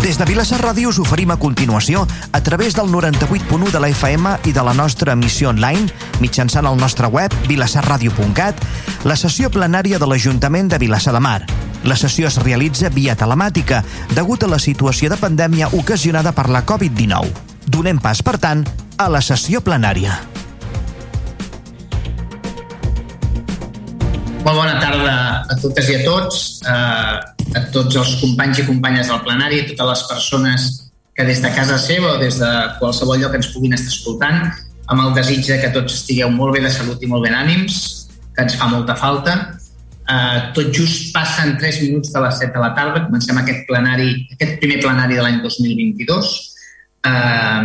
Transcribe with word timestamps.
Des 0.00 0.16
de 0.16 0.24
Vilassar 0.24 0.62
Ràdio 0.62 0.88
us 0.88 0.98
oferim 0.98 1.28
a 1.30 1.36
continuació, 1.36 2.06
a 2.32 2.40
través 2.40 2.72
del 2.72 2.88
98.1 2.88 3.68
de 3.68 3.80
la 3.84 3.88
FM 3.92 4.30
i 4.48 4.52
de 4.56 4.62
la 4.64 4.72
nostra 4.72 5.12
emissió 5.12 5.50
online, 5.50 5.90
mitjançant 6.24 6.64
el 6.64 6.78
nostre 6.80 7.10
web 7.12 7.34
vilassarradio.cat, 7.50 8.62
la 9.04 9.16
sessió 9.20 9.50
plenària 9.52 9.98
de 10.00 10.08
l'Ajuntament 10.08 10.70
de 10.72 10.78
Vilassar 10.80 11.12
de 11.12 11.20
Mar. 11.20 11.42
La 11.84 11.98
sessió 12.00 12.30
es 12.32 12.38
realitza 12.40 12.88
via 12.88 13.12
telemàtica, 13.12 13.82
degut 14.16 14.42
a 14.42 14.48
la 14.48 14.58
situació 14.58 15.12
de 15.12 15.20
pandèmia 15.20 15.68
ocasionada 15.76 16.32
per 16.32 16.48
la 16.48 16.64
Covid-19. 16.64 17.28
Donem 17.68 18.00
pas, 18.00 18.22
per 18.24 18.38
tant, 18.40 18.64
a 18.96 19.08
la 19.12 19.20
sessió 19.20 19.60
plenària. 19.60 20.16
Molt 24.40 24.56
bona 24.56 24.80
tarda 24.80 25.12
a 25.44 25.60
totes 25.60 25.92
i 25.92 26.00
a 26.00 26.04
tots, 26.08 26.40
eh, 26.64 27.39
a 27.54 27.64
tots 27.74 27.96
els 27.98 28.16
companys 28.20 28.60
i 28.62 28.66
companyes 28.68 29.10
del 29.10 29.22
plenari, 29.26 29.60
a 29.60 29.68
totes 29.70 29.88
les 29.92 30.02
persones 30.10 30.66
que 31.16 31.26
des 31.26 31.40
de 31.42 31.50
casa 31.54 31.78
seva 31.82 32.14
o 32.14 32.18
des 32.20 32.38
de 32.40 32.50
qualsevol 32.78 33.18
lloc 33.20 33.34
ens 33.38 33.50
puguin 33.54 33.74
estar 33.76 33.92
escoltant, 33.92 34.44
amb 34.90 35.02
el 35.04 35.14
desig 35.16 35.46
que 35.46 35.72
tots 35.74 36.00
estigueu 36.00 36.30
molt 36.34 36.56
bé 36.56 36.62
de 36.64 36.70
salut 36.72 37.02
i 37.02 37.10
molt 37.10 37.26
ben 37.26 37.36
ànims, 37.36 37.80
que 38.34 38.46
ens 38.46 38.56
fa 38.58 38.70
molta 38.70 38.96
falta. 38.98 39.36
Eh, 40.10 40.38
tot 40.54 40.72
just 40.74 41.12
passen 41.14 41.56
3 41.58 41.82
minuts 41.84 42.14
de 42.14 42.22
les 42.24 42.40
7 42.42 42.54
de 42.54 42.62
la 42.62 42.72
tarda, 42.74 43.04
comencem 43.06 43.38
aquest 43.38 43.66
plenari, 43.68 44.14
aquest 44.34 44.58
primer 44.62 44.80
plenari 44.82 45.18
de 45.18 45.26
l'any 45.26 45.38
2022. 45.44 46.32
Eh, 47.10 47.62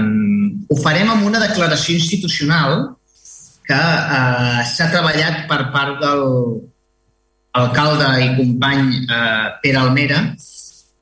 ho 0.70 0.78
farem 0.84 1.10
amb 1.14 1.26
una 1.26 1.42
declaració 1.42 1.98
institucional 1.98 2.96
que 3.66 3.82
eh, 3.82 4.62
s'ha 4.70 4.92
treballat 4.94 5.46
per 5.50 5.62
part 5.74 6.02
del 6.04 6.26
alcalde 7.62 8.10
i 8.26 8.30
company 8.36 8.92
eh, 9.06 9.48
Pere 9.64 9.80
Almera, 9.80 10.20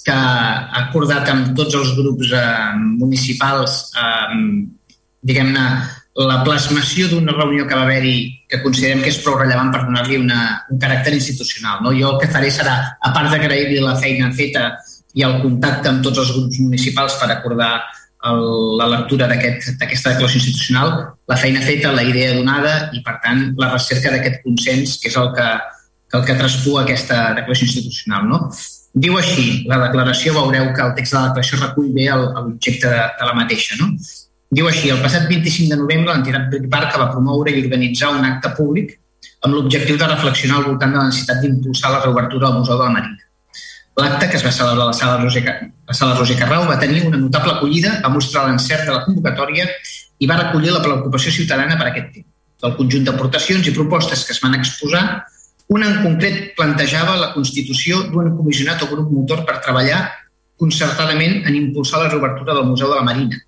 que 0.03 0.13
ha 0.13 0.83
acordat 0.83 1.29
amb 1.31 1.53
tots 1.57 1.75
els 1.79 1.93
grups 1.97 2.31
eh, 2.35 2.45
municipals 2.99 3.77
eh, 3.97 4.39
diguem-ne, 5.23 5.65
la 6.13 6.43
plasmació 6.45 7.07
d'una 7.09 7.33
reunió 7.33 7.65
que 7.65 7.77
va 7.77 7.87
haver-hi 7.87 8.17
que 8.49 8.59
considerem 8.61 9.01
que 9.01 9.09
és 9.09 9.17
prou 9.23 9.39
rellevant 9.39 9.71
per 9.73 9.81
donar-li 9.87 10.19
un 10.21 10.29
caràcter 10.81 11.15
institucional. 11.15 11.81
No? 11.81 11.93
Jo 11.97 12.13
el 12.13 12.19
que 12.21 12.29
faré 12.29 12.51
serà, 12.53 12.75
a 13.01 13.13
part 13.15 13.31
d'agrair-li 13.33 13.81
la 13.81 13.95
feina 13.97 14.29
feta 14.37 14.67
i 15.17 15.25
el 15.25 15.39
contacte 15.41 15.89
amb 15.89 16.05
tots 16.05 16.21
els 16.21 16.33
grups 16.35 16.59
municipals 16.61 17.17
per 17.21 17.31
acordar 17.33 17.73
el, 18.29 18.43
la 18.79 18.87
lectura 18.91 19.27
d'aquesta 19.27 19.73
aquest, 19.87 20.05
declaració 20.05 20.39
institucional, 20.39 20.93
la 21.27 21.37
feina 21.39 21.63
feta, 21.65 21.91
la 21.91 22.05
idea 22.05 22.35
donada 22.37 22.75
i, 22.93 23.01
per 23.05 23.17
tant, 23.25 23.49
la 23.59 23.71
recerca 23.73 24.13
d'aquest 24.13 24.43
consens, 24.45 24.99
que 25.01 25.09
és 25.09 25.17
el 25.19 25.33
que, 25.35 25.49
el 26.13 26.25
que 26.27 26.37
traspua 26.39 26.83
aquesta 26.83 27.19
declaració 27.39 27.67
institucional. 27.69 28.27
No? 28.29 28.39
Diu 29.05 29.17
així, 29.17 29.63
la 29.69 29.79
declaració, 29.87 30.35
veureu 30.37 30.69
que 30.75 30.83
el 30.85 30.93
text 30.97 31.15
de 31.15 31.19
la 31.19 31.31
declaració 31.31 31.61
recull 31.63 31.89
bé 31.95 32.05
l'objecte 32.13 32.91
de, 32.91 33.01
de 33.19 33.29
la 33.29 33.37
mateixa. 33.39 33.79
No? 33.81 33.89
Diu 34.53 34.69
així, 34.69 34.91
el 34.93 35.01
passat 35.01 35.25
25 35.31 35.73
de 35.73 35.81
novembre 35.81 36.13
l'entitat 36.13 36.49
Brick 36.51 36.69
Barca 36.69 37.01
va 37.01 37.09
promoure 37.11 37.51
i 37.51 37.65
organitzar 37.65 38.13
un 38.13 38.27
acte 38.29 38.53
públic 38.59 38.99
amb 39.43 39.57
l'objectiu 39.57 39.97
de 39.99 40.07
reflexionar 40.07 40.61
al 40.61 40.69
voltant 40.69 40.93
de 40.93 41.01
la 41.01 41.09
necessitat 41.09 41.41
d'impulsar 41.41 41.91
la 41.91 42.03
reobertura 42.05 42.49
del 42.49 42.61
Museu 42.61 42.77
de 42.77 42.85
la 42.85 42.93
Marina 42.93 43.23
L'acte, 44.01 44.27
que 44.29 44.37
es 44.37 44.43
va 44.45 44.51
celebrar 44.51 44.87
a 44.87 44.89
la 44.89 44.93
sala 44.97 45.17
Roger, 45.21 45.43
la 45.45 45.93
sala 45.93 46.15
Roger 46.17 46.37
Carrau, 46.39 46.63
va 46.65 46.79
tenir 46.81 47.03
una 47.05 47.17
notable 47.17 47.53
acollida, 47.53 47.99
va 48.01 48.09
mostrar 48.09 48.47
l'encert 48.47 48.87
de 48.87 48.95
la 48.95 49.03
convocatòria 49.05 49.67
i 50.17 50.29
va 50.29 50.39
recollir 50.39 50.71
la 50.73 50.81
preocupació 50.81 51.33
ciutadana 51.35 51.77
per 51.77 51.91
aquest 51.91 52.09
tema. 52.15 52.29
Del 52.63 52.73
conjunt 52.79 53.05
d'aportacions 53.05 53.67
i 53.69 53.75
propostes 53.75 54.23
que 54.25 54.33
es 54.33 54.41
van 54.41 54.57
exposar, 54.57 55.03
una 55.69 55.87
en 55.89 56.01
concret 56.03 56.51
plantejava 56.57 57.15
la 57.19 57.31
constitució 57.33 58.03
d'un 58.11 58.35
comissionat 58.37 58.83
o 58.83 58.89
grup 58.91 59.11
motor 59.11 59.45
per 59.47 59.61
treballar 59.63 60.03
concertadament 60.59 61.47
en 61.47 61.55
impulsar 61.55 62.03
la 62.03 62.11
reobertura 62.11 62.53
del 62.53 62.67
Museu 62.69 62.91
de 62.91 62.99
la 62.99 63.07
Marina 63.07 63.39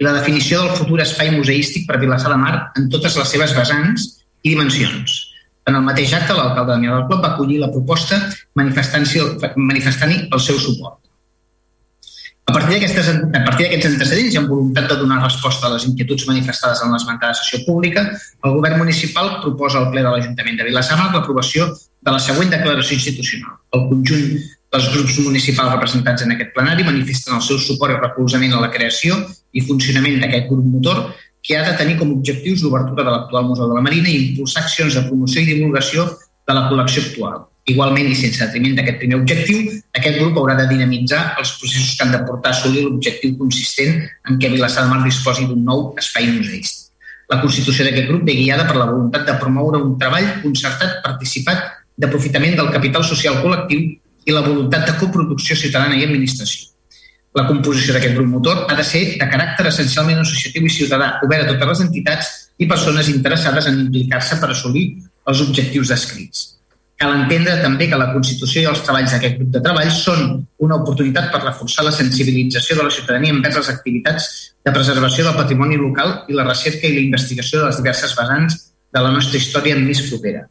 i 0.00 0.04
la 0.04 0.14
definició 0.16 0.62
del 0.62 0.76
futur 0.76 1.00
espai 1.04 1.30
museístic 1.36 1.86
per 1.88 2.00
Vilassar 2.02 2.32
de 2.32 2.40
Mar 2.40 2.54
en 2.76 2.88
totes 2.92 3.16
les 3.16 3.34
seves 3.36 3.56
vessants 3.56 4.06
i 4.42 4.54
dimensions 4.54 5.30
en 5.70 5.76
el 5.76 5.84
mateix 5.86 6.12
acte, 6.16 6.34
l'alcalde 6.34 6.72
Damià 6.72 6.96
del 6.96 7.06
Club 7.08 7.22
va 7.24 7.34
acollir 7.34 7.60
la 7.60 7.70
proposta 7.72 8.18
manifestant-hi 8.58 9.22
manifestant 9.56 10.16
el 10.18 10.40
seu 10.42 10.58
suport. 10.58 10.99
A 12.50 12.54
partir 13.46 13.66
d'aquests 13.68 13.86
antecedents 13.86 14.34
i 14.34 14.38
amb 14.40 14.50
voluntat 14.50 14.88
de 14.90 14.96
donar 14.98 15.20
resposta 15.22 15.68
a 15.68 15.74
les 15.76 15.84
inquietuds 15.86 16.26
manifestades 16.26 16.80
en 16.82 16.90
l'esmentada 16.90 17.36
sessió 17.38 17.60
pública, 17.66 18.02
el 18.44 18.56
govern 18.56 18.80
municipal 18.82 19.36
proposa 19.44 19.78
al 19.78 19.90
ple 19.92 20.02
de 20.02 20.10
l'Ajuntament 20.10 20.58
de 20.58 20.66
Vilassamar 20.66 21.12
l'aprovació 21.12 21.68
de 21.70 22.14
la 22.14 22.18
següent 22.18 22.50
declaració 22.50 22.96
institucional. 22.98 23.54
El 23.76 23.86
conjunt 23.92 24.26
dels 24.74 24.88
grups 24.94 25.18
municipals 25.22 25.74
representats 25.76 26.26
en 26.26 26.34
aquest 26.34 26.50
plenari 26.56 26.86
manifesten 26.86 27.36
el 27.38 27.44
seu 27.46 27.58
suport 27.62 27.94
i 27.94 28.00
recolzament 28.00 28.56
a 28.56 28.62
la 28.64 28.70
creació 28.74 29.18
i 29.54 29.62
funcionament 29.66 30.18
d'aquest 30.22 30.50
grup 30.50 30.66
motor 30.74 31.04
que 31.46 31.56
ha 31.56 31.62
de 31.70 31.76
tenir 31.78 31.96
com 31.98 32.12
objectius 32.16 32.64
l'obertura 32.64 33.06
de 33.06 33.14
l'actual 33.14 33.46
Museu 33.46 33.70
de 33.70 33.78
la 33.78 33.84
Marina 33.86 34.10
i 34.10 34.18
impulsar 34.30 34.64
accions 34.64 34.98
de 34.98 35.06
promoció 35.06 35.42
i 35.42 35.48
divulgació 35.52 36.10
de 36.10 36.56
la 36.56 36.66
col·lecció 36.68 37.06
actual. 37.06 37.46
Igualment, 37.70 38.08
i 38.10 38.16
sense 38.18 38.40
detriment 38.40 38.76
d'aquest 38.78 38.98
primer 39.02 39.18
objectiu, 39.20 39.74
aquest 39.98 40.18
grup 40.20 40.38
haurà 40.40 40.56
de 40.58 40.68
dinamitzar 40.70 41.20
els 41.40 41.52
processos 41.60 41.96
que 41.96 42.06
han 42.06 42.14
de 42.14 42.22
portar 42.28 42.52
a 42.52 42.56
assolir 42.56 42.86
l'objectiu 42.86 43.36
consistent 43.38 44.00
en 44.30 44.40
què 44.40 44.52
Vilassar 44.52 44.86
de 44.86 44.92
Mar 44.92 45.02
disposi 45.04 45.46
d'un 45.48 45.60
nou 45.66 45.84
espai 46.00 46.30
museístic. 46.32 46.88
La 47.30 47.38
constitució 47.42 47.86
d'aquest 47.86 48.08
grup 48.10 48.24
ve 48.26 48.34
guiada 48.40 48.66
per 48.66 48.78
la 48.78 48.88
voluntat 48.90 49.28
de 49.28 49.36
promoure 49.42 49.78
un 49.78 49.94
treball 50.00 50.32
concertat, 50.42 50.98
participat, 51.04 51.68
d'aprofitament 52.00 52.56
del 52.58 52.72
capital 52.74 53.06
social 53.06 53.38
col·lectiu 53.44 53.86
i 54.26 54.34
la 54.34 54.42
voluntat 54.46 54.88
de 54.88 54.98
coproducció 54.98 55.56
ciutadana 55.56 55.96
i 56.00 56.04
administració 56.08 56.70
la 57.38 57.46
composició 57.46 57.94
d'aquest 57.94 58.16
grup 58.16 58.26
motor 58.26 58.64
ha 58.66 58.76
de 58.78 58.84
ser 58.86 59.02
de 59.20 59.26
caràcter 59.32 59.68
essencialment 59.70 60.22
associatiu 60.22 60.66
i 60.66 60.72
ciutadà, 60.74 61.12
obert 61.26 61.46
a 61.46 61.52
totes 61.52 61.68
les 61.68 61.82
entitats 61.86 62.30
i 62.58 62.66
persones 62.70 63.10
interessades 63.12 63.68
en 63.70 63.78
implicar-se 63.86 64.40
per 64.40 64.50
assolir 64.50 64.86
els 65.30 65.42
objectius 65.46 65.92
descrits. 65.94 66.59
Cal 67.00 67.14
entendre 67.16 67.54
també 67.62 67.86
que 67.88 67.96
la 67.96 68.10
Constitució 68.12 68.60
i 68.60 68.66
els 68.68 68.82
treballs 68.84 69.14
d'aquest 69.14 69.38
grup 69.38 69.52
de 69.54 69.60
treball 69.64 69.88
són 69.96 70.34
una 70.66 70.76
oportunitat 70.82 71.30
per 71.32 71.40
reforçar 71.40 71.86
la 71.86 71.94
sensibilització 71.96 72.76
de 72.76 72.84
la 72.84 72.92
ciutadania 72.92 73.32
envers 73.32 73.56
les 73.56 73.70
activitats 73.72 74.26
de 74.66 74.74
preservació 74.74 75.24
del 75.24 75.38
patrimoni 75.38 75.78
local 75.80 76.12
i 76.28 76.36
la 76.36 76.44
recerca 76.44 76.84
i 76.84 76.98
la 76.98 77.04
investigació 77.06 77.62
de 77.62 77.70
les 77.70 77.78
diverses 77.80 78.12
vessants 78.18 78.58
de 78.92 79.04
la 79.06 79.12
nostra 79.14 79.40
història 79.40 79.78
més 79.80 80.02
propera. 80.10 80.42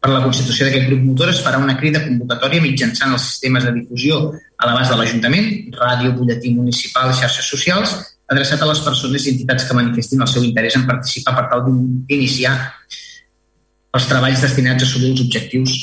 Per 0.00 0.12
la 0.14 0.22
constitució 0.22 0.64
d'aquest 0.64 0.88
grup 0.88 1.02
motor 1.10 1.32
es 1.34 1.42
farà 1.44 1.60
una 1.60 1.74
crida 1.76 2.00
convocatòria 2.06 2.64
mitjançant 2.64 3.12
els 3.12 3.26
sistemes 3.32 3.66
de 3.66 3.74
difusió 3.76 4.20
a 4.30 4.68
l'abast 4.70 4.94
de 4.94 4.98
l'Ajuntament, 5.00 5.50
ràdio, 5.76 6.14
butlletí 6.16 6.54
municipal, 6.54 7.12
xarxes 7.18 7.52
socials, 7.52 7.98
adreçat 8.32 8.64
a 8.64 8.70
les 8.70 8.80
persones 8.86 9.26
i 9.26 9.34
entitats 9.34 9.68
que 9.68 9.76
manifestin 9.76 10.24
el 10.24 10.32
seu 10.32 10.46
interès 10.46 10.80
en 10.80 10.88
participar 10.88 11.36
per 11.36 11.46
tal 11.52 11.68
d'iniciar 11.68 12.54
els 13.96 14.08
treballs 14.10 14.42
destinats 14.44 14.84
a 14.84 14.88
assolir 14.88 15.12
els 15.14 15.22
objectius 15.24 15.76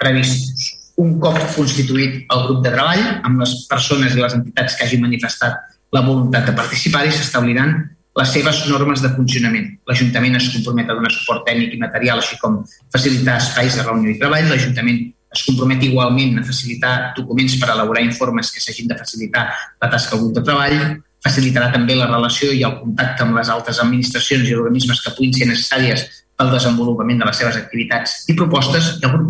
previstos. 0.00 0.74
Un 1.00 1.14
cop 1.22 1.38
constituït 1.54 2.26
el 2.34 2.42
grup 2.46 2.64
de 2.64 2.72
treball, 2.74 3.04
amb 3.24 3.40
les 3.40 3.54
persones 3.70 4.16
i 4.16 4.20
les 4.20 4.36
entitats 4.36 4.76
que 4.76 4.84
hagin 4.86 5.06
manifestat 5.06 5.56
la 5.96 6.04
voluntat 6.06 6.50
de 6.50 6.54
participar-hi, 6.58 7.14
s'establiran 7.14 7.78
les 8.18 8.32
seves 8.34 8.60
normes 8.68 9.00
de 9.02 9.10
funcionament. 9.14 9.70
L'Ajuntament 9.88 10.36
es 10.36 10.50
compromet 10.52 10.90
a 10.90 10.96
donar 10.98 11.12
suport 11.14 11.46
tècnic 11.46 11.74
i 11.74 11.80
material, 11.80 12.20
així 12.20 12.36
com 12.42 12.60
facilitar 12.92 13.38
espais 13.40 13.78
de 13.78 13.86
reunió 13.86 14.12
i 14.12 14.18
treball. 14.20 14.50
L'Ajuntament 14.50 15.00
es 15.30 15.44
compromet 15.46 15.84
igualment 15.86 16.40
a 16.40 16.46
facilitar 16.46 16.94
documents 17.16 17.54
per 17.60 17.70
elaborar 17.72 18.02
informes 18.02 18.50
que 18.50 18.62
s'hagin 18.62 18.90
de 18.90 18.98
facilitar 18.98 19.46
la 19.80 19.90
tasca 19.90 20.16
del 20.16 20.26
grup 20.26 20.40
de 20.40 20.44
treball, 20.48 20.80
facilitarà 21.22 21.70
també 21.72 21.94
la 21.96 22.08
relació 22.10 22.50
i 22.52 22.64
el 22.66 22.78
contacte 22.80 23.24
amb 23.24 23.36
les 23.38 23.50
altres 23.52 23.78
administracions 23.82 24.48
i 24.48 24.56
organismes 24.56 25.02
que 25.04 25.12
puguin 25.16 25.36
ser 25.36 25.48
necessàries 25.50 26.06
pel 26.40 26.52
desenvolupament 26.54 27.20
de 27.20 27.26
les 27.28 27.36
seves 27.36 27.56
activitats 27.60 28.14
i 28.32 28.36
propostes, 28.36 28.94
i 28.96 29.04
el 29.04 29.12
grup 29.12 29.26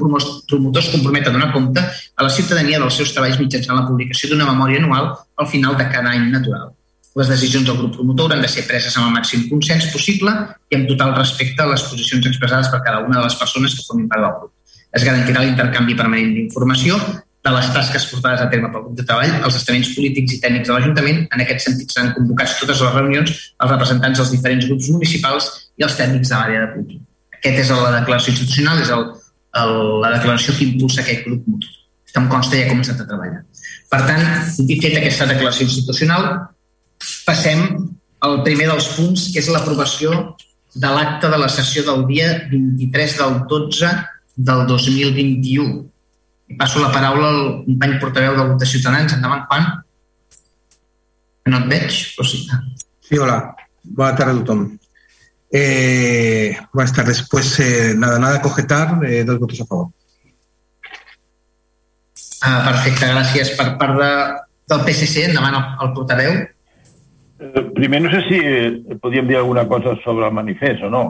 promotor 0.46 0.82
es 0.82 0.90
compromet 0.92 1.26
a 1.26 1.32
donar 1.34 1.50
compte 1.54 1.82
a 1.82 2.26
la 2.26 2.30
ciutadania 2.30 2.78
dels 2.78 3.00
seus 3.00 3.10
treballs 3.16 3.40
mitjançant 3.42 3.80
la 3.80 3.88
publicació 3.88 4.30
d'una 4.30 4.46
memòria 4.52 4.78
anual 4.78 5.10
al 5.42 5.48
final 5.50 5.74
de 5.80 5.88
cada 5.90 6.14
any 6.14 6.28
natural. 6.30 6.70
Les 7.18 7.26
decisions 7.26 7.66
del 7.66 7.80
grup 7.80 7.96
promotor 7.96 8.28
hauran 8.28 8.44
de 8.44 8.48
ser 8.52 8.62
preses 8.68 8.94
amb 8.94 9.08
el 9.08 9.16
màxim 9.16 9.48
consens 9.50 9.88
possible 9.90 10.30
i 10.70 10.78
amb 10.78 10.86
total 10.92 11.16
respecte 11.16 11.64
a 11.64 11.72
les 11.72 11.82
posicions 11.90 12.30
expressades 12.30 12.70
per 12.70 12.84
cada 12.86 13.02
una 13.02 13.18
de 13.18 13.24
les 13.24 13.38
persones 13.40 13.74
que 13.74 13.86
formin 13.88 14.06
part 14.12 14.22
del 14.22 14.36
grup. 14.38 14.52
Es 14.94 15.02
garantirà 15.06 15.42
l'intercanvi 15.42 15.98
permanent 15.98 16.30
d'informació 16.36 17.00
de 17.42 17.50
les 17.54 17.68
tasques 17.72 18.04
portades 18.12 18.42
a 18.44 18.48
terme 18.52 18.68
pel 18.70 18.84
grup 18.84 18.96
de 18.98 19.04
treball, 19.08 19.32
els 19.48 19.56
estaments 19.56 19.90
polítics 19.96 20.36
i 20.36 20.40
tècnics 20.42 20.68
de 20.68 20.74
l'Ajuntament. 20.76 21.22
En 21.32 21.42
aquest 21.42 21.66
sentit 21.66 21.94
seran 21.94 22.12
convocats 22.14 22.58
totes 22.60 22.82
les 22.84 22.94
reunions 22.94 23.32
els 23.32 23.72
representants 23.72 24.20
dels 24.20 24.32
diferents 24.36 24.66
grups 24.68 24.90
municipals 24.92 25.48
i 25.80 25.86
els 25.86 25.96
tècnics 25.96 26.28
de 26.28 26.36
l'àrea 26.36 26.64
de 26.66 26.72
cultura. 26.74 27.06
Aquest 27.40 27.62
és 27.62 27.70
la 27.72 27.92
declaració 27.94 28.34
institucional, 28.34 28.82
és 28.84 28.90
el, 28.92 29.06
el, 29.62 29.76
la 30.02 30.10
declaració 30.18 30.56
que 30.56 30.66
impulsa 30.66 31.00
aquest 31.02 31.24
grup 31.28 31.46
motor. 31.48 31.76
Que 32.10 32.18
em 32.20 32.28
consta 32.28 32.58
ja 32.58 32.66
ha 32.66 32.72
començat 32.72 33.00
a 33.00 33.06
treballar. 33.08 33.44
Per 33.90 34.00
tant, 34.06 34.24
dit 34.68 34.82
fet 34.82 34.98
aquesta 34.98 35.28
declaració 35.30 35.66
institucional, 35.66 36.26
passem 37.26 37.64
al 38.26 38.42
primer 38.46 38.68
dels 38.68 38.88
punts, 38.96 39.28
que 39.32 39.40
és 39.40 39.48
l'aprovació 39.50 40.34
de 40.74 40.90
l'acte 40.92 41.30
de 41.32 41.38
la 41.40 41.48
sessió 41.50 41.82
del 41.86 42.04
dia 42.10 42.28
23 42.50 43.16
del 43.22 43.38
12 43.50 43.94
del 44.50 44.66
2021. 44.68 45.78
I 46.50 46.58
passo 46.58 46.82
la 46.82 46.90
paraula 46.92 47.30
al 47.30 47.40
company 47.64 47.96
portaveu 48.02 48.36
del 48.36 48.52
grup 48.52 48.60
de 48.60 48.68
Ciutadans. 48.68 49.14
Endavant, 49.16 49.46
Juan. 49.48 49.70
No 51.50 51.62
et 51.64 51.72
veig, 51.72 52.02
però 52.18 52.28
sí. 52.28 52.44
Sí, 53.06 53.18
hola. 53.18 53.40
Buenas 53.82 54.18
tardes 54.18 54.36
a 54.36 54.44
tothom. 54.44 54.79
Eh, 55.52 56.56
buenas 56.72 56.92
tardes. 56.92 57.26
Pues 57.28 57.58
eh, 57.60 57.94
nada, 57.96 58.18
nada 58.18 58.40
cogetar, 58.40 59.04
eh, 59.04 59.24
dos 59.24 59.38
votos 59.38 59.60
a 59.60 59.66
favor. 59.66 59.88
Ah, 62.42 62.62
perfecte, 62.64 63.08
gràcies. 63.10 63.50
Per 63.58 63.66
part 63.80 63.98
de, 64.00 64.12
del 64.70 64.84
PSC, 64.86 65.26
endavant 65.28 65.58
el, 65.60 65.90
portaveu. 65.96 66.38
Eh, 67.40 67.64
primer, 67.74 68.00
no 68.04 68.12
sé 68.12 68.22
si 68.28 68.38
eh, 68.40 68.96
podíem 69.02 69.28
dir 69.28 69.36
alguna 69.36 69.66
cosa 69.68 69.96
sobre 70.04 70.26
el 70.28 70.32
manifest 70.32 70.86
o 70.86 70.90
no. 70.90 71.02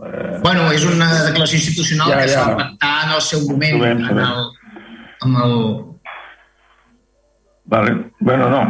Eh... 0.00 0.38
Bueno, 0.42 0.70
és 0.72 0.84
una 0.88 1.10
declaració 1.26 1.58
institucional 1.60 2.14
ja, 2.14 2.20
que 2.20 2.30
ja. 2.30 2.34
s'ha 2.34 2.46
va 2.48 2.56
pactar 2.62 2.94
en 3.04 3.12
el 3.18 3.24
seu 3.26 3.44
moment 3.48 3.76
sabem, 3.78 4.06
sabem. 4.06 4.18
En 4.18 4.24
el, 4.24 4.40
amb 5.26 5.42
el... 5.44 5.58
Vale. 7.74 7.92
Bueno, 8.20 8.48
no. 8.50 8.62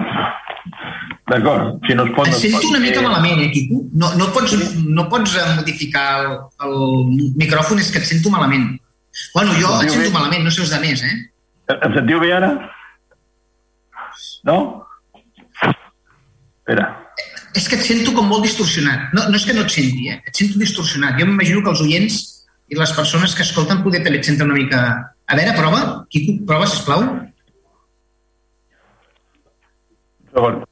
D'acord, 1.25 1.79
si 1.87 1.95
no 1.97 2.05
es 2.05 2.11
pot... 2.13 2.29
Et 2.29 2.37
sento 2.37 2.69
una 2.69 2.81
mica 2.83 3.01
malament, 3.01 3.39
eh, 3.41 3.51
Quico? 3.53 3.79
No, 3.97 4.11
no, 4.21 4.27
pots, 4.35 4.53
no 4.85 5.07
pots 5.09 5.37
eh, 5.41 5.45
modificar 5.57 6.09
el, 6.21 6.35
el 6.67 6.75
micròfon, 7.41 7.81
és 7.81 7.89
que 7.93 8.03
et 8.03 8.09
sento 8.11 8.33
malament. 8.33 8.75
Bueno, 9.33 9.55
jo 9.57 9.71
et 9.81 9.89
sento 9.95 10.11
bé? 10.11 10.17
malament, 10.19 10.45
no 10.45 10.53
sé 10.53 10.61
els 10.67 10.75
de 10.75 10.81
més, 10.83 11.05
eh? 11.07 11.15
Em 11.73 11.95
sentiu 11.97 12.21
bé 12.21 12.35
ara? 12.37 12.51
No? 14.45 14.59
Espera. 15.65 16.91
És 17.57 17.71
que 17.71 17.79
et 17.79 17.87
sento 17.87 18.13
com 18.13 18.29
molt 18.29 18.45
distorsionat. 18.45 19.09
No, 19.17 19.25
no 19.31 19.41
és 19.41 19.49
que 19.49 19.57
no 19.57 19.65
et 19.65 19.73
senti, 19.73 20.11
eh? 20.13 20.19
Et 20.29 20.43
sento 20.43 20.61
distorsionat. 20.61 21.17
Jo 21.17 21.31
m'imagino 21.31 21.65
que 21.65 21.73
els 21.73 21.83
oients 21.87 22.21
i 22.69 22.77
les 22.77 22.93
persones 22.93 23.33
que 23.33 23.47
escolten 23.47 23.81
poder 23.87 24.05
també 24.05 24.21
et 24.21 24.29
senten 24.29 24.53
una 24.53 24.61
mica... 24.61 24.85
A 25.25 25.41
veure, 25.41 25.57
prova. 25.57 25.81
Quico, 26.13 26.37
prova, 26.45 26.69
sisplau. 26.69 27.09
Segon. 30.35 30.65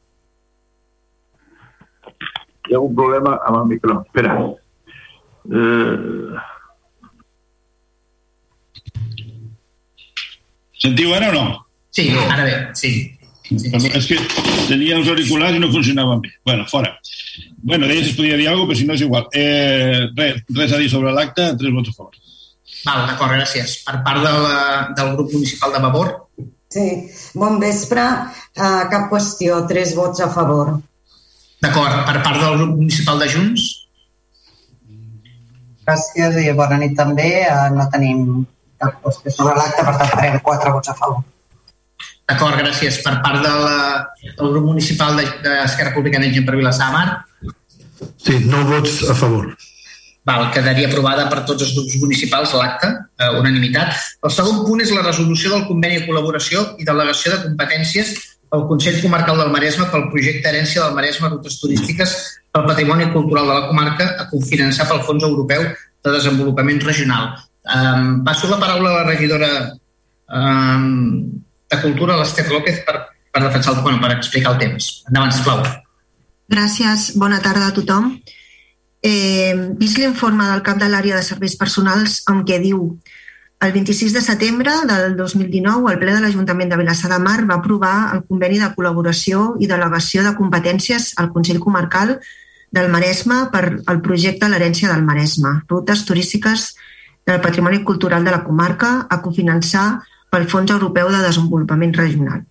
Hi 2.68 2.76
ha 2.76 2.80
un 2.80 2.94
problema 2.94 3.36
amb 3.46 3.62
el 3.62 3.68
micro. 3.74 4.00
Espera. 4.06 4.36
Eh... 5.50 6.40
Sentiu 10.82 11.14
ara 11.14 11.30
o 11.30 11.34
no? 11.34 11.44
Sí, 11.94 12.08
ara 12.10 12.44
bé, 12.44 12.54
sí. 12.74 12.92
Sí, 13.42 13.58
sí. 13.58 13.90
És 13.92 14.06
que 14.08 14.16
tenia 14.70 14.96
els 14.96 15.10
auriculars 15.12 15.58
i 15.58 15.60
no 15.60 15.70
funcionaven 15.70 16.22
bé. 16.24 16.32
Bueno, 16.46 16.64
fora. 16.70 16.94
Bueno, 17.62 17.86
deies 17.86 18.06
si 18.06 18.12
es 18.12 18.18
podia 18.18 18.38
dir 18.40 18.48
alguna 18.48 18.70
cosa, 18.70 18.80
però 18.80 18.80
si 18.80 18.88
no 18.88 18.96
és 18.96 19.04
igual. 19.06 19.26
Eh, 19.36 20.08
res, 20.16 20.42
res 20.56 20.72
a 20.72 20.80
dir 20.80 20.88
sobre 20.90 21.12
l'acte, 21.14 21.52
tres 21.60 21.74
vots 21.74 21.92
a 21.92 21.96
favor. 21.98 22.16
Val, 22.82 23.04
d'acord, 23.06 23.36
gràcies. 23.36 23.76
Per 23.86 24.00
part 24.06 24.24
de 24.24 24.32
la, 24.42 24.56
del 24.98 25.12
grup 25.14 25.34
municipal 25.36 25.74
de 25.74 25.82
Vavor? 25.84 26.10
Sí, 26.72 26.86
bon 27.38 27.60
vespre. 27.62 28.02
Uh, 28.56 28.82
cap 28.90 29.06
qüestió, 29.12 29.60
tres 29.70 29.94
vots 29.98 30.24
a 30.24 30.30
favor. 30.32 30.80
D'acord. 31.62 32.02
Per 32.08 32.18
part 32.24 32.40
del 32.42 32.56
grup 32.58 32.74
municipal 32.80 33.22
de 33.22 33.28
Junts? 33.30 33.68
Gràcies 35.86 36.38
i 36.42 36.48
bona 36.58 36.78
nit 36.82 36.96
també. 36.98 37.30
Uh, 37.46 37.68
no 37.76 37.86
tenim 37.94 38.24
cap 38.82 38.98
qüestió 39.04 39.34
sobre 39.34 39.58
l'acte, 39.58 39.84
per 39.86 39.94
tant 40.00 40.10
farem 40.14 40.40
quatre 40.46 40.72
vots 40.74 40.90
a 40.90 40.96
favor. 40.98 41.22
D'acord, 42.30 42.56
gràcies. 42.58 42.98
Per 43.04 43.12
part 43.22 43.42
de 43.44 43.52
la, 43.64 43.76
del 44.24 44.54
grup 44.54 44.70
municipal 44.72 45.18
d'Esquerra 45.18 45.90
Republicana 45.90 46.26
i 46.26 46.34
Gent 46.34 46.48
per 46.48 46.56
Vilassar 46.58 46.90
Mar? 46.94 47.06
Sí, 48.22 48.38
nou 48.48 48.64
vots 48.70 49.02
a 49.10 49.14
favor. 49.18 49.52
Val, 50.26 50.48
quedaria 50.54 50.86
aprovada 50.86 51.26
per 51.30 51.42
tots 51.46 51.64
els 51.66 51.72
grups 51.74 51.96
municipals 51.98 52.54
l'acte, 52.54 52.90
eh, 53.18 53.30
unanimitat. 53.40 53.96
El 54.22 54.30
segon 54.34 54.62
punt 54.66 54.82
és 54.82 54.92
la 54.94 55.02
resolució 55.02 55.50
del 55.50 55.66
conveni 55.66 55.98
de 55.98 56.06
col·laboració 56.06 56.62
i 56.78 56.86
delegació 56.86 57.34
de 57.34 57.40
competències 57.48 58.14
el 58.52 58.66
Consell 58.68 59.00
Comarcal 59.00 59.38
del 59.40 59.50
Maresme 59.52 59.86
pel 59.88 60.10
projecte 60.12 60.50
Herència 60.50 60.84
del 60.84 60.96
Maresme 60.96 61.30
Rutes 61.32 61.56
Turístiques 61.60 62.16
pel 62.52 62.66
Patrimoni 62.68 63.08
Cultural 63.14 63.48
de 63.48 63.54
la 63.56 63.68
comarca 63.70 64.10
a 64.20 64.26
cofinançar 64.28 64.88
pel 64.90 65.00
Fons 65.06 65.24
Europeu 65.24 65.64
de 65.64 66.12
Desenvolupament 66.12 66.82
Regional. 66.84 67.30
Um, 67.62 68.20
passo 68.26 68.50
la 68.50 68.58
paraula 68.60 68.90
a 68.90 68.98
la 68.98 69.06
regidora 69.08 69.48
um, 70.28 71.30
de 71.72 71.80
Cultura, 71.80 72.18
l'Ester 72.20 72.44
López, 72.50 72.82
per, 72.84 72.98
per 73.32 73.42
defensar 73.46 73.76
el, 73.76 73.80
bueno, 73.86 74.02
per 74.02 74.12
explicar 74.18 74.52
el 74.52 74.60
temps. 74.60 74.90
Endavant, 75.08 75.32
sisplau. 75.32 75.64
Gràcies. 76.52 77.12
Bona 77.16 77.40
tarda 77.40 77.70
a 77.70 77.76
tothom. 77.76 78.12
Eh, 79.02 79.54
vist 79.80 79.96
l'informe 79.98 80.44
del 80.50 80.60
cap 80.66 80.76
de 80.78 80.90
l'àrea 80.92 81.16
de 81.16 81.24
serveis 81.26 81.56
personals 81.58 82.20
en 82.30 82.44
què 82.46 82.60
diu 82.62 82.84
el 83.62 83.72
26 83.72 84.12
de 84.12 84.20
setembre 84.20 84.72
del 84.88 85.16
2019, 85.16 85.92
el 85.92 85.98
ple 86.00 86.16
de 86.16 86.20
l'Ajuntament 86.20 86.72
de 86.72 86.76
Vilassar 86.80 87.12
de 87.12 87.18
Mar 87.22 87.44
va 87.46 87.60
aprovar 87.60 87.94
el 88.16 88.24
conveni 88.26 88.58
de 88.58 88.72
col·laboració 88.74 89.54
i 89.62 89.68
delegació 89.70 90.24
de 90.26 90.34
competències 90.34 91.12
al 91.22 91.30
Consell 91.30 91.60
Comarcal 91.62 92.16
del 92.74 92.90
Maresme 92.90 93.36
per 93.52 93.78
al 93.86 94.00
projecte 94.02 94.48
L'herència 94.50 94.90
del 94.90 95.06
Maresme, 95.06 95.62
rutes 95.70 96.02
turístiques 96.08 96.72
del 97.24 97.40
patrimoni 97.40 97.84
cultural 97.86 98.24
de 98.26 98.34
la 98.34 98.42
comarca 98.42 99.06
a 99.08 99.20
cofinançar 99.22 100.02
pel 100.32 100.48
Fons 100.50 100.74
Europeu 100.74 101.12
de 101.14 101.22
Desenvolupament 101.22 101.94
Regional. 101.94 102.42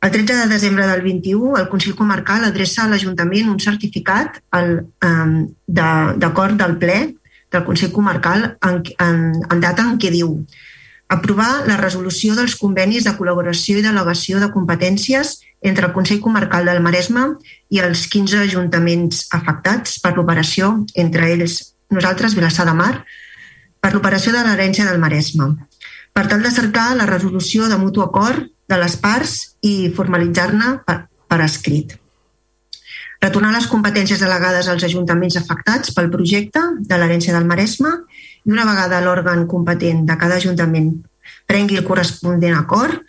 El 0.00 0.12
13 0.12 0.36
de 0.44 0.46
desembre 0.46 0.86
del 0.86 1.02
21, 1.02 1.56
el 1.58 1.68
Consell 1.68 1.98
Comarcal 1.98 2.44
adreça 2.46 2.84
a 2.84 2.88
l'Ajuntament 2.92 3.50
un 3.50 3.58
certificat 3.58 4.38
d'acord 5.66 6.54
de, 6.54 6.62
del 6.62 6.78
ple 6.78 7.17
del 7.52 7.64
Consell 7.64 7.92
Comarcal 7.92 8.56
en, 8.64 8.82
en, 8.98 9.22
en 9.50 9.60
data 9.60 9.86
en 9.86 9.98
què 10.00 10.10
diu 10.14 10.34
aprovar 11.08 11.64
la 11.66 11.78
resolució 11.80 12.34
dels 12.36 12.56
convenis 12.60 13.06
de 13.08 13.14
col·laboració 13.16 13.78
i 13.78 13.84
delegació 13.84 14.42
de 14.42 14.50
competències 14.52 15.38
entre 15.64 15.88
el 15.88 15.94
Consell 15.94 16.20
Comarcal 16.20 16.68
del 16.68 16.82
Maresme 16.84 17.24
i 17.72 17.80
els 17.80 18.04
15 18.12 18.42
ajuntaments 18.44 19.24
afectats 19.34 19.96
per 20.04 20.12
l'operació, 20.16 20.74
entre 20.94 21.32
ells 21.32 21.72
nosaltres, 21.90 22.36
Vilassar 22.36 22.66
de 22.68 22.76
Mar, 22.76 22.92
per 23.80 23.94
l'operació 23.94 24.34
de 24.34 24.44
l'herència 24.44 24.84
del 24.84 25.00
Maresme, 25.00 25.54
per 26.12 26.26
tal 26.28 26.44
de 26.44 26.52
cercar 26.52 26.90
la 26.98 27.08
resolució 27.08 27.70
de 27.72 27.78
mutu 27.80 28.04
acord 28.04 28.44
de 28.68 28.76
les 28.76 28.98
parts 29.00 29.38
i 29.64 29.88
formalitzar-ne 29.96 30.76
per, 30.84 30.98
per 31.28 31.40
escrit 31.46 31.96
retornar 33.22 33.52
les 33.54 33.66
competències 33.66 34.20
delegades 34.22 34.68
als 34.70 34.84
ajuntaments 34.86 35.36
afectats 35.40 35.94
pel 35.94 36.10
projecte 36.10 36.60
de 36.80 36.98
l'herència 36.98 37.34
del 37.34 37.46
Maresme 37.48 37.90
i 38.46 38.52
una 38.54 38.66
vegada 38.68 39.00
l'òrgan 39.02 39.46
competent 39.50 40.04
de 40.06 40.16
cada 40.20 40.36
ajuntament 40.38 40.92
prengui 41.50 41.80
el 41.80 41.88
corresponent 41.88 42.54
acord 42.54 43.02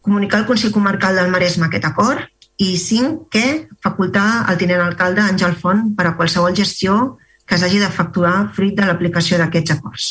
comunicar 0.01 0.41
al 0.41 0.49
Consell 0.49 0.73
Comarcal 0.73 1.21
del 1.21 1.29
Maresme 1.35 1.69
aquest 1.69 1.85
acord 1.85 2.32
i 2.57 2.77
5. 2.77 3.29
Que 3.31 3.69
facultar 3.83 4.45
al 4.49 4.59
tinent 4.61 4.83
alcalde 4.85 5.25
Àngel 5.25 5.57
Font 5.59 5.93
per 5.97 6.09
a 6.09 6.17
qualsevol 6.19 6.55
gestió 6.57 7.19
que 7.47 7.59
s'hagi 7.59 7.81
d'efectuar 7.83 8.53
fruit 8.57 8.77
de 8.77 8.87
l'aplicació 8.87 9.39
d'aquests 9.41 9.75
acords. 9.77 10.11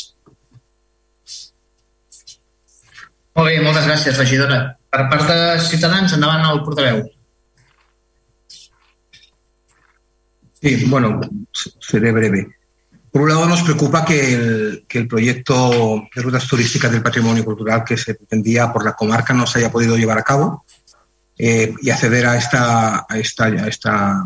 Molt 3.32 3.48
bé, 3.48 3.60
moltes 3.64 3.86
gràcies, 3.88 4.18
regidora. 4.20 4.60
Per 4.92 5.06
part 5.08 5.28
de 5.30 5.36
Ciutadans, 5.64 6.12
endavant 6.12 6.44
el 6.50 6.60
portaveu. 6.66 7.00
Sí, 10.60 10.74
bueno, 10.84 11.20
seré 11.80 12.12
breve. 12.12 12.44
Por 13.10 13.22
un 13.22 13.28
lado, 13.28 13.46
nos 13.46 13.62
preocupa 13.62 14.04
que 14.04 14.34
el, 14.34 14.84
que 14.88 14.98
el 14.98 15.08
proyecto 15.08 16.08
de 16.14 16.22
rutas 16.22 16.46
turísticas 16.46 16.92
del 16.92 17.02
patrimonio 17.02 17.44
cultural 17.44 17.84
que 17.84 17.96
se 17.96 18.14
pretendía 18.14 18.72
por 18.72 18.84
la 18.84 18.92
comarca 18.92 19.34
no 19.34 19.46
se 19.46 19.58
haya 19.58 19.72
podido 19.72 19.96
llevar 19.96 20.18
a 20.18 20.22
cabo 20.22 20.64
eh, 21.38 21.74
y 21.80 21.90
acceder 21.90 22.26
a 22.26 22.36
esta, 22.36 23.06
a 23.08 23.18
esta, 23.18 23.44
a 23.44 23.68
esta 23.68 24.24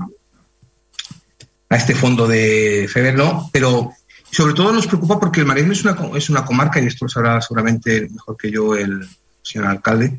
este 1.70 1.94
fondo 1.94 2.26
de 2.26 2.88
FEBER, 2.92 3.16
¿no? 3.16 3.50
Pero 3.52 3.92
sobre 4.30 4.54
todo 4.54 4.72
nos 4.72 4.86
preocupa 4.86 5.18
porque 5.18 5.40
el 5.40 5.46
Maresme 5.46 5.74
es 5.74 5.84
una, 5.84 5.96
es 6.16 6.30
una 6.30 6.44
comarca, 6.44 6.80
y 6.80 6.86
esto 6.86 7.04
lo 7.04 7.08
sabrá 7.08 7.40
seguramente 7.40 8.08
mejor 8.10 8.36
que 8.36 8.50
yo 8.50 8.74
el 8.74 9.08
señor 9.42 9.68
alcalde, 9.68 10.18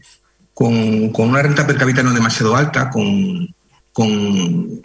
con, 0.54 1.12
con 1.12 1.30
una 1.30 1.42
renta 1.42 1.68
per 1.68 1.78
cápita 1.78 2.04
no 2.04 2.14
demasiado 2.14 2.56
alta, 2.56 2.90
con, 2.90 3.48
con, 3.94 4.82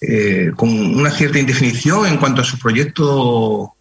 eh, 0.00 0.52
con 0.56 0.68
una 0.68 1.10
cierta 1.10 1.38
indefinición 1.38 2.06
en 2.06 2.16
cuanto 2.16 2.42
a 2.42 2.44
su 2.44 2.58
proyecto 2.58 3.74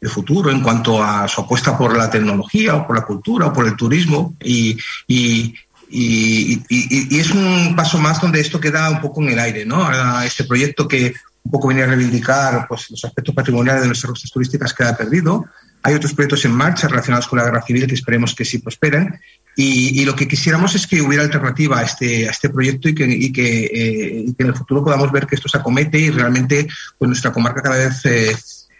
de 0.00 0.08
futuro, 0.08 0.50
en 0.50 0.62
cuanto 0.62 1.02
a 1.02 1.26
su 1.28 1.40
apuesta 1.40 1.76
por 1.76 1.96
la 1.96 2.08
tecnología 2.10 2.76
o 2.76 2.86
por 2.86 2.96
la 2.96 3.04
cultura 3.04 3.46
o 3.46 3.52
por 3.52 3.66
el 3.66 3.76
turismo. 3.76 4.36
Y, 4.42 4.78
y, 5.06 5.54
y, 5.90 6.62
y, 6.68 7.18
es 7.18 7.30
un 7.30 7.74
paso 7.74 7.98
más 7.98 8.20
donde 8.20 8.40
esto 8.40 8.60
queda 8.60 8.90
un 8.90 9.00
poco 9.00 9.22
en 9.22 9.30
el 9.30 9.38
aire, 9.38 9.64
¿no? 9.64 9.88
Este 10.22 10.44
proyecto 10.44 10.86
que 10.86 11.14
un 11.42 11.50
poco 11.50 11.68
viene 11.68 11.82
a 11.82 11.86
reivindicar 11.86 12.66
pues, 12.68 12.90
los 12.90 13.04
aspectos 13.04 13.34
patrimoniales 13.34 13.82
de 13.82 13.88
nuestras 13.88 14.10
rutas 14.10 14.30
turísticas 14.30 14.74
queda 14.74 14.96
perdido. 14.96 15.46
Hay 15.82 15.94
otros 15.94 16.12
proyectos 16.12 16.44
en 16.44 16.52
marcha 16.52 16.88
relacionados 16.88 17.26
con 17.26 17.38
la 17.38 17.46
guerra 17.46 17.62
civil 17.62 17.86
que 17.86 17.94
esperemos 17.94 18.34
que 18.34 18.44
sí 18.44 18.58
prosperen. 18.58 19.18
Y, 19.56 20.04
lo 20.04 20.14
que 20.14 20.28
quisiéramos 20.28 20.74
es 20.76 20.86
que 20.86 21.02
hubiera 21.02 21.24
alternativa 21.24 21.80
a 21.80 21.82
este, 21.82 22.28
a 22.28 22.30
este 22.30 22.48
proyecto 22.48 22.88
y 22.88 22.94
que, 22.94 23.04
y 23.06 23.32
que, 23.32 23.64
eh, 23.64 24.24
y 24.26 24.34
que, 24.34 24.44
en 24.44 24.50
el 24.50 24.54
futuro 24.54 24.84
podamos 24.84 25.10
ver 25.10 25.26
que 25.26 25.34
esto 25.34 25.48
se 25.48 25.58
acomete 25.58 25.98
y 25.98 26.10
realmente 26.10 26.68
pues, 26.96 27.08
nuestra 27.08 27.32
comarca 27.32 27.62
cada 27.62 27.78
vez 27.78 28.04
eh, 28.04 28.36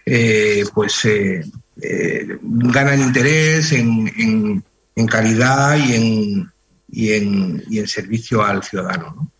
eh, 0.06 0.64
pues, 0.72 1.08
gana 1.74 2.94
en 2.94 3.00
interés, 3.00 3.72
en, 3.72 4.12
en, 4.16 4.64
en 4.94 5.06
calidad 5.06 5.76
y 5.78 5.94
en, 5.94 6.52
y 6.90 7.12
en, 7.12 7.62
y 7.68 7.78
en 7.78 7.86
servicio 7.86 8.42
al 8.42 8.62
ciudadano. 8.62 9.14
¿no? 9.16 9.30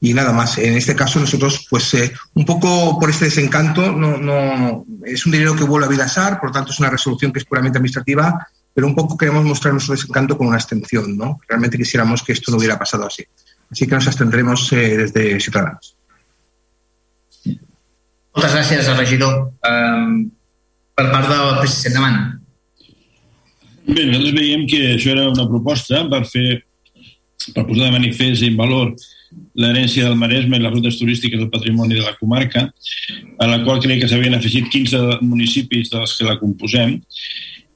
Y 0.00 0.14
nada 0.14 0.32
más, 0.32 0.58
en 0.58 0.74
este 0.74 0.94
caso 0.94 1.18
nosotros, 1.18 1.66
pues 1.68 1.92
eh, 1.94 2.12
un 2.34 2.44
poco 2.44 2.98
por 3.00 3.10
este 3.10 3.24
desencanto, 3.26 3.90
no, 3.92 4.16
no, 4.16 4.84
es 5.04 5.26
un 5.26 5.32
dinero 5.32 5.56
que 5.56 5.64
vuelve 5.64 5.86
a 5.86 5.90
Vidasar, 5.90 6.38
por 6.38 6.50
lo 6.50 6.52
tanto 6.52 6.70
es 6.70 6.78
una 6.78 6.90
resolución 6.90 7.32
que 7.32 7.40
es 7.40 7.44
puramente 7.44 7.78
administrativa, 7.78 8.46
pero 8.72 8.86
un 8.86 8.94
poco 8.94 9.16
queremos 9.16 9.44
mostrar 9.44 9.72
nuestro 9.72 9.94
desencanto 9.94 10.38
con 10.38 10.46
una 10.46 10.56
abstención, 10.56 11.16
¿no? 11.16 11.40
Realmente 11.48 11.76
quisiéramos 11.76 12.22
que 12.22 12.32
esto 12.32 12.52
no 12.52 12.58
hubiera 12.58 12.78
pasado 12.78 13.06
así. 13.06 13.24
Así 13.70 13.86
que 13.86 13.94
nos 13.94 14.06
abstendremos 14.06 14.72
eh, 14.72 14.96
desde 14.96 15.40
Ciutadans. 15.40 15.96
Moltes 18.38 18.54
gràcies, 18.54 18.86
regidor. 18.94 19.48
Um, 19.66 20.28
per 20.94 21.08
part 21.10 21.26
del 21.26 21.56
PSC, 21.58 21.88
endavant. 21.90 22.18
Bé, 23.88 24.04
nosaltres 24.06 24.36
veiem 24.36 24.62
que 24.70 24.82
això 24.92 25.10
era 25.16 25.24
una 25.26 25.48
proposta 25.48 26.04
per 26.12 26.20
fer 26.30 26.60
per 27.54 27.66
posar 27.68 27.88
de 27.88 27.94
manifest 27.94 28.44
i 28.44 28.52
en 28.52 28.58
valor 28.58 28.92
l'herència 29.58 30.06
del 30.06 30.16
Maresme 30.18 30.56
i 30.56 30.62
les 30.62 30.72
rutes 30.72 30.98
turístiques 31.00 31.40
del 31.40 31.50
patrimoni 31.52 31.98
de 31.98 32.04
la 32.04 32.14
comarca, 32.16 32.68
a 33.38 33.48
la 33.50 33.58
qual 33.64 33.80
crec 33.84 34.02
que 34.02 34.08
s'havien 34.10 34.36
afegit 34.38 34.70
15 34.72 35.20
municipis 35.22 35.90
dels 35.92 36.16
que 36.16 36.28
la 36.28 36.38
composem, 36.40 36.98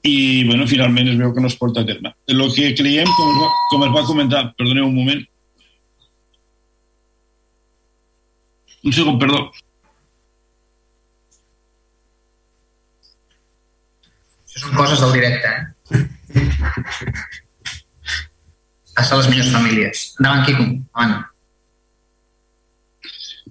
i 0.02 0.44
bueno, 0.48 0.66
finalment 0.66 1.12
es 1.12 1.18
veu 1.18 1.34
que 1.34 1.42
no 1.42 1.50
es 1.50 1.58
porta 1.58 1.82
a 1.82 1.86
terme. 1.86 2.14
El 2.26 2.40
que 2.54 2.72
creiem, 2.78 3.10
com 3.18 3.28
es 3.34 3.42
va, 3.42 3.50
com 3.70 3.84
es 3.86 3.92
va 3.94 4.06
comentar, 4.08 4.46
perdoneu 4.58 4.88
un 4.88 4.96
moment, 4.96 5.22
un 8.82 8.96
segon, 8.96 9.20
perdó. 9.22 9.44
Això 14.48 14.66
són 14.66 14.74
coses 14.76 15.00
del 15.00 15.14
directe, 15.20 15.54
eh? 15.92 17.38
a 18.96 19.04
les 19.16 19.28
millors 19.32 19.52
famílies. 19.52 20.06
Endavant, 20.18 20.46
Quico. 20.46 20.62
Endavant. 20.62 21.20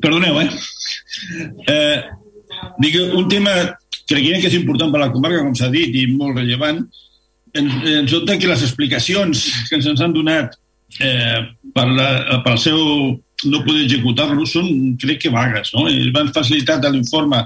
Perdoneu, 0.01 0.41
eh? 0.41 0.49
eh 1.67 2.01
dic, 2.81 2.97
un 3.15 3.29
tema 3.29 3.53
creiem 4.09 4.41
que 4.41 4.49
és 4.49 4.57
important 4.57 4.91
per 4.91 5.01
a 5.01 5.05
la 5.05 5.13
comarca, 5.13 5.43
com 5.43 5.55
s'ha 5.55 5.69
dit, 5.73 5.93
i 5.95 6.07
molt 6.11 6.37
rellevant, 6.37 6.81
ens, 7.57 7.75
ens 7.85 8.15
que 8.31 8.49
les 8.49 8.63
explicacions 8.63 9.43
que 9.69 9.79
ens 9.79 10.01
han 10.01 10.15
donat 10.15 10.55
eh, 10.99 11.41
per, 11.75 11.87
la, 11.87 12.09
per 12.43 12.55
el 12.55 12.61
seu 12.61 12.79
no 13.41 13.63
poder 13.65 13.85
executar-lo 13.87 14.45
són, 14.45 14.95
crec 15.01 15.23
que, 15.23 15.33
vagues. 15.33 15.71
No? 15.75 15.87
I 15.89 16.11
van 16.13 16.33
facilitat 16.33 16.85
l'informe 16.89 17.41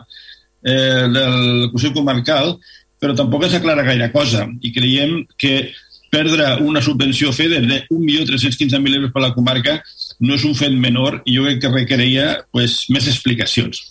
eh, 0.65 1.05
del 1.11 1.69
Consell 1.71 1.93
Comarcal, 1.95 2.55
però 2.99 3.15
tampoc 3.15 3.45
s'aclara 3.47 3.85
gaire 3.87 4.11
cosa. 4.11 4.45
I 4.61 4.73
creiem 4.75 5.21
que 5.39 5.69
perdre 6.15 6.47
una 6.63 6.81
subvenció 6.81 7.33
FEDER 7.35 7.65
de 7.67 7.81
1.315.000 7.89 8.95
euros 8.95 9.11
per 9.11 9.25
la 9.25 9.33
comarca 9.35 9.81
no 10.23 10.37
és 10.37 10.45
un 10.47 10.55
fet 10.55 10.71
menor 10.71 11.19
i 11.27 11.35
jo 11.35 11.43
crec 11.43 11.59
que 11.65 11.73
requeria 11.73 12.29
pues, 12.55 12.85
més 12.95 13.09
explicacions. 13.11 13.83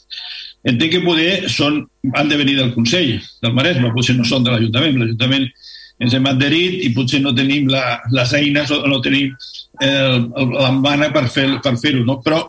Entenc 0.65 0.95
que 0.95 1.05
poder 1.05 1.51
són, 1.53 1.83
han 2.17 2.31
de 2.31 2.41
venir 2.41 2.57
del 2.57 2.73
Consell 2.73 3.19
del 3.45 3.53
Maresme, 3.53 3.93
potser 3.93 4.17
no 4.17 4.25
són 4.25 4.47
de 4.47 4.55
l'Ajuntament. 4.55 4.97
L'Ajuntament 5.03 5.51
ens 6.03 6.17
hem 6.17 6.27
adherit 6.31 6.81
i 6.87 6.91
potser 6.97 7.21
no 7.23 7.35
tenim 7.37 7.69
la, 7.71 8.01
les 8.15 8.33
eines 8.39 8.73
o 8.73 8.81
no 8.89 9.03
tenim 9.05 9.35
eh, 9.85 10.17
l'embana 10.57 11.11
per 11.15 11.27
fer-ho, 11.31 11.61
per 11.63 11.77
fer 11.83 11.95
no? 12.01 12.19
però 12.25 12.41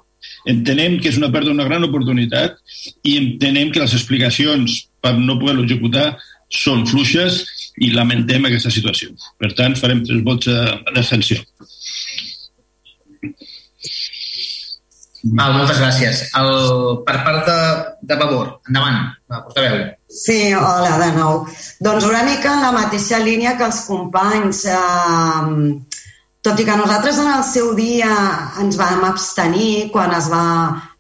entenem 0.50 0.98
que 1.02 1.12
és 1.12 1.20
una 1.20 1.30
pèrdua 1.34 1.54
una 1.54 1.68
gran 1.68 1.86
oportunitat 1.86 2.58
i 3.06 3.18
entenem 3.20 3.72
que 3.74 3.84
les 3.84 3.94
explicacions 3.98 4.80
per 5.04 5.14
no 5.20 5.38
poder-lo 5.42 5.66
executar 5.68 6.14
són 6.50 6.86
fluixes 6.90 7.44
i 7.84 7.92
lamentem 7.92 8.48
aquesta 8.48 8.72
situació. 8.72 9.12
Per 9.42 9.52
tant, 9.58 9.76
farem 9.80 10.04
tres 10.06 10.24
vots 10.26 10.52
d'ascensió. 10.96 11.42
Val, 15.26 15.56
moltes 15.58 15.80
gràcies. 15.82 16.22
El, 16.38 16.52
per 17.08 17.16
part 17.26 17.48
de, 17.50 17.60
de 18.06 18.18
Vavor, 18.20 18.52
endavant, 18.70 19.00
va, 19.32 19.42
portaveu. 19.48 19.80
Sí, 20.06 20.54
hola 20.54 21.00
de 21.02 21.10
nou. 21.18 21.40
Doncs 21.82 22.06
una 22.06 22.22
mica 22.28 22.54
en 22.54 22.62
la 22.62 22.74
mateixa 22.76 23.20
línia 23.24 23.56
que 23.58 23.66
els 23.66 23.82
companys. 23.90 24.62
Eh, 24.70 26.04
tot 26.46 26.62
i 26.62 26.66
que 26.68 26.76
nosaltres 26.78 27.18
en 27.18 27.32
el 27.34 27.42
seu 27.48 27.72
dia 27.74 28.12
ens 28.62 28.78
vam 28.78 29.02
abstenir 29.08 29.90
quan 29.96 30.14
es 30.14 30.30
va, 30.30 30.46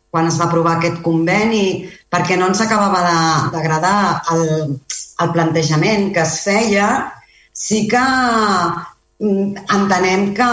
quan 0.10 0.26
es 0.26 0.40
va 0.42 0.48
aprovar 0.50 0.80
aquest 0.80 1.04
conveni 1.06 1.86
perquè 2.10 2.38
no 2.40 2.48
ens 2.50 2.64
acabava 2.64 3.04
d'agradar 3.54 4.24
el, 4.34 4.80
el 5.24 5.32
plantejament 5.32 6.12
que 6.14 6.24
es 6.26 6.42
feia, 6.44 6.90
sí 7.56 7.86
que 7.88 8.04
mm, 9.20 9.66
entenem 9.78 10.34
que, 10.36 10.50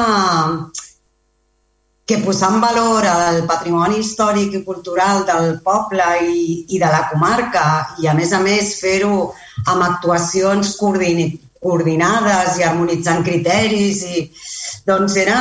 que 2.07 2.19
posar 2.23 2.53
en 2.55 2.61
valor 2.63 3.07
el 3.11 3.43
patrimoni 3.51 3.99
històric 4.03 4.59
i 4.59 4.65
cultural 4.67 5.27
del 5.27 5.59
poble 5.67 6.09
i, 6.29 6.43
i 6.71 6.79
de 6.79 6.91
la 6.95 7.07
comarca 7.11 7.67
i, 7.99 8.07
a 8.07 8.15
més 8.15 8.33
a 8.33 8.41
més, 8.43 8.77
fer-ho 8.81 9.33
amb 9.67 9.87
actuacions 9.91 10.77
coordinades 10.79 12.59
i 12.59 12.67
harmonitzant 12.67 13.25
criteris 13.27 14.05
i, 14.07 14.27
doncs 14.87 15.17
era, 15.17 15.39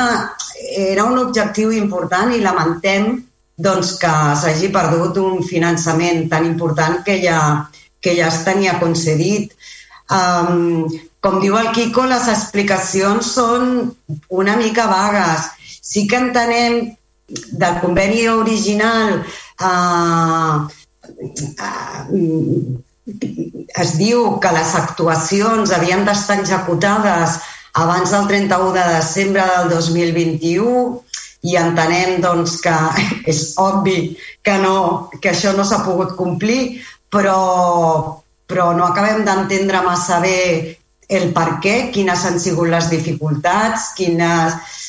era 0.78 1.04
un 1.04 1.18
objectiu 1.18 1.72
important 1.74 2.34
i 2.34 2.42
lamentem 2.42 3.14
doncs, 3.62 3.96
que 4.00 4.12
s'hagi 4.40 4.70
perdut 4.74 5.18
un 5.22 5.42
finançament 5.46 6.28
tan 6.30 6.46
important 6.48 7.02
que 7.06 7.18
ja, 7.22 7.38
que 8.02 8.16
ja 8.18 8.28
es 8.28 8.42
tenia 8.46 8.78
concedit. 8.82 9.54
Um, 10.12 10.88
com 11.22 11.38
diu 11.40 11.56
el 11.56 11.70
Quico, 11.76 12.04
les 12.10 12.28
explicacions 12.28 13.32
són 13.38 13.92
una 14.28 14.56
mica 14.60 14.88
vagues. 14.90 15.48
Sí 15.82 16.06
que 16.10 16.18
entenem 16.18 16.92
del 17.32 17.78
conveni 17.80 18.26
original 18.28 19.22
uh, 19.62 20.66
uh, 20.66 22.02
es 23.82 23.94
diu 23.98 24.36
que 24.42 24.52
les 24.54 24.74
actuacions 24.78 25.72
havien 25.74 26.04
d'estar 26.06 26.38
executades 26.40 27.38
abans 27.82 28.12
del 28.12 28.28
31 28.28 28.72
de 28.76 28.84
desembre 28.96 29.46
del 29.54 29.70
2021 29.72 31.02
i 31.42 31.56
entenem 31.58 32.20
doncs, 32.22 32.60
que 32.62 32.74
és 33.32 33.42
obvi 33.58 34.14
que, 34.46 34.58
no, 34.62 35.08
que 35.18 35.32
això 35.32 35.54
no 35.56 35.64
s'ha 35.66 35.82
pogut 35.86 36.14
complir, 36.18 36.82
però, 37.12 38.20
però 38.48 38.72
no 38.76 38.86
acabem 38.88 39.24
d'entendre 39.26 39.82
massa 39.84 40.20
bé 40.24 40.78
el 41.12 41.28
per 41.36 41.58
què, 41.60 41.74
quines 41.92 42.24
han 42.24 42.40
sigut 42.40 42.72
les 42.72 42.88
dificultats, 42.92 43.92
quines... 43.98 44.80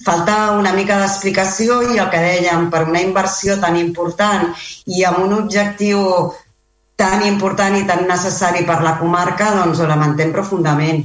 Falta 0.00 0.54
una 0.56 0.70
mica 0.72 0.96
d'explicació 1.02 1.82
i 1.92 1.98
el 2.00 2.06
que 2.08 2.20
dèiem, 2.22 2.70
per 2.72 2.86
una 2.88 3.02
inversió 3.04 3.58
tan 3.60 3.76
important 3.76 4.46
i 4.88 5.04
amb 5.04 5.20
un 5.26 5.34
objectiu 5.36 6.00
tan 6.96 7.26
important 7.28 7.76
i 7.76 7.84
tan 7.90 8.06
necessari 8.08 8.64
per 8.64 8.78
la 8.80 8.94
comarca, 8.96 9.50
doncs 9.58 9.82
ho 9.82 9.88
lamentem 9.90 10.32
profundament. 10.32 11.04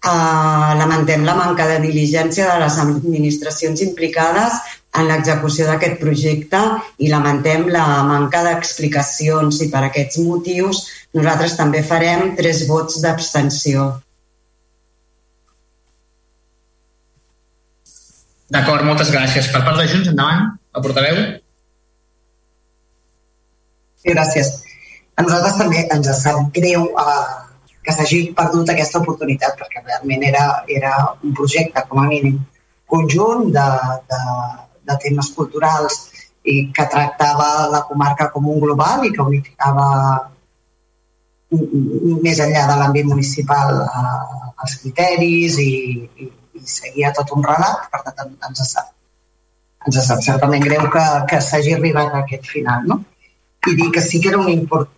Uh, 0.00 0.72
lamentem 0.80 1.26
la 1.28 1.36
manca 1.36 1.66
de 1.68 1.76
diligència 1.82 2.46
de 2.48 2.56
les 2.62 2.78
administracions 2.80 3.82
implicades 3.84 4.56
en 4.98 5.06
l'execució 5.06 5.66
d'aquest 5.68 6.00
projecte 6.00 6.60
i 6.98 7.10
lamentem 7.10 7.68
la 7.70 7.84
manca 8.08 8.42
d'explicacions 8.46 9.60
i 9.62 9.68
per 9.70 9.84
aquests 9.86 10.18
motius 10.26 10.82
nosaltres 11.14 11.56
també 11.58 11.82
farem 11.86 12.34
tres 12.38 12.64
vots 12.68 13.00
d'abstenció. 13.02 13.90
D'acord, 18.50 18.82
moltes 18.86 19.12
gràcies. 19.14 19.46
Per 19.50 19.62
part 19.66 19.78
de 19.78 19.86
Junts, 19.90 20.10
endavant, 20.10 20.48
el 20.74 20.82
portaveu. 20.82 21.20
Sí, 24.00 24.10
gràcies. 24.10 24.50
A 25.14 25.22
nosaltres 25.22 25.58
també 25.58 25.84
ens 25.94 26.10
sap 26.22 26.48
greu 26.56 26.88
eh, 26.98 27.28
que 27.86 27.94
s'hagi 27.94 28.20
perdut 28.38 28.72
aquesta 28.72 29.02
oportunitat 29.02 29.58
perquè 29.60 29.84
realment 29.84 30.24
era, 30.26 30.46
era 30.78 30.94
un 31.22 31.34
projecte, 31.36 31.84
com 31.90 32.02
a 32.02 32.08
mínim, 32.08 32.40
conjunt 32.90 33.52
de, 33.54 33.68
de, 34.10 34.20
de 34.88 34.96
temes 35.04 35.30
culturals 35.36 35.98
i 36.48 36.70
que 36.72 36.86
tractava 36.92 37.68
la 37.72 37.82
comarca 37.88 38.30
com 38.32 38.48
un 38.48 38.60
global 38.62 39.04
i 39.04 39.12
que 39.14 39.24
unificava 39.24 39.88
més 41.50 42.38
enllà 42.40 42.66
de 42.70 42.76
l'àmbit 42.78 43.08
municipal 43.10 43.82
eh, 43.82 44.50
els 44.64 44.76
criteris 44.82 45.58
i, 45.58 45.72
i, 46.22 46.28
i 46.56 46.62
seguia 46.64 47.10
tot 47.16 47.32
un 47.36 47.44
relat, 47.44 47.88
per 47.90 48.00
tant 48.06 48.36
ens 48.48 48.62
sap, 48.70 48.92
ens 49.86 50.00
sap 50.06 50.22
certament 50.26 50.64
greu 50.68 50.86
que, 50.94 51.04
que 51.30 51.40
s'hagi 51.42 51.74
arribat 51.76 52.14
a 52.14 52.22
aquest 52.24 52.46
final. 52.54 52.86
No? 52.86 53.00
I 53.66 53.76
dir 53.76 53.90
que 53.92 54.04
sí 54.04 54.20
que 54.20 54.32
era 54.32 54.40
un 54.40 54.48
import... 54.52 54.90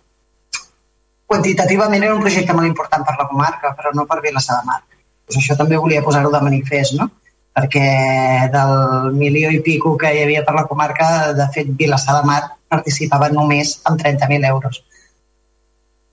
quantitativament 1.33 2.03
era 2.03 2.15
un 2.15 2.21
projecte 2.21 2.53
molt 2.53 2.69
important 2.69 3.03
per 3.07 3.15
la 3.17 3.27
comarca, 3.27 3.73
però 3.77 3.91
no 3.97 4.05
per 4.05 4.21
Vilassar 4.21 4.59
de 4.59 4.67
Mar. 4.69 4.81
Pues 5.25 5.39
això 5.39 5.55
també 5.57 5.79
volia 5.81 6.03
posar-ho 6.05 6.29
de 6.31 6.41
manifest, 6.43 6.93
no? 6.99 7.09
Perquè 7.53 8.49
del 8.53 9.13
milió 9.13 9.51
i 9.53 9.61
pico 9.61 9.93
que 9.97 10.09
hi 10.13 10.23
havia 10.23 10.41
per 10.45 10.55
la 10.57 10.65
comarca, 10.69 11.07
de 11.37 11.45
fet, 11.53 11.69
Vilassar 11.77 12.17
de 12.19 12.27
Mar 12.29 12.41
participava 12.73 13.29
només 13.29 13.77
amb 13.89 14.01
30.000 14.01 14.49
euros. 14.49 14.81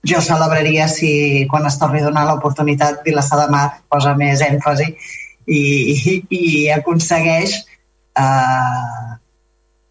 Jo 0.05 0.21
celebraria 0.21 0.87
si 0.89 1.47
quan 1.49 1.65
es 1.69 1.77
torni 1.81 2.01
a 2.01 2.07
donar 2.07 2.27
l'oportunitat 2.27 3.01
Vilassar 3.05 3.41
de 3.41 3.49
Mar 3.53 3.65
posa 3.89 4.13
més 4.17 4.41
èmfasi 4.45 4.87
i, 4.91 5.61
i, 5.93 6.15
i 6.29 6.43
aconsegueix 6.73 7.57
eh, 8.17 9.17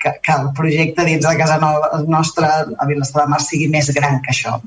que, 0.01 0.13
que 0.23 0.37
el 0.37 0.51
projecte 0.57 1.07
dins 1.07 1.27
de 1.27 1.37
casa 1.39 1.59
nostra 2.07 2.53
a 2.79 2.87
Vilassar 2.87 3.25
de 3.25 3.33
Mar 3.35 3.43
sigui 3.43 3.67
més 3.75 3.91
gran 3.97 4.23
que 4.23 4.35
això. 4.35 4.59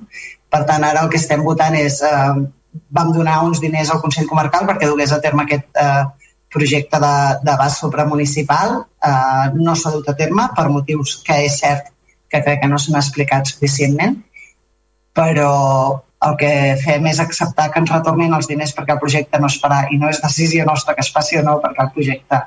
Per 0.52 0.62
tant, 0.68 0.84
ara 0.84 1.06
el 1.06 1.10
que 1.12 1.20
estem 1.20 1.44
votant 1.48 1.75
és 1.80 2.02
eh, 2.04 2.34
vam 2.92 3.16
donar 3.16 3.40
uns 3.48 3.63
diners 3.63 3.92
al 3.92 4.04
Consell 4.04 4.28
Comarcal 4.28 4.68
perquè 4.68 4.90
dugués 4.90 5.16
a 5.16 5.22
terme 5.24 5.48
aquest 5.48 5.68
eh, 5.80 6.04
projecte 6.54 7.00
d'abast 7.02 7.82
supramunicipal 7.82 8.78
eh, 8.82 9.48
no 9.58 9.76
s'ha 9.76 9.92
dut 9.96 10.10
a 10.10 10.16
terme 10.20 10.48
per 10.56 10.70
motius 10.70 11.18
que 11.26 11.42
és 11.48 11.60
cert 11.60 11.90
que 12.32 12.42
crec 12.42 12.64
que 12.64 12.70
no 12.70 12.80
s'han 12.82 12.98
explicat 12.98 13.50
suficientment, 13.50 14.18
però 15.14 15.52
el 16.24 16.38
que 16.40 16.52
fem 16.82 17.06
és 17.12 17.20
acceptar 17.22 17.68
que 17.72 17.82
ens 17.84 17.92
retornin 17.92 18.34
els 18.34 18.48
diners 18.50 18.74
perquè 18.74 18.96
el 18.96 19.02
projecte 19.02 19.42
no 19.42 19.50
es 19.52 19.60
farà 19.62 19.84
i 19.92 20.00
no 20.02 20.10
és 20.10 20.22
decisió 20.24 20.66
nostra 20.66 20.96
que 20.98 21.04
es 21.06 21.12
faci 21.14 21.38
o 21.38 21.44
no 21.46 21.60
perquè 21.62 21.86
el 21.86 21.94
projecte 21.98 22.40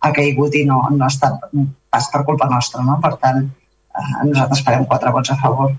ha 0.00 0.12
caigut 0.16 0.56
i 0.56 0.64
no, 0.66 0.80
no 0.96 1.04
ha 1.04 1.12
estat 1.12 1.46
pas 1.92 2.08
per 2.12 2.24
culpa 2.24 2.48
nostra. 2.50 2.82
No? 2.86 2.96
Per 3.04 3.12
tant, 3.22 3.44
eh, 3.44 4.10
nosaltres 4.24 4.64
farem 4.66 4.86
quatre 4.88 5.12
vots 5.14 5.34
a 5.34 5.38
favor. 5.42 5.74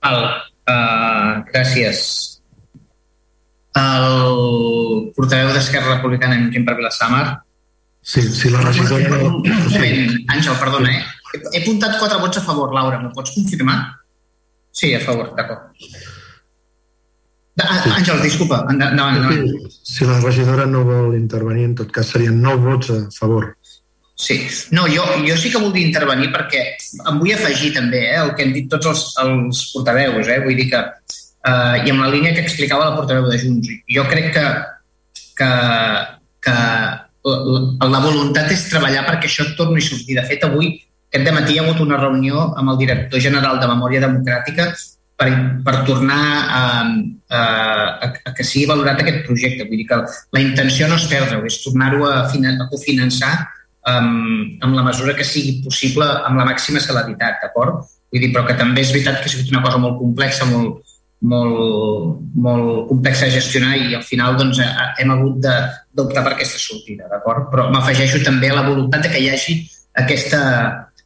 Val. 0.00 0.28
Uh, 0.70 1.42
gràcies. 1.50 2.39
El 3.78 5.12
portaveu 5.14 5.52
d'Esquerra 5.54 5.96
Republicana 5.96 6.38
en 6.38 6.50
Quim 6.50 6.66
per 6.66 6.76
Vilassamar. 6.78 7.40
Sí, 8.02 8.22
sí, 8.22 8.50
la 8.50 8.64
regidora... 8.64 9.20
Un 9.28 9.42
moment, 9.44 10.14
Àngel, 10.34 10.56
perdona, 10.58 10.94
eh? 10.96 11.02
He, 11.52 11.60
apuntat 11.60 11.98
quatre 12.00 12.18
vots 12.18 12.40
a 12.40 12.42
favor, 12.42 12.72
Laura, 12.74 12.98
m'ho 12.98 13.12
pots 13.14 13.36
confirmar? 13.36 13.78
Sí, 14.72 14.94
a 14.96 15.02
favor, 15.04 15.30
d'acord. 15.36 15.68
Sí. 15.78 15.92
Àngel, 17.60 18.22
disculpa, 18.24 18.64
endavant, 18.72 19.18
endavant. 19.20 19.68
Si 19.68 20.06
la 20.08 20.18
regidora 20.20 20.66
no 20.66 20.82
vol 20.86 21.16
intervenir, 21.18 21.68
en 21.70 21.78
tot 21.82 21.90
cas 21.94 22.12
serien 22.14 22.38
nou 22.42 22.58
vots 22.62 22.92
a 22.94 23.00
favor. 23.14 23.52
Sí, 24.20 24.36
no, 24.76 24.84
jo, 24.88 25.04
jo 25.24 25.36
sí 25.40 25.48
que 25.48 25.60
voldria 25.60 25.88
intervenir 25.88 26.28
perquè 26.32 26.64
em 27.08 27.20
vull 27.20 27.32
afegir 27.32 27.70
també 27.72 28.02
eh, 28.04 28.18
el 28.20 28.34
que 28.36 28.44
han 28.44 28.52
dit 28.52 28.66
tots 28.68 28.90
els, 28.90 29.04
els 29.22 29.62
portaveus. 29.72 30.28
Eh? 30.28 30.42
Vull 30.44 30.58
dir 30.60 30.66
que 30.72 30.82
eh, 31.46 31.76
i 31.86 31.92
amb 31.92 32.04
la 32.04 32.10
línia 32.12 32.34
que 32.36 32.44
explicava 32.44 32.88
la 32.90 32.96
portaveu 32.96 33.28
de 33.30 33.38
Junts. 33.40 33.70
Jo 33.94 34.04
crec 34.10 34.30
que, 34.36 34.46
que, 35.38 35.50
que 36.46 36.56
la, 37.24 37.90
la 37.94 38.04
voluntat 38.04 38.52
és 38.52 38.68
treballar 38.70 39.06
perquè 39.08 39.28
això 39.30 39.48
torni 39.58 39.82
a 39.82 39.88
sortir. 39.88 40.16
De 40.18 40.24
fet, 40.28 40.46
avui, 40.46 40.72
aquest 41.10 41.34
matí 41.34 41.54
hi 41.54 41.60
ha 41.60 41.66
hagut 41.66 41.82
una 41.84 42.00
reunió 42.00 42.50
amb 42.54 42.74
el 42.74 42.80
director 42.84 43.22
general 43.22 43.60
de 43.60 43.68
Memòria 43.70 44.02
Democràtica 44.06 44.70
per, 45.20 45.30
per 45.64 45.76
tornar 45.88 46.20
a, 46.48 46.60
a, 47.28 47.40
a, 47.40 48.10
a 48.30 48.34
que 48.36 48.46
sigui 48.46 48.68
valorat 48.70 49.00
aquest 49.02 49.24
projecte. 49.26 49.66
Vull 49.68 49.82
dir 49.82 49.88
que 49.90 50.02
la 50.36 50.44
intenció 50.44 50.88
no 50.88 51.00
és 51.00 51.08
perdre-ho, 51.10 51.44
és 51.48 51.60
tornar-ho 51.64 52.06
a, 52.08 52.20
a 52.24 52.68
cofinançar 52.72 53.32
amb, 53.90 54.60
amb 54.64 54.76
la 54.76 54.84
mesura 54.86 55.16
que 55.16 55.26
sigui 55.26 55.60
possible, 55.64 56.06
amb 56.06 56.40
la 56.40 56.46
màxima 56.48 56.82
celeritat, 56.84 57.40
d'acord? 57.44 57.82
Vull 58.10 58.24
dir, 58.24 58.32
però 58.34 58.46
que 58.46 58.56
també 58.58 58.82
és 58.84 58.94
veritat 58.94 59.20
que 59.20 59.28
ha 59.28 59.32
sigut 59.34 59.52
una 59.52 59.62
cosa 59.66 59.78
molt 59.82 59.98
complexa, 60.00 60.48
molt, 60.50 60.80
molt, 61.20 62.20
molt 62.34 62.88
complexa 62.88 63.28
de 63.28 63.36
gestionar 63.36 63.74
i 63.76 63.94
al 63.94 64.04
final 64.06 64.38
doncs, 64.38 64.60
hem 64.60 65.12
hagut 65.12 65.40
d'optar 65.44 66.24
per 66.24 66.32
aquesta 66.34 66.60
sortida, 66.60 67.08
d'acord? 67.10 67.50
Però 67.52 67.68
m'afegeixo 67.72 68.22
també 68.24 68.50
a 68.50 68.56
la 68.56 68.66
voluntat 68.68 69.04
de 69.04 69.12
que 69.12 69.20
hi 69.20 69.28
hagi 69.32 69.56
aquesta, 70.00 70.40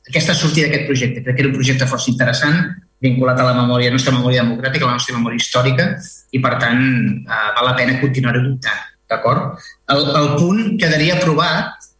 aquesta 0.07 0.37
sortida 0.39 0.69
d'aquest 0.69 0.87
projecte. 0.91 1.23
Crec 1.25 1.37
que 1.37 1.45
era 1.45 1.51
un 1.51 1.57
projecte 1.57 1.89
força 1.91 2.11
interessant, 2.13 2.61
vinculat 3.05 3.41
a 3.41 3.49
la 3.51 3.57
memòria, 3.59 3.91
a 3.91 3.95
la 3.95 3.99
nostra 3.99 4.15
memòria 4.15 4.45
democràtica, 4.45 4.87
a 4.87 4.93
la 4.93 4.99
nostra 5.01 5.17
memòria 5.19 5.43
històrica, 5.43 5.89
i 6.33 6.41
per 6.45 6.55
tant 6.63 6.85
eh, 6.85 7.49
val 7.57 7.69
la 7.71 7.75
pena 7.79 7.99
continuar-ho 8.01 8.45
dubtant, 8.45 8.87
d'acord? 9.11 9.59
El, 9.91 10.07
el 10.21 10.31
punt 10.39 10.79
quedaria 10.81 11.19
aprovat 11.19 11.91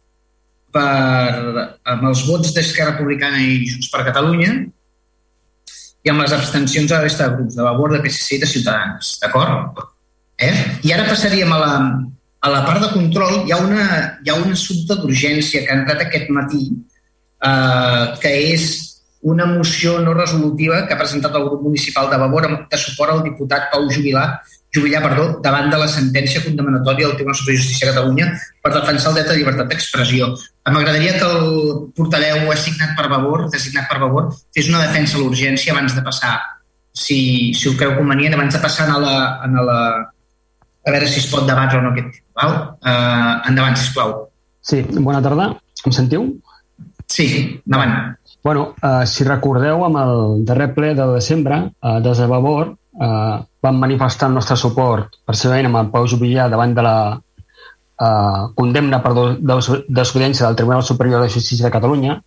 per, 0.75 1.67
amb 1.91 2.09
els 2.09 2.23
vots 2.29 2.55
d'Esquerra 2.55 2.95
Republicana 2.95 3.43
i 3.43 3.65
Junts 3.67 3.91
per 3.91 4.07
Catalunya, 4.07 4.55
i 6.05 6.11
amb 6.11 6.21
les 6.21 6.33
abstencions 6.35 6.89
de 6.89 6.95
la 6.95 7.03
resta 7.03 7.27
de 7.27 7.37
grups, 7.39 7.55
de 7.57 7.63
Vavor, 7.65 7.95
de 7.95 8.01
PSC 8.03 8.37
i 8.37 8.41
de 8.43 8.49
Ciutadans. 8.49 9.15
D'acord? 9.23 9.79
Eh? 10.37 10.53
I 10.85 10.93
ara 10.93 11.07
passaríem 11.09 11.51
a 11.51 11.61
la, 11.61 11.71
a 12.45 12.51
la 12.53 12.61
part 12.67 12.83
de 12.83 12.91
control. 12.93 13.39
Hi 13.47 13.55
ha, 13.55 13.61
una, 13.65 13.85
hi 14.21 14.29
ha 14.29 14.35
un 14.37 14.53
assumpte 14.53 14.99
d'urgència 15.01 15.63
que 15.65 15.73
ha 15.73 15.79
entrat 15.81 16.03
aquest 16.05 16.29
matí, 16.35 16.67
eh, 17.49 18.03
que 18.21 18.35
és 18.53 18.67
una 19.25 19.47
moció 19.49 19.97
no 20.05 20.13
resolutiva 20.13 20.83
que 20.85 20.93
ha 20.93 21.01
presentat 21.01 21.33
el 21.33 21.47
grup 21.47 21.63
municipal 21.65 22.11
de 22.11 22.19
Vavor 22.21 22.45
de 22.69 22.77
suport 22.77 23.15
al 23.15 23.23
diputat 23.25 23.71
Pau 23.71 23.87
Jubilar 23.89 24.27
jubilar 24.75 25.01
perdó, 25.03 25.27
davant 25.45 25.69
de 25.71 25.79
la 25.79 25.87
sentència 25.91 26.43
condemnatòria 26.43 27.07
del 27.07 27.15
Tribunal 27.15 27.37
Superior 27.39 27.59
de 27.59 27.63
Justícia 27.63 27.87
de 27.87 27.93
Catalunya 27.93 28.27
per 28.61 28.73
defensar 28.75 29.11
el 29.11 29.19
dret 29.19 29.31
a 29.31 29.37
llibertat 29.37 29.71
d'expressió. 29.71 30.33
M'agradaria 30.67 31.15
que 31.19 31.29
el 31.29 31.47
portaveu 31.97 32.51
assignat 32.51 32.95
per 32.97 33.07
Vavor, 33.11 33.47
designat 33.53 33.87
per 33.91 34.01
Vavor, 34.03 34.31
fes 34.55 34.69
una 34.71 34.83
defensa 34.83 35.17
a 35.17 35.23
l'urgència 35.23 35.73
abans 35.73 35.95
de 35.95 36.03
passar, 36.05 36.35
si, 36.95 37.53
si 37.53 37.69
ho 37.69 37.75
creu 37.77 37.97
convenient, 37.99 38.37
abans 38.37 38.55
de 38.55 38.61
passar 38.63 38.87
a 38.89 38.99
la, 38.99 39.15
a 39.43 39.65
la... 39.69 39.79
a 40.85 40.93
veure 40.93 41.07
si 41.09 41.19
es 41.19 41.27
pot 41.31 41.45
debatre 41.47 41.79
o 41.79 41.83
no 41.83 41.91
aquest 41.91 42.11
tema. 42.13 42.25
Val? 42.35 42.55
Uh, 42.83 43.49
endavant, 43.49 43.77
sisplau. 43.79 44.13
Sí, 44.65 44.81
bona 44.97 45.21
tarda. 45.23 45.51
Em 45.85 45.93
sentiu? 45.95 46.29
Sí, 47.11 47.27
endavant. 47.65 48.15
Bueno, 48.45 48.71
uh, 48.79 49.03
si 49.09 49.25
recordeu, 49.27 49.83
amb 49.85 49.99
el 50.01 50.43
darrer 50.47 50.71
ple 50.75 50.93
de 50.97 51.05
desembre, 51.13 51.61
uh, 51.81 51.99
des 52.05 52.21
de 52.21 52.27
Vavor, 52.31 52.75
eh, 53.01 53.35
vam 53.61 53.79
manifestar 53.81 54.29
el 54.29 54.37
nostre 54.37 54.57
suport 54.59 55.19
precisament 55.25 55.69
amb 55.69 55.81
el 55.81 55.91
Pau 55.93 56.07
Jubillà 56.07 56.47
davant 56.51 56.75
de 56.75 56.85
la 56.85 56.97
eh, 57.15 58.41
condemna 58.55 59.01
per 59.03 59.13
desobediència 59.39 60.47
del 60.47 60.55
Tribunal 60.55 60.83
Superior 60.83 61.23
de 61.23 61.29
Justícia 61.33 61.67
de 61.67 61.73
Catalunya, 61.73 62.19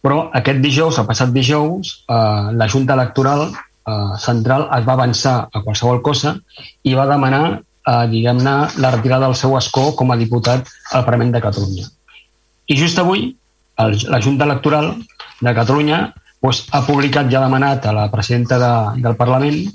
però 0.00 0.28
aquest 0.36 0.62
dijous, 0.64 0.98
el 0.98 1.08
passat 1.08 1.32
dijous, 1.32 1.96
eh, 2.08 2.52
la 2.56 2.68
Junta 2.68 2.96
Electoral 2.96 3.48
eh, 3.50 4.12
Central 4.18 4.68
es 4.76 4.86
va 4.86 4.96
avançar 4.96 5.34
a 5.52 5.64
qualsevol 5.64 6.00
cosa 6.02 6.36
i 6.82 6.94
va 6.96 7.08
demanar, 7.10 7.60
eh, 7.60 8.06
diguem-ne, 8.12 8.56
la 8.80 8.94
retirada 8.96 9.28
del 9.28 9.36
seu 9.36 9.56
escó 9.58 9.90
com 9.96 10.12
a 10.12 10.18
diputat 10.20 10.68
al 10.92 11.04
Parlament 11.04 11.34
de 11.36 11.44
Catalunya. 11.44 11.86
I 12.70 12.76
just 12.78 12.98
avui, 13.02 13.34
el, 13.82 13.98
la 14.08 14.20
Junta 14.22 14.46
Electoral 14.48 14.94
de 15.40 15.54
Catalunya 15.56 16.00
doncs, 16.40 16.64
ha 16.72 16.80
publicat 16.86 17.28
i 17.28 17.36
ha 17.36 17.44
demanat 17.44 17.84
a 17.86 17.92
la 17.92 18.08
presidenta 18.12 18.58
de, 18.60 18.72
del 19.04 19.16
Parlament 19.16 19.68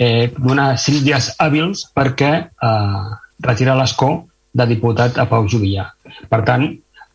eh, 0.00 0.32
donar 0.38 0.74
cinc 0.80 1.04
dies 1.04 1.30
hàbils 1.38 1.84
perquè 1.96 2.32
eh, 2.40 3.02
retirar 3.44 3.76
l'escó 3.78 4.10
de 4.56 4.66
diputat 4.66 5.18
a 5.20 5.26
Pau 5.30 5.46
Jubillà. 5.48 5.86
Per 6.30 6.40
tant, 6.48 6.66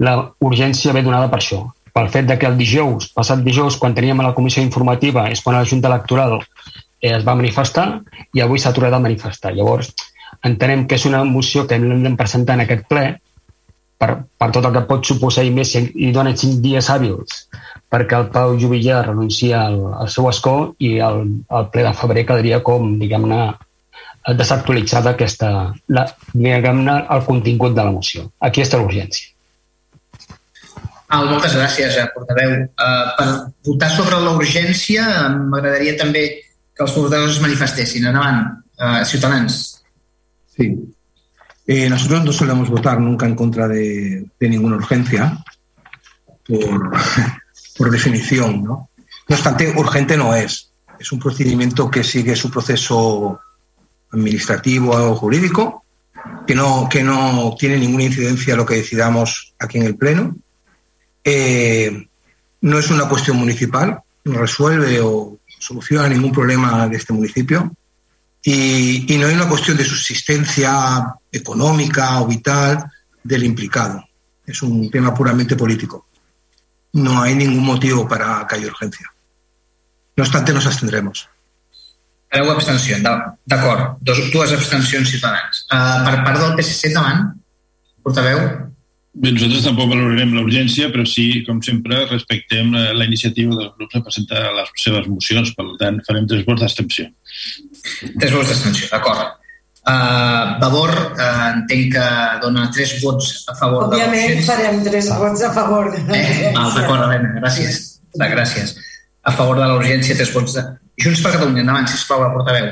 la 0.05 0.15
urgència 0.45 0.93
ve 0.95 1.03
donada 1.03 1.31
per 1.31 1.41
això, 1.41 1.63
pel 1.95 2.09
fet 2.13 2.29
de 2.29 2.37
que 2.39 2.47
el 2.47 2.57
dijous, 2.59 3.09
passat 3.15 3.43
dijous, 3.43 3.77
quan 3.81 3.95
teníem 3.97 4.19
a 4.21 4.29
la 4.29 4.33
comissió 4.37 4.63
informativa, 4.63 5.29
és 5.31 5.41
quan 5.43 5.57
la 5.57 5.65
Junta 5.67 5.91
Electoral 5.91 6.37
eh, 6.39 7.11
es 7.15 7.25
va 7.27 7.37
manifestar 7.39 7.87
i 8.35 8.43
avui 8.43 8.61
s'ha 8.61 8.73
tornat 8.75 8.97
a 8.97 9.03
manifestar. 9.03 9.53
Llavors, 9.55 9.93
entenem 10.45 10.85
que 10.87 10.99
és 10.99 11.05
una 11.09 11.23
moció 11.25 11.65
que 11.65 11.79
hem 11.79 12.03
de 12.03 12.15
presentar 12.19 12.59
en 12.59 12.65
aquest 12.65 12.85
ple 12.91 13.05
per, 13.97 14.11
per 14.37 14.51
tot 14.51 14.65
el 14.67 14.75
que 14.75 14.87
pot 14.89 15.07
suposar 15.07 15.45
i 15.47 15.53
més 15.55 15.73
i 15.75 16.11
dona 16.13 16.35
cinc 16.37 16.59
dies 16.63 16.89
hàbils 16.91 17.45
perquè 17.95 18.17
el 18.19 18.27
Pau 18.33 18.57
Jubillà 18.59 18.99
renuncia 19.05 19.61
al, 19.69 19.77
al 20.03 20.09
seu 20.11 20.27
escó 20.27 20.55
i 20.83 20.97
el, 20.99 21.21
el 21.59 21.69
ple 21.71 21.85
de 21.85 21.93
febrer 21.95 22.25
quedaria 22.27 22.59
com, 22.65 22.97
diguem-ne, 22.99 23.45
desactualitzada 24.35 25.13
aquesta, 25.15 25.51
la, 25.95 26.03
diguem-ne, 26.33 26.97
el 27.15 27.23
contingut 27.29 27.77
de 27.77 27.85
la 27.87 27.93
moció. 27.95 28.25
Aquí 28.43 28.65
està 28.65 28.81
l'urgència. 28.81 29.31
Ah, 31.05 31.21
moltes 31.21 31.53
gràcies, 31.55 31.95
eh, 32.01 32.07
portaveu. 32.15 32.55
Uh, 32.65 33.13
per 33.15 33.27
votar 33.69 33.91
sobre 33.93 34.19
la 34.19 34.33
urgència, 34.35 35.05
m'agradaria 35.51 35.93
també 36.01 36.25
que 36.75 36.83
els 36.83 36.97
portaveus 36.97 37.37
es 37.37 37.41
manifestessin. 37.43 38.09
Endavant, 38.09 38.41
uh, 38.81 39.03
Ciutadans. 39.07 39.61
Sí. 40.57 40.73
Eh, 41.67 41.87
nosotros 41.89 42.25
no 42.25 42.33
solemos 42.33 42.69
votar 42.69 42.99
nunca 42.99 43.25
en 43.25 43.35
contra 43.35 43.67
de, 43.67 44.25
de 44.39 44.49
ninguna 44.49 44.75
urgencia, 44.75 45.31
por, 46.47 46.91
por 47.77 47.91
definición, 47.91 48.63
¿no? 48.63 48.89
No 49.27 49.35
obstante, 49.35 49.73
urgente 49.75 50.17
no 50.17 50.35
es. 50.35 50.71
Es 50.99 51.11
un 51.11 51.19
procedimiento 51.19 51.89
que 51.89 52.03
sigue 52.03 52.35
su 52.35 52.49
proceso 52.49 53.39
administrativo 54.11 54.91
o 54.91 55.15
jurídico, 55.15 55.83
que 56.47 56.55
no, 56.55 56.87
que 56.89 57.03
no 57.03 57.55
tiene 57.59 57.77
ninguna 57.77 58.03
incidencia 58.03 58.53
a 58.53 58.57
lo 58.57 58.65
que 58.65 58.75
decidamos 58.75 59.53
aquí 59.59 59.77
en 59.77 59.85
el 59.85 59.95
Pleno. 59.95 60.35
Eh, 61.23 62.07
no 62.61 62.79
es 62.79 62.89
una 62.89 63.09
cuestión 63.09 63.37
municipal, 63.37 63.99
no 64.23 64.39
resuelve 64.39 65.01
o 65.01 65.37
soluciona 65.59 66.07
ningún 66.07 66.31
problema 66.31 66.87
de 66.87 66.97
este 66.97 67.13
municipio. 67.13 67.71
Y, 68.43 69.05
no 69.19 69.25
hay 69.25 69.33
una 69.33 69.49
cuestión 69.49 69.75
de 69.75 69.83
subsistencia 69.83 71.15
económica 71.31 72.21
o 72.21 72.27
vital 72.27 72.91
del 73.23 73.43
implicado. 73.43 74.03
Es 74.45 74.61
un 74.61 74.89
tema 74.91 75.13
puramente 75.15 75.55
político. 75.55 76.05
No 76.95 77.21
hay 77.21 77.35
ningún 77.35 77.65
motivo 77.65 78.07
para 78.07 78.45
que 78.47 78.55
haya 78.55 78.67
urgencia. 78.67 79.07
No 80.15 80.23
obstante, 80.23 80.53
nos 80.53 80.65
abstendremos. 80.65 81.27
Preu 82.31 82.51
abstenció, 82.51 82.97
d'acord. 83.47 83.97
Dues 84.03 84.53
abstencions 84.55 85.11
ciutadans. 85.11 85.65
Uh, 85.69 86.03
per 86.07 86.15
part 86.23 86.39
del 86.39 86.55
PSC, 86.55 86.89
endavant. 86.89 87.35
Portaveu. 88.03 88.39
Bé, 89.15 89.31
nosaltres 89.31 89.63
tampoc 89.63 89.91
valorarem 89.91 90.33
l'urgència, 90.35 90.89
però 90.91 91.05
sí, 91.07 91.43
com 91.47 91.61
sempre, 91.63 92.01
respectem 92.09 92.73
la, 92.75 92.89
la 92.95 93.07
iniciativa 93.07 93.55
dels 93.55 93.71
grups 93.77 93.95
de 93.95 94.03
presentar 94.07 94.41
les 94.57 94.73
seves 94.83 95.07
mocions. 95.11 95.53
Per 95.55 95.67
tant, 95.79 96.01
farem 96.07 96.27
tres 96.31 96.43
vots 96.47 96.63
d'abstenció. 96.63 97.07
Tres 98.19 98.35
vots 98.35 98.51
d'abstenció, 98.51 98.89
d'acord. 98.91 99.35
Uh, 99.85 100.57
Vavor, 100.57 100.89
uh, 101.13 101.25
entenc 101.53 101.91
que 101.93 102.05
dona 102.41 102.63
tres 102.73 102.95
vots 103.03 103.43
a 103.51 103.53
favor 103.53 103.83
Òbviament 103.85 104.39
de 104.39 104.45
farem 104.47 104.79
tres 104.81 105.11
vots 105.13 105.43
a 105.45 105.51
favor 105.53 105.91
de 105.93 105.99
Eh, 106.09 106.49
val, 106.55 106.71
d'acord, 106.73 107.03
Helena, 107.05 107.35
gràcies. 107.35 107.99
Va, 108.17 108.25
gràcies. 108.31 108.73
A 109.21 109.33
favor 109.37 109.59
de 109.61 109.67
la 109.69 109.75
urgència, 109.77 110.17
tres 110.17 110.33
vots 110.33 110.57
de... 110.57 110.63
Junts 111.05 111.21
per 111.21 111.35
Catalunya, 111.35 111.61
endavant, 111.61 111.85
sisplau, 111.91 112.23
la 112.23 112.31
portaveu. 112.33 112.71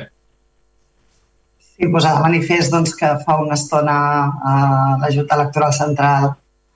Sí, 1.62 1.92
posar 1.94 2.16
de 2.18 2.26
manifest 2.26 2.74
doncs, 2.74 2.96
que 2.98 3.12
fa 3.22 3.38
una 3.46 3.60
estona 3.62 4.00
eh, 4.34 4.92
la 5.06 5.14
Junta 5.14 5.38
Electoral 5.38 5.78
Central 5.78 6.32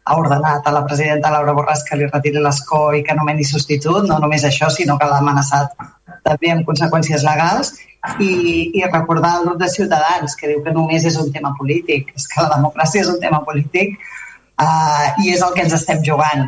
ha 0.07 0.15
ordenat 0.21 0.69
a 0.69 0.71
la 0.71 0.85
presidenta 0.85 1.33
Laura 1.33 1.57
Borràs 1.57 1.81
que 1.87 1.97
li 1.97 2.07
retiri 2.07 2.45
l'escó 2.45 2.91
i 2.93 3.01
que 3.03 3.17
nomeni 3.17 3.45
substitut, 3.45 4.05
no 4.07 4.21
només 4.23 4.45
això, 4.47 4.69
sinó 4.69 5.01
que 5.01 5.09
l'ha 5.09 5.19
amenaçat 5.23 5.73
també 6.27 6.53
amb 6.53 6.67
conseqüències 6.67 7.25
legals 7.27 7.73
i, 8.19 8.31
i 8.79 8.83
recordar 8.85 9.33
al 9.35 9.45
grup 9.47 9.59
de 9.61 9.69
Ciutadans 9.71 10.35
que 10.39 10.49
diu 10.51 10.63
que 10.65 10.73
només 10.75 11.05
és 11.05 11.17
un 11.21 11.31
tema 11.33 11.53
polític, 11.59 12.13
és 12.15 12.27
que 12.31 12.43
la 12.43 12.55
democràcia 12.55 13.03
és 13.03 13.11
un 13.11 13.19
tema 13.23 13.41
polític 13.47 13.97
uh, 13.97 15.05
i 15.23 15.33
és 15.33 15.43
el 15.43 15.53
que 15.55 15.65
ens 15.65 15.75
estem 15.77 16.03
jugant. 16.05 16.47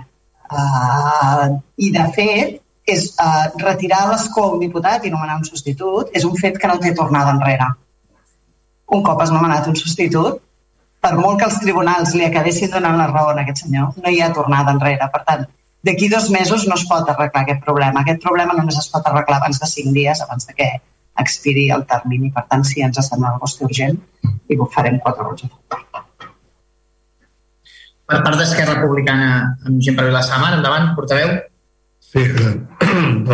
Uh, 0.50 1.60
I, 1.78 1.92
de 1.94 2.06
fet, 2.16 2.58
és 2.90 3.06
uh, 3.22 3.46
retirar 3.62 4.08
l'escó 4.10 4.48
a 4.48 4.54
un 4.56 4.64
diputat 4.64 5.06
i 5.06 5.14
nomenar 5.14 5.38
un 5.40 5.46
substitut 5.48 6.10
és 6.18 6.26
un 6.26 6.36
fet 6.40 6.58
que 6.58 6.72
no 6.72 6.80
té 6.82 6.96
tornada 6.98 7.36
enrere. 7.38 7.70
Un 8.98 9.06
cop 9.06 9.22
has 9.22 9.34
nomenat 9.34 9.70
un 9.70 9.78
substitut, 9.78 10.42
per 11.00 11.14
molt 11.16 11.40
que 11.40 11.48
els 11.48 11.60
tribunals 11.62 12.16
li 12.18 12.26
acabessin 12.26 12.74
donant 12.74 12.98
la 13.00 13.08
raó 13.12 13.30
a 13.32 13.38
aquest 13.44 13.64
senyor, 13.64 13.94
no 14.04 14.12
hi 14.12 14.20
ha 14.22 14.34
tornada 14.36 14.74
enrere. 14.76 15.06
Per 15.14 15.22
tant, 15.28 15.46
d'aquí 15.86 16.10
dos 16.12 16.30
mesos 16.34 16.66
no 16.68 16.76
es 16.76 16.86
pot 16.90 17.08
arreglar 17.08 17.46
aquest 17.46 17.62
problema. 17.68 18.02
Aquest 18.02 18.26
problema 18.26 18.58
només 18.58 18.80
es 18.82 18.90
pot 18.92 19.06
arreglar 19.08 19.38
abans 19.40 19.62
de 19.62 19.70
cinc 19.70 19.94
dies, 19.96 20.24
abans 20.26 20.50
de 20.50 20.58
que 20.58 20.70
expiri 21.24 21.70
el 21.76 21.86
termini. 21.90 22.32
Per 22.36 22.46
tant, 22.52 22.66
si 22.68 22.84
ens 22.86 23.00
sembla 23.02 23.36
una 23.36 23.42
qüestió 23.44 23.68
urgent, 23.70 24.00
i 24.50 24.58
ho 24.58 24.68
farem 24.74 25.00
quatre 25.04 25.28
vots. 25.28 25.48
Per 28.10 28.22
part 28.26 28.40
d'Esquerra 28.42 28.80
Republicana, 28.80 29.34
amb 29.68 29.82
gent 29.86 29.98
per 29.98 30.08
Vilassamar, 30.08 30.56
endavant, 30.58 30.94
portaveu. 30.98 31.36
Sí, 32.10 32.24
eh, 32.26 32.56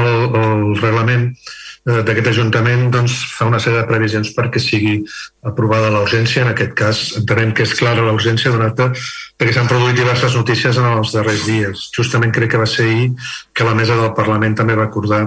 el, 0.01 0.09
el 0.35 0.65
reglament 0.81 1.29
eh, 1.31 2.01
d'aquest 2.03 2.27
Ajuntament 2.33 2.89
doncs, 2.91 3.15
fa 3.37 3.47
una 3.47 3.61
sèrie 3.63 3.79
de 3.79 3.87
previsions 3.87 4.33
perquè 4.35 4.59
sigui 4.59 4.97
aprovada 5.47 5.93
l'urgència. 5.93 6.43
En 6.43 6.51
aquest 6.51 6.75
cas, 6.75 7.05
entenem 7.21 7.53
que 7.55 7.63
és 7.63 7.75
clara 7.79 8.03
l'urgència 8.03 8.51
donat 8.51 8.83
perquè 9.39 9.55
s'han 9.55 9.71
produït 9.71 9.95
diverses 10.01 10.35
notícies 10.35 10.81
en 10.81 10.89
els 10.91 11.15
darrers 11.15 11.47
dies. 11.47 11.87
Justament 11.95 12.35
crec 12.35 12.51
que 12.51 12.61
va 12.65 12.67
ser 12.67 12.89
ahir 12.89 13.09
que 13.55 13.67
la 13.67 13.77
mesa 13.79 13.95
del 13.95 14.11
Parlament 14.17 14.59
també 14.59 14.75
va 14.75 14.89
acordar 14.89 15.23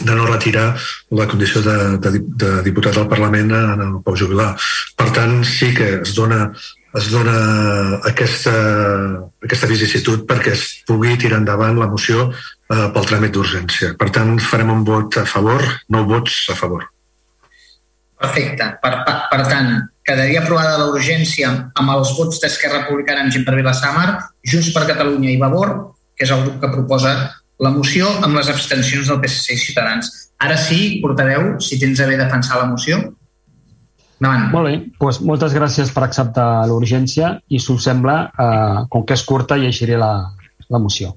de 0.00 0.14
no 0.14 0.26
retirar 0.26 0.76
la 1.10 1.26
condició 1.28 1.62
de, 1.62 1.78
de, 1.98 2.12
de 2.44 2.52
diputat 2.66 2.94
del 2.96 3.10
Parlament 3.10 3.50
en 3.56 3.82
el 3.88 3.98
Pau 4.04 4.16
Jubilar. 4.16 4.52
Per 4.96 5.10
tant, 5.14 5.42
sí 5.44 5.72
que 5.74 5.98
es 6.02 6.14
dona 6.16 6.46
es 6.92 7.08
dona 7.08 8.00
aquesta, 8.04 8.52
aquesta 9.40 9.68
vicisitud 9.70 10.26
perquè 10.28 10.52
es 10.52 10.64
pugui 10.88 11.14
tirar 11.20 11.38
endavant 11.40 11.78
la 11.80 11.88
moció 11.88 12.26
eh, 12.28 12.88
pel 12.92 13.06
tràmit 13.08 13.32
d'urgència. 13.32 13.94
Per 13.96 14.10
tant, 14.12 14.34
farem 14.44 14.74
un 14.74 14.82
vot 14.84 15.16
a 15.16 15.24
favor, 15.28 15.64
nou 15.88 16.04
vots 16.10 16.42
a 16.52 16.56
favor. 16.58 16.84
Perfecte. 18.22 18.68
Per, 18.82 18.92
per, 19.06 19.14
per 19.32 19.40
tant, 19.48 19.72
quedaria 20.06 20.42
aprovada 20.42 20.76
la 20.78 20.90
urgència 20.92 21.48
amb 21.72 21.94
els 21.96 22.12
vots 22.18 22.42
d'Esquerra 22.42 22.84
Republicana 22.84 23.24
amb 23.24 23.34
gent 23.34 23.48
per 23.48 23.56
Vilassamar, 23.56 24.08
Junts 24.52 24.70
per 24.76 24.84
Catalunya 24.90 25.32
i 25.32 25.40
Vavor, 25.40 25.72
que 26.14 26.28
és 26.28 26.34
el 26.34 26.44
grup 26.44 26.60
que 26.60 26.74
proposa 26.76 27.16
la 27.62 27.70
moció 27.70 28.10
amb 28.26 28.34
les 28.34 28.50
abstencions 28.50 29.08
del 29.08 29.20
PSC 29.22 29.54
i 29.54 29.64
Ciutadans. 29.68 30.10
Ara 30.42 30.56
sí, 30.58 30.98
portaveu, 31.02 31.56
si 31.62 31.78
tens 31.78 32.00
a 32.02 32.08
bé 32.10 32.18
defensar 32.18 32.58
la 32.58 32.68
moció. 32.70 32.98
Endavant. 34.18 34.48
Molt 34.54 34.68
bé, 34.68 34.74
doncs 34.98 35.20
moltes 35.26 35.54
gràcies 35.54 35.90
per 35.94 36.04
acceptar 36.06 36.66
l'urgència 36.70 37.36
i, 37.48 37.58
si 37.62 37.70
us 37.74 37.86
sembla, 37.86 38.16
eh, 38.30 38.86
com 38.90 39.06
que 39.06 39.14
és 39.18 39.22
curta, 39.26 39.58
llegiré 39.58 39.98
la, 39.98 40.12
la 40.70 40.80
moció. 40.82 41.14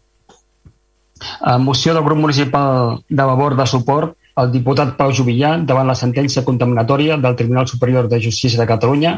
Eh, 1.22 1.58
moció 1.62 1.94
del 1.94 2.06
grup 2.06 2.22
municipal 2.22 3.00
de 3.10 3.28
Vavor 3.30 3.58
de 3.58 3.66
suport 3.70 4.16
al 4.36 4.52
diputat 4.52 4.98
Pau 4.98 5.14
Jubillà 5.16 5.56
davant 5.66 5.88
la 5.88 5.96
sentència 5.98 6.44
contaminatòria 6.44 7.18
del 7.22 7.38
Tribunal 7.40 7.70
Superior 7.72 8.10
de 8.12 8.20
Justícia 8.22 8.60
de 8.60 8.68
Catalunya 8.70 9.16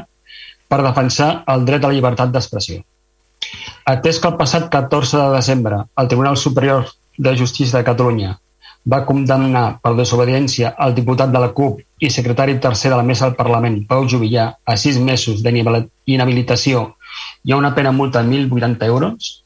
per 0.68 0.84
defensar 0.84 1.44
el 1.48 1.66
dret 1.66 1.84
a 1.84 1.90
la 1.90 1.98
llibertat 1.98 2.32
d'expressió. 2.32 2.84
Atès 3.88 4.20
que 4.20 4.30
el 4.30 4.38
passat 4.40 4.68
14 4.72 5.18
de 5.18 5.28
desembre 5.36 5.82
el 5.98 6.08
Tribunal 6.12 6.38
Superior 6.38 6.86
de 7.18 7.36
Justícia 7.38 7.80
de 7.80 7.86
Catalunya. 7.88 8.38
Va 8.88 9.04
condemnar 9.06 9.80
per 9.84 9.96
desobediència 9.98 10.74
el 10.86 10.94
diputat 10.96 11.34
de 11.34 11.42
la 11.44 11.52
CUP 11.58 11.82
i 12.00 12.12
secretari 12.14 12.60
tercer 12.64 12.92
de 12.94 13.00
la 13.00 13.04
mesa 13.04 13.26
del 13.26 13.36
Parlament, 13.36 13.82
Pau 13.90 14.08
Jubillà, 14.08 14.48
a 14.64 14.78
sis 14.78 15.00
mesos 15.00 15.44
d'inhabilitació. 15.44 16.86
I 17.44 17.52
a 17.52 17.60
una 17.60 17.74
pena 17.76 17.92
multa 17.92 18.24
de 18.24 18.30
1.080 18.30 18.88
euros, 18.88 19.44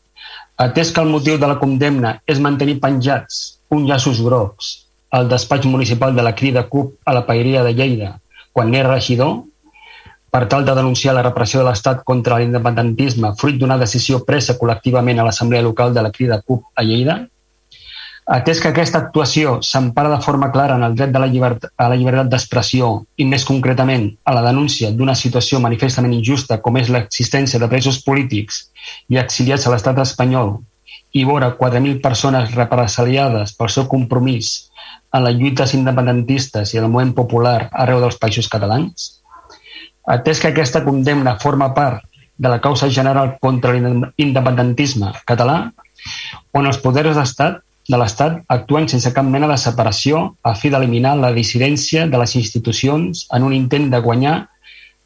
atès 0.58 0.92
que 0.92 1.02
el 1.02 1.10
motiu 1.10 1.40
de 1.42 1.48
la 1.48 1.58
condemna 1.58 2.20
és 2.28 2.40
mantenir 2.40 2.80
penjats 2.84 3.62
uns 3.72 3.88
llaços 3.90 4.22
grocs 4.22 4.74
al 5.12 5.30
despatx 5.32 5.66
municipal 5.66 6.16
de 6.16 6.24
la 6.24 6.36
crida 6.36 6.68
CUP 6.70 7.00
a 7.06 7.14
la 7.14 7.26
Paeria 7.26 7.64
de 7.64 7.74
Lleida 7.74 8.18
quan 8.52 8.72
n'era 8.72 8.94
regidor, 8.94 9.46
per 10.32 10.48
tal 10.48 10.64
de 10.66 10.76
denunciar 10.76 11.14
la 11.16 11.24
repressió 11.26 11.60
de 11.60 11.68
l'Estat 11.68 12.04
contra 12.08 12.38
l'independentisme 12.40 13.34
fruit 13.40 13.58
d'una 13.60 13.78
decisió 13.80 14.22
presa 14.28 14.56
col·lectivament 14.60 15.20
a 15.20 15.26
l'Assemblea 15.28 15.64
Local 15.66 15.94
de 15.96 16.04
la 16.06 16.12
crida 16.12 16.40
CUP 16.42 16.70
a 16.76 16.86
Lleida, 16.88 17.18
atès 18.28 18.62
que 18.62 18.70
aquesta 18.70 19.00
actuació 19.00 19.60
s'empara 19.66 20.10
de 20.14 20.22
forma 20.22 20.52
clara 20.52 20.76
en 20.76 20.84
el 20.84 20.96
dret 20.96 21.12
de 21.12 21.20
la 21.20 21.28
llibertat, 21.28 21.72
a 21.78 21.90
la 21.90 21.98
llibertat 21.98 22.30
d'expressió 22.30 22.92
i 23.18 23.26
més 23.26 23.46
concretament 23.46 24.12
a 24.26 24.36
la 24.36 24.44
denúncia 24.46 24.92
d'una 24.92 25.16
situació 25.16 25.60
manifestament 25.60 26.14
injusta 26.14 26.60
com 26.62 26.78
és 26.78 26.90
l'existència 26.90 27.60
de 27.60 27.70
presos 27.72 28.02
polítics 28.06 28.68
i 29.10 29.18
exiliats 29.18 29.66
a 29.66 29.74
l'estat 29.74 29.98
espanyol 30.06 30.60
i 31.14 31.24
vora 31.26 31.56
4.000 31.58 32.00
persones 32.02 32.54
represaliades 32.56 33.56
pel 33.58 33.70
seu 33.74 33.88
compromís 33.92 34.70
en 35.12 35.26
les 35.26 35.36
lluites 35.36 35.74
independentistes 35.76 36.74
i 36.74 36.80
el 36.80 36.88
moviment 36.88 37.16
popular 37.18 37.70
arreu 37.72 38.00
dels 38.04 38.20
països 38.22 38.48
catalans? 38.48 39.18
Atès 40.08 40.40
que 40.40 40.54
aquesta 40.54 40.86
condemna 40.86 41.38
forma 41.40 41.74
part 41.74 42.06
de 42.42 42.50
la 42.50 42.62
causa 42.62 42.90
general 42.90 43.36
contra 43.42 43.74
l'independentisme 43.74 45.12
català, 45.30 45.58
on 46.58 46.66
els 46.66 46.80
poders 46.82 47.18
d'estat 47.18 47.60
de 47.90 47.98
l'Estat 47.98 48.40
actuen 48.54 48.88
sense 48.92 49.12
cap 49.14 49.26
mena 49.26 49.50
de 49.50 49.58
separació 49.58 50.22
a 50.44 50.54
fi 50.56 50.70
d'eliminar 50.70 51.16
la 51.20 51.32
dissidència 51.36 52.08
de 52.08 52.22
les 52.22 52.36
institucions 52.40 53.26
en 53.36 53.44
un 53.48 53.54
intent 53.58 53.90
de 53.92 54.02
guanyar 54.06 54.36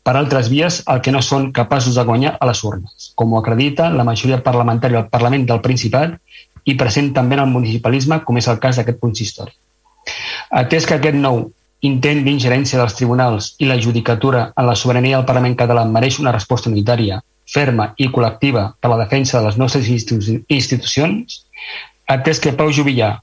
per 0.06 0.16
altres 0.20 0.52
vies 0.54 0.84
el 0.92 1.02
que 1.02 1.14
no 1.14 1.22
són 1.26 1.52
capaços 1.52 1.96
de 1.98 2.04
guanyar 2.06 2.36
a 2.40 2.50
les 2.50 2.62
urnes, 2.64 3.12
com 3.16 3.34
ho 3.34 3.40
acredita 3.40 3.90
la 3.90 4.06
majoria 4.06 4.42
parlamentària 4.46 5.02
del 5.02 5.10
Parlament 5.10 5.48
del 5.50 5.64
Principat 5.66 6.20
i 6.66 6.76
present 6.78 7.12
també 7.14 7.38
en 7.38 7.46
el 7.46 7.54
municipalisme, 7.54 8.20
com 8.26 8.38
és 8.38 8.50
el 8.52 8.60
cas 8.62 8.78
d'aquest 8.78 9.00
consistori. 9.02 9.54
Atès 10.62 10.86
que 10.86 11.00
aquest 11.00 11.18
nou 11.18 11.48
intent 11.86 12.22
d'ingerència 12.26 12.80
dels 12.80 12.96
tribunals 12.98 13.54
i 13.62 13.70
la 13.70 13.80
judicatura 13.82 14.52
en 14.58 14.70
la 14.70 14.76
sobirania 14.78 15.18
del 15.18 15.28
Parlament 15.30 15.58
català 15.58 15.86
mereix 15.90 16.20
una 16.22 16.34
resposta 16.36 16.70
unitària, 16.70 17.20
ferma 17.46 17.92
i 17.98 18.10
col·lectiva 18.14 18.72
per 18.82 18.92
la 18.92 19.02
defensa 19.02 19.40
de 19.40 19.46
les 19.48 19.58
nostres 19.62 19.90
institucions, 19.90 21.42
atès 22.08 22.40
que 22.40 22.54
Pau 22.54 22.72
Jubillà 22.72 23.16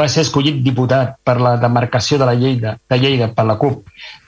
va 0.00 0.06
ser 0.08 0.22
escollit 0.24 0.62
diputat 0.64 1.18
per 1.24 1.36
la 1.40 1.56
demarcació 1.60 2.16
de 2.18 2.24
la 2.24 2.34
Lleida, 2.34 2.78
de 2.88 2.98
Lleida 2.98 3.28
per 3.36 3.44
la 3.44 3.58
CUP 3.60 3.82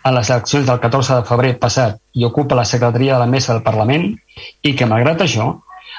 en 0.05 0.15
les 0.15 0.31
eleccions 0.31 0.67
del 0.69 0.81
14 0.81 1.15
de 1.17 1.29
febrer 1.29 1.55
passat 1.59 1.97
i 2.15 2.27
ocupa 2.29 2.59
la 2.59 2.67
secretaria 2.69 3.15
de 3.15 3.23
la 3.25 3.31
mesa 3.31 3.55
del 3.55 3.65
Parlament 3.65 4.11
i 4.63 4.75
que, 4.77 4.87
malgrat 4.87 5.25
això, 5.25 5.55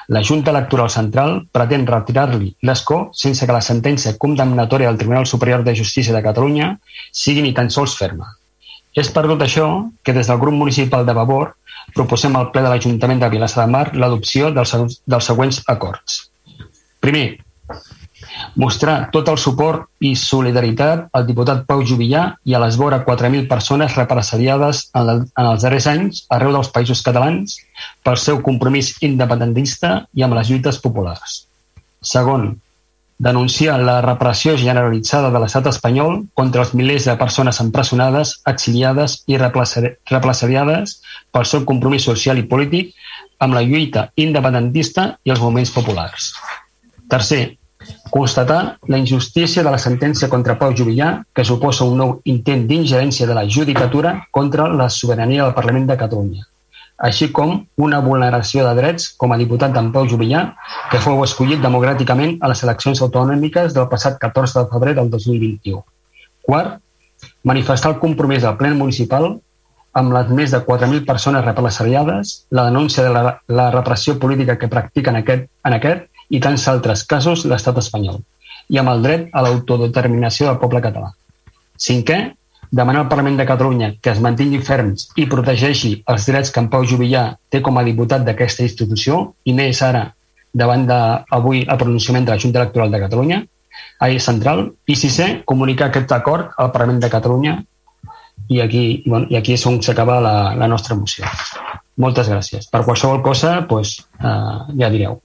la 0.07 0.21
Junta 0.23 0.53
Electoral 0.53 0.91
Central 0.93 1.33
pretén 1.51 1.87
retirar-li 1.89 2.53
l'escó 2.69 2.99
sense 3.21 3.45
que 3.45 3.55
la 3.55 3.65
sentència 3.65 4.15
condemnatòria 4.17 4.91
del 4.91 4.99
Tribunal 5.01 5.25
Superior 5.25 5.65
de 5.65 5.75
Justícia 5.75 6.13
de 6.15 6.23
Catalunya 6.23 6.75
sigui 7.11 7.41
ni 7.41 7.53
tan 7.57 7.73
sols 7.73 7.97
ferma. 7.97 8.29
És 8.95 9.09
per 9.13 9.25
tot 9.27 9.41
això 9.43 9.67
que 10.03 10.13
des 10.13 10.29
del 10.29 10.39
grup 10.39 10.55
municipal 10.55 11.05
de 11.05 11.17
Vavor 11.17 11.55
proposem 11.97 12.37
al 12.37 12.51
ple 12.53 12.63
de 12.63 12.69
l'Ajuntament 12.71 13.19
de 13.19 13.29
Vilassar 13.33 13.65
de 13.65 13.73
Mar 13.73 13.85
l'adopció 13.95 14.53
dels, 14.53 14.73
dels 15.05 15.27
següents 15.33 15.59
acords. 15.67 16.29
Primer, 17.03 17.27
mostrar 18.55 19.09
tot 19.13 19.29
el 19.31 19.37
suport 19.41 19.87
i 20.03 20.13
solidaritat 20.17 21.07
al 21.17 21.25
diputat 21.27 21.65
Pau 21.69 21.83
Jubillà 21.85 22.23
i 22.45 22.55
a 22.55 22.61
les 22.63 22.77
vora 22.79 23.03
4.000 23.05 23.47
persones 23.49 23.97
represaliades 23.97 24.87
en, 24.93 25.09
el, 25.13 25.25
en 25.27 25.49
els 25.53 25.65
darrers 25.65 25.89
anys 25.91 26.23
arreu 26.33 26.53
dels 26.55 26.71
països 26.75 27.03
catalans 27.05 27.57
pel 28.03 28.17
seu 28.21 28.41
compromís 28.45 28.95
independentista 29.01 29.99
i 30.13 30.25
amb 30.25 30.37
les 30.37 30.51
lluites 30.51 30.81
populars. 30.83 31.43
Segon, 32.01 32.51
denunciar 33.17 33.79
la 33.81 33.99
repressió 34.05 34.53
generalitzada 34.57 35.31
de 35.33 35.41
l'estat 35.41 35.67
espanyol 35.71 36.19
contra 36.37 36.61
els 36.61 36.73
milers 36.77 37.07
de 37.09 37.15
persones 37.17 37.59
empresonades, 37.63 38.35
exiliades 38.45 39.23
i 39.25 39.39
represaliades 39.41 40.99
pel 41.33 41.47
seu 41.49 41.65
compromís 41.65 42.05
social 42.05 42.37
i 42.37 42.45
polític 42.45 42.93
amb 43.41 43.57
la 43.57 43.65
lluita 43.65 44.07
independentista 44.15 45.15
i 45.25 45.33
els 45.33 45.41
moviments 45.41 45.73
populars. 45.73 46.33
Tercer, 47.09 47.57
constatar 48.09 48.77
la 48.87 48.97
injustícia 48.97 49.63
de 49.63 49.71
la 49.71 49.77
sentència 49.77 50.29
contra 50.29 50.57
Pau 50.59 50.73
Jubillà, 50.75 51.23
que 51.33 51.45
suposa 51.45 51.85
un 51.85 51.97
nou 52.01 52.13
intent 52.25 52.65
d'ingerència 52.67 53.27
de 53.27 53.35
la 53.37 53.45
judicatura 53.47 54.13
contra 54.31 54.67
la 54.67 54.89
sobirania 54.89 55.43
del 55.43 55.55
Parlament 55.57 55.87
de 55.89 55.97
Catalunya, 55.97 56.45
així 57.09 57.29
com 57.31 57.53
una 57.77 57.99
vulneració 58.01 58.65
de 58.67 58.73
drets 58.79 59.11
com 59.21 59.33
a 59.33 59.37
diputat 59.37 59.73
d'en 59.75 59.91
Pau 59.93 60.07
Jubillà, 60.09 60.43
que 60.91 61.01
fou 61.03 61.23
escollit 61.23 61.61
democràticament 61.61 62.37
a 62.41 62.51
les 62.53 62.63
eleccions 62.63 63.01
autonòmiques 63.05 63.73
del 63.77 63.89
passat 63.91 64.17
14 64.21 64.59
de 64.63 64.69
febrer 64.73 64.95
del 64.97 65.11
2021. 65.13 65.83
Quart, 66.47 66.79
manifestar 67.43 67.93
el 67.93 67.99
compromís 67.99 68.43
del 68.45 68.57
plen 68.57 68.77
municipal 68.77 69.35
amb 69.97 70.13
les 70.13 70.29
més 70.29 70.51
de 70.53 70.59
4.000 70.65 71.05
persones 71.05 71.43
represaliades, 71.45 72.33
la 72.53 72.67
denúncia 72.67 73.03
de 73.03 73.13
la, 73.13 73.39
la 73.47 73.71
repressió 73.73 74.17
política 74.21 74.57
que 74.61 74.69
practiquen 74.69 75.17
aquest, 75.17 75.47
en 75.65 75.73
aquest 75.73 76.05
i 76.29 76.41
tants 76.43 76.67
altres 76.67 77.05
casos 77.07 77.45
l'estat 77.45 77.77
espanyol 77.83 78.19
i 78.69 78.79
amb 78.81 78.91
el 78.91 79.05
dret 79.05 79.29
a 79.31 79.43
l'autodeterminació 79.45 80.49
del 80.49 80.59
poble 80.59 80.81
català. 80.83 81.13
Cinquè, 81.79 82.17
demanar 82.71 83.05
al 83.05 83.09
Parlament 83.11 83.37
de 83.39 83.45
Catalunya 83.47 83.93
que 84.01 84.11
es 84.11 84.19
mantingui 84.23 84.59
ferms 84.59 85.07
i 85.15 85.27
protegeixi 85.31 85.93
els 86.11 86.25
drets 86.27 86.51
que 86.51 86.59
en 86.63 86.67
Pau 86.73 86.83
Jubillà 86.83 87.29
té 87.49 87.61
com 87.63 87.77
a 87.79 87.85
diputat 87.87 88.25
d'aquesta 88.27 88.65
institució 88.67 89.21
i 89.47 89.55
més 89.55 89.81
ara 89.85 90.09
davant 90.57 90.83
d'avui 90.89 91.63
el 91.63 91.79
pronunciament 91.79 92.25
de 92.25 92.33
la 92.33 92.41
Junta 92.41 92.63
Electoral 92.63 92.91
de 92.91 93.01
Catalunya, 93.03 93.41
ahir 94.01 94.19
central, 94.21 94.71
i 94.87 94.95
sisè, 94.95 95.43
comunicar 95.45 95.89
aquest 95.91 96.11
acord 96.15 96.55
al 96.57 96.71
Parlament 96.73 97.03
de 97.03 97.11
Catalunya 97.13 97.57
i 98.49 98.61
aquí, 98.63 99.03
bueno, 99.05 99.27
i 99.29 99.37
aquí 99.37 99.53
és 99.53 99.65
on 99.69 99.81
s'acaba 99.83 100.19
la, 100.23 100.35
la 100.57 100.67
nostra 100.71 100.95
moció. 100.95 101.27
Moltes 101.97 102.29
gràcies. 102.29 102.69
Per 102.71 102.83
qualsevol 102.85 103.23
cosa, 103.25 103.59
pues, 103.69 103.97
eh, 104.21 104.77
ja 104.81 104.89
direu. 104.93 105.21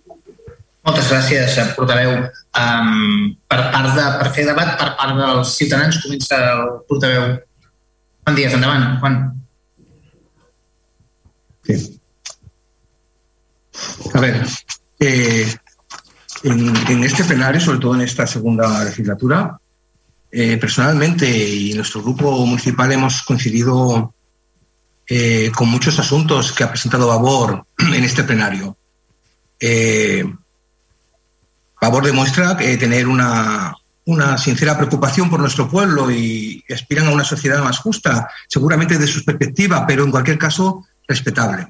Moltes 0.83 1.09
gràcies, 1.09 1.57
eh, 1.59 1.67
portaveu. 1.77 2.13
Um, 2.59 3.37
per, 3.49 3.61
part 3.71 3.95
de, 3.95 4.07
per 4.19 4.31
fer 4.35 4.47
debat 4.49 4.75
per 4.81 4.91
part 4.99 5.19
dels 5.19 5.55
ciutadans 5.57 6.01
comença 6.03 6.39
el 6.53 6.63
portaveu. 6.89 7.37
Bon 8.27 8.39
dia, 8.39 8.51
endavant, 8.51 8.99
Juan. 9.03 9.19
Sí. 11.67 11.77
A 14.15 14.21
ver, 14.21 14.43
eh, 15.01 15.47
en, 16.43 16.77
en, 16.91 17.05
este 17.05 17.25
plenario, 17.25 17.61
sobre 17.61 17.79
todo 17.79 17.95
en 17.95 18.03
esta 18.03 18.27
segunda 18.27 18.85
legislatura, 18.85 19.59
eh, 20.31 20.57
personalmente 20.57 21.29
y 21.29 21.75
nuestro 21.75 22.03
grupo 22.03 22.45
municipal 22.45 22.91
hemos 22.91 23.23
coincidido 23.23 24.15
eh, 25.07 25.53
con 25.55 25.69
muchos 25.69 25.99
asuntos 25.99 26.53
que 26.53 26.65
ha 26.65 26.71
presentado 26.71 27.07
Babor 27.07 27.67
en 27.79 28.05
este 28.05 28.25
plenario. 28.25 28.77
Eh, 29.61 30.25
Favor 31.83 32.07
demuestra 32.07 32.57
que 32.57 32.77
tener 32.77 33.09
una, 33.09 33.75
una 34.05 34.39
sincera 34.39 34.77
preocupación 34.77 35.29
por 35.29 35.41
nuestro 35.41 35.69
pueblo 35.69 36.13
y 36.13 36.63
aspiran 36.73 37.09
a 37.09 37.11
una 37.11 37.25
sociedad 37.25 37.61
más 37.61 37.81
justa, 37.81 38.31
seguramente 38.47 38.99
de 38.99 39.07
su 39.09 39.25
perspectiva, 39.25 39.85
pero 39.85 40.05
en 40.05 40.13
cualquier 40.13 40.39
caso 40.39 40.87
respetable. 41.09 41.67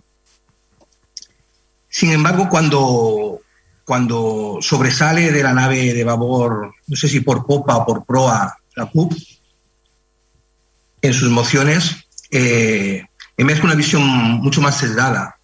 Sin 1.88 2.12
embargo, 2.12 2.50
cuando, 2.50 3.40
cuando 3.86 4.58
sobresale 4.60 5.32
de 5.32 5.42
la 5.42 5.54
nave 5.54 5.94
de 5.94 6.04
babor, 6.04 6.74
no 6.88 6.94
sé 6.96 7.08
si 7.08 7.20
por 7.20 7.46
popa 7.46 7.78
o 7.78 7.86
por 7.86 8.04
proa, 8.04 8.54
la 8.76 8.84
CUP, 8.84 9.14
en 11.00 11.14
sus 11.14 11.30
mociones, 11.30 12.06
eh, 12.30 13.06
emerge 13.38 13.64
una 13.64 13.76
visión 13.76 14.02
mucho 14.42 14.60
más 14.60 14.76
sesgada, 14.76 15.38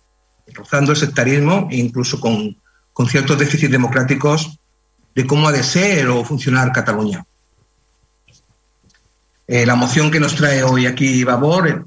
rozando 0.52 0.92
el 0.92 0.98
sectarismo 0.98 1.68
e 1.70 1.78
incluso 1.78 2.20
con, 2.20 2.54
con 2.92 3.08
ciertos 3.08 3.38
déficits 3.38 3.72
democráticos 3.72 4.57
de 5.18 5.26
cómo 5.26 5.48
ha 5.48 5.52
de 5.52 5.64
ser 5.64 6.06
o 6.10 6.24
funcionar 6.24 6.70
Cataluña. 6.70 7.24
Eh, 9.48 9.66
la 9.66 9.74
moción 9.74 10.12
que 10.12 10.20
nos 10.20 10.36
trae 10.36 10.62
hoy 10.62 10.86
aquí 10.86 11.24
Babor 11.24 11.68
eh, 11.68 11.82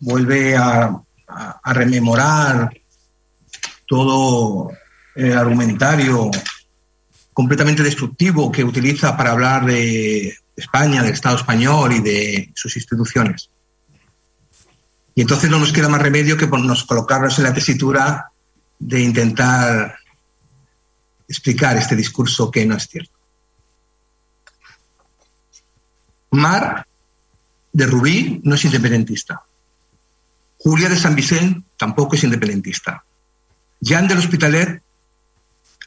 vuelve 0.00 0.54
a, 0.54 0.94
a, 1.28 1.72
rememorar 1.72 2.70
todo 3.86 4.70
el 5.16 5.32
argumentario 5.32 6.30
completamente 7.32 7.82
destructivo 7.82 8.52
que 8.52 8.64
utiliza 8.64 9.16
para 9.16 9.30
hablar 9.30 9.64
de 9.64 10.36
España, 10.54 11.02
del 11.02 11.14
Estado 11.14 11.36
español 11.36 11.94
y 11.94 12.00
de 12.00 12.52
sus 12.54 12.76
instituciones. 12.76 13.48
Y 15.14 15.22
entonces 15.22 15.48
no 15.48 15.58
nos 15.58 15.72
queda 15.72 15.88
más 15.88 16.02
remedio 16.02 16.36
que 16.36 16.46
nos 16.46 16.84
colocarnos 16.84 17.38
en 17.38 17.44
la 17.44 17.54
tesitura 17.54 18.30
de 18.78 19.00
intentar 19.00 19.96
explicar 21.28 21.76
este 21.76 21.94
discurso 21.94 22.50
que 22.50 22.64
no 22.64 22.76
es 22.76 22.88
cierto. 22.88 23.12
Mar 26.30 26.86
de 27.72 27.86
Rubí 27.86 28.40
no 28.44 28.54
es 28.54 28.64
independentista. 28.64 29.42
Julia 30.58 30.88
de 30.88 30.96
San 30.96 31.14
Vicente 31.14 31.62
tampoco 31.76 32.16
es 32.16 32.24
independentista. 32.24 33.04
Jan 33.80 34.08
del 34.08 34.18
Hospitalet, 34.18 34.82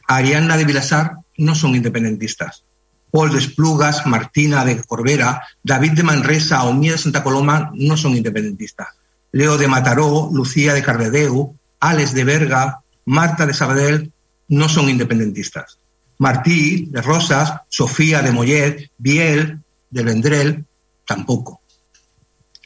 Ariana 0.08 0.58
de 0.58 0.66
Vilasar 0.66 1.18
no 1.38 1.56
son 1.56 1.76
independentistas. 1.76 2.64
Paul 3.12 3.32
de 3.34 3.40
Esplugas, 3.40 4.06
Martina 4.08 4.64
de 4.64 4.82
Corbera, 4.84 5.42
David 5.62 5.92
de 5.92 6.04
Manresa 6.04 6.64
o 6.64 6.74
Mía 6.74 6.94
de 6.94 6.98
Santa 6.98 7.24
Coloma 7.24 7.72
no 7.74 7.98
son 7.98 8.16
independentistas. 8.16 8.88
Leo 9.34 9.58
de 9.58 9.68
Mataró, 9.68 10.30
Lucía 10.32 10.74
de 10.74 10.84
Cardedeu, 10.84 11.56
Alex 11.82 12.14
de 12.14 12.24
Berga, 12.24 12.82
Marta 13.06 13.46
de 13.46 13.54
Sabadell 13.54 14.12
no 14.52 14.70
son 14.70 14.90
independentistas. 14.90 15.80
Martí 16.18 16.86
de 16.92 17.02
Rosas, 17.02 17.62
Sofía 17.70 18.22
de 18.22 18.32
Mollet, 18.32 18.92
Biel 18.98 19.60
de 19.90 20.04
Vendrell, 20.04 20.66
tampoco. 21.06 21.62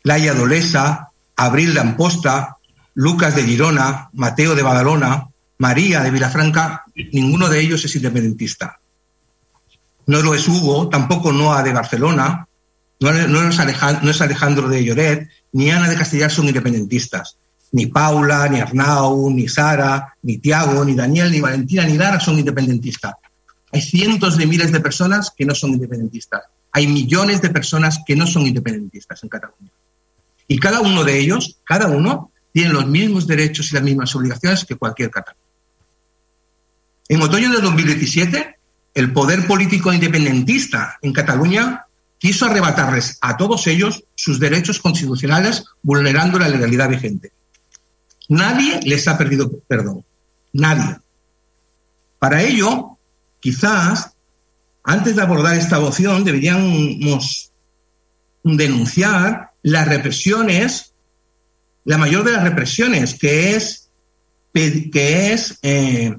Laia 0.04 0.34
Dolesa, 0.34 1.10
Abril 1.36 1.74
de 1.74 1.80
Amposta, 1.80 2.58
Lucas 2.96 3.36
de 3.36 3.44
Girona, 3.44 4.10
Mateo 4.14 4.56
de 4.56 4.64
Badalona, 4.64 5.30
María 5.60 6.02
de 6.02 6.12
Vilafranca, 6.12 6.84
ninguno 7.14 7.50
de 7.50 7.62
ellos 7.62 7.86
es 7.86 7.96
independentista. 7.96 8.80
No 10.08 10.22
lo 10.22 10.34
es 10.34 10.48
Hugo, 10.48 10.90
tampoco 10.90 11.32
Noa 11.32 11.64
de 11.64 11.72
Barcelona, 11.72 12.48
no, 13.00 13.50
es 13.50 13.60
Alejandro, 13.60 14.04
no 14.04 14.12
es 14.12 14.22
Alejandro 14.22 14.68
de 14.68 14.84
Lloret, 14.84 15.30
ni 15.52 15.70
Ana 15.70 15.88
de 15.88 15.96
Castellar 15.96 16.32
son 16.32 16.48
independentistas. 16.48 17.38
Ni 17.76 17.88
Paula, 17.88 18.48
ni 18.48 18.62
Arnau, 18.62 19.30
ni 19.30 19.50
Sara, 19.50 20.16
ni 20.24 20.38
Tiago, 20.38 20.86
ni 20.86 20.96
Daniel, 20.96 21.30
ni 21.30 21.42
Valentina, 21.42 21.84
ni 21.84 21.98
Lara 21.98 22.22
son 22.22 22.40
independentistas. 22.40 23.16
Hay 23.74 23.82
cientos 23.82 24.38
de 24.38 24.48
miles 24.48 24.72
de 24.72 24.80
personas 24.80 25.34
que 25.36 25.44
no 25.44 25.54
son 25.54 25.72
independentistas. 25.72 26.44
Hay 26.72 26.88
millones 26.88 27.42
de 27.42 27.50
personas 27.50 28.00
que 28.06 28.16
no 28.16 28.26
son 28.28 28.48
independentistas 28.48 29.22
en 29.24 29.30
Cataluña. 29.30 29.72
Y 30.48 30.58
cada 30.58 30.80
uno 30.80 31.04
de 31.04 31.20
ellos, 31.20 31.58
cada 31.66 31.88
uno, 31.88 32.32
tiene 32.54 32.72
los 32.72 32.88
mismos 32.88 33.28
derechos 33.28 33.70
y 33.70 33.76
las 33.76 33.84
mismas 33.84 34.16
obligaciones 34.16 34.64
que 34.64 34.76
cualquier 34.76 35.12
catalán. 35.12 35.42
En 37.10 37.22
otoño 37.22 37.52
de 37.52 37.60
2017, 37.60 38.58
el 38.94 39.12
poder 39.12 39.46
político 39.46 39.92
independentista 39.92 40.98
en 41.02 41.12
Cataluña 41.12 41.88
quiso 42.18 42.46
arrebatarles 42.46 43.18
a 43.20 43.36
todos 43.36 43.68
ellos 43.68 44.06
sus 44.16 44.40
derechos 44.40 44.80
constitucionales 44.80 45.66
vulnerando 45.84 46.40
la 46.40 46.48
legalidad 46.48 46.88
vigente. 46.88 47.35
Nadie 48.30 48.80
les 48.84 49.08
ha 49.08 49.18
perdido 49.18 49.52
perdón. 49.68 50.04
Nadie. 50.54 50.98
Para 52.20 52.42
ello, 52.42 52.98
quizás, 53.40 54.12
antes 54.84 55.16
de 55.16 55.22
abordar 55.22 55.58
esta 55.58 55.80
moción, 55.80 56.24
deberíamos 56.24 57.52
denunciar 58.44 59.52
las 59.64 59.88
represiones, 59.88 60.94
la 61.84 61.98
mayor 61.98 62.24
de 62.24 62.32
las 62.32 62.44
represiones, 62.44 63.16
que 63.16 63.56
es, 63.56 63.90
que 64.54 65.34
es 65.34 65.60
eh, 65.62 66.16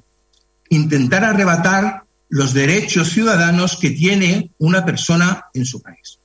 intentar 0.68 1.24
arrebatar 1.24 2.04
los 2.28 2.52
derechos 2.52 3.10
ciudadanos 3.10 3.76
que 3.76 3.90
tiene 3.90 4.50
una 4.58 4.84
persona 4.84 5.46
en 5.54 5.64
su 5.64 5.80
país. 5.80 6.18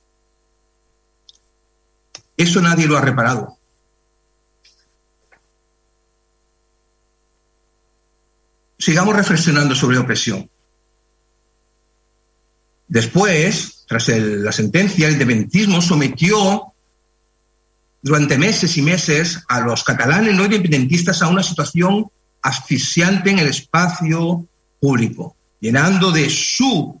Eso 2.36 2.60
nadie 2.60 2.86
lo 2.86 2.96
ha 2.96 3.00
reparado. 3.00 3.58
Sigamos 8.82 9.14
reflexionando 9.14 9.76
sobre 9.76 9.96
opresión. 9.96 10.50
Después, 12.88 13.84
tras 13.86 14.08
la 14.08 14.50
sentencia, 14.50 15.06
el 15.06 15.12
independentismo 15.12 15.80
sometió 15.80 16.72
durante 18.02 18.38
meses 18.38 18.76
y 18.76 18.82
meses 18.82 19.44
a 19.46 19.60
los 19.60 19.84
catalanes 19.84 20.34
no 20.34 20.46
independentistas 20.46 21.22
a 21.22 21.28
una 21.28 21.44
situación 21.44 22.10
asfixiante 22.42 23.30
en 23.30 23.38
el 23.38 23.46
espacio 23.46 24.48
público 24.80 25.36
llenando 25.60 26.10
de 26.10 26.28
su 26.28 27.00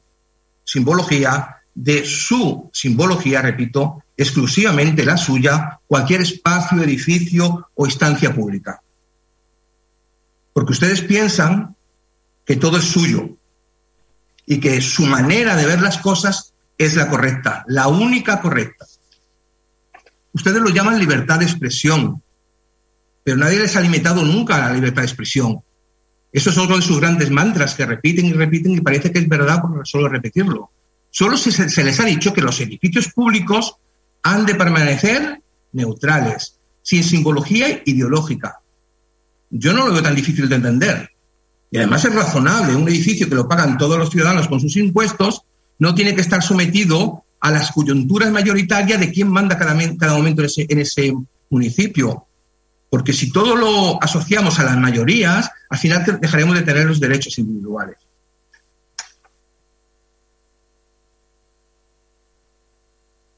simbología, 0.62 1.56
de 1.74 2.04
su 2.04 2.70
simbología, 2.72 3.42
repito, 3.42 4.04
exclusivamente 4.16 5.04
la 5.04 5.16
suya, 5.16 5.80
cualquier 5.88 6.20
espacio, 6.20 6.80
edificio 6.80 7.70
o 7.74 7.86
instancia 7.86 8.32
pública. 8.32 8.81
Porque 10.52 10.72
ustedes 10.72 11.02
piensan 11.02 11.76
que 12.44 12.56
todo 12.56 12.78
es 12.78 12.84
suyo 12.84 13.36
y 14.46 14.60
que 14.60 14.80
su 14.80 15.06
manera 15.06 15.56
de 15.56 15.66
ver 15.66 15.80
las 15.80 15.98
cosas 15.98 16.52
es 16.76 16.96
la 16.96 17.08
correcta, 17.08 17.64
la 17.68 17.88
única 17.88 18.40
correcta. 18.40 18.86
Ustedes 20.32 20.60
lo 20.60 20.70
llaman 20.70 20.98
libertad 20.98 21.38
de 21.38 21.44
expresión, 21.44 22.22
pero 23.22 23.36
nadie 23.36 23.58
les 23.58 23.76
ha 23.76 23.80
limitado 23.80 24.24
nunca 24.24 24.58
la 24.58 24.72
libertad 24.72 25.02
de 25.02 25.08
expresión. 25.08 25.60
Eso 26.32 26.50
es 26.50 26.58
otro 26.58 26.76
de 26.76 26.82
sus 26.82 26.98
grandes 26.98 27.30
mantras 27.30 27.74
que 27.74 27.84
repiten 27.84 28.26
y 28.26 28.32
repiten 28.32 28.72
y 28.72 28.80
parece 28.80 29.12
que 29.12 29.18
es 29.18 29.28
verdad 29.28 29.60
por 29.60 29.86
solo 29.86 30.08
repetirlo. 30.08 30.70
Solo 31.10 31.36
se 31.36 31.84
les 31.84 32.00
ha 32.00 32.04
dicho 32.04 32.32
que 32.32 32.40
los 32.40 32.58
edificios 32.60 33.12
públicos 33.12 33.76
han 34.22 34.46
de 34.46 34.54
permanecer 34.54 35.42
neutrales, 35.72 36.58
sin 36.82 37.04
simbología 37.04 37.82
ideológica. 37.84 38.61
Yo 39.54 39.74
no 39.74 39.86
lo 39.86 39.92
veo 39.92 40.02
tan 40.02 40.14
difícil 40.14 40.48
de 40.48 40.56
entender. 40.56 41.10
Y 41.70 41.76
además 41.76 42.04
es 42.04 42.14
razonable, 42.14 42.74
un 42.74 42.88
edificio 42.88 43.28
que 43.28 43.34
lo 43.34 43.46
pagan 43.46 43.76
todos 43.76 43.98
los 43.98 44.10
ciudadanos 44.10 44.48
con 44.48 44.60
sus 44.60 44.76
impuestos 44.76 45.42
no 45.78 45.94
tiene 45.94 46.14
que 46.14 46.22
estar 46.22 46.42
sometido 46.42 47.24
a 47.40 47.50
las 47.50 47.70
coyunturas 47.72 48.30
mayoritarias 48.30 48.98
de 48.98 49.12
quién 49.12 49.28
manda 49.28 49.58
cada, 49.58 49.74
momento 49.74 50.42
en 50.42 50.78
ese 50.78 51.12
municipio. 51.50 52.26
Porque 52.88 53.12
si 53.12 53.30
todo 53.30 53.56
lo 53.56 54.02
asociamos 54.02 54.58
a 54.58 54.64
las 54.64 54.76
mayorías, 54.78 55.50
al 55.68 55.78
final 55.78 56.18
dejaremos 56.20 56.56
de 56.56 56.62
tener 56.62 56.86
los 56.86 57.00
derechos 57.00 57.38
individuales. 57.38 57.96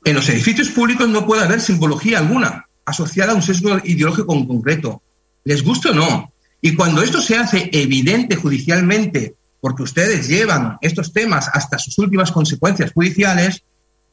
En 0.04 0.14
los 0.14 0.28
edificios 0.28 0.68
públicos 0.68 1.08
no 1.08 1.26
puede 1.26 1.44
haber 1.44 1.60
simbología 1.60 2.18
alguna 2.18 2.68
asociada 2.84 3.32
a 3.32 3.36
un 3.36 3.42
sesgo 3.42 3.78
ideológico 3.84 4.34
en 4.34 4.46
concreto. 4.46 5.02
Les 5.44 5.62
gusta 5.62 5.90
o 5.90 5.94
no. 5.94 6.32
Y 6.60 6.74
cuando 6.74 7.02
esto 7.02 7.20
se 7.20 7.36
hace 7.36 7.68
evidente 7.72 8.36
judicialmente, 8.36 9.34
porque 9.60 9.82
ustedes 9.82 10.28
llevan 10.28 10.78
estos 10.80 11.12
temas 11.12 11.48
hasta 11.52 11.78
sus 11.78 11.98
últimas 11.98 12.32
consecuencias 12.32 12.92
judiciales, 12.92 13.62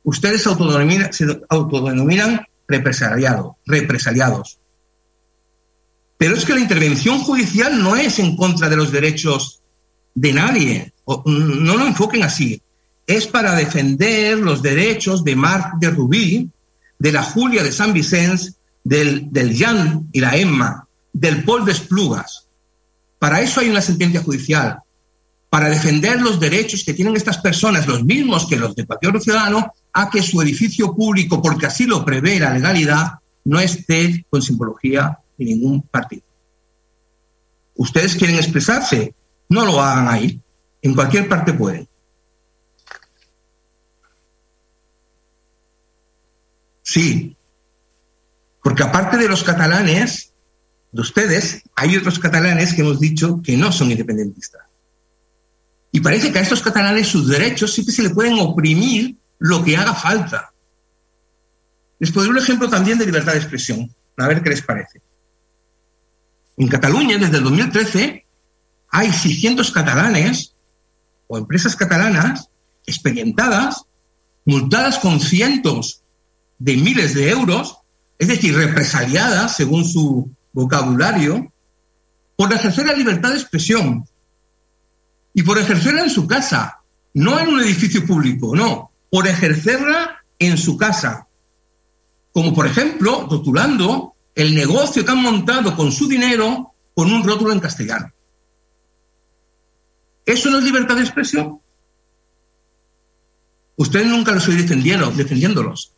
ustedes 0.04 0.44
se 0.44 0.50
autodenominan, 1.50 2.46
represaliados. 2.68 4.58
Pero 6.18 6.36
es 6.36 6.46
que 6.46 6.54
la 6.54 6.60
intervención 6.60 7.20
judicial 7.20 7.82
no 7.82 7.96
es 7.96 8.20
en 8.20 8.36
contra 8.36 8.70
de 8.70 8.76
los 8.76 8.92
derechos 8.92 9.62
de 10.14 10.34
nadie. 10.34 10.94
No 11.08 11.78
lo 11.78 11.88
enfoquen 11.88 12.24
así. 12.24 12.62
Es 13.08 13.28
para 13.28 13.56
defender 13.56 14.38
los 14.38 14.62
derechos 14.62 15.24
de 15.24 15.36
Marc 15.36 15.80
de 15.80 15.90
Rubí, 15.90 16.50
de 17.00 17.12
la 17.12 17.24
Julia 17.24 17.64
de 17.64 17.72
San 17.72 17.94
Vicente, 17.94 18.54
del, 18.84 19.32
del 19.32 19.58
Jan 19.58 20.10
y 20.12 20.20
la 20.20 20.36
Emma, 20.38 20.88
del 21.14 21.44
Paul 21.44 21.66
de 21.66 21.72
Esplugas. 21.72 22.48
Para 23.20 23.42
eso 23.42 23.60
hay 23.60 23.70
una 23.70 23.82
sentencia 23.82 24.24
judicial. 24.24 24.80
Para 25.50 25.70
defender 25.70 26.22
los 26.22 26.40
derechos 26.40 26.84
que 26.84 26.94
tienen 26.94 27.16
estas 27.16 27.38
personas, 27.40 27.88
los 27.88 28.04
mismos 28.04 28.48
que 28.48 28.56
los 28.56 28.76
de 28.76 28.86
cualquier 28.86 29.20
ciudadano, 29.20 29.74
a 29.94 30.10
que 30.10 30.24
su 30.24 30.42
edificio 30.42 30.96
público, 30.96 31.42
porque 31.42 31.66
así 31.66 31.86
lo 31.86 32.06
prevé 32.06 32.40
la 32.40 32.54
legalidad, 32.54 33.20
no 33.44 33.60
esté 33.60 34.26
con 34.30 34.42
simbología 34.42 35.20
ningún 35.46 35.82
partido. 35.82 36.24
Ustedes 37.76 38.16
quieren 38.16 38.38
expresarse, 38.38 39.14
no 39.50 39.66
lo 39.66 39.82
hagan 39.82 40.08
ahí. 40.08 40.40
En 40.82 40.96
cualquier 40.96 41.28
parte 41.28 41.54
pueden. 41.54 41.88
Sí, 46.82 47.36
porque 48.64 48.84
aparte 48.84 49.18
de 49.18 49.30
los 49.30 49.44
catalanes, 49.44 50.31
de 50.92 51.02
ustedes, 51.02 51.64
hay 51.76 51.96
otros 51.96 52.20
catalanes 52.20 52.74
que 52.74 52.82
hemos 52.82 53.00
dicho 53.00 53.42
que 53.42 53.56
no 53.56 53.72
son 53.72 53.92
independentistas. 53.92 54.62
Y 55.92 56.00
parece 56.00 56.32
que 56.32 56.40
a 56.40 56.42
estos 56.42 56.62
catalanes 56.62 57.08
sus 57.08 57.28
derechos 57.28 57.74
sí 57.74 57.86
que 57.86 57.92
se 57.92 58.04
le 58.04 58.10
pueden 58.10 58.40
oprimir 58.40 59.16
lo 59.40 59.64
que 59.64 59.76
haga 59.76 59.94
falta. 59.94 60.54
Les 62.00 62.12
pondré 62.12 62.32
un 62.32 62.38
ejemplo 62.38 62.70
también 62.70 62.98
de 62.98 63.06
libertad 63.06 63.34
de 63.34 63.40
expresión, 63.40 63.94
a 64.18 64.28
ver 64.28 64.42
qué 64.42 64.50
les 64.50 64.62
parece. 64.62 65.02
En 66.58 66.68
Cataluña, 66.68 67.18
desde 67.18 67.38
el 67.38 67.44
2013, 67.44 68.26
hay 68.90 69.12
600 69.12 69.72
catalanes 69.72 70.54
o 71.28 71.38
empresas 71.38 71.76
catalanas 71.76 72.50
expedientadas, 72.86 73.86
multadas 74.46 75.00
con 75.00 75.20
cientos 75.20 76.02
de 76.60 76.78
miles 76.78 77.14
de 77.14 77.30
euros, 77.30 77.78
es 78.20 78.28
decir, 78.28 78.56
represaliadas, 78.56 79.56
según 79.56 79.86
su 79.86 80.32
vocabulario, 80.54 81.52
por 82.36 82.52
ejercer 82.54 82.86
la 82.86 82.94
libertad 82.94 83.30
de 83.30 83.38
expresión 83.38 84.06
y 85.34 85.44
por 85.44 85.58
ejercerla 85.58 86.04
en 86.04 86.10
su 86.10 86.28
casa, 86.28 86.80
no 87.14 87.40
en 87.40 87.50
un 87.50 87.62
edificio 87.62 88.06
público, 88.06 88.56
no, 88.56 88.92
por 89.10 89.28
ejercerla 89.28 90.24
en 90.40 90.58
su 90.58 90.78
casa. 90.78 91.28
Como 92.32 92.54
por 92.54 92.66
ejemplo, 92.66 93.28
rotulando 93.30 94.16
el 94.36 94.56
negocio 94.56 95.06
que 95.06 95.12
han 95.12 95.22
montado 95.22 95.76
con 95.76 95.92
su 95.92 96.08
dinero 96.08 96.74
con 96.94 97.12
un 97.12 97.24
rótulo 97.24 97.52
en 97.52 97.60
castellano. 97.60 98.12
¿Eso 100.26 100.50
no 100.50 100.60
es 100.60 100.64
libertad 100.64 100.96
de 100.96 101.02
expresión? 101.02 101.60
Ustedes 103.76 104.08
nunca 104.08 104.32
los 104.32 104.48
oí 104.48 104.56
defendiéndolos. 104.56 105.94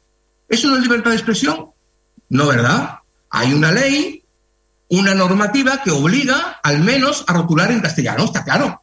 ¿Eso 0.48 0.70
no 0.70 0.78
es 0.78 0.84
libertad 0.84 1.12
de 1.12 1.18
expresión? 1.18 1.72
No, 2.30 2.48
¿verdad? 2.48 3.00
Hay 3.30 3.54
una 3.54 3.72
ley, 3.72 4.23
una 4.94 5.14
normativa 5.14 5.82
que 5.84 5.92
obliga 5.92 6.60
al 6.64 6.80
menos 6.80 7.24
a 7.28 7.34
rotular 7.34 7.72
en 7.72 7.82
castellano, 7.82 8.26
está 8.26 8.44
claro. 8.44 8.82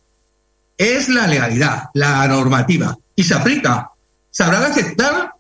Es 0.77 1.09
la 1.09 1.27
legalidad, 1.27 1.85
la 1.95 2.27
normativa. 2.29 2.97
Y 3.15 3.25
se 3.25 3.35
aplica. 3.35 3.91
¿Se 4.31 4.45
habrá 4.45 4.61
de 4.61 4.67
aceptar 4.67 5.35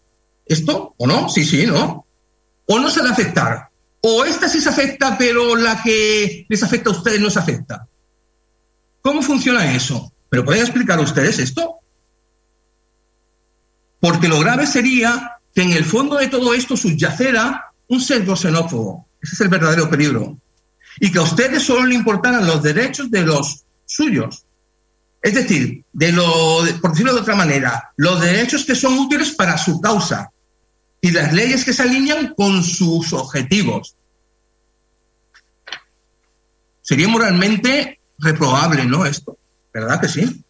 esto 0.44 0.94
o 0.96 1.06
no? 1.06 1.28
Sí, 1.28 1.44
sí, 1.44 1.66
¿no? 1.66 2.06
¿O 2.66 2.78
no 2.78 2.90
se 2.90 3.02
de 3.02 3.08
aceptar? 3.08 3.70
o 4.02 4.24
esta 4.24 4.48
sí 4.48 4.60
se 4.60 4.68
afecta, 4.68 5.16
pero 5.18 5.56
la 5.56 5.82
que 5.82 6.46
les 6.48 6.62
afecta 6.62 6.90
a 6.90 6.92
ustedes 6.94 7.20
no 7.20 7.30
se 7.30 7.38
afecta. 7.38 7.86
¿Cómo 9.02 9.22
funciona 9.22 9.74
eso? 9.74 10.12
¿Pero 10.28 10.44
pueden 10.44 10.62
explicar 10.62 10.98
ustedes 11.00 11.38
esto? 11.38 11.76
Porque 13.98 14.28
lo 14.28 14.40
grave 14.40 14.66
sería 14.66 15.38
que 15.54 15.62
en 15.62 15.72
el 15.72 15.84
fondo 15.84 16.16
de 16.16 16.28
todo 16.28 16.54
esto 16.54 16.76
subyacera 16.76 17.72
un 17.88 18.00
sesgo 18.00 18.36
xenófobo. 18.36 19.06
Ese 19.20 19.34
es 19.34 19.40
el 19.42 19.48
verdadero 19.48 19.90
peligro. 19.90 20.38
Y 20.98 21.12
que 21.12 21.18
a 21.18 21.22
ustedes 21.22 21.62
solo 21.62 21.86
le 21.86 21.94
importaran 21.94 22.46
los 22.46 22.62
derechos 22.62 23.10
de 23.10 23.22
los 23.22 23.64
suyos. 23.86 24.44
Es 25.22 25.34
decir, 25.34 25.84
de 25.92 26.12
lo, 26.12 26.62
por 26.80 26.90
decirlo 26.90 27.14
de 27.14 27.20
otra 27.20 27.36
manera, 27.36 27.92
los 27.96 28.20
derechos 28.20 28.64
que 28.64 28.74
son 28.74 28.98
útiles 28.98 29.32
para 29.32 29.58
su 29.58 29.80
causa, 29.80 30.30
y 31.00 31.10
las 31.10 31.32
leyes 31.32 31.64
que 31.64 31.72
se 31.72 31.82
alinean 31.82 32.34
con 32.34 32.62
sus 32.62 33.12
objetivos. 33.12 33.96
Sería 36.82 37.08
moralmente 37.08 38.00
reprobable, 38.18 38.84
¿no? 38.84 39.06
Esto, 39.06 39.38
¿verdad 39.72 40.00
que 40.00 40.08
sí? 40.08 40.44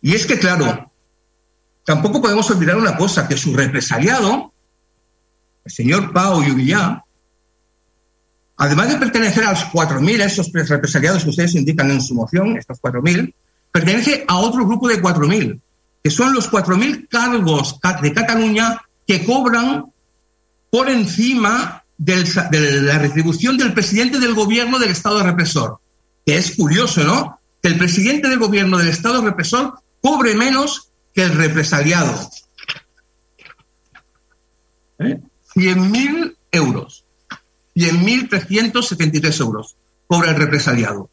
Y 0.00 0.14
es 0.14 0.26
que, 0.26 0.38
claro, 0.38 0.90
tampoco 1.84 2.22
podemos 2.22 2.50
olvidar 2.50 2.76
una 2.76 2.96
cosa, 2.96 3.26
que 3.26 3.36
su 3.36 3.54
represaliado, 3.54 4.52
el 5.64 5.72
señor 5.72 6.12
Pau 6.12 6.42
Lluvillà, 6.42 7.03
además 8.56 8.88
de 8.88 8.96
pertenecer 8.96 9.44
a 9.44 9.50
los 9.50 9.64
4.000, 9.66 10.20
esos 10.22 10.52
represaliados 10.52 11.24
que 11.24 11.30
ustedes 11.30 11.54
indican 11.54 11.90
en 11.90 12.00
su 12.00 12.14
moción, 12.14 12.56
estos 12.56 12.80
4.000, 12.80 13.34
pertenece 13.72 14.24
a 14.28 14.38
otro 14.38 14.64
grupo 14.64 14.88
de 14.88 15.02
4.000, 15.02 15.60
que 16.02 16.10
son 16.10 16.32
los 16.32 16.50
4.000 16.50 17.08
cargos 17.08 17.78
de 18.02 18.12
Cataluña 18.12 18.80
que 19.06 19.24
cobran 19.24 19.86
por 20.70 20.88
encima 20.88 21.84
de 21.96 22.82
la 22.82 22.98
retribución 22.98 23.56
del 23.56 23.72
presidente 23.72 24.18
del 24.18 24.34
gobierno 24.34 24.78
del 24.78 24.90
Estado 24.90 25.22
represor. 25.22 25.78
Que 26.26 26.36
es 26.36 26.56
curioso, 26.56 27.04
¿no? 27.04 27.38
Que 27.62 27.68
el 27.68 27.78
presidente 27.78 28.28
del 28.28 28.38
gobierno 28.38 28.78
del 28.78 28.88
Estado 28.88 29.22
represor 29.22 29.74
cobre 30.00 30.34
menos 30.34 30.90
que 31.14 31.22
el 31.22 31.34
represaliado. 31.34 32.30
¿Eh? 34.98 35.20
100.000 35.54 36.36
euros. 36.50 37.03
100.373 37.74 39.40
euros 39.40 39.76
cobra 40.06 40.30
el 40.30 40.36
represaliado. 40.36 41.10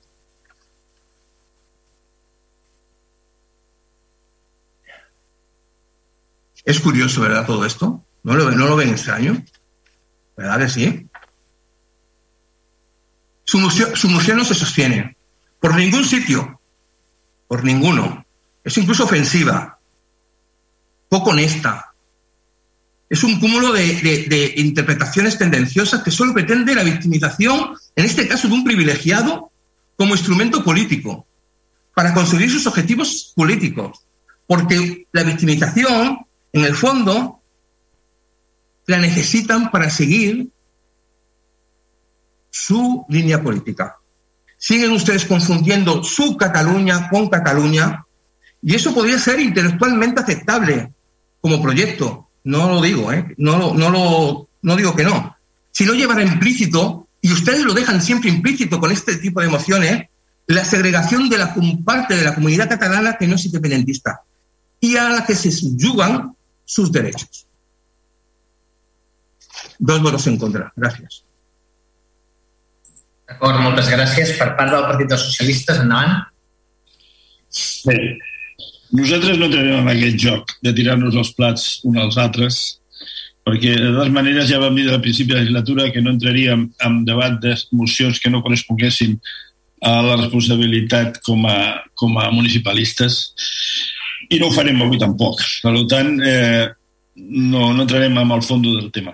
Es 6.63 6.79
curioso, 6.79 7.21
¿verdad? 7.21 7.45
Todo 7.45 7.65
esto. 7.65 8.03
¿No 8.23 8.35
lo, 8.35 8.51
no 8.51 8.67
lo 8.67 8.75
ven 8.75 8.89
extraño? 8.89 9.43
¿Verdad 10.37 10.59
que 10.59 10.69
sí? 10.69 11.07
Su 13.43 13.59
museo, 13.59 13.95
su 13.95 14.09
no 14.09 14.45
se 14.45 14.53
sostiene 14.53 15.17
por 15.59 15.75
ningún 15.75 16.05
sitio, 16.05 16.59
por 17.47 17.63
ninguno. 17.63 18.25
Es 18.63 18.77
incluso 18.77 19.03
ofensiva, 19.03 19.79
poco 21.09 21.31
honesta. 21.31 21.90
Es 23.11 23.25
un 23.25 23.41
cúmulo 23.41 23.73
de, 23.73 24.53
interpretaciones 24.55 25.37
tendenciosas 25.37 26.01
que 26.01 26.11
solo 26.11 26.33
pretende 26.33 26.73
la 26.73 26.81
victimización, 26.83 27.75
en 27.93 28.05
este 28.05 28.25
caso 28.25 28.47
de 28.47 28.53
un 28.53 28.63
privilegiado, 28.63 29.51
como 29.97 30.15
instrumento 30.15 30.63
político, 30.63 31.27
para 31.93 32.13
conseguir 32.13 32.49
sus 32.49 32.65
objetivos 32.67 33.33
políticos. 33.35 34.05
Porque 34.47 35.07
la 35.11 35.23
victimización, 35.23 36.19
en 36.53 36.63
el 36.63 36.73
fondo, 36.73 37.41
la 38.85 38.97
necesitan 38.97 39.71
para 39.71 39.89
seguir 39.89 40.47
su 42.49 43.05
línea 43.09 43.43
política. 43.43 43.97
Siguen 44.57 44.91
ustedes 44.91 45.25
confundiendo 45.25 46.01
su 46.01 46.37
Cataluña 46.37 47.09
con 47.09 47.27
Cataluña 47.27 48.05
y 48.61 48.73
eso 48.73 48.93
podría 48.93 49.19
ser 49.19 49.41
intelectualmente 49.41 50.21
aceptable 50.21 50.93
como 51.41 51.61
proyecto. 51.61 52.29
No 52.43 52.69
lo 52.69 52.81
digo, 52.81 53.11
¿eh? 53.11 53.35
no, 53.37 53.57
lo, 53.57 53.73
no, 53.73 53.89
lo, 53.89 54.49
no 54.61 54.75
digo 54.75 54.95
que 54.95 55.03
no. 55.03 55.37
Si 55.71 55.85
no 55.85 55.93
llevará 55.93 56.23
implícito, 56.23 57.07
y 57.21 57.31
ustedes 57.31 57.63
lo 57.63 57.73
dejan 57.73 58.01
siempre 58.01 58.29
implícito 58.29 58.79
con 58.79 58.91
este 58.91 59.17
tipo 59.17 59.41
de 59.41 59.47
emociones, 59.47 60.09
la 60.47 60.65
segregación 60.65 61.29
de 61.29 61.37
la 61.37 61.55
parte 61.85 62.15
de 62.15 62.23
la 62.23 62.35
comunidad 62.35 62.67
catalana 62.67 63.17
que 63.17 63.27
no 63.27 63.35
es 63.35 63.45
independentista 63.45 64.21
y 64.79 64.97
a 64.97 65.09
la 65.09 65.25
que 65.25 65.35
se 65.35 65.51
subyugan 65.51 66.35
sus 66.65 66.91
derechos. 66.91 67.47
Dos 69.77 70.01
votos 70.01 70.25
en 70.27 70.37
contra. 70.37 70.71
Gràcies. 70.75 71.23
D'acord, 73.29 73.61
moltes 73.63 73.87
gràcies. 73.89 74.35
Per 74.37 74.51
part 74.57 74.73
del 74.73 74.85
Partit 74.85 75.09
dels 75.09 75.23
Socialistes, 75.29 75.79
endavant. 75.81 76.27
Bé, 77.89 77.95
nosaltres 78.91 79.39
no 79.39 79.47
en 79.51 79.89
aquest 79.91 80.19
joc 80.19 80.55
de 80.63 80.73
tirar-nos 80.75 81.15
els 81.15 81.31
plats 81.37 81.79
uns 81.87 81.99
als 81.99 82.17
altres, 82.21 82.59
perquè 83.47 83.73
de 83.77 83.93
totes 83.93 84.11
maneres 84.13 84.49
ja 84.49 84.59
vam 84.61 84.75
dir 84.77 84.89
al 84.89 85.01
principi 85.01 85.31
de 85.31 85.39
la 85.39 85.45
legislatura 85.45 85.89
que 85.91 86.01
no 86.01 86.13
entraríem 86.13 86.67
en 86.85 86.99
debat 87.05 87.39
de 87.41 87.55
mocions 87.71 88.19
que 88.19 88.29
no 88.29 88.43
corresponguessin 88.43 89.17
a 89.81 89.95
la 90.05 90.17
responsabilitat 90.19 91.21
com 91.25 91.47
a, 91.49 91.81
com 91.97 92.19
a 92.21 92.29
municipalistes 92.35 93.31
i 94.29 94.37
no 94.39 94.47
ho 94.47 94.53
farem 94.53 94.81
avui 94.83 94.99
tampoc. 95.01 95.41
Per 95.63 95.73
tant, 95.89 96.13
eh, 96.21 96.69
no, 97.15 97.73
no 97.73 97.83
entrarem 97.83 98.17
en 98.17 98.31
el 98.31 98.43
fons 98.43 98.63
del 98.63 98.91
tema. 98.95 99.13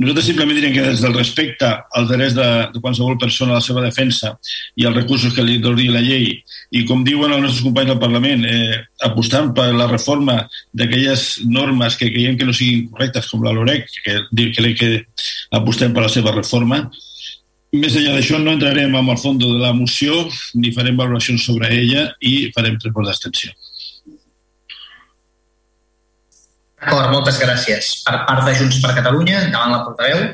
Nosaltres 0.00 0.26
simplement 0.30 0.56
direm 0.56 0.72
que 0.74 0.84
des 0.86 1.02
del 1.04 1.14
respecte 1.16 1.68
als 1.68 2.08
drets 2.08 2.36
de, 2.36 2.48
de 2.72 2.80
qualsevol 2.80 3.18
persona 3.20 3.54
a 3.54 3.60
la 3.60 3.64
seva 3.64 3.84
defensa 3.84 4.34
i 4.80 4.86
els 4.88 4.96
recursos 4.96 5.34
que 5.36 5.44
li 5.44 5.58
doni 5.62 5.90
la 5.92 6.02
llei 6.04 6.30
i 6.72 6.84
com 6.88 7.04
diuen 7.04 7.34
els 7.34 7.44
nostres 7.44 7.64
companys 7.66 7.92
del 7.92 8.02
Parlament, 8.02 8.44
eh, 8.48 8.80
apostant 9.06 9.52
per 9.56 9.70
la 9.76 9.88
reforma 9.90 10.40
d'aquelles 10.72 11.44
normes 11.46 11.98
que 12.00 12.10
creiem 12.12 12.38
que 12.40 12.48
no 12.48 12.56
siguin 12.56 12.88
correctes, 12.90 13.28
com 13.30 13.44
la 13.44 13.52
LOREC, 13.54 13.90
que 14.04 14.20
diu 14.32 14.54
que, 14.54 14.74
que 14.78 14.92
apostem 15.52 15.92
per 15.94 16.06
la 16.06 16.12
seva 16.12 16.32
reforma, 16.34 16.86
més 17.74 17.96
enllà 17.98 18.14
d'això 18.14 18.38
no 18.38 18.54
entrarem 18.54 18.94
en 18.94 19.08
el 19.10 19.18
fons 19.18 19.40
de 19.42 19.50
la 19.58 19.72
moció 19.74 20.24
ni 20.54 20.72
farem 20.72 20.96
valoracions 20.96 21.44
sobre 21.44 21.72
ella 21.74 22.06
i 22.22 22.50
farem 22.54 22.78
tres 22.80 22.94
d'extensió. 22.94 23.50
D'acord, 26.84 27.12
moltes 27.14 27.38
gràcies. 27.40 27.86
Per 28.04 28.18
part 28.28 28.44
de 28.44 28.52
Junts 28.58 28.80
per 28.82 28.90
Catalunya, 28.96 29.38
endavant 29.46 29.70
la 29.72 29.84
portaveu. 29.86 30.24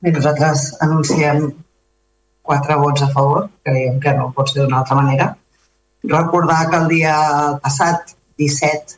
Bé, 0.00 0.12
nosaltres 0.14 0.62
anunciem 0.86 1.50
quatre 2.48 2.78
vots 2.80 3.04
a 3.04 3.10
favor, 3.12 3.50
creiem 3.66 3.98
que 4.00 4.14
no 4.16 4.30
pot 4.32 4.48
ser 4.48 4.62
d'una 4.62 4.78
altra 4.80 4.96
manera. 4.96 5.26
Recordar 6.14 6.62
que 6.70 6.80
el 6.80 6.88
dia 6.94 7.18
passat, 7.66 8.16
17 8.40 8.96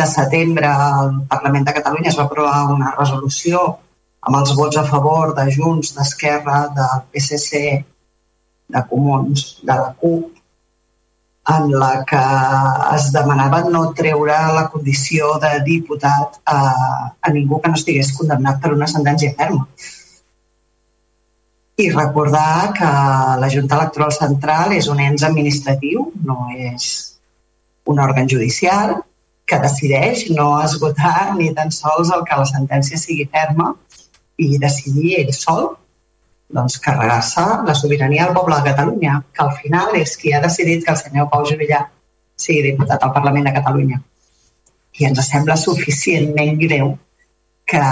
de 0.00 0.08
setembre, 0.10 0.68
al 0.68 1.16
Parlament 1.32 1.64
de 1.64 1.76
Catalunya 1.80 2.12
es 2.12 2.20
va 2.20 2.28
aprovar 2.28 2.60
una 2.74 2.92
resolució 2.98 3.64
amb 4.20 4.42
els 4.42 4.52
vots 4.58 4.76
a 4.76 4.84
favor 4.90 5.32
de 5.38 5.48
Junts, 5.56 5.94
d'Esquerra, 5.96 6.60
del 6.76 7.04
PSC, 7.08 7.64
de 8.76 8.88
Comuns, 8.90 9.48
de 9.62 9.80
la 9.80 9.92
CUP, 10.00 10.33
en 11.52 11.70
la 11.78 12.04
que 12.08 12.20
es 12.96 13.10
demanava 13.12 13.60
no 13.68 13.90
treure 13.96 14.36
la 14.56 14.68
condició 14.72 15.34
de 15.42 15.50
diputat 15.66 16.40
a, 16.48 16.60
a 17.20 17.32
ningú 17.34 17.60
que 17.60 17.72
no 17.72 17.80
estigués 17.80 18.14
condemnat 18.16 18.62
per 18.62 18.72
una 18.72 18.88
sentència 18.88 19.34
ferma. 19.36 19.66
I 21.76 21.90
recordar 21.90 22.72
que 22.78 22.90
la 23.42 23.50
Junta 23.52 23.76
Electoral 23.76 24.14
Central 24.16 24.72
és 24.78 24.88
un 24.88 25.02
ens 25.04 25.26
administratiu, 25.26 26.06
no 26.24 26.48
és 26.54 26.86
un 27.90 28.00
òrgan 28.00 28.30
judicial, 28.30 28.96
que 29.44 29.60
decideix 29.60 30.28
no 30.32 30.54
esgotar 30.64 31.34
ni 31.36 31.50
tan 31.52 31.72
sols 31.74 32.12
el 32.14 32.22
que 32.24 32.38
la 32.40 32.48
sentència 32.48 32.96
sigui 32.96 33.26
ferma 33.28 33.74
i 34.40 34.56
decidir 34.58 35.18
ell 35.20 35.34
sol 35.36 35.74
doncs, 36.48 36.78
carregar-se 36.78 37.44
la 37.66 37.74
sobirania 37.74 38.26
del 38.26 38.34
poble 38.34 38.56
de 38.56 38.70
Catalunya, 38.70 39.22
que 39.32 39.42
al 39.44 39.52
final 39.60 39.94
és 40.00 40.16
qui 40.20 40.32
ha 40.32 40.42
decidit 40.42 40.84
que 40.84 40.92
el 40.92 41.00
senyor 41.00 41.30
Pau 41.32 41.46
Juvillà 41.48 41.84
sigui 42.36 42.62
diputat 42.70 43.02
al 43.02 43.14
Parlament 43.14 43.48
de 43.48 43.54
Catalunya. 43.56 44.00
I 45.00 45.08
ens 45.08 45.22
sembla 45.26 45.56
suficientment 45.58 46.58
greu 46.60 46.92
que 47.66 47.84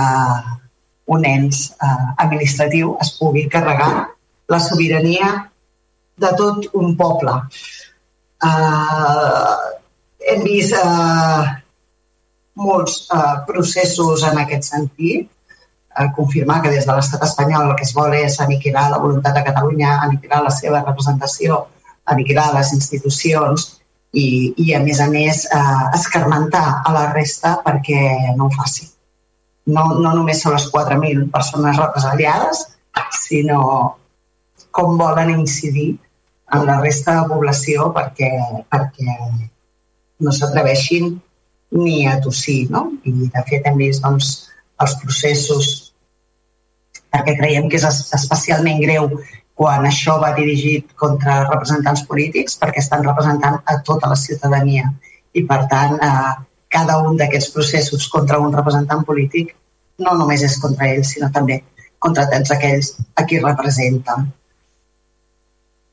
un 1.12 1.24
ens 1.26 1.64
eh, 1.72 2.08
administratiu 2.24 2.96
es 3.02 3.10
pugui 3.18 3.48
carregar 3.50 4.08
la 4.48 4.60
sobirania 4.60 5.32
de 6.22 6.30
tot 6.38 6.68
un 6.78 6.94
poble. 6.96 7.34
Eh, 8.46 9.56
hem 10.32 10.44
vist 10.46 10.76
eh, 10.78 11.44
molts 12.54 13.02
eh, 13.10 13.36
processos 13.48 14.24
en 14.28 14.38
aquest 14.44 14.68
sentit, 14.70 15.30
confirmar 16.16 16.60
que 16.62 16.70
des 16.72 16.86
de 16.88 16.94
l'estat 16.96 17.22
espanyol 17.26 17.70
el 17.70 17.76
que 17.76 17.84
es 17.86 17.92
vol 17.96 18.14
és 18.16 18.38
aniquilar 18.40 18.88
la 18.90 19.00
voluntat 19.02 19.36
de 19.36 19.44
Catalunya, 19.44 19.98
aniquilar 20.06 20.42
la 20.44 20.52
seva 20.54 20.82
representació, 20.86 21.66
aniquilar 22.12 22.48
les 22.56 22.72
institucions 22.72 23.66
i, 24.12 24.52
i 24.56 24.74
a 24.74 24.80
més 24.84 25.00
a 25.00 25.08
més, 25.12 25.44
eh, 25.46 25.84
escarmentar 25.98 26.82
a 26.84 26.92
la 26.92 27.06
resta 27.12 27.58
perquè 27.64 28.34
no 28.36 28.48
ho 28.48 28.54
faci. 28.56 28.88
No, 29.72 29.84
no 29.98 30.14
només 30.16 30.42
són 30.42 30.56
les 30.56 30.66
4.000 30.72 31.28
persones 31.30 31.76
represaliades, 31.78 32.64
sinó 33.22 33.60
com 34.72 34.96
volen 34.98 35.30
incidir 35.38 35.92
en 36.52 36.66
la 36.66 36.80
resta 36.80 37.20
de 37.20 37.28
població 37.30 37.90
perquè, 37.96 38.30
perquè 38.72 39.16
no 40.22 40.32
s'atreveixin 40.32 41.14
ni 41.72 42.06
a 42.06 42.18
tossir. 42.20 42.70
No? 42.70 42.90
I, 43.04 43.30
de 43.32 43.44
fet, 43.48 43.68
hem 43.68 43.78
vist 43.80 44.04
doncs, 44.04 44.32
els 44.82 44.96
processos 45.02 45.70
perquè 47.12 47.36
creiem 47.38 47.68
que 47.70 47.78
és 47.80 47.86
especialment 48.18 48.80
greu 48.82 49.08
quan 49.58 49.84
això 49.86 50.18
va 50.20 50.32
dirigit 50.36 50.94
contra 51.02 51.42
representants 51.48 52.04
polítics 52.08 52.56
perquè 52.60 52.80
estan 52.82 53.04
representant 53.06 53.60
a 53.64 53.78
tota 53.88 54.10
la 54.12 54.18
ciutadania 54.18 54.88
i 55.36 55.44
per 55.48 55.60
tant 55.72 55.98
eh, 55.98 56.32
cada 56.72 56.98
un 57.04 57.18
d'aquests 57.20 57.52
processos 57.56 58.08
contra 58.14 58.40
un 58.40 58.54
representant 58.56 59.04
polític 59.08 59.52
no 60.02 60.14
només 60.18 60.42
és 60.48 60.56
contra 60.60 60.88
ells 60.88 61.12
sinó 61.14 61.28
també 61.34 61.60
contra 62.02 62.26
tots 62.30 62.50
aquells 62.54 62.94
a 63.20 63.24
qui 63.28 63.38
representen. 63.42 64.24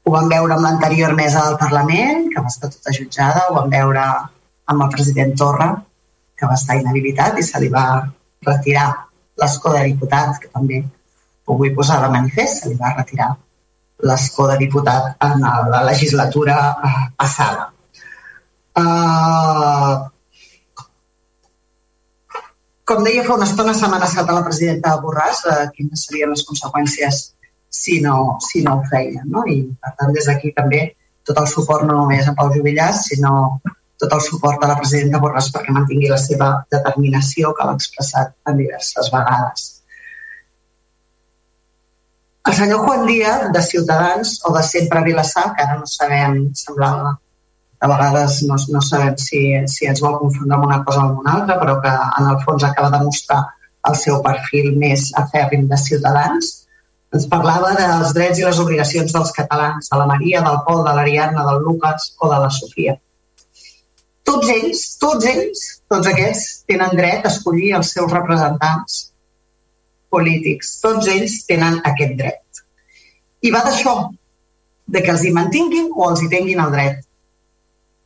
Ho 0.06 0.14
vam 0.16 0.30
veure 0.32 0.56
amb 0.56 0.66
l'anterior 0.66 1.14
mesa 1.18 1.44
del 1.46 1.58
Parlament, 1.62 2.30
que 2.34 2.42
va 2.42 2.50
estar 2.50 2.72
tota 2.74 2.94
jutjada, 2.96 3.44
ho 3.50 3.58
vam 3.60 3.70
veure 3.74 4.06
amb 4.72 4.86
el 4.86 4.90
president 4.96 5.36
Torra, 5.42 5.70
que 6.40 6.50
va 6.50 6.58
estar 6.58 6.80
inhabilitat 6.80 7.38
i 7.38 7.46
se 7.46 7.62
li 7.62 7.70
va 7.76 7.86
retirar 8.48 8.88
l'escó 9.42 9.76
de 9.76 9.84
diputat, 9.92 10.40
que 10.42 10.50
també 10.56 10.82
ho 11.50 11.58
vull 11.58 11.74
posar 11.78 12.00
de 12.04 12.12
manifest, 12.14 12.64
se 12.64 12.70
li 12.70 12.78
va 12.80 12.94
retirar 12.96 13.30
l'escó 14.10 14.46
de 14.48 14.58
diputat 14.62 15.26
en 15.26 15.42
la 15.74 15.82
legislatura 15.88 16.56
eh, 16.88 17.02
passada. 17.20 17.66
Uh, 18.80 20.06
com 22.90 23.04
deia 23.04 23.26
fa 23.26 23.36
una 23.36 23.48
estona, 23.50 23.74
s'ha 23.76 23.90
amenaçat 23.90 24.30
a 24.30 24.38
la 24.38 24.46
presidenta 24.46 24.96
Borràs 25.04 25.42
de 25.48 25.58
quines 25.76 26.06
serien 26.08 26.32
les 26.32 26.46
conseqüències 26.48 27.20
si 27.80 28.00
no, 28.06 28.38
si 28.46 28.64
no 28.66 28.78
ho 28.78 28.86
feien. 28.90 29.26
No? 29.34 29.44
I, 29.46 29.60
per 29.84 29.92
tant, 30.00 30.14
des 30.16 30.30
d'aquí 30.30 30.54
també 30.56 30.86
tot 31.28 31.42
el 31.42 31.50
suport 31.52 31.86
no 31.86 31.98
només 32.00 32.30
a 32.30 32.34
Pau 32.38 32.54
Jubillàs, 32.56 33.04
sinó 33.12 33.60
tot 34.00 34.16
el 34.16 34.24
suport 34.24 34.64
a 34.64 34.72
la 34.72 34.78
presidenta 34.80 35.20
Borràs 35.22 35.52
perquè 35.54 35.76
mantingui 35.76 36.10
la 36.10 36.22
seva 36.22 36.54
determinació 36.72 37.52
que 37.58 37.68
l'ha 37.68 37.76
expressat 37.78 38.32
en 38.48 38.64
diverses 38.64 39.12
vegades. 39.14 39.68
El 42.48 42.54
senyor 42.54 42.86
Juan 42.86 43.06
Díaz, 43.06 43.52
de 43.52 43.62
Ciutadans, 43.62 44.40
o 44.46 44.54
de 44.56 44.64
sempre 44.64 45.04
Vilassar, 45.04 45.54
que 45.56 45.64
ara 45.64 45.80
no 45.80 45.88
sabem, 45.88 46.38
semblava 46.56 47.18
a 47.80 47.88
vegades 47.88 48.42
no, 48.44 48.56
no 48.70 48.82
sabem 48.82 49.16
si, 49.18 49.42
si 49.72 49.88
ens 49.88 50.02
vol 50.04 50.18
confondre 50.20 50.56
amb 50.56 50.68
una 50.68 50.80
cosa 50.84 51.02
o 51.02 51.10
amb 51.10 51.20
una 51.22 51.36
altra, 51.40 51.60
però 51.60 51.76
que 51.84 51.92
en 51.92 52.30
el 52.32 52.40
fons 52.46 52.64
acaba 52.68 52.90
de 52.96 53.04
mostrar 53.04 53.42
el 53.90 53.96
seu 53.96 54.22
perfil 54.24 54.74
més 54.80 55.10
afèrrim 55.20 55.68
de 55.68 55.80
ciutadans. 55.80 56.50
Ens 57.16 57.28
parlava 57.32 57.72
dels 57.78 58.16
drets 58.16 58.40
i 58.40 58.48
les 58.48 58.60
obligacions 58.64 59.14
dels 59.16 59.32
catalans, 59.36 59.92
de 59.92 60.00
la 60.00 60.08
Maria, 60.10 60.44
del 60.46 60.60
Pol, 60.68 60.84
de 60.88 60.96
l'Ariadna, 60.96 61.46
del 61.48 61.64
Lucas 61.68 62.12
o 62.20 62.32
de 62.34 62.42
la 62.44 62.50
Sofia. 62.54 62.98
Tots 64.28 64.52
ells, 64.54 64.84
tots 65.02 65.26
ells, 65.26 65.64
tots 65.90 66.12
aquests, 66.12 66.50
tenen 66.70 66.92
dret 67.00 67.26
a 67.26 67.32
escollir 67.32 67.72
els 67.80 67.96
seus 67.96 68.12
representants 68.14 69.09
polítics. 70.14 70.78
Tots 70.84 71.10
ells 71.12 71.44
tenen 71.50 71.80
aquest 71.90 72.16
dret. 72.20 72.64
I 73.46 73.52
va 73.56 73.64
d'això, 73.66 73.96
de 74.90 75.04
que 75.06 75.14
els 75.14 75.24
hi 75.24 75.32
mantinguin 75.36 75.92
o 75.94 76.10
els 76.10 76.24
hi 76.24 76.30
tinguin 76.32 76.62
el 76.64 76.74
dret 76.74 77.06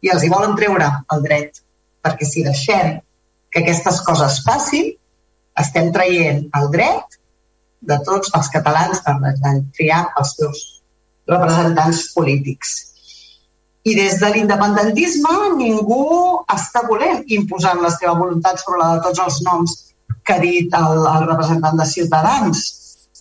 i 0.03 0.11
els 0.11 0.23
hi 0.23 0.29
volen 0.31 0.55
treure 0.59 0.89
el 1.15 1.21
dret, 1.23 1.61
perquè 2.03 2.27
si 2.27 2.43
deixem 2.43 2.97
que 3.53 3.61
aquestes 3.61 4.01
coses 4.03 4.41
passin, 4.43 4.91
estem 5.61 5.91
traient 5.95 6.41
el 6.59 6.71
dret 6.73 7.19
de 7.87 7.99
tots 8.07 8.31
els 8.37 8.49
catalans 8.51 8.99
a 9.07 9.13
triar 9.77 10.01
els 10.19 10.33
seus 10.39 10.63
representants 11.29 12.09
polítics. 12.15 12.73
I 13.83 13.95
des 13.95 14.19
de 14.19 14.29
l'independentisme 14.33 15.33
ningú 15.55 16.03
està 16.51 16.83
volent 16.87 17.23
imposar 17.37 17.75
la 17.79 17.91
seva 17.95 18.15
voluntat 18.19 18.59
sobre 18.59 18.79
la 18.79 18.91
de 18.95 19.01
tots 19.07 19.23
els 19.23 19.39
noms 19.47 19.75
que 20.23 20.35
ha 20.35 20.41
dit 20.43 20.73
el, 20.79 21.03
el 21.15 21.27
representant 21.27 21.79
de 21.79 21.87
Ciutadans. 21.89 22.63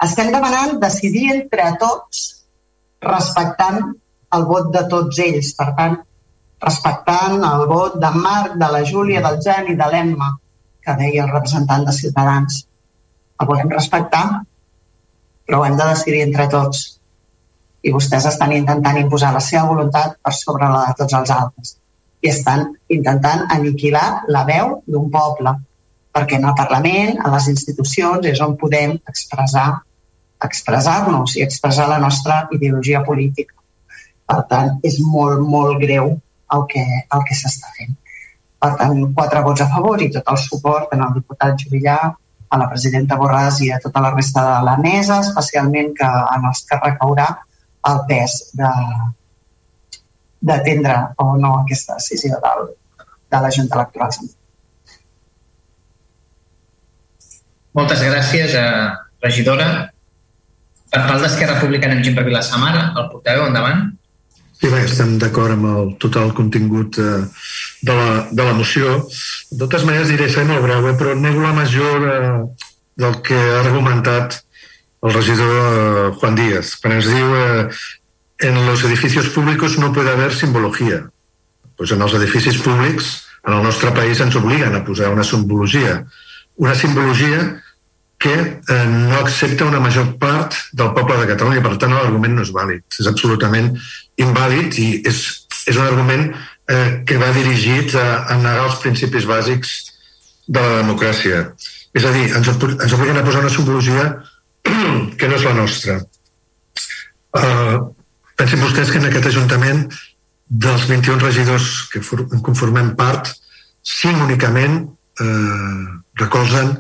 Estem 0.03 0.31
demanant 0.35 0.79
decidir 0.83 1.29
entre 1.35 1.73
tots 1.83 2.23
respectant 3.03 3.83
el 4.37 4.47
vot 4.49 4.71
de 4.75 4.85
tots 4.93 5.19
ells. 5.23 5.53
Per 5.59 5.69
tant, 5.79 5.99
respectant 6.63 7.43
el 7.49 7.67
vot 7.71 7.99
de 8.03 8.11
Marc, 8.17 8.57
de 8.63 8.71
la 8.77 8.83
Júlia, 8.89 9.23
del 9.27 9.41
Jan 9.45 9.69
i 9.73 9.77
de 9.79 9.91
l'Emma, 9.93 10.31
que 10.83 10.97
deia 10.99 11.27
el 11.27 11.35
representant 11.35 11.85
de 11.87 11.95
Ciutadans. 11.99 12.63
El 13.41 13.49
volem 13.51 13.71
respectar, 13.75 14.25
però 15.47 15.61
ho 15.61 15.67
hem 15.67 15.79
de 15.79 15.89
decidir 15.91 16.23
entre 16.27 16.49
tots. 16.51 16.83
I 17.83 17.91
vostès 17.95 18.29
estan 18.31 18.55
intentant 18.55 18.99
imposar 19.01 19.33
la 19.35 19.43
seva 19.43 19.67
voluntat 19.73 20.19
per 20.23 20.35
sobre 20.39 20.69
la 20.71 20.85
de 20.89 20.99
tots 21.03 21.19
els 21.19 21.35
altres. 21.35 21.77
I 22.23 22.31
estan 22.31 22.69
intentant 22.95 23.49
aniquilar 23.51 24.23
la 24.31 24.45
veu 24.47 24.77
d'un 24.87 25.09
poble, 25.11 25.57
perquè 26.13 26.39
en 26.39 26.45
el 26.51 26.55
Parlament, 26.59 27.17
a 27.25 27.33
les 27.35 27.49
institucions, 27.53 28.27
és 28.29 28.41
on 28.45 28.59
podem 28.61 28.99
expressar 29.09 29.71
expressar-nos 30.43 31.37
i 31.37 31.43
expressar 31.45 31.89
la 31.89 31.99
nostra 32.03 32.47
ideologia 32.51 33.03
política. 33.07 33.55
Per 34.27 34.41
tant, 34.51 34.79
és 34.87 34.99
molt, 35.03 35.43
molt 35.47 35.79
greu 35.83 36.13
el 36.57 36.65
que, 36.71 36.83
el 36.83 37.23
que 37.29 37.37
s'està 37.39 37.71
fent. 37.77 37.95
Per 38.63 38.73
tant, 38.79 38.99
quatre 39.17 39.43
vots 39.47 39.65
a 39.65 39.69
favor 39.71 40.03
i 40.03 40.11
tot 40.15 40.29
el 40.33 40.39
suport 40.39 40.93
en 40.95 41.03
el 41.07 41.15
diputat 41.17 41.59
Juvillà, 41.63 41.97
a 42.53 42.59
la 42.61 42.69
presidenta 42.69 43.17
Borràs 43.17 43.63
i 43.65 43.71
a 43.73 43.79
tota 43.81 44.03
la 44.05 44.13
resta 44.13 44.43
de 44.45 44.59
la 44.67 44.77
mesa, 44.83 45.23
especialment 45.25 45.95
que 45.97 46.11
en 46.37 46.45
els 46.51 46.61
que 46.69 46.79
recaurà 46.83 47.31
el 47.91 48.05
pes 48.11 48.39
de 48.59 48.71
d'atendre 50.43 50.95
o 51.23 51.37
no 51.39 51.53
aquesta 51.61 51.97
decisió 52.01 52.39
del, 52.43 52.65
de 53.31 53.41
la 53.45 53.51
Junta 53.57 53.79
Electoral 53.79 54.11
Moltes 57.73 58.03
gràcies, 58.05 58.55
eh, 58.55 58.93
regidora. 59.23 59.91
Per 60.93 61.01
part 61.09 61.23
d'Esquerra 61.23 61.57
Republicana 61.57 61.97
en 61.97 62.05
Gent 62.05 62.17
per 62.17 62.25
Vilassamar, 62.25 62.93
el 62.97 63.09
portaveu, 63.09 63.47
endavant. 63.49 63.93
Sí, 64.61 64.69
bé, 64.69 64.85
estem 64.85 65.17
d'acord 65.19 65.57
amb 65.57 65.65
el 65.67 65.89
total 65.99 66.35
contingut 66.37 66.99
eh, 67.01 67.25
de, 67.83 67.95
la, 67.97 68.29
de 68.31 68.45
la 68.45 68.53
moció. 68.53 69.09
De 69.51 69.65
totes 69.65 69.87
maneres, 69.89 70.13
diré, 70.13 70.29
ser 70.31 70.45
molt 70.47 70.63
breu, 70.63 70.85
eh, 70.91 70.95
però 71.01 71.17
nego 71.19 71.43
la 71.43 71.55
major 71.57 72.07
eh, 72.11 72.69
del 73.03 73.17
que 73.27 73.39
ha 73.39 73.63
argumentat 73.65 74.43
el 75.03 75.15
regidor 75.17 75.57
eh, 75.57 76.13
Juan 76.21 76.39
Díaz, 76.39 76.77
quan 76.79 76.99
ens 76.99 77.09
diu 77.11 77.35
eh, 77.41 77.67
en 78.43 78.61
los 78.67 78.85
edificios 78.85 79.31
públicos 79.31 79.79
no 79.79 79.93
puede 79.93 80.11
haber 80.11 80.35
simbología. 80.35 81.09
Pues 81.77 81.91
en 81.91 82.03
els 82.03 82.15
edificis 82.15 82.59
públics, 82.63 83.25
en 83.47 83.55
el 83.55 83.63
nostre 83.63 83.91
país, 83.97 84.21
ens 84.21 84.37
obliguen 84.37 84.75
a 84.77 84.85
posar 84.85 85.11
una 85.11 85.25
simbologia. 85.25 86.05
Una 86.57 86.75
simbologia 86.75 87.62
que 88.23 88.35
eh, 88.35 88.87
no 88.87 89.19
accepta 89.19 89.67
una 89.67 89.81
major 89.83 90.13
part 90.19 90.55
del 90.73 90.93
poble 90.95 91.17
de 91.19 91.29
Catalunya. 91.33 91.63
Per 91.65 91.75
tant, 91.83 91.95
l'argument 91.97 92.37
no 92.39 92.45
és 92.47 92.53
vàlid. 92.55 92.85
És 93.01 93.09
absolutament 93.11 93.73
invàlid 94.23 94.79
i 94.79 94.89
és, 95.11 95.23
és 95.67 95.79
un 95.79 95.89
argument 95.89 96.29
eh, 96.31 97.03
que 97.09 97.19
va 97.19 97.33
dirigit 97.35 97.97
a, 97.99 98.07
a 98.31 98.39
negar 98.39 98.69
els 98.69 98.79
principis 98.85 99.27
bàsics 99.27 99.75
de 100.47 100.63
la 100.63 100.79
democràcia. 100.85 101.49
És 101.99 102.07
a 102.07 102.15
dir, 102.15 102.29
ens, 102.31 102.53
ens 102.53 102.95
obliguen 102.95 103.19
a 103.19 103.27
posar 103.27 103.43
una 103.43 103.53
simbologia 103.53 104.07
que 105.19 105.29
no 105.29 105.41
és 105.41 105.49
la 105.49 105.57
nostra. 105.59 105.99
Uh, 107.33 107.91
pensin 108.37 108.61
vostès 108.61 108.91
que 108.93 109.01
en 109.01 109.09
aquest 109.09 109.31
Ajuntament 109.31 109.87
dels 110.53 110.87
21 110.87 111.19
regidors 111.25 111.69
que 111.91 112.03
conformem 112.45 112.93
part, 112.95 113.31
cinc 113.83 114.21
únicament 114.23 114.83
eh, 115.19 115.85
recolzen 116.21 116.75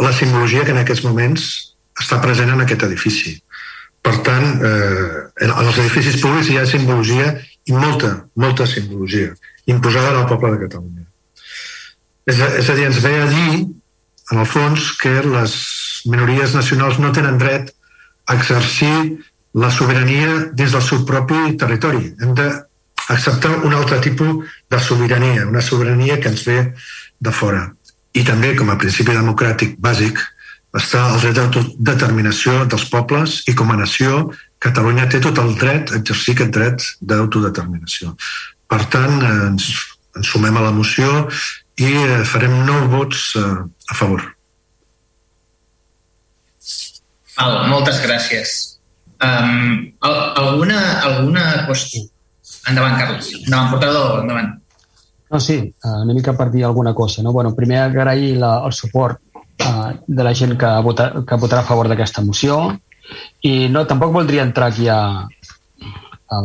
la 0.00 0.12
simbologia 0.12 0.64
que 0.64 0.74
en 0.74 0.82
aquests 0.82 1.04
moments 1.06 1.46
està 2.00 2.18
present 2.20 2.52
en 2.52 2.62
aquest 2.62 2.84
edifici. 2.86 3.36
Per 4.04 4.14
tant, 4.26 4.44
eh, 4.62 5.22
en 5.42 5.52
els 5.52 5.78
edificis 5.82 6.20
públics 6.22 6.50
hi 6.50 6.58
ha 6.60 6.66
simbologia 6.68 7.32
i 7.66 7.74
molta, 7.74 8.12
molta 8.36 8.66
simbologia 8.66 9.32
imposada 9.66 10.20
al 10.20 10.28
poble 10.30 10.52
de 10.52 10.60
Catalunya. 10.66 11.06
És 12.26 12.40
a, 12.40 12.50
és 12.60 12.68
a 12.70 12.76
dir, 12.76 12.86
ens 12.86 13.00
ve 13.02 13.14
a 13.22 13.26
dir, 13.30 13.64
en 14.32 14.42
el 14.42 14.46
fons, 14.46 14.92
que 15.00 15.14
les 15.24 15.56
minories 16.06 16.54
nacionals 16.54 17.00
no 17.02 17.12
tenen 17.14 17.38
dret 17.38 17.72
a 18.26 18.36
exercir 18.36 19.22
la 19.56 19.70
sobirania 19.70 20.52
dins 20.52 20.76
del 20.76 20.84
seu 20.84 21.04
propi 21.08 21.56
territori. 21.58 22.12
Hem 22.20 22.34
d'acceptar 22.36 23.56
un 23.64 23.74
altre 23.74 23.98
tipus 24.04 24.44
de 24.70 24.82
sobirania, 24.82 25.46
una 25.48 25.62
sobirania 25.64 26.20
que 26.20 26.30
ens 26.34 26.44
ve 26.46 26.60
de 27.18 27.32
fora 27.32 27.64
i 28.16 28.24
també 28.24 28.54
com 28.56 28.72
a 28.72 28.78
principi 28.80 29.14
democràtic 29.14 29.76
bàsic 29.82 30.22
està 30.76 31.06
el 31.12 31.20
dret 31.22 31.36
d'autodeterminació 31.38 32.64
dels 32.68 32.88
pobles 32.92 33.42
i 33.48 33.54
com 33.56 33.70
a 33.72 33.78
nació 33.80 34.26
Catalunya 34.62 35.04
té 35.12 35.20
tot 35.20 35.36
el 35.42 35.52
dret 35.60 35.92
a 35.92 35.98
exercir 36.00 36.34
aquest 36.34 36.54
dret 36.54 36.84
d'autodeterminació. 37.04 38.14
Per 38.70 38.80
tant, 38.92 39.20
ens, 39.20 39.68
ens 40.16 40.30
sumem 40.32 40.56
a 40.56 40.64
la 40.64 40.72
moció 40.74 41.26
i 41.76 41.92
eh, 41.92 42.22
farem 42.24 42.54
nou 42.64 42.88
vots 42.94 43.28
eh, 43.36 43.44
a 43.92 43.98
favor. 43.98 44.24
Val, 47.36 47.58
moltes 47.68 48.00
gràcies. 48.00 48.56
Um, 49.20 49.92
alguna, 50.00 50.80
alguna 51.04 51.44
qüestió? 51.68 52.06
Endavant, 52.70 52.96
Carles. 52.96 53.28
Endavant, 53.44 53.74
portador, 53.74 54.22
endavant. 54.24 54.54
No, 55.30 55.40
sí, 55.40 55.58
eh, 55.58 55.94
una 56.04 56.14
mica 56.14 56.36
per 56.38 56.50
dir 56.50 56.64
alguna 56.64 56.94
cosa. 56.94 57.22
No? 57.22 57.32
Bueno, 57.32 57.54
primer 57.54 57.80
agrair 57.80 58.36
la, 58.38 58.62
el 58.66 58.72
suport 58.72 59.20
uh, 59.36 59.92
de 60.06 60.24
la 60.24 60.34
gent 60.34 60.56
que, 60.58 60.70
vota, 60.82 61.12
que 61.26 61.38
votarà 61.40 61.64
a 61.64 61.70
favor 61.70 61.88
d'aquesta 61.90 62.22
moció 62.22 62.76
I 63.42 63.68
no, 63.70 63.84
tampoc 63.86 64.12
voldria 64.14 64.44
entrar 64.46 64.70
aquí 64.72 64.88
a, 64.88 65.00
a, 65.26 66.38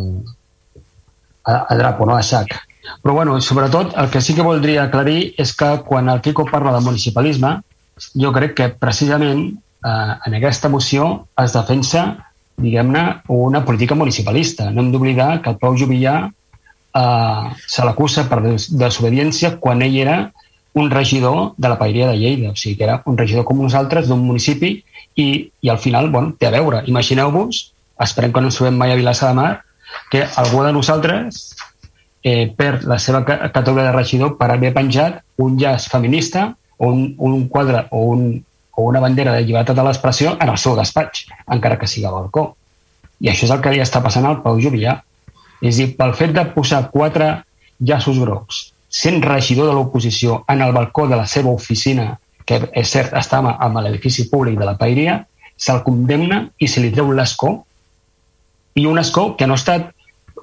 a, 1.43 1.53
a 1.53 1.77
Drapo, 1.77 2.05
no 2.05 2.15
a 2.15 2.23
sac. 2.23 2.53
Però, 3.01 3.15
bueno, 3.15 3.39
sobretot, 3.41 3.95
el 3.97 4.09
que 4.13 4.21
sí 4.21 4.35
que 4.37 4.45
voldria 4.45 4.85
aclarir 4.85 5.33
és 5.41 5.53
que 5.57 5.71
quan 5.87 6.09
el 6.09 6.21
Quico 6.21 6.45
parla 6.49 6.73
de 6.75 6.83
municipalisme, 6.85 7.55
jo 8.17 8.33
crec 8.35 8.55
que 8.57 8.69
precisament 8.81 9.45
eh, 9.47 10.13
en 10.27 10.37
aquesta 10.37 10.69
moció 10.69 11.27
es 11.41 11.55
defensa, 11.57 12.05
diguem-ne, 12.61 13.05
una 13.33 13.63
política 13.65 13.97
municipalista. 13.97 14.69
No 14.69 14.83
hem 14.83 14.91
d'oblidar 14.93 15.41
que 15.41 15.53
el 15.53 15.59
Pau 15.61 15.77
Jubillà 15.77 16.15
eh, 16.95 17.51
se 17.67 17.85
l'acusa 17.85 18.27
per 18.29 18.41
desobediència 18.43 19.57
quan 19.59 19.81
ell 19.85 19.97
era 20.03 20.17
un 20.73 20.89
regidor 20.89 21.53
de 21.57 21.69
la 21.69 21.77
Paeria 21.79 22.07
de 22.07 22.17
Lleida, 22.17 22.51
o 22.51 22.55
sigui 22.55 22.77
que 22.77 22.87
era 22.87 23.01
un 23.05 23.17
regidor 23.17 23.43
com 23.47 23.59
nosaltres 23.59 24.07
d'un 24.07 24.21
municipi 24.23 24.77
i, 25.15 25.51
i 25.61 25.69
al 25.69 25.79
final, 25.79 26.09
bueno, 26.09 26.35
té 26.39 26.47
a 26.47 26.53
veure. 26.55 26.83
Imagineu-vos, 26.87 27.65
esperem 27.99 28.31
que 28.31 28.41
no 28.41 28.47
ens 28.47 28.59
trobem 28.59 28.77
mai 28.79 28.93
a 28.93 28.99
Vilassar 28.99 29.33
de 29.33 29.39
Mar, 29.41 29.51
que 30.11 30.23
algú 30.39 30.63
de 30.63 30.71
nosaltres 30.71 31.41
eh, 32.23 32.47
perd 32.55 32.87
la 32.87 32.99
seva 32.99 33.23
categoria 33.25 33.89
de 33.89 33.97
regidor 33.97 34.37
per 34.39 34.51
haver 34.53 34.71
penjat 34.73 35.21
un 35.37 35.57
llaç 35.59 35.89
feminista 35.91 36.53
o 36.77 36.87
un, 36.93 37.15
un 37.17 37.47
quadre 37.51 37.85
o, 37.91 38.05
un, 38.15 38.43
o 38.71 38.87
una 38.87 39.01
bandera 39.03 39.35
de 39.35 39.43
llibertat 39.45 39.75
de 39.75 39.85
l'expressió 39.85 40.37
en 40.39 40.49
el 40.49 40.57
seu 40.57 40.75
despatx, 40.77 41.27
encara 41.51 41.77
que 41.77 41.89
sigui 41.89 42.07
a 42.07 42.15
balcó. 42.15 42.51
I 43.21 43.29
això 43.29 43.45
és 43.45 43.53
el 43.53 43.61
que 43.61 43.73
li 43.73 43.81
està 43.83 44.01
passant 44.01 44.25
al 44.25 44.41
Pau 44.41 44.59
Jubillà. 44.61 45.01
És 45.61 45.75
a 45.75 45.83
dir, 45.83 45.95
pel 45.97 46.13
fet 46.17 46.33
de 46.35 46.45
posar 46.55 46.87
quatre 46.93 47.31
llaços 47.79 48.19
grocs, 48.19 48.61
sent 48.89 49.21
regidor 49.23 49.69
de 49.69 49.77
l'oposició 49.77 50.41
en 50.51 50.61
el 50.65 50.73
balcó 50.75 51.07
de 51.07 51.17
la 51.19 51.27
seva 51.29 51.53
oficina, 51.53 52.17
que 52.45 52.59
és 52.73 52.89
cert, 52.89 53.13
estava 53.17 53.55
amb 53.61 53.79
l'edifici 53.79 54.27
públic 54.29 54.57
de 54.59 54.67
la 54.67 54.77
Paeria, 54.77 55.21
se'l 55.55 55.83
condemna 55.85 56.47
i 56.59 56.67
se 56.67 56.81
li 56.81 56.91
treu 56.91 57.11
l'escó, 57.13 57.59
i 58.75 58.85
un 58.87 58.99
escó 58.99 59.35
que 59.37 59.47
no 59.47 59.55
ha 59.55 59.61
estat 59.61 59.91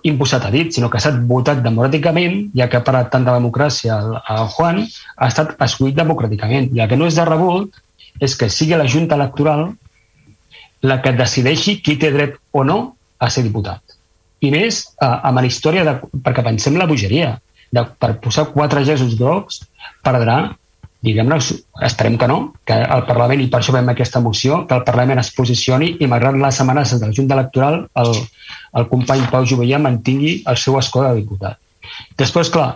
imposat 0.07 0.45
a 0.47 0.53
dit, 0.55 0.71
sinó 0.73 0.89
que 0.91 0.99
ha 0.99 1.03
estat 1.03 1.19
votat 1.27 1.63
democràticament, 1.65 2.39
ja 2.57 2.69
que 2.71 2.79
ha 2.79 2.85
parat 2.87 3.11
tant 3.13 3.27
de 3.27 3.35
democràcia 3.35 3.99
a 3.99 4.39
Juan, 4.55 4.85
ha 5.17 5.29
estat 5.29 5.57
escollit 5.65 5.99
democràticament. 5.99 6.71
I 6.77 6.85
el 6.85 6.91
que 6.91 6.99
no 7.01 7.09
és 7.09 7.19
de 7.19 7.27
rebut 7.27 7.83
és 8.23 8.37
que 8.39 8.51
sigui 8.53 8.79
la 8.79 8.89
Junta 8.89 9.19
Electoral 9.19 9.69
la 10.87 11.01
que 11.03 11.15
decideixi 11.19 11.81
qui 11.83 11.97
té 11.99 12.13
dret 12.15 12.39
o 12.53 12.63
no 12.65 12.79
a 13.19 13.31
ser 13.35 13.43
diputat. 13.47 13.83
I 14.45 14.53
més 14.55 14.85
eh, 15.03 15.07
amb 15.09 15.41
la 15.41 15.49
història, 15.49 15.85
de, 15.87 15.99
perquè 16.25 16.45
pensem 16.47 16.79
la 16.79 16.87
bogeria, 16.91 17.37
de, 17.75 17.85
per 18.01 18.15
posar 18.23 18.49
quatre 18.55 18.85
llaços 18.87 19.17
grocs 19.19 19.63
perdrà, 20.05 20.39
diguem-ne, 21.05 21.39
esperem 21.87 22.17
que 22.19 22.27
no, 22.27 22.39
que 22.67 22.75
el 22.75 23.05
Parlament, 23.07 23.43
i 23.45 23.49
per 23.51 23.61
això 23.61 23.75
veiem 23.75 23.93
aquesta 23.93 24.23
moció, 24.23 24.65
que 24.67 24.75
el 24.79 24.85
Parlament 24.87 25.21
es 25.23 25.31
posicioni 25.35 25.93
i 26.03 26.09
malgrat 26.11 26.39
les 26.41 26.61
amenaces 26.65 27.01
de 27.01 27.11
la 27.11 27.15
Junta 27.15 27.37
Electoral, 27.39 27.85
el, 28.03 28.13
el 28.81 28.89
company 28.91 29.23
Pau 29.31 29.47
Jovellà 29.47 29.79
mantingui 29.83 30.41
el 30.51 30.59
seu 30.59 30.79
escó 30.81 31.05
de 31.07 31.15
diputat. 31.21 31.61
Després, 32.19 32.51
clar, 32.51 32.73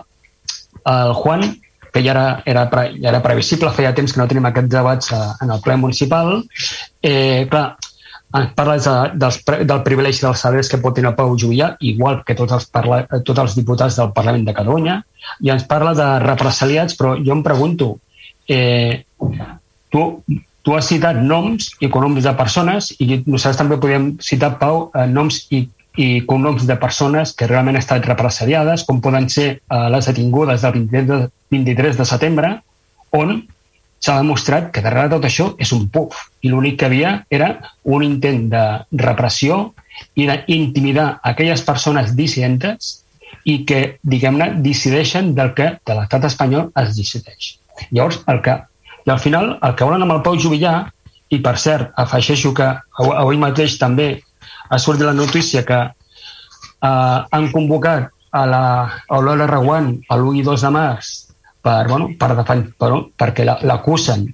el 0.87 1.13
Juan, 1.19 1.49
que 1.93 2.01
ja 2.01 2.13
era, 2.15 2.27
era, 2.49 2.63
pre, 2.71 2.85
ja 2.97 3.11
era 3.11 3.21
previsible, 3.25 3.71
feia 3.75 3.93
temps 3.95 4.15
que 4.15 4.21
no 4.21 4.27
tenim 4.29 4.47
aquests 4.49 4.71
debats 4.71 5.11
a, 5.13 5.23
en 5.43 5.51
el 5.53 5.59
ple 5.65 5.75
municipal, 5.81 6.39
eh, 7.03 7.43
clar, 7.51 7.67
ens 8.33 8.53
parles 8.57 8.87
de, 8.87 8.93
dels, 9.21 9.37
del 9.69 9.81
privilegi 9.85 10.23
dels 10.23 10.41
salers 10.45 10.69
que 10.71 10.79
pot 10.81 10.95
tenir 10.97 11.13
Pau 11.17 11.35
Juvillà, 11.39 11.73
igual 11.85 12.23
que 12.25 12.35
tots 12.37 12.55
els, 12.55 12.65
parla, 12.73 13.03
tots 13.25 13.43
els 13.43 13.57
diputats 13.59 13.99
del 13.99 14.13
Parlament 14.15 14.47
de 14.47 14.55
Catalunya, 14.57 14.97
i 15.45 15.51
ens 15.53 15.67
parla 15.69 15.93
de 15.97 16.07
represaliats, 16.23 16.97
però 16.99 17.13
jo 17.19 17.35
em 17.35 17.43
pregunto, 17.45 17.91
eh, 18.49 19.03
tu, 19.93 20.03
tu 20.65 20.75
has 20.75 20.89
citat 20.89 21.21
noms 21.21 21.69
i 21.79 21.91
cognoms 21.93 22.25
de 22.25 22.33
persones 22.39 22.89
i 22.97 23.21
nosaltres 23.21 23.61
també 23.61 23.77
podem 23.77 24.13
citar, 24.23 24.55
Pau, 24.59 24.87
eh, 24.97 25.05
noms 25.11 25.43
i, 25.53 25.65
i 26.01 26.09
cognoms 26.25 26.65
de 26.65 26.77
persones 26.81 27.35
que 27.37 27.47
realment 27.49 27.77
han 27.77 27.85
estat 27.85 28.09
represaliades, 28.09 28.87
com 28.87 29.01
poden 29.03 29.29
ser 29.29 29.49
eh, 29.53 29.87
les 29.93 30.09
detingudes 30.09 30.65
del 30.65 30.79
23 30.81 31.09
de, 31.11 31.19
23 31.53 32.01
de 32.01 32.09
setembre, 32.09 32.55
on 33.13 33.43
s'ha 34.03 34.17
demostrat 34.19 34.67
que 34.75 34.81
darrere 34.83 35.07
de 35.07 35.15
tot 35.15 35.25
això 35.29 35.45
és 35.63 35.71
un 35.71 35.85
puf 35.87 36.25
i 36.43 36.49
l'únic 36.51 36.79
que 36.79 36.89
havia 36.89 37.13
era 37.31 37.53
un 37.83 38.03
intent 38.03 38.49
de 38.51 38.63
repressió 38.99 39.59
i 40.19 40.25
d'intimidar 40.27 41.07
aquelles 41.31 41.63
persones 41.63 42.11
dissidentes 42.17 42.97
i 43.47 43.61
que, 43.67 43.79
diguem-ne, 44.03 44.49
decideixen 44.65 45.31
del 45.37 45.53
que 45.55 45.69
de 45.87 45.95
l'estat 45.95 46.27
espanyol 46.27 46.69
es 46.83 46.93
decideix. 46.97 47.53
Llavors, 47.91 48.19
el 48.31 48.41
que, 48.43 48.57
i 49.07 49.11
al 49.11 49.23
final, 49.23 49.57
el 49.63 49.75
que 49.79 49.87
volen 49.87 50.03
amb 50.05 50.17
el 50.17 50.21
Pau 50.25 50.37
Jubillà, 50.39 50.75
i 51.33 51.39
per 51.43 51.55
cert, 51.57 51.91
afegeixo 51.97 52.53
que 52.55 52.69
avui 52.99 53.39
mateix 53.41 53.79
també 53.81 54.09
ha 54.69 54.79
sortit 54.79 55.07
la 55.07 55.15
notícia 55.17 55.63
que 55.65 55.79
eh, 55.79 57.19
han 57.37 57.51
convocat 57.55 58.11
a 58.33 58.43
la 58.49 58.65
Aurora 59.15 59.47
Reguant 59.49 59.93
l'1 60.11 60.39
i 60.41 60.43
2 60.45 60.67
de 60.67 60.71
març 60.75 61.13
per, 61.63 61.87
bueno, 61.87 62.11
per 62.19 62.33
defen 62.37 62.65
per, 62.79 62.91
perquè 63.19 63.45
l'acusen, 63.47 64.27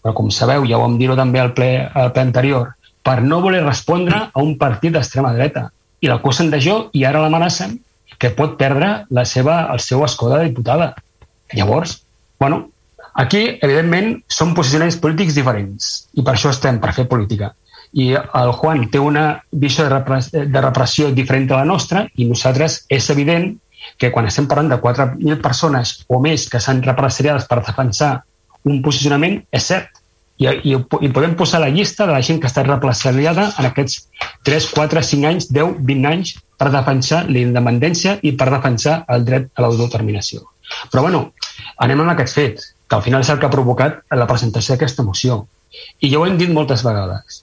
però 0.00 0.14
com 0.16 0.30
sabeu, 0.32 0.64
ja 0.68 0.78
ho 0.78 0.84
vam 0.84 0.96
dir-ho 1.00 1.16
també 1.18 1.42
al 1.42 1.52
ple, 1.56 1.70
al 1.92 2.12
ple 2.14 2.24
anterior, 2.28 2.72
per 3.02 3.20
no 3.22 3.40
voler 3.42 3.62
respondre 3.64 4.26
a 4.30 4.42
un 4.42 4.56
partit 4.60 4.94
d'extrema 4.94 5.32
dreta. 5.36 5.68
I 6.00 6.08
l'acusen 6.08 6.50
d'això 6.52 6.82
i 6.96 7.04
ara 7.04 7.22
l'amenacen 7.24 7.78
que 8.20 8.30
pot 8.36 8.56
perdre 8.60 8.90
la 9.10 9.24
seva, 9.24 9.62
el 9.72 9.80
seu 9.80 10.04
escó 10.04 10.30
de 10.32 10.44
diputada. 10.46 10.92
Llavors, 11.56 12.02
bueno, 12.40 12.68
aquí, 13.14 13.42
evidentment, 13.60 14.20
són 14.28 14.54
posicionaments 14.56 15.00
polítics 15.00 15.36
diferents 15.36 15.90
i 16.14 16.22
per 16.22 16.36
això 16.36 16.52
estem, 16.54 16.78
per 16.80 16.94
fer 16.96 17.08
política. 17.10 17.54
I 17.92 18.12
el 18.14 18.52
Juan 18.60 18.84
té 18.92 19.00
una 19.02 19.42
visió 19.50 19.88
de 19.88 20.60
repressió 20.62 21.10
diferent 21.10 21.50
a 21.50 21.64
la 21.64 21.68
nostra 21.72 22.04
i 22.14 22.28
nosaltres 22.28 22.84
és 22.88 23.10
evident 23.10 23.56
que 23.98 24.10
quan 24.12 24.28
estem 24.28 24.48
parlant 24.50 24.70
de 24.72 24.80
4.000 24.80 25.40
persones 25.44 25.94
o 26.08 26.20
més 26.22 26.48
que 26.50 26.60
s'han 26.60 26.82
represaliades 26.84 27.46
per 27.50 27.60
defensar 27.62 28.12
un 28.68 28.82
posicionament, 28.84 29.40
és 29.52 29.66
cert. 29.72 30.00
I, 30.40 30.48
i, 30.48 30.72
I 30.72 31.10
podem 31.12 31.34
posar 31.36 31.60
la 31.60 31.68
llista 31.68 32.06
de 32.08 32.14
la 32.16 32.22
gent 32.24 32.40
que 32.40 32.48
ha 32.48 32.52
estat 32.52 32.68
represaliada 32.68 33.50
en 33.60 33.68
aquests 33.68 34.06
3, 34.48 34.70
4, 34.72 35.02
5 35.04 35.28
anys, 35.28 35.48
10, 35.52 35.74
20 35.84 36.08
anys 36.08 36.34
per 36.60 36.70
defensar 36.72 37.26
la 37.28 37.42
independència 37.42 38.16
i 38.24 38.32
per 38.40 38.48
defensar 38.52 39.02
el 39.12 39.26
dret 39.28 39.50
a 39.54 39.64
l'autodeterminació. 39.64 40.46
Però, 40.92 41.04
bueno, 41.04 41.22
anem 41.84 42.00
amb 42.04 42.14
aquest 42.14 42.38
fet, 42.38 42.64
que 42.88 42.96
al 42.96 43.04
final 43.04 43.24
és 43.24 43.30
el 43.32 43.40
que 43.40 43.48
ha 43.48 43.52
provocat 43.52 44.00
la 44.16 44.28
presentació 44.30 44.74
d'aquesta 44.74 45.04
moció. 45.06 45.42
I 46.00 46.10
ja 46.12 46.20
ho 46.20 46.26
hem 46.26 46.38
dit 46.40 46.50
moltes 46.52 46.82
vegades. 46.86 47.42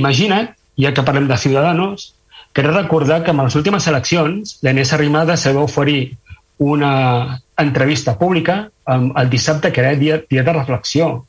Imagina't, 0.00 0.50
ja 0.80 0.94
que 0.94 1.04
parlem 1.04 1.28
de 1.28 1.36
Ciudadanos, 1.38 2.12
Crec 2.52 2.72
recordar 2.72 3.22
que 3.24 3.30
en 3.30 3.42
les 3.44 3.56
últimes 3.58 3.86
eleccions 3.86 4.58
l'Enés 4.62 4.92
Arrimadas 4.92 5.44
se 5.44 5.52
va 5.52 5.66
oferir 5.66 6.16
una 6.58 7.40
entrevista 7.56 8.16
pública 8.18 8.70
el 8.88 9.30
dissabte, 9.30 9.72
que 9.72 9.80
era 9.80 9.94
dia, 9.94 10.22
dia 10.28 10.42
de 10.42 10.52
reflexió. 10.52 11.24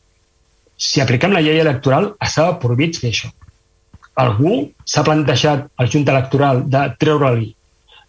Si 0.78 1.02
apliquem 1.02 1.34
la 1.36 1.42
llei 1.44 1.60
electoral, 1.60 2.14
estava 2.24 2.58
prohibit 2.60 2.98
fer 3.02 3.12
això. 3.12 3.30
Algú 4.20 4.70
s'ha 4.88 5.04
plantejat 5.04 5.68
al 5.78 5.90
Junta 5.92 6.16
Electoral 6.16 6.64
de 6.72 6.86
treure-li 7.00 7.50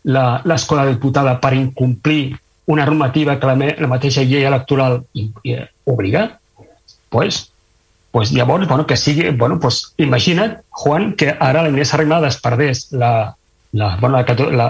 l'escola 0.04 0.86
diputada 0.88 1.34
per 1.42 1.52
incomplir 1.58 2.36
una 2.70 2.86
normativa 2.86 3.36
que 3.40 3.50
la, 3.50 3.72
la 3.82 3.90
mateixa 3.90 4.22
llei 4.22 4.46
electoral 4.48 5.02
obliga? 5.84 6.28
pues, 7.10 7.50
pues 8.10 8.32
llavors, 8.32 8.66
bueno, 8.66 8.86
que 8.86 8.96
sigui, 8.96 9.30
bueno, 9.30 9.60
pues 9.60 9.94
imagina't, 9.96 10.60
Juan, 10.70 11.12
que 11.14 11.36
ara 11.38 11.62
l'Inés 11.62 11.94
Arrimadas 11.94 12.40
perdés 12.40 12.88
la, 12.90 13.36
la, 13.72 13.96
bueno, 14.00 14.18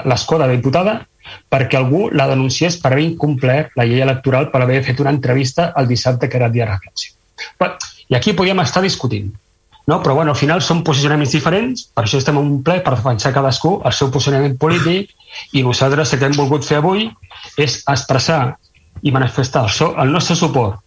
l'escó 0.05 0.38
de 0.38 0.49
diputada 0.51 1.07
perquè 1.49 1.78
algú 1.78 2.09
la 2.12 2.26
denunciés 2.28 2.76
per 2.80 2.93
haver 2.93 3.05
incomplert 3.07 3.76
la 3.78 3.86
llei 3.86 4.03
electoral 4.05 4.51
per 4.51 4.62
haver 4.64 4.82
fet 4.84 5.01
una 5.01 5.12
entrevista 5.14 5.72
el 5.76 5.88
dissabte 5.88 6.28
que 6.28 6.36
era 6.36 6.51
dia 6.51 6.66
de 6.66 6.72
reflexió. 6.72 7.14
I 8.11 8.16
aquí 8.16 8.32
podíem 8.34 8.59
estar 8.61 8.82
discutint. 8.82 9.30
No? 9.86 10.01
Però 10.03 10.14
bueno, 10.14 10.32
al 10.32 10.38
final 10.38 10.61
són 10.62 10.82
posicionaments 10.84 11.32
diferents, 11.32 11.86
per 11.95 12.05
això 12.05 12.18
estem 12.20 12.36
en 12.38 12.47
un 12.47 12.59
ple 12.66 12.80
per 12.84 12.97
defensar 12.97 13.32
cadascú 13.34 13.80
el 13.86 13.95
seu 13.97 14.11
posicionament 14.11 14.59
polític 14.59 15.14
i 15.57 15.62
nosaltres 15.66 16.12
el 16.12 16.20
que 16.20 16.28
hem 16.28 16.36
volgut 16.36 16.66
fer 16.66 16.78
avui 16.78 17.09
és 17.59 17.80
expressar 17.88 18.57
i 19.03 19.14
manifestar 19.14 19.64
el, 19.64 19.72
so, 19.72 19.95
el 19.99 20.12
nostre 20.12 20.36
suport 20.36 20.82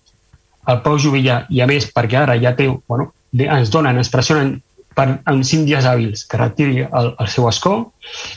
el 0.71 0.79
Pau 0.83 0.99
Jubillà, 0.99 1.43
i 1.49 1.61
a 1.61 1.67
més 1.67 1.89
perquè 1.91 2.21
ara 2.23 2.37
ja 2.39 2.53
té, 2.55 2.69
bueno, 2.87 3.11
ens 3.33 3.71
donen, 3.73 3.97
ens 3.99 4.11
pressionen 4.13 4.55
per, 4.95 5.07
en 5.29 5.43
cinc 5.47 5.67
dies 5.67 5.85
hàbils 5.89 6.25
que 6.29 6.39
retiri 6.39 6.85
el, 6.85 7.13
el 7.19 7.29
seu 7.31 7.47
escó 7.49 7.75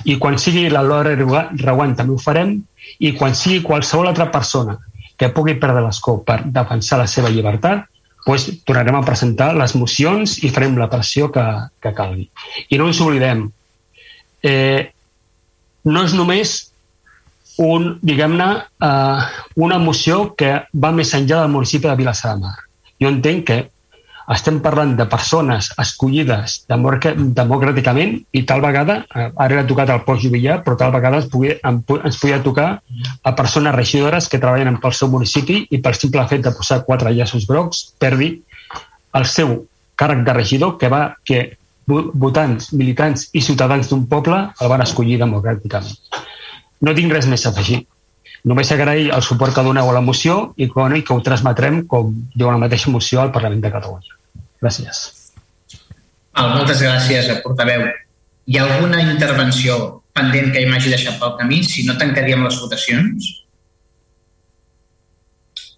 i 0.08 0.16
quan 0.20 0.38
sigui 0.40 0.68
la 0.72 0.82
Lora 0.82 1.14
Reguant 1.16 1.94
també 1.98 2.14
ho 2.14 2.20
farem 2.22 2.56
i 2.98 3.12
quan 3.18 3.36
sigui 3.36 3.62
qualsevol 3.64 4.08
altra 4.08 4.30
persona 4.32 4.78
que 5.16 5.30
pugui 5.32 5.56
perdre 5.60 5.84
l'escó 5.84 6.18
per 6.24 6.42
defensar 6.44 7.00
la 7.02 7.10
seva 7.10 7.32
llibertat 7.32 7.86
doncs 8.26 8.48
tornarem 8.66 8.96
a 8.98 9.04
presentar 9.06 9.52
les 9.54 9.76
mocions 9.78 10.40
i 10.42 10.50
farem 10.50 10.74
la 10.80 10.88
pressió 10.90 11.28
que, 11.30 11.44
que 11.78 11.92
calgui. 11.94 12.24
I 12.74 12.78
no 12.80 12.88
ens 12.90 12.98
oblidem, 13.04 13.44
eh, 14.42 14.90
no 15.86 16.02
és 16.02 16.14
només 16.18 16.56
un, 17.62 17.98
diguem-ne, 18.02 18.48
eh, 18.82 19.22
una 19.56 19.78
moció 19.78 20.34
que 20.36 20.52
va 20.72 20.92
més 20.92 21.14
enllà 21.16 21.42
del 21.42 21.54
municipi 21.54 21.88
de 21.88 21.96
Vilassar 21.96 22.34
de 22.34 22.44
Mar. 22.44 22.56
Jo 23.00 23.10
entenc 23.12 23.46
que 23.48 23.58
estem 24.34 24.58
parlant 24.62 24.96
de 24.98 25.06
persones 25.06 25.68
escollides 25.78 26.56
democràticament 26.68 28.16
i 28.34 28.42
tal 28.48 28.64
vegada, 28.64 28.98
eh, 29.14 29.28
ara 29.44 29.60
ha 29.60 29.66
tocat 29.68 29.92
el 29.94 30.02
post 30.08 30.24
jubilar, 30.26 30.62
però 30.64 30.76
tal 30.80 30.92
vegada 30.94 31.20
ens, 31.22 31.28
pugui, 31.30 31.54
ens 31.62 32.18
podia 32.20 32.42
tocar 32.42 32.68
a 33.22 33.34
persones 33.38 33.74
regidores 33.74 34.28
que 34.28 34.42
treballen 34.42 34.80
pel 34.82 34.96
seu 34.98 35.12
municipi 35.12 35.62
i 35.70 35.80
pel 35.82 35.94
simple 35.94 36.26
fet 36.28 36.42
de 36.42 36.54
posar 36.56 36.82
quatre 36.88 37.14
llaços 37.14 37.46
grocs 37.46 37.92
perdi 38.02 38.34
el 39.14 39.30
seu 39.30 39.62
càrrec 39.96 40.26
de 40.26 40.34
regidor 40.34 40.76
que 40.76 40.90
va 40.92 41.04
que 41.24 41.56
votants, 41.86 42.72
militants 42.74 43.28
i 43.32 43.40
ciutadans 43.40 43.88
d'un 43.88 44.08
poble 44.10 44.40
el 44.60 44.68
van 44.72 44.82
escollir 44.82 45.20
democràticament. 45.22 45.94
No 46.84 46.94
tinc 46.96 47.12
res 47.12 47.28
més 47.30 47.46
a 47.46 47.52
afegir. 47.52 47.84
Només 48.46 48.70
agrair 48.70 49.08
el 49.14 49.22
suport 49.26 49.54
que 49.54 49.64
doneu 49.66 49.88
a 49.90 49.94
la 49.96 50.02
moció 50.04 50.52
i, 50.56 50.68
bueno, 50.70 50.98
i 50.98 51.02
que 51.02 51.14
ho 51.14 51.22
transmetrem 51.24 51.80
com 51.90 52.12
diu 52.34 52.50
la 52.50 52.60
mateixa 52.62 52.92
moció 52.94 53.22
al 53.22 53.32
Parlament 53.34 53.62
de 53.64 53.72
Catalunya. 53.74 54.18
Gràcies. 54.62 55.00
Val, 56.36 56.52
moltes 56.58 56.82
gràcies, 56.84 57.30
portaveu. 57.42 57.88
Hi 58.46 58.58
ha 58.58 58.66
alguna 58.66 59.00
intervenció 59.02 59.78
pendent 60.16 60.52
que 60.54 60.62
m'hagi 60.68 60.92
deixat 60.92 61.18
pel 61.20 61.34
camí? 61.40 61.62
Si 61.66 61.86
no, 61.88 61.96
tancaríem 61.98 62.44
les 62.44 62.60
votacions. 62.62 63.32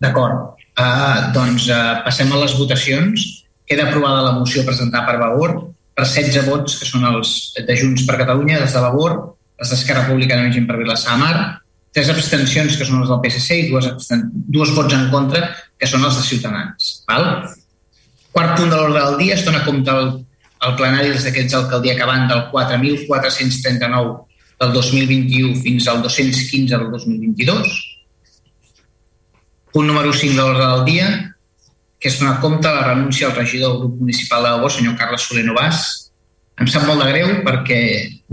D'acord. 0.02 0.58
Uh, 0.78 1.30
doncs 1.34 1.70
uh, 1.72 2.02
passem 2.04 2.30
a 2.30 2.42
les 2.42 2.54
votacions. 2.58 3.24
Queda 3.68 3.88
aprovada 3.88 4.26
la 4.28 4.36
moció 4.36 4.62
presentada 4.66 5.06
per 5.08 5.18
Vavor 5.22 5.56
per 5.98 6.06
16 6.06 6.46
vots, 6.46 6.76
que 6.78 6.86
són 6.86 7.06
els 7.08 7.32
de 7.58 7.74
Junts 7.80 8.04
per 8.06 8.20
Catalunya, 8.20 8.60
des 8.62 8.76
de 8.76 8.82
Vavor, 8.84 9.16
les 9.58 9.72
d'Esquerra 9.72 10.04
Republicana 10.06 10.48
i 10.48 10.54
Gent 10.54 10.68
per 10.68 10.78
Vilassar 10.78 11.16
de 11.16 11.22
Mar, 11.22 11.38
tres 11.94 12.10
abstencions, 12.12 12.76
que 12.78 12.86
són 12.86 13.02
les 13.02 13.10
del 13.10 13.20
PSC, 13.24 13.58
i 13.58 13.68
dues, 13.72 13.88
dues 14.54 14.74
vots 14.76 14.94
en 14.94 15.08
contra, 15.12 15.48
que 15.78 15.88
són 15.90 16.04
els 16.06 16.18
de 16.20 16.24
Ciutadans. 16.26 16.92
Val? 17.08 17.28
Quart 18.34 18.56
punt 18.58 18.70
de 18.70 18.76
l'ordre 18.76 19.02
del 19.02 19.18
dia, 19.22 19.36
es 19.38 19.44
dona 19.46 19.64
compte 19.66 19.90
el, 19.90 20.10
el 20.68 20.76
plenari 20.78 21.12
dels 21.12 21.26
decrets 21.26 21.54
d'alcaldia 21.56 21.96
que 21.98 22.08
van 22.08 22.28
del 22.30 22.44
4.439 22.52 24.16
del 24.58 24.74
2021 24.74 25.54
fins 25.62 25.88
al 25.88 26.02
215 26.02 26.76
del 26.76 26.90
2022. 26.90 27.78
Punt 29.72 29.86
número 29.86 30.12
5 30.12 30.34
de 30.34 30.42
l'ordre 30.42 30.66
del 30.66 30.84
dia, 30.86 31.08
que 31.98 32.10
és 32.10 32.18
donar 32.20 32.38
compte 32.42 32.70
la 32.70 32.86
renúncia 32.86 33.26
al 33.28 33.36
regidor 33.36 33.72
del 33.72 33.80
grup 33.82 34.00
municipal 34.04 34.44
de 34.44 34.50
Labor, 34.54 34.72
senyor 34.72 34.96
Carles 34.98 35.26
Soler 35.26 35.44
Novàs. 35.46 35.82
Em 36.58 36.70
sap 36.70 36.86
molt 36.86 37.02
de 37.02 37.10
greu 37.10 37.32
perquè 37.46 37.80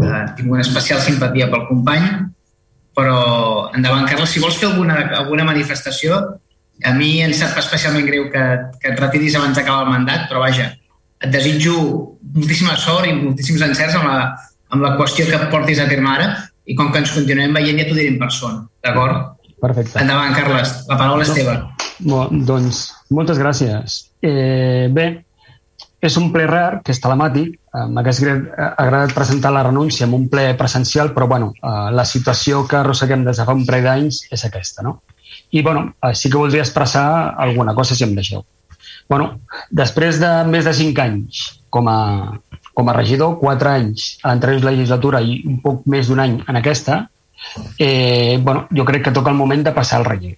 eh, 0.01 0.23
tinc 0.37 0.51
una 0.51 0.63
especial 0.65 1.01
simpatia 1.03 1.49
pel 1.51 1.67
company, 1.69 2.07
però 2.95 3.19
endavant, 3.75 4.07
Carles, 4.07 4.31
si 4.31 4.43
vols 4.43 4.57
fer 4.59 4.69
alguna, 4.71 4.97
alguna 5.19 5.45
manifestació, 5.47 6.21
a 6.83 6.91
mi 6.95 7.21
em 7.23 7.33
sap 7.35 7.57
especialment 7.59 8.07
greu 8.07 8.27
que, 8.31 8.43
que 8.81 8.91
et 8.91 8.99
retiris 8.99 9.37
abans 9.39 9.55
d'acabar 9.55 9.85
el 9.85 9.93
mandat, 9.93 10.27
però 10.31 10.41
vaja, 10.43 10.71
et 11.23 11.31
desitjo 11.31 11.75
moltíssima 12.35 12.75
sort 12.79 13.07
i 13.07 13.15
moltíssims 13.15 13.63
encerts 13.67 13.95
amb 13.99 14.09
la, 14.09 14.19
amb 14.75 14.83
la 14.83 14.95
qüestió 14.99 15.27
que 15.29 15.39
portis 15.51 15.79
a 15.79 15.87
terme 15.91 16.11
ara 16.11 16.27
i 16.65 16.75
com 16.75 16.91
que 16.91 17.01
ens 17.03 17.13
continuem 17.15 17.55
veient 17.55 17.79
ja 17.79 17.87
t'ho 17.87 17.97
diré 17.97 18.11
en 18.11 18.19
persona, 18.19 18.65
d'acord? 18.83 19.31
Perfecte. 19.61 19.97
Endavant, 20.01 20.35
Carles, 20.35 20.73
la 20.89 20.97
paraula 20.99 21.25
és 21.25 21.31
teva. 21.33 21.55
Bo, 22.05 22.25
doncs, 22.47 22.89
moltes 23.15 23.39
gràcies. 23.39 24.01
Eh, 24.25 24.91
bé, 24.91 25.07
és 26.07 26.17
un 26.19 26.31
ple 26.33 26.45
rar, 26.49 26.81
que 26.85 26.93
és 26.93 27.01
telemàtic. 27.01 27.55
Eh, 27.55 27.85
M'hagués 27.91 28.21
agradat 28.25 29.13
presentar 29.15 29.51
la 29.53 29.63
renúncia 29.67 30.05
en 30.07 30.13
un 30.17 30.27
ple 30.29 30.47
presencial, 30.59 31.13
però 31.13 31.27
bueno, 31.27 31.53
eh, 31.55 31.89
la 31.91 32.05
situació 32.05 32.65
que 32.67 32.79
arrosseguem 32.81 33.25
des 33.25 33.41
de 33.41 33.45
fa 33.47 33.55
un 33.57 33.65
parell 33.67 33.89
d'anys 33.89 34.25
és 34.31 34.45
aquesta, 34.45 34.83
no? 34.85 35.01
I 35.51 35.61
bueno, 35.61 35.93
eh, 36.01 36.13
sí 36.15 36.29
que 36.29 36.37
voldria 36.37 36.63
expressar 36.63 37.35
alguna 37.37 37.75
cosa, 37.75 37.95
si 37.95 38.03
em 38.03 38.15
deixeu. 38.15 38.45
Bueno, 39.09 39.39
després 39.69 40.19
de 40.19 40.31
més 40.49 40.65
de 40.65 40.73
cinc 40.73 40.99
anys 40.99 41.41
com 41.69 41.87
a, 41.91 41.99
com 42.73 42.89
a 42.89 42.95
regidor, 42.95 43.37
quatre 43.39 43.75
anys 43.81 44.15
a 44.23 44.31
l'anterior 44.31 44.65
legislatura 44.65 45.21
i 45.21 45.41
un 45.45 45.59
poc 45.61 45.85
més 45.91 46.09
d'un 46.09 46.23
any 46.23 46.39
en 46.47 46.57
aquesta, 46.61 47.03
eh, 47.77 48.39
bueno, 48.41 48.67
jo 48.71 48.85
crec 48.85 49.05
que 49.05 49.13
toca 49.15 49.31
el 49.31 49.37
moment 49.37 49.63
de 49.63 49.73
passar 49.75 50.01
el 50.01 50.09
relleu. 50.09 50.35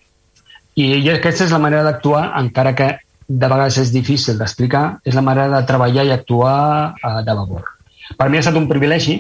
I, 0.78 0.86
I 1.02 1.10
aquesta 1.16 1.48
és 1.48 1.54
la 1.54 1.62
manera 1.64 1.86
d'actuar, 1.88 2.28
encara 2.38 2.76
que 2.78 2.92
de 3.28 3.48
vegades 3.48 3.78
és 3.84 3.92
difícil 3.92 4.38
d'explicar, 4.40 5.00
és 5.04 5.16
la 5.16 5.24
manera 5.26 5.50
de 5.52 5.66
treballar 5.68 6.06
i 6.08 6.14
actuar 6.16 6.94
eh, 6.96 7.18
de 7.28 7.34
labor. 7.36 7.74
Per 8.18 8.30
mi 8.30 8.40
ha 8.40 8.44
estat 8.46 8.56
un 8.56 8.70
privilegi 8.70 9.20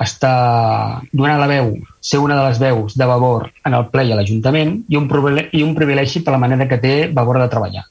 estar 0.00 1.00
donant 1.12 1.38
la 1.38 1.48
veu, 1.50 1.72
ser 2.02 2.18
una 2.18 2.36
de 2.38 2.48
les 2.48 2.58
veus 2.58 2.96
de 2.98 3.06
Vavor 3.06 3.50
en 3.64 3.74
el 3.78 3.86
ple 3.92 4.08
i 4.08 4.12
a 4.12 4.18
l'Ajuntament 4.18 4.76
i, 4.88 4.96
un 4.98 5.06
i 5.52 5.62
un 5.62 5.74
privilegi 5.74 6.22
per 6.22 6.34
la 6.34 6.40
manera 6.42 6.66
que 6.68 6.80
té 6.82 6.94
Vavor 7.14 7.38
de 7.38 7.50
treballar. 7.50 7.84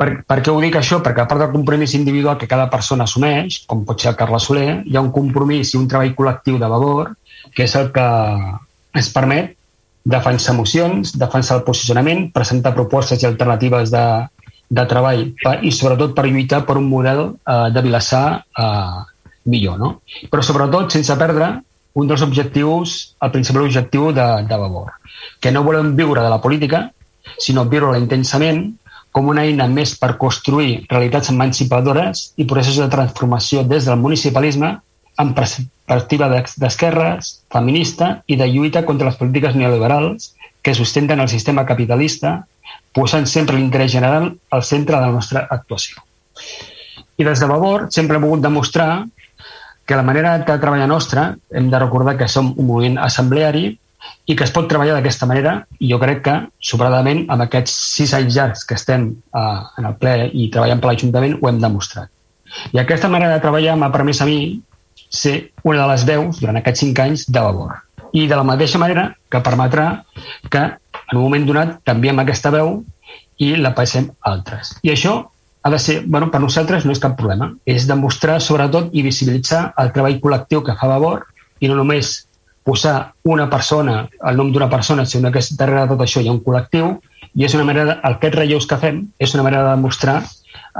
Per, 0.00 0.08
per 0.24 0.38
què 0.40 0.52
ho 0.52 0.60
dic 0.62 0.78
això? 0.78 1.00
Perquè 1.04 1.24
a 1.24 1.28
part 1.28 1.42
del 1.42 1.52
compromís 1.52 1.94
individual 1.98 2.38
que 2.40 2.48
cada 2.48 2.70
persona 2.72 3.04
assumeix, 3.04 3.64
com 3.68 3.82
pot 3.84 4.00
ser 4.00 4.12
el 4.12 4.16
Carles 4.16 4.46
Soler, 4.48 4.80
hi 4.86 4.96
ha 4.96 5.02
un 5.02 5.10
compromís 5.12 5.74
i 5.74 5.80
un 5.80 5.88
treball 5.90 6.14
col·lectiu 6.16 6.56
de 6.58 6.70
Vavor 6.70 7.12
que 7.54 7.66
és 7.66 7.74
el 7.76 7.90
que 7.92 8.06
ens 8.96 9.10
permet 9.12 9.56
defensar 10.04 10.54
mocions, 10.56 11.14
defensar 11.18 11.58
el 11.58 11.64
posicionament, 11.64 12.30
presentar 12.32 12.74
propostes 12.74 13.22
i 13.22 13.28
alternatives 13.28 13.92
de, 13.92 14.04
de 14.70 14.84
treball 14.88 15.26
per, 15.42 15.58
i 15.66 15.72
sobretot 15.74 16.14
per 16.16 16.26
lluitar 16.28 16.62
per 16.66 16.78
un 16.80 16.88
model 16.88 17.24
eh, 17.30 17.68
de 17.74 17.82
Vilassar 17.84 18.40
eh, 18.40 19.00
millor. 19.50 19.78
No? 19.80 19.90
Però 20.30 20.44
sobretot 20.44 20.94
sense 20.94 21.16
perdre 21.20 21.52
un 22.00 22.08
dels 22.08 22.22
objectius, 22.22 23.16
el 23.20 23.32
principal 23.34 23.66
objectiu 23.66 24.12
de, 24.14 24.26
de 24.46 24.56
Vavor, 24.56 24.92
que 25.42 25.50
no 25.52 25.64
volem 25.66 25.96
viure 25.98 26.22
de 26.22 26.30
la 26.30 26.40
política, 26.40 26.86
sinó 27.38 27.66
viure-la 27.68 27.98
intensament 27.98 28.68
com 29.10 29.26
una 29.28 29.42
eina 29.42 29.66
més 29.66 29.96
per 29.98 30.14
construir 30.20 30.84
realitats 30.90 31.32
emancipadores 31.32 32.30
i 32.38 32.46
processos 32.46 32.84
de 32.84 32.92
transformació 32.92 33.64
des 33.66 33.88
del 33.88 33.98
municipalisme 33.98 34.76
amb 35.18 35.34
perspectiva 35.36 36.28
d'esquerres, 36.30 37.32
feminista 37.52 38.20
i 38.26 38.36
de 38.36 38.46
lluita 38.48 38.84
contra 38.86 39.10
les 39.10 39.18
polítiques 39.18 39.56
neoliberals 39.56 40.34
que 40.62 40.74
sustenten 40.74 41.20
el 41.20 41.28
sistema 41.28 41.64
capitalista, 41.66 42.44
posant 42.94 43.26
sempre 43.26 43.56
l'interès 43.56 43.92
general 43.92 44.30
al 44.50 44.62
centre 44.62 44.96
de 44.96 45.02
la 45.02 45.14
nostra 45.14 45.46
actuació. 45.50 46.02
I 47.18 47.24
des 47.24 47.40
de 47.40 47.46
Vavor 47.46 47.88
sempre 47.92 48.16
hem 48.16 48.24
volgut 48.24 48.42
demostrar 48.44 49.04
que 49.84 49.96
la 49.96 50.06
manera 50.06 50.38
de 50.38 50.58
treballar 50.58 50.86
nostra, 50.88 51.34
hem 51.50 51.70
de 51.70 51.78
recordar 51.78 52.16
que 52.16 52.28
som 52.28 52.52
un 52.56 52.66
moviment 52.66 52.98
assembleari 53.02 53.64
i 54.30 54.36
que 54.36 54.44
es 54.46 54.52
pot 54.54 54.68
treballar 54.70 54.94
d'aquesta 54.96 55.26
manera 55.26 55.54
i 55.78 55.90
jo 55.90 55.98
crec 56.00 56.22
que, 56.28 56.36
sobradament, 56.62 57.24
amb 57.28 57.44
aquests 57.44 57.74
sis 57.96 58.14
anys 58.16 58.36
llargs 58.36 58.64
que 58.64 58.78
estem 58.78 59.10
eh, 59.10 59.60
en 59.78 59.88
el 59.90 59.96
ple 60.00 60.30
i 60.30 60.48
treballant 60.54 60.80
per 60.80 60.92
l'Ajuntament, 60.92 61.36
ho 61.40 61.50
hem 61.50 61.60
demostrat. 61.62 62.10
I 62.74 62.80
aquesta 62.82 63.10
manera 63.10 63.34
de 63.34 63.42
treballar 63.42 63.76
m'ha 63.78 63.90
permès 63.94 64.22
a 64.22 64.28
mi 64.30 64.38
ser 65.10 65.52
una 65.66 65.82
de 65.82 65.88
les 65.90 66.06
veus 66.06 66.38
durant 66.40 66.60
aquests 66.60 66.84
cinc 66.86 67.02
anys 67.02 67.26
de 67.28 67.42
Vavor. 67.42 67.74
I 68.14 68.26
de 68.30 68.38
la 68.38 68.46
mateixa 68.46 68.78
manera 68.78 69.10
que 69.30 69.42
permetrà 69.42 69.88
que 70.50 70.62
en 70.62 71.18
un 71.18 71.22
moment 71.22 71.44
donat 71.46 71.76
canviem 71.86 72.22
aquesta 72.22 72.52
veu 72.54 72.78
i 73.42 73.52
la 73.56 73.74
passem 73.74 74.08
a 74.20 74.32
altres. 74.32 74.76
I 74.86 74.94
això 74.94 75.18
ha 75.62 75.70
de 75.70 75.78
ser, 75.78 76.00
bueno, 76.06 76.30
per 76.30 76.40
nosaltres 76.40 76.86
no 76.86 76.94
és 76.94 77.02
cap 77.02 77.16
problema, 77.18 77.50
és 77.66 77.86
demostrar 77.88 78.38
sobretot 78.40 78.94
i 78.96 79.04
visibilitzar 79.04 79.70
el 79.82 79.92
treball 79.92 80.20
col·lectiu 80.22 80.64
que 80.64 80.76
fa 80.78 80.88
Vavor 80.88 81.26
i 81.60 81.68
no 81.68 81.76
només 81.76 82.26
posar 82.64 83.12
una 83.24 83.48
persona, 83.50 84.04
el 84.30 84.36
nom 84.36 84.52
d'una 84.52 84.70
persona, 84.70 85.04
sinó 85.04 85.32
que 85.32 85.42
darrere 85.58 85.86
de 85.86 85.94
tot 85.94 86.04
això 86.04 86.22
hi 86.22 86.28
ha 86.28 86.36
un 86.36 86.44
col·lectiu 86.44 86.94
i 87.34 87.44
és 87.44 87.54
una 87.54 87.64
manera, 87.64 87.86
de, 87.86 87.96
aquests 88.14 88.38
relleus 88.38 88.68
que 88.68 88.78
fem 88.80 89.02
és 89.18 89.34
una 89.34 89.44
manera 89.46 89.64
de 89.66 89.74
demostrar 89.76 90.20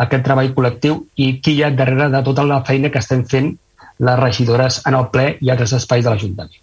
aquest 0.04 0.24
treball 0.24 0.52
col·lectiu 0.54 1.00
i 1.16 1.32
qui 1.42 1.56
hi 1.56 1.64
ha 1.64 1.72
darrere 1.74 2.08
de 2.12 2.22
tota 2.26 2.44
la 2.46 2.62
feina 2.64 2.90
que 2.92 3.00
estem 3.02 3.24
fent 3.28 3.52
les 4.00 4.18
regidores 4.20 4.80
en 4.88 4.96
el 4.98 5.08
ple 5.12 5.34
i 5.40 5.52
altres 5.52 5.76
espais 5.76 6.04
de 6.04 6.12
l'Ajuntament. 6.12 6.60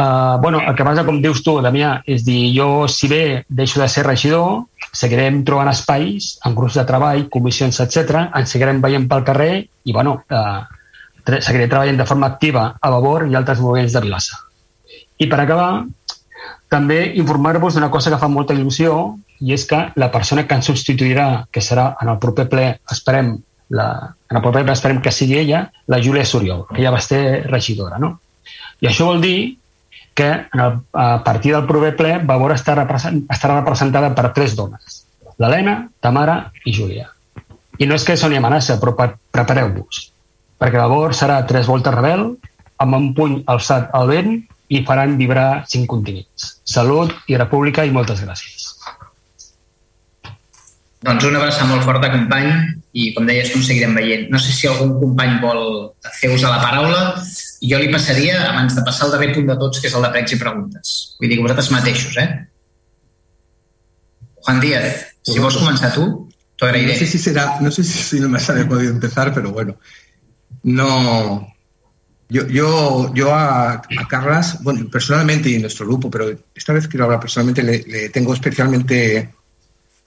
Uh, 0.00 0.40
bueno, 0.40 0.62
el 0.64 0.74
que 0.76 0.84
passa, 0.86 1.04
com 1.04 1.18
dius 1.20 1.42
tu, 1.44 1.58
Damià, 1.60 1.98
és 2.08 2.22
dir, 2.24 2.54
jo, 2.56 2.86
si 2.88 3.10
bé 3.10 3.44
deixo 3.52 3.82
de 3.82 3.88
ser 3.92 4.06
regidor, 4.06 4.62
seguirem 4.96 5.42
trobant 5.44 5.68
espais, 5.68 6.32
en 6.48 6.54
grups 6.56 6.78
de 6.80 6.86
treball, 6.88 7.26
comissions, 7.34 7.82
etc. 7.84 8.22
ens 8.38 8.54
seguirem 8.54 8.80
veient 8.80 9.04
pel 9.10 9.26
carrer 9.26 9.52
i, 9.60 9.92
bueno, 9.92 10.22
uh, 10.32 10.62
seguiré 11.38 11.68
treballant 11.68 12.00
de 12.00 12.06
forma 12.08 12.30
activa 12.32 12.70
a 12.80 12.92
Vavor 12.94 13.26
i 13.28 13.36
altres 13.36 13.60
moviments 13.60 13.92
de 13.92 14.02
Vilassa. 14.06 14.40
I 15.20 15.28
per 15.28 15.42
acabar, 15.42 15.84
també 16.72 17.02
informar-vos 17.20 17.76
d'una 17.76 17.90
cosa 17.92 18.14
que 18.14 18.22
fa 18.22 18.30
molta 18.30 18.56
il·lusió 18.56 18.96
i 19.44 19.52
és 19.52 19.66
que 19.68 19.82
la 20.00 20.08
persona 20.14 20.46
que 20.46 20.56
ens 20.56 20.68
substituirà, 20.70 21.44
que 21.52 21.60
serà 21.60 21.90
en 22.00 22.08
el 22.12 22.20
proper 22.22 22.46
ple, 22.48 22.66
esperem, 22.94 23.34
la, 23.70 24.14
en 24.28 24.36
el 24.36 24.42
proper 24.42 24.64
esperem 24.72 25.00
que 25.02 25.12
sigui 25.14 25.38
ella, 25.38 25.64
la 25.86 26.00
Júlia 26.02 26.26
Soriol, 26.26 26.66
que 26.68 26.82
ja 26.82 26.92
va 26.92 27.00
ser 27.00 27.46
regidora. 27.46 27.98
No? 28.02 28.18
I 28.80 28.90
això 28.90 29.06
vol 29.08 29.22
dir 29.22 29.56
que 30.14 30.28
en 30.28 30.60
el, 30.60 30.78
a 30.92 31.22
partir 31.24 31.54
del 31.54 31.66
proper 31.68 31.94
ple 31.96 32.12
Vavor 32.26 32.54
estarà, 32.56 32.84
represent, 32.84 33.22
estarà 33.30 33.60
representada 33.60 34.12
per 34.16 34.32
tres 34.36 34.56
dones, 34.58 35.04
l'Helena, 35.38 35.76
Tamara 36.02 36.38
i 36.66 36.74
Júlia. 36.76 37.08
I 37.80 37.88
no 37.88 37.96
és 37.96 38.04
que 38.04 38.18
soni 38.20 38.36
amenaça, 38.36 38.76
però 38.82 38.92
prepareu-vos, 38.98 40.02
perquè 40.60 40.82
Vavor 40.82 41.14
serà 41.16 41.40
tres 41.48 41.70
voltes 41.70 41.94
rebel, 41.94 42.34
amb 42.80 42.96
un 42.96 43.12
puny 43.16 43.40
alçat 43.52 43.94
al 43.96 44.10
vent 44.10 44.34
i 44.70 44.82
faran 44.86 45.16
vibrar 45.20 45.64
cinc 45.68 45.88
continents. 45.90 46.56
Salut 46.64 47.14
i 47.28 47.38
república 47.38 47.84
i 47.86 47.94
moltes 47.94 48.22
gràcies. 48.24 48.69
Doncs 51.00 51.24
una 51.24 51.38
abraçada 51.40 51.68
molt 51.70 51.86
forta, 51.86 52.10
company, 52.12 52.50
i 52.92 53.10
com 53.16 53.28
deies, 53.28 53.52
tu 53.52 53.62
seguirem 53.64 53.94
veient. 53.96 54.26
No 54.32 54.38
sé 54.42 54.52
si 54.52 54.68
algun 54.68 54.92
company 55.00 55.38
vol 55.40 55.62
fer 56.18 56.32
ús 56.34 56.42
de 56.44 56.50
la 56.50 56.60
paraula. 56.60 57.04
Jo 57.64 57.78
li 57.80 57.88
passaria, 57.92 58.36
abans 58.50 58.76
de 58.76 58.84
passar 58.84 59.06
al 59.06 59.14
darrer 59.14 59.30
punt 59.36 59.48
de 59.48 59.56
tots, 59.60 59.80
que 59.80 59.88
és 59.88 59.96
el 59.96 60.04
de 60.04 60.10
pregs 60.16 60.34
i 60.36 60.40
preguntes. 60.40 60.96
Vull 61.20 61.32
dir 61.32 61.38
vosaltres 61.40 61.70
mateixos, 61.72 62.18
eh? 62.20 62.28
Juan 64.44 64.60
Díaz, 64.60 65.06
si 65.24 65.38
vols 65.40 65.56
començar 65.60 65.92
tu, 65.96 66.04
t'ho 66.60 66.68
agrairé. 66.68 66.92
No 66.92 67.00
sé 67.00 67.08
si 67.08 67.22
será, 67.22 67.46
no 67.64 67.72
sé 67.72 67.84
si 67.84 68.20
no 68.20 68.28
me 68.28 68.40
sale 68.40 68.66
podido 68.68 68.92
empezar, 68.92 69.32
pero 69.32 69.52
bueno, 69.52 69.76
no, 70.62 71.48
yo, 72.28 72.46
yo, 72.46 73.12
yo 73.14 73.34
a, 73.34 73.72
a, 73.72 74.08
Carlas, 74.08 74.62
bueno, 74.62 74.88
personalmente 74.90 75.48
y 75.48 75.54
en 75.54 75.62
nuestro 75.62 75.86
grupo, 75.86 76.10
pero 76.10 76.30
esta 76.54 76.72
vez 76.72 76.88
quiero 76.88 77.04
hablar 77.04 77.20
personalmente, 77.20 77.62
le, 77.62 77.84
le 77.86 78.08
tengo 78.10 78.34
especialmente 78.34 79.30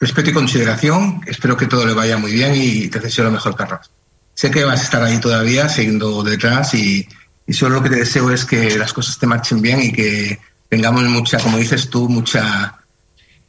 respeto 0.03 0.31
y 0.31 0.33
consideración. 0.33 1.21
Espero 1.25 1.55
que 1.55 1.65
todo 1.65 1.85
le 1.85 1.93
vaya 1.93 2.17
muy 2.17 2.33
bien 2.33 2.53
y 2.55 2.89
te 2.89 2.99
deseo 2.99 3.23
lo 3.23 3.31
mejor, 3.31 3.55
Carlos. 3.55 3.89
Sé 4.33 4.51
que 4.51 4.65
vas 4.65 4.81
a 4.81 4.83
estar 4.83 5.01
ahí 5.01 5.17
todavía, 5.19 5.69
siguiendo 5.69 6.23
detrás 6.23 6.73
y, 6.73 7.07
solo 7.49 7.75
lo 7.75 7.83
que 7.83 7.89
te 7.89 7.95
deseo 7.97 8.29
es 8.29 8.43
que 8.43 8.77
las 8.77 8.91
cosas 8.91 9.17
te 9.17 9.27
marchen 9.27 9.61
bien 9.61 9.81
y 9.81 9.93
que 9.93 10.39
tengamos 10.67 11.03
mucha, 11.03 11.39
como 11.39 11.57
dices 11.57 11.89
tú, 11.89 12.09
mucha, 12.09 12.79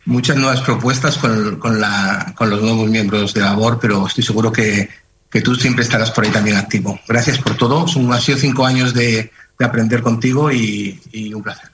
muchas 0.05 0.37
nuevas 0.37 0.61
propuestas 0.61 1.19
con, 1.19 1.59
los 1.61 2.63
nuevos 2.63 2.89
miembros 2.89 3.35
de 3.35 3.41
labor, 3.41 3.79
pero 3.81 4.07
estoy 4.07 4.23
seguro 4.23 4.53
que, 4.53 4.89
tú 5.43 5.57
siempre 5.57 5.83
estarás 5.83 6.13
por 6.13 6.25
ahí 6.25 6.31
también 6.31 6.57
activo. 6.57 7.01
Gracias 7.09 7.39
por 7.39 7.57
todo. 7.57 7.89
Son, 7.89 8.13
han 8.13 8.21
sido 8.21 8.39
cinco 8.39 8.65
años 8.65 8.95
de, 8.95 9.33
de 9.59 9.65
aprender 9.65 10.01
contigo 10.03 10.53
y, 10.53 11.01
y 11.11 11.35
un 11.35 11.43
placer. 11.43 11.71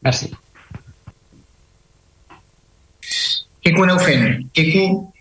Merci. 0.00 0.30
Que 3.66 3.82
aneu 3.82 3.98
fent? 3.98 4.44
Quico, 4.54 5.12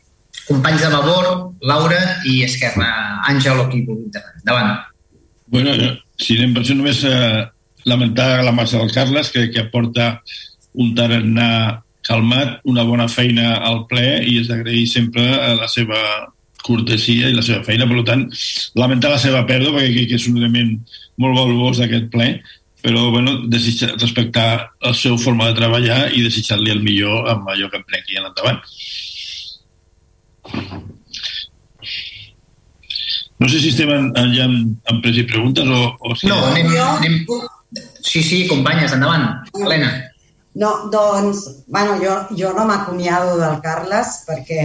companys 0.45 0.83
de 0.83 0.89
Vavor, 0.93 1.29
Laura 1.65 2.01
i 2.29 2.43
Esquerra. 2.45 2.89
Àngel 3.25 3.57
o 3.63 3.65
qui 3.71 3.81
vulgui 3.87 4.11
Endavant. 4.13 4.83
Bueno, 5.49 5.73
si 6.21 6.37
anem 6.37 6.53
per 6.53 6.61
això 6.61 6.75
només 6.77 7.01
eh, 7.09 7.41
lamentar 7.89 8.43
la 8.45 8.53
massa 8.53 8.77
del 8.77 8.93
Carles, 8.93 9.31
que, 9.33 9.47
que 9.49 9.63
aporta 9.65 10.19
un 10.77 10.93
tarannà 10.93 11.81
calmat, 12.05 12.59
una 12.69 12.85
bona 12.85 13.07
feina 13.09 13.55
al 13.65 13.87
ple 13.89 14.05
i 14.29 14.37
és 14.43 14.51
d'agrair 14.51 14.85
sempre 14.93 15.25
la 15.57 15.69
seva 15.71 15.97
cortesia 16.61 17.31
i 17.31 17.37
la 17.37 17.45
seva 17.45 17.63
feina. 17.65 17.89
Per 17.89 18.05
tant, 18.05 18.27
lamentar 18.77 19.09
la 19.15 19.21
seva 19.21 19.41
pèrdua, 19.49 19.73
perquè 19.79 20.05
que 20.05 20.19
és 20.21 20.29
un 20.29 20.37
element 20.37 20.75
molt 21.17 21.41
valuós 21.41 21.81
d'aquest 21.81 22.11
ple, 22.13 22.29
però 22.85 23.09
bueno, 23.09 23.39
desitjar, 23.49 23.95
respectar 23.97 24.49
la 24.79 24.93
seva 24.93 25.17
forma 25.17 25.47
de 25.49 25.57
treballar 25.57 26.01
i 26.13 26.21
desitjar-li 26.21 26.69
el 26.69 26.83
millor 26.85 27.31
amb 27.31 27.49
allò 27.49 27.69
que 27.71 27.79
emprengui 27.81 28.19
en 28.19 28.27
endavant. 28.29 28.59
No 33.41 33.49
sé 33.49 33.59
si 33.59 33.71
estem 33.73 33.89
en, 33.89 34.11
en, 34.13 34.29
ja 34.37 34.45
en, 34.45 34.75
en 34.91 35.01
pres 35.01 35.17
i 35.17 35.25
preguntes 35.25 35.65
o... 35.65 35.79
o 35.97 36.13
si 36.19 36.29
no, 36.29 36.37
anem, 36.51 36.69
anem... 36.77 37.23
Sí, 38.05 38.21
sí, 38.21 38.45
companyes, 38.47 38.93
endavant. 38.93 39.49
Helena. 39.57 39.89
No, 40.55 40.69
doncs, 40.93 41.41
bueno, 41.67 41.97
jo, 41.99 42.13
jo 42.37 42.53
no 42.53 42.67
m'acomiado 42.69 43.39
del 43.41 43.57
Carles 43.65 44.21
perquè, 44.29 44.61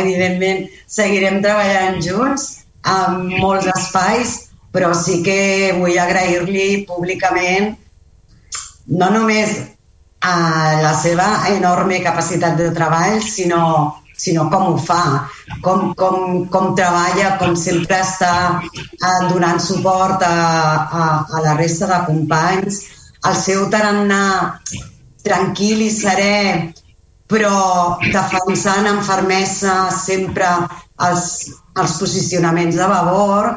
evidentment, 0.00 0.64
seguirem 0.90 1.42
treballant 1.44 2.00
junts 2.02 2.48
en 2.88 3.28
molts 3.36 3.68
espais, 3.76 4.34
però 4.74 4.90
sí 4.98 5.20
que 5.22 5.72
vull 5.78 5.98
agrair-li 6.02 6.82
públicament 6.88 7.76
no 9.00 9.10
només 9.14 9.54
a 10.24 10.80
la 10.80 10.94
seva 10.96 11.26
enorme 11.52 12.00
capacitat 12.02 12.56
de 12.56 12.70
treball, 12.74 13.20
sinó, 13.22 14.00
sinó 14.16 14.48
com 14.50 14.72
ho 14.72 14.76
fa, 14.80 15.28
com, 15.62 15.92
com, 15.98 16.46
com 16.52 16.72
treballa, 16.78 17.34
com 17.40 17.52
sempre 17.60 18.00
està 18.00 18.32
eh, 18.64 19.20
donant 19.28 19.60
suport 19.60 20.24
a, 20.24 20.34
a, 21.02 21.04
a 21.28 21.44
la 21.44 21.56
resta 21.60 21.90
de 21.90 22.00
companys, 22.08 22.80
el 23.28 23.36
seu 23.40 23.68
tarannà 23.72 24.22
tranquil 25.24 25.84
i 25.84 25.90
serè, 25.92 26.72
però 27.28 28.00
defensant 28.04 28.88
amb 28.88 29.04
fermesa 29.04 29.76
sempre 29.96 30.48
els, 31.04 31.28
els 31.80 31.94
posicionaments 32.00 32.80
de 32.80 32.88
Vavor, 32.88 33.52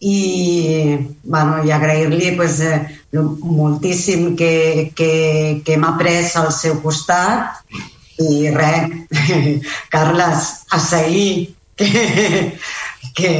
i, 0.00 0.98
bueno, 1.24 1.64
i 1.64 1.72
agrair-li 1.72 2.32
pues, 2.36 2.60
eh, 2.60 2.80
moltíssim 3.12 4.34
que, 4.36 4.92
que, 4.96 5.62
que 5.64 5.76
m'ha 5.80 5.94
pres 5.98 6.36
al 6.36 6.52
seu 6.52 6.80
costat. 6.82 7.62
I 8.16 8.48
res, 8.48 8.92
Carles, 9.92 10.52
a 10.72 10.80
seguir 10.80 11.54
que, 11.76 12.56
que 13.14 13.32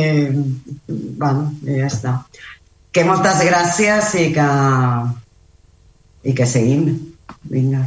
bueno, 0.88 1.52
ja 1.64 1.88
està. 1.88 2.18
Que 2.92 3.04
moltes 3.04 3.40
gràcies 3.44 4.12
i 4.20 4.30
que 4.36 4.50
i 6.26 6.34
que 6.34 6.46
seguim. 6.46 6.88
Vinga. 7.46 7.84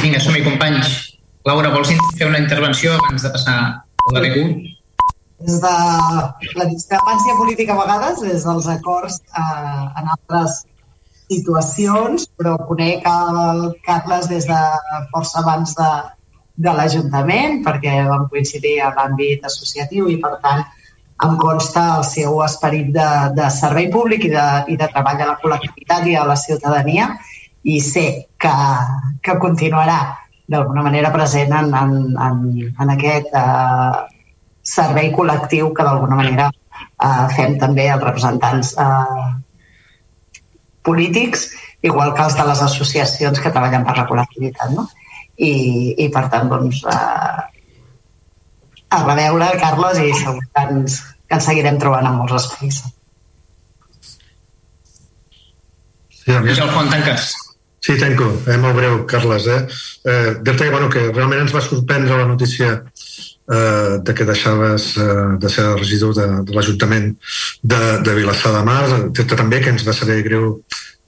Vinga, 0.00 0.20
som-hi, 0.20 0.42
companys. 0.44 1.09
Laura, 1.48 1.70
vols 1.72 1.88
fer 2.18 2.26
una 2.28 2.40
intervenció 2.42 2.92
abans 2.98 3.22
de 3.24 3.30
passar 3.32 3.56
al 3.60 4.16
darrer 4.16 4.32
punt? 4.34 4.58
Des 5.40 5.56
de 5.62 5.70
la 6.60 6.66
discrepància 6.68 7.36
política 7.38 7.72
a 7.72 7.80
vegades, 7.80 8.20
des 8.20 8.44
dels 8.44 8.68
acords 8.68 9.16
eh, 9.24 9.84
en 10.02 10.10
altres 10.16 10.58
situacions, 11.32 12.26
però 12.36 12.58
conec 12.68 13.08
el 13.08 13.62
Carles 13.86 14.28
des 14.28 14.50
de 14.50 14.60
força 15.14 15.40
abans 15.40 15.72
de, 15.78 15.88
de 16.60 16.76
l'Ajuntament, 16.76 17.62
perquè 17.64 18.02
vam 18.10 18.28
coincidir 18.28 18.76
a 18.84 18.92
l'àmbit 18.98 19.48
associatiu 19.48 20.12
i, 20.12 20.20
per 20.20 20.36
tant, 20.44 20.66
em 21.24 21.36
consta 21.40 21.86
el 21.96 22.04
seu 22.04 22.40
esperit 22.44 22.92
de, 22.92 23.10
de 23.36 23.48
servei 23.56 23.88
públic 23.92 24.28
i 24.28 24.34
de, 24.36 24.46
i 24.72 24.76
de 24.76 24.92
treball 24.92 25.24
a 25.24 25.32
la 25.32 25.40
col·lectivitat 25.40 26.04
i 26.04 26.20
a 26.20 26.28
la 26.28 26.36
ciutadania 26.36 27.14
i 27.64 27.80
sé 27.84 28.06
que, 28.40 28.56
que 29.24 29.40
continuarà 29.40 30.00
d'alguna 30.50 30.82
manera 30.82 31.12
present 31.14 31.52
en, 31.54 31.74
en, 31.74 31.92
en, 32.26 32.40
en 32.82 32.92
aquest 32.96 33.30
eh, 33.38 34.00
servei 34.66 35.12
col·lectiu 35.14 35.70
que 35.76 35.86
d'alguna 35.86 36.18
manera 36.18 36.48
eh, 36.50 37.26
fem 37.36 37.56
també 37.62 37.86
els 37.92 38.02
representants 38.02 38.74
eh, 38.82 39.28
polítics, 40.86 41.50
igual 41.86 42.14
que 42.16 42.26
els 42.26 42.36
de 42.38 42.46
les 42.48 42.62
associacions 42.66 43.40
que 43.40 43.52
treballen 43.54 43.86
per 43.86 43.96
la 43.98 44.06
col·lectivitat. 44.10 44.74
No? 44.74 44.88
I, 45.40 45.52
i 46.04 46.08
per 46.12 46.26
tant, 46.32 46.50
doncs, 46.50 46.82
eh, 46.84 47.60
a 48.90 49.02
reveure, 49.04 49.52
Carles, 49.62 50.00
i 50.02 50.10
segur 50.18 50.42
que 50.42 50.64
ens, 50.66 50.98
que 51.28 51.38
ens 51.38 51.46
seguirem 51.46 51.78
trobant 51.82 52.08
en 52.10 52.18
molts 52.18 52.40
espais. 52.40 52.82
Sí, 56.20 56.34
el 56.34 56.74
Font 56.74 56.90
Tanques. 56.92 57.30
Sí, 57.80 57.96
tanco. 57.96 58.28
Eh, 58.46 58.58
molt 58.60 58.76
breu, 58.76 59.04
Carles. 59.08 59.46
Eh? 59.48 59.60
Eh, 60.04 60.34
Dir-te 60.44 60.68
bueno, 60.70 60.90
que 60.92 61.06
realment 61.10 61.46
ens 61.46 61.54
va 61.56 61.64
sorprendre 61.64 62.18
la 62.18 62.28
notícia 62.28 62.74
eh, 62.76 63.98
de 64.04 64.14
que 64.14 64.28
deixaves 64.28 64.92
eh, 65.00 65.38
de 65.40 65.48
ser 65.48 65.66
regidor 65.78 66.14
de, 66.18 66.28
de 66.44 66.56
l'Ajuntament 66.56 67.14
de, 67.62 67.80
de 68.04 68.16
Vilassar 68.18 68.52
de 68.58 68.62
Mar. 68.68 68.84
Dir-te 69.08 69.38
també 69.38 69.62
que 69.64 69.72
ens 69.72 69.86
va 69.88 69.96
saber 69.96 70.20
greu 70.26 70.58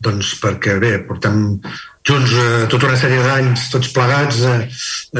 doncs, 0.03 0.33
perquè, 0.43 0.79
bé, 0.83 0.97
portem 1.07 1.61
junts 2.09 2.33
eh, 2.35 2.67
tota 2.71 2.89
una 2.89 2.99
sèrie 2.99 3.23
d'anys, 3.23 3.69
tots 3.71 3.93
plegats, 3.95 4.41
eh, 4.49 4.65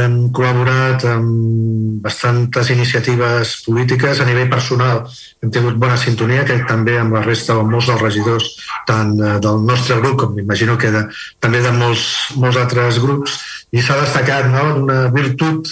hem 0.03 0.17
col·laborat 0.35 1.05
amb 1.13 2.03
bastantes 2.03 2.73
iniciatives 2.75 3.55
polítiques 3.67 4.21
a 4.21 4.27
nivell 4.27 4.51
personal. 4.51 5.05
Hem 5.43 5.53
tingut 5.55 5.79
bona 5.79 5.99
sintonia, 6.01 6.43
que 6.49 6.59
també 6.67 6.99
amb 6.99 7.15
la 7.19 7.23
resta 7.27 7.59
o 7.59 7.67
molts 7.69 7.91
dels 7.91 8.03
regidors, 8.03 8.51
tant 8.89 9.15
eh, 9.21 9.39
del 9.45 9.63
nostre 9.69 10.01
grup 10.03 10.19
com 10.25 10.35
m'imagino 10.35 10.77
que 10.79 10.91
de, 10.91 11.07
també 11.39 11.63
de 11.63 11.73
molts, 11.79 12.35
molts 12.43 12.59
altres 12.59 12.99
grups, 13.03 13.39
i 13.73 13.83
s'ha 13.83 14.01
destacat 14.03 14.51
no, 14.51 14.67
una 14.83 15.07
virtut 15.15 15.71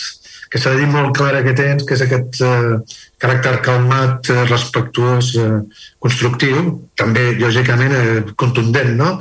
que 0.51 0.59
s'ha 0.59 0.73
de 0.75 0.83
dir 0.83 0.89
molt 0.91 1.15
clara 1.15 1.45
que 1.47 1.55
tens, 1.55 1.85
que 1.87 1.95
és 1.95 2.01
aquest 2.03 2.41
eh, 2.43 2.79
caràcter 3.23 3.61
calmat, 3.63 4.31
eh, 4.31 4.43
respectuós, 4.49 5.35
eh, 5.39 5.61
constructiu, 6.03 6.73
també, 6.99 7.31
lògicament, 7.39 7.95
eh, 7.95 8.25
contundent, 8.35 8.97
no?, 8.99 9.13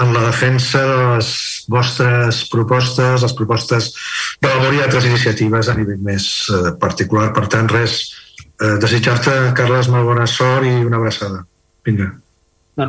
en 0.00 0.14
la 0.14 0.22
defensa 0.24 0.80
de 0.88 0.96
les 1.14 1.28
vostres 1.68 2.48
propostes, 2.48 3.22
les 3.22 3.34
propostes 3.36 3.90
de 4.40 4.48
labor 4.48 4.74
i 4.74 4.80
altres 4.80 5.04
iniciatives 5.08 5.68
a 5.68 5.76
nivell 5.76 6.00
més 6.00 6.26
eh, 6.48 6.72
particular. 6.80 7.28
Per 7.36 7.44
tant, 7.52 7.68
res, 7.68 8.00
eh, 8.40 8.78
desitjar-te, 8.80 9.36
Carles, 9.58 9.92
molt 9.92 10.08
bona 10.08 10.26
sort 10.30 10.68
i 10.68 10.74
una 10.80 11.00
abraçada. 11.02 11.44
Vinga. 11.84 12.08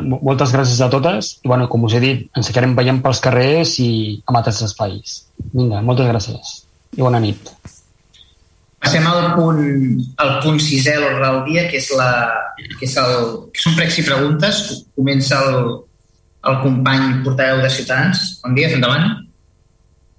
Moltes 0.08 0.54
gràcies 0.54 0.80
a 0.80 0.88
totes. 0.88 1.34
I, 1.44 1.48
bueno, 1.52 1.68
com 1.68 1.84
us 1.84 1.92
he 1.92 2.00
dit, 2.00 2.28
ens 2.32 2.48
seguirem 2.48 2.72
veient 2.78 3.02
pels 3.04 3.20
carrers 3.20 3.76
i 3.84 3.90
a 4.24 4.38
altres 4.38 4.62
espais. 4.64 5.18
Vinga, 5.52 5.84
moltes 5.84 6.08
gràcies 6.08 6.60
i 6.96 7.02
bona 7.02 7.20
nit. 7.20 7.50
Passem 8.84 9.06
al 9.08 9.30
punt, 9.32 9.60
al 10.20 10.34
punt 10.44 10.60
sisè 10.60 10.98
l'ordre 11.00 11.24
del 11.24 11.40
dia, 11.48 11.64
que 11.70 11.80
és, 11.80 11.88
la, 11.96 12.10
que 12.78 12.84
és 12.84 12.96
el, 13.00 13.14
que 13.52 13.62
són 13.62 13.76
pregs 13.78 13.96
i 14.00 14.04
preguntes. 14.04 14.60
Comença 14.98 15.40
el, 15.48 15.60
el 16.46 16.60
company 16.62 17.22
portaveu 17.24 17.62
de 17.62 17.70
Ciutadans. 17.70 18.40
Bon 18.42 18.54
dia, 18.54 18.70
endavant. 18.70 19.28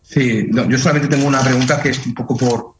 Sí, 0.02 0.48
no, 0.52 0.70
yo 0.70 0.78
solamente 0.78 1.08
tengo 1.08 1.28
una 1.28 1.42
pregunta 1.42 1.82
que 1.82 1.90
es 1.90 2.06
un 2.06 2.14
poco 2.14 2.38
por 2.38 2.76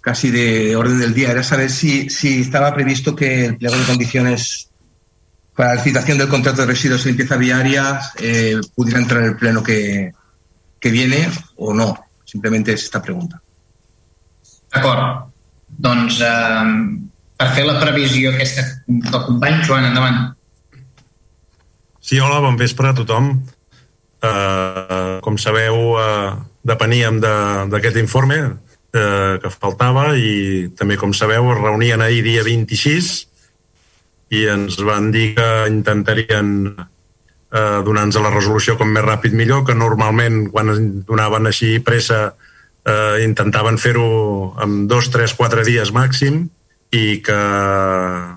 casi 0.00 0.30
de 0.30 0.76
orden 0.76 1.00
del 1.00 1.14
día. 1.14 1.32
Era 1.32 1.42
saber 1.42 1.70
si, 1.70 2.08
si 2.08 2.40
estaba 2.40 2.74
previsto 2.74 3.14
que 3.14 3.46
el 3.46 3.56
pliego 3.56 3.76
de 3.76 3.84
condiciones 3.84 4.70
para 5.54 5.70
la 5.70 5.74
licitación 5.74 6.18
del 6.18 6.28
contrato 6.28 6.60
de 6.60 6.68
residuos 6.68 7.04
y 7.04 7.08
limpieza 7.08 7.36
viaria 7.36 8.00
eh, 8.18 8.60
pudiera 8.74 9.00
entrar 9.00 9.22
en 9.22 9.30
el 9.30 9.36
pleno 9.36 9.62
que, 9.62 10.12
que 10.78 10.90
viene 10.90 11.28
o 11.56 11.74
no. 11.74 11.98
Simplemente 12.24 12.72
es 12.72 12.84
esta 12.84 13.02
pregunta. 13.02 13.40
D'acord. 14.70 15.32
Doncs 15.68 16.20
eh, 16.20 16.64
per 17.38 17.48
fer 17.54 17.64
la 17.66 17.78
previsió 17.80 18.32
aquesta 18.32 18.64
del 18.86 19.22
company, 19.26 19.62
Joan, 19.66 19.88
endavant. 19.90 20.37
Sí, 22.08 22.16
hola, 22.24 22.38
bon 22.40 22.56
vespre 22.56 22.88
a 22.88 22.94
tothom. 22.96 23.34
Uh, 24.24 25.18
com 25.20 25.34
sabeu, 25.36 25.74
uh, 26.00 26.38
depeníem 26.64 27.18
d'aquest 27.20 27.98
de, 27.98 28.00
informe 28.00 28.38
uh, 28.48 29.34
que 29.42 29.50
faltava 29.52 30.14
i 30.16 30.70
també, 30.78 30.96
com 30.96 31.12
sabeu, 31.12 31.50
es 31.52 31.60
reunien 31.60 32.00
ahir 32.00 32.22
dia 32.24 32.46
26 32.46 33.10
i 34.32 34.46
ens 34.48 34.80
van 34.88 35.12
dir 35.12 35.34
que 35.36 35.50
intentarien 35.68 36.48
uh, 36.72 37.84
donar-nos 37.84 38.22
la 38.24 38.32
resolució 38.32 38.78
com 38.80 38.88
més 38.88 39.04
ràpid 39.04 39.36
millor, 39.36 39.66
que 39.68 39.76
normalment 39.76 40.46
quan 40.48 40.72
donaven 41.04 41.52
així 41.52 41.76
pressa 41.84 42.24
uh, 42.32 43.20
intentaven 43.20 43.76
fer-ho 43.76 44.10
en 44.64 44.86
dos, 44.88 45.12
tres, 45.12 45.36
quatre 45.36 45.60
dies 45.68 45.92
màxim 45.92 46.46
i 46.88 47.20
que 47.20 47.40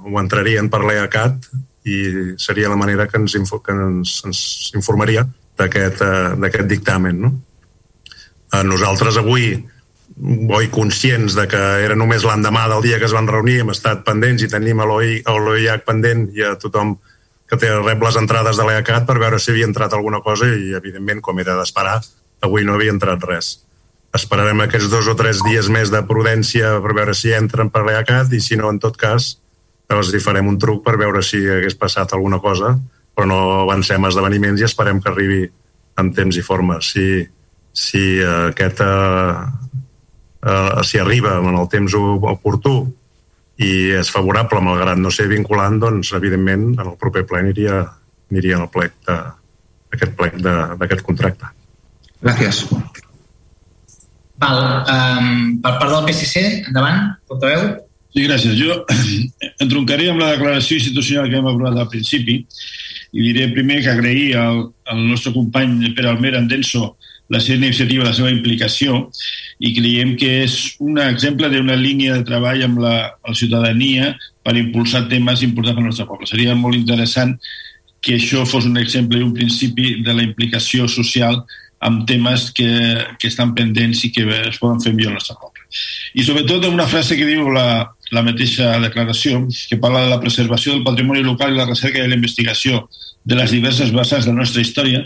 ho 0.03 0.17
entrarien 0.19 0.67
per 0.67 0.84
l'EACAT 0.84 1.53
i 1.86 1.97
seria 2.38 2.69
la 2.69 2.77
manera 2.77 3.07
que 3.07 3.17
ens, 3.17 3.34
que 3.34 3.75
ens, 3.75 4.17
ens 4.27 4.41
informaria 4.77 5.25
d'aquest 5.57 6.67
dictamen. 6.69 7.21
No? 7.21 7.32
Eh, 8.51 8.63
nosaltres 8.67 9.17
avui, 9.17 9.55
boi 10.15 10.67
conscients 10.73 11.36
de 11.38 11.47
que 11.49 11.61
era 11.86 11.95
només 11.95 12.25
l'endemà 12.27 12.67
del 12.69 12.84
dia 12.86 12.99
que 12.99 13.07
es 13.07 13.15
van 13.15 13.29
reunir, 13.29 13.61
hem 13.61 13.71
estat 13.73 14.03
pendents 14.07 14.43
i 14.43 14.49
tenim 14.51 14.82
a 14.82 14.88
l'OIH 14.88 15.82
pendent 15.88 16.27
i 16.36 16.45
a 16.45 16.55
tothom 16.59 16.97
que 17.49 17.59
té 17.59 17.71
rep 17.73 18.03
les 18.03 18.17
entrades 18.19 18.59
de 18.59 18.65
l'EACAT 18.67 19.07
per 19.07 19.17
veure 19.19 19.39
si 19.39 19.51
havia 19.51 19.67
entrat 19.67 19.93
alguna 19.93 20.21
cosa 20.23 20.47
i, 20.47 20.71
evidentment, 20.77 21.19
com 21.23 21.39
era 21.43 21.57
d'esperar, 21.59 21.97
avui 22.41 22.63
no 22.63 22.77
havia 22.77 22.93
entrat 22.95 23.23
res. 23.27 23.57
Esperarem 24.15 24.59
aquests 24.63 24.91
dos 24.91 25.07
o 25.07 25.15
tres 25.19 25.41
dies 25.43 25.67
més 25.71 25.91
de 25.91 25.99
prudència 26.07 26.77
per 26.84 26.95
veure 26.95 27.15
si 27.15 27.32
entren 27.36 27.71
per 27.71 27.84
l'EACAT 27.88 28.32
i 28.36 28.39
si 28.43 28.59
no, 28.59 28.71
en 28.71 28.79
tot 28.84 28.99
cas, 28.99 29.34
els 29.97 30.13
hi 30.13 30.23
farem 30.23 30.47
un 30.47 30.57
truc 30.59 30.83
per 30.85 30.97
veure 30.99 31.23
si 31.25 31.41
hagués 31.43 31.77
passat 31.79 32.13
alguna 32.13 32.39
cosa 32.43 32.75
però 33.15 33.27
no 33.27 33.39
avancem 33.65 34.07
esdeveniments 34.07 34.61
i 34.61 34.67
esperem 34.67 35.01
que 35.01 35.11
arribi 35.11 35.41
en 35.99 36.11
temps 36.15 36.37
i 36.37 36.43
forma. 36.45 36.79
Si, 36.81 37.21
si 37.73 38.03
aquest 38.23 38.81
uh, 38.85 39.43
uh, 40.47 40.81
si 40.87 41.01
arriba 41.01 41.37
en 41.39 41.57
el 41.57 41.67
temps 41.71 41.95
oportú 41.97 42.75
i 43.61 43.91
és 43.99 44.09
favorable, 44.09 44.63
malgrat 44.63 44.97
no 44.97 45.11
ser 45.13 45.27
vinculant, 45.29 45.77
doncs, 45.81 46.13
evidentment, 46.17 46.71
en 46.79 46.87
el 46.87 46.97
proper 46.97 47.27
ple 47.29 47.43
aniria, 47.43 47.83
aniria 48.31 48.57
en 48.57 48.65
el 48.65 48.71
plec 48.73 48.95
de, 49.05 49.19
aquest 49.93 50.17
plec 50.17 50.39
d'aquest 50.41 51.05
contracte. 51.05 51.51
Gràcies. 52.23 52.63
Val, 54.41 54.63
um, 54.89 55.59
per 55.61 55.75
part 55.77 55.91
del 55.91 56.07
PSC, 56.07 56.41
endavant, 56.71 57.11
portaveu. 57.29 57.67
Sí, 58.12 58.26
gràcies. 58.28 58.57
Jo 58.59 58.82
entroncaré 59.64 60.09
amb 60.12 60.20
la 60.22 60.34
declaració 60.36 60.80
institucional 60.80 61.30
que 61.32 61.39
hem 61.39 61.47
aprovat 61.47 61.80
al 61.80 61.91
principi 61.91 62.41
i 63.12 63.24
diré 63.28 63.47
primer 63.51 63.82
que 63.84 63.91
agrair 63.91 64.36
al, 64.39 64.66
al 64.91 65.05
nostre 65.07 65.34
company 65.36 65.93
Pere 65.95 66.12
Almera 66.12 66.39
en 66.39 66.49
Denso 66.51 66.95
la 67.32 67.39
seva 67.39 67.62
iniciativa, 67.62 68.03
la 68.03 68.16
seva 68.16 68.32
implicació 68.32 69.05
i 69.64 69.72
creiem 69.78 70.18
que 70.20 70.41
és 70.43 70.57
un 70.84 70.99
exemple 70.99 71.47
d'una 71.51 71.78
línia 71.80 72.18
de 72.18 72.26
treball 72.28 72.66
amb 72.66 72.82
la, 72.84 72.95
amb 73.22 73.32
la 73.32 73.38
ciutadania 73.39 74.12
per 74.43 74.57
impulsar 74.59 75.05
temes 75.07 75.43
importants 75.47 75.78
per 75.78 75.86
al 75.86 75.89
nostre 75.93 76.07
poble. 76.09 76.28
Seria 76.28 76.57
molt 76.59 76.76
interessant 76.76 77.38
que 78.03 78.18
això 78.18 78.43
fos 78.49 78.68
un 78.68 78.80
exemple 78.82 79.20
i 79.22 79.24
un 79.24 79.32
principi 79.38 80.01
de 80.03 80.16
la 80.18 80.26
implicació 80.26 80.89
social 80.91 81.39
amb 81.88 82.03
temes 82.09 82.49
que, 82.57 82.70
que 83.18 83.32
estan 83.32 83.55
pendents 83.55 84.03
i 84.03 84.12
que 84.12 84.28
es 84.49 84.59
poden 84.59 84.82
fer 84.84 84.91
millor 84.97 85.14
al 85.14 85.22
nostre 85.22 85.38
poble. 85.39 85.50
I 86.13 86.26
sobretot 86.28 86.65
una 86.69 86.88
frase 86.89 87.17
que 87.19 87.28
diu 87.28 87.49
la, 87.53 87.91
la 88.11 88.24
mateixa 88.26 88.76
declaració, 88.84 89.45
que 89.69 89.80
parla 89.80 90.03
de 90.05 90.11
la 90.11 90.19
preservació 90.24 90.76
del 90.76 90.86
patrimoni 90.88 91.24
local 91.24 91.53
i 91.53 91.59
la 91.59 91.69
recerca 91.69 92.01
i 92.01 92.09
la 92.09 92.19
investigació 92.19 92.86
de 93.24 93.38
les 93.38 93.51
diverses 93.53 93.91
vessants 93.93 94.26
de 94.26 94.34
la 94.34 94.41
nostra 94.41 94.63
història, 94.63 95.03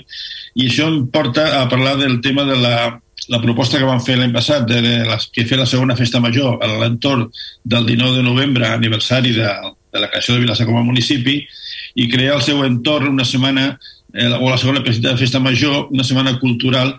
i 0.55 0.69
això 0.69 0.87
em 0.89 1.03
porta 1.11 1.47
a 1.61 1.65
parlar 1.69 1.97
del 1.99 2.21
tema 2.23 2.45
de 2.47 2.55
la, 2.57 2.75
la 3.27 3.41
proposta 3.43 3.77
que 3.77 3.87
vam 3.87 4.01
fer 4.03 4.17
l'any 4.19 4.33
passat, 4.33 4.65
de, 4.69 4.81
de 4.81 4.95
la, 5.07 5.19
que 5.19 5.45
fer 5.47 5.59
la 5.59 5.67
segona 5.69 5.97
festa 5.99 6.21
major 6.23 6.61
a 6.63 6.69
l'entorn 6.79 7.27
del 7.63 7.85
19 7.91 8.21
de 8.21 8.23
novembre, 8.23 8.69
aniversari 8.69 9.35
de, 9.35 9.51
de 9.93 10.01
la 10.01 10.09
creació 10.09 10.35
de 10.35 10.45
Vilassar 10.45 10.67
com 10.69 10.79
a 10.79 10.85
municipi, 10.85 11.41
i 11.95 12.09
crear 12.11 12.35
al 12.35 12.43
seu 12.45 12.63
entorn 12.65 13.11
una 13.13 13.27
setmana, 13.27 13.75
eh, 14.13 14.31
o 14.31 14.49
la 14.49 14.57
segona 14.57 14.83
festa 14.85 15.39
major, 15.43 15.89
una 15.91 16.07
setmana 16.07 16.37
cultural 16.39 16.95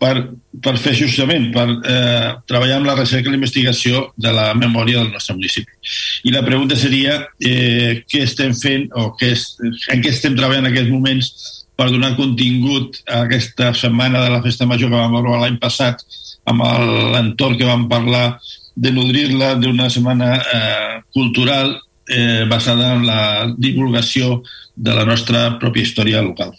per, 0.00 0.14
per 0.62 0.74
fer 0.80 0.94
justament, 0.98 1.50
per 1.54 1.66
eh, 1.70 2.30
treballar 2.48 2.78
amb 2.80 2.88
la 2.90 2.96
recerca 2.98 3.28
i 3.28 3.34
la 3.34 3.40
investigació 3.40 4.08
de 4.20 4.32
la 4.34 4.48
memòria 4.58 5.00
del 5.00 5.12
nostre 5.14 5.36
municipi. 5.36 5.70
I 6.28 6.34
la 6.34 6.44
pregunta 6.46 6.78
seria 6.78 7.20
eh, 7.38 8.02
què 8.08 8.24
estem 8.26 8.54
fent 8.58 8.88
o 8.92 9.12
què 9.18 9.32
és, 9.34 9.46
en 9.92 10.02
què 10.04 10.12
estem 10.12 10.36
treballant 10.36 10.66
en 10.66 10.72
aquests 10.72 10.92
moments 10.92 11.32
per 11.74 11.88
donar 11.90 12.14
contingut 12.18 13.00
a 13.08 13.24
aquesta 13.24 13.72
setmana 13.74 14.22
de 14.22 14.34
la 14.34 14.42
Festa 14.44 14.66
Major 14.66 14.90
que 14.90 15.00
vam 15.00 15.16
veure 15.16 15.40
l'any 15.42 15.58
passat 15.62 16.04
amb 16.50 16.62
l'entorn 17.14 17.58
que 17.58 17.66
vam 17.66 17.88
parlar 17.90 18.38
de 18.74 18.92
nodrir-la 18.92 19.54
d'una 19.62 19.88
setmana 19.90 20.30
eh, 20.36 20.94
cultural 21.14 21.74
eh, 22.08 22.44
basada 22.50 22.94
en 22.94 23.06
la 23.06 23.20
divulgació 23.56 24.42
de 24.74 24.94
la 24.94 25.04
nostra 25.06 25.46
pròpia 25.58 25.86
història 25.86 26.22
local. 26.22 26.52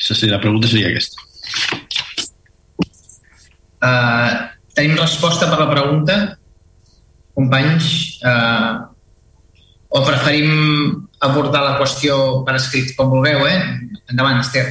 Seria, 0.00 0.36
la 0.36 0.40
pregunta 0.40 0.68
seria 0.68 0.88
aquesta. 0.88 1.28
Uh, 3.80 4.30
tenim 4.76 4.96
resposta 4.96 5.48
per 5.48 5.60
la 5.60 5.68
pregunta, 5.70 6.16
companys, 7.36 7.90
uh, 8.24 8.88
o 9.90 10.04
preferim 10.06 11.08
abordar 11.20 11.64
la 11.64 11.74
qüestió 11.80 12.44
per 12.46 12.56
escrit, 12.58 12.94
com 12.96 13.10
vulgueu, 13.12 13.44
eh? 13.48 13.58
Endavant, 14.12 14.40
Esther. 14.40 14.68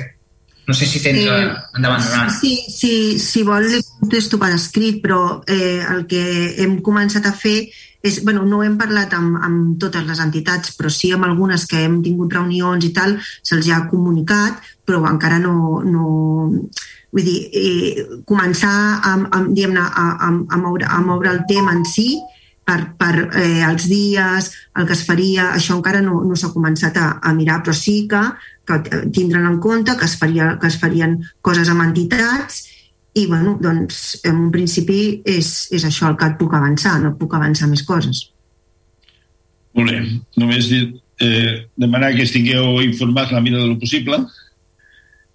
No 0.70 0.76
sé 0.78 0.86
si 0.86 1.02
tens... 1.02 1.18
Eh, 1.18 1.50
endavant, 1.78 2.04
endavant. 2.04 2.30
Sí, 2.30 2.54
sí, 2.70 2.94
si 3.18 3.42
vol, 3.46 3.66
li 3.66 3.82
contesto 4.00 4.38
per 4.38 4.52
escrit, 4.54 5.00
però 5.02 5.40
eh, 5.50 5.82
el 5.82 6.04
que 6.10 6.22
hem 6.62 6.78
començat 6.86 7.26
a 7.26 7.34
fer 7.34 7.64
és, 8.06 8.22
bueno, 8.24 8.46
no 8.48 8.62
hem 8.64 8.78
parlat 8.80 9.16
amb, 9.18 9.40
amb 9.44 9.80
totes 9.82 10.06
les 10.08 10.22
entitats, 10.24 10.76
però 10.78 10.92
sí 10.94 11.10
amb 11.12 11.26
algunes 11.28 11.66
que 11.68 11.82
hem 11.84 12.00
tingut 12.06 12.38
reunions 12.38 12.86
i 12.86 12.94
tal, 12.96 13.18
se'ls 13.44 13.72
ha 13.74 13.82
comunicat, 13.90 14.62
però 14.90 15.06
encara 15.10 15.42
no... 15.44 15.84
no 15.86 16.08
vull 17.10 17.26
dir, 17.26 17.40
eh, 17.58 18.04
començar 18.30 18.70
a, 19.02 19.16
a, 19.18 19.40
a, 19.42 19.86
a, 19.88 20.28
a, 20.30 20.58
moure, 20.62 20.86
a 20.86 21.00
moure 21.02 21.32
el 21.32 21.40
tema 21.50 21.74
en 21.74 21.82
si, 21.82 22.20
per, 22.70 22.94
per 23.00 23.14
eh, 23.34 23.66
els 23.66 23.88
dies, 23.90 24.52
el 24.78 24.88
que 24.88 24.94
es 24.94 25.04
faria, 25.08 25.50
això 25.58 25.78
encara 25.78 26.04
no, 26.06 26.22
no 26.26 26.38
s'ha 26.38 26.52
començat 26.54 26.98
a, 27.02 27.08
a 27.26 27.34
mirar, 27.34 27.64
però 27.66 27.74
sí 27.74 28.04
que, 28.12 28.22
que 28.68 29.02
tindran 29.16 29.48
en 29.50 29.58
compte 29.64 29.96
que 29.98 30.06
es, 30.06 30.18
faria, 30.22 30.52
que 30.62 30.70
es 30.70 30.78
farien 30.82 31.18
coses 31.42 31.72
amb 31.74 31.88
entitats 31.88 32.68
i, 33.18 33.26
bueno, 33.26 33.58
doncs, 33.62 34.20
en 34.24 34.44
un 34.46 34.52
principi 34.54 35.00
és, 35.26 35.54
és 35.74 35.86
això 35.88 36.12
el 36.12 36.20
que 36.20 36.30
et 36.30 36.38
puc 36.40 36.54
avançar, 36.54 37.00
no 37.02 37.16
puc 37.18 37.34
avançar 37.36 37.70
més 37.72 37.82
coses. 37.88 38.28
Molt 39.78 39.90
bé. 39.90 40.04
Només 40.38 40.70
eh, 40.70 41.66
demanar 41.80 42.14
que 42.16 42.26
estigueu 42.28 42.84
informats 42.86 43.34
la 43.34 43.42
mida 43.42 43.62
del 43.64 43.78
possible 43.82 44.22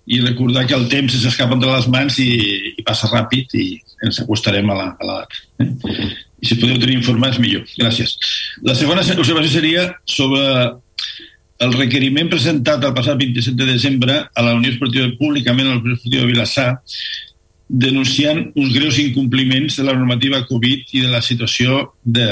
i 0.06 0.20
recordar 0.20 0.66
que 0.68 0.76
el 0.76 0.86
temps 0.92 1.16
s'escapa 1.16 1.56
entre 1.56 1.72
les 1.72 1.88
mans 1.92 2.18
i, 2.20 2.30
i 2.76 2.84
passa 2.84 3.08
ràpid 3.08 3.56
i 3.56 3.66
ens 4.04 4.20
acostarem 4.20 4.68
a 4.70 4.78
la, 4.78 4.88
la 5.00 5.18
eh? 5.64 5.68
i 6.44 6.48
si 6.48 6.58
podeu 6.60 6.76
tenir 6.80 6.98
informats 6.98 7.40
millor. 7.40 7.64
Gràcies. 7.80 8.18
La 8.68 8.76
segona 8.76 9.04
observació 9.04 9.52
seria 9.54 9.86
sobre 10.04 10.42
el 11.64 11.76
requeriment 11.78 12.28
presentat 12.28 12.84
el 12.84 12.96
passat 12.96 13.16
27 13.20 13.56
de 13.56 13.70
desembre 13.70 14.18
a 14.26 14.44
la 14.44 14.56
Unió 14.58 14.72
Esportiva 14.74 15.08
públicament 15.20 15.70
a 15.70 15.76
la 15.76 15.80
Unió 15.80 15.96
Esportiva 15.96 16.26
de 16.26 16.32
Vilassar 16.32 16.68
denunciant 17.68 18.42
uns 18.60 18.74
greus 18.74 18.98
incompliments 19.00 19.78
de 19.78 19.86
la 19.86 19.94
normativa 19.96 20.42
Covid 20.46 20.90
i 20.92 21.04
de 21.06 21.10
la 21.10 21.22
situació 21.24 21.94
de, 22.04 22.26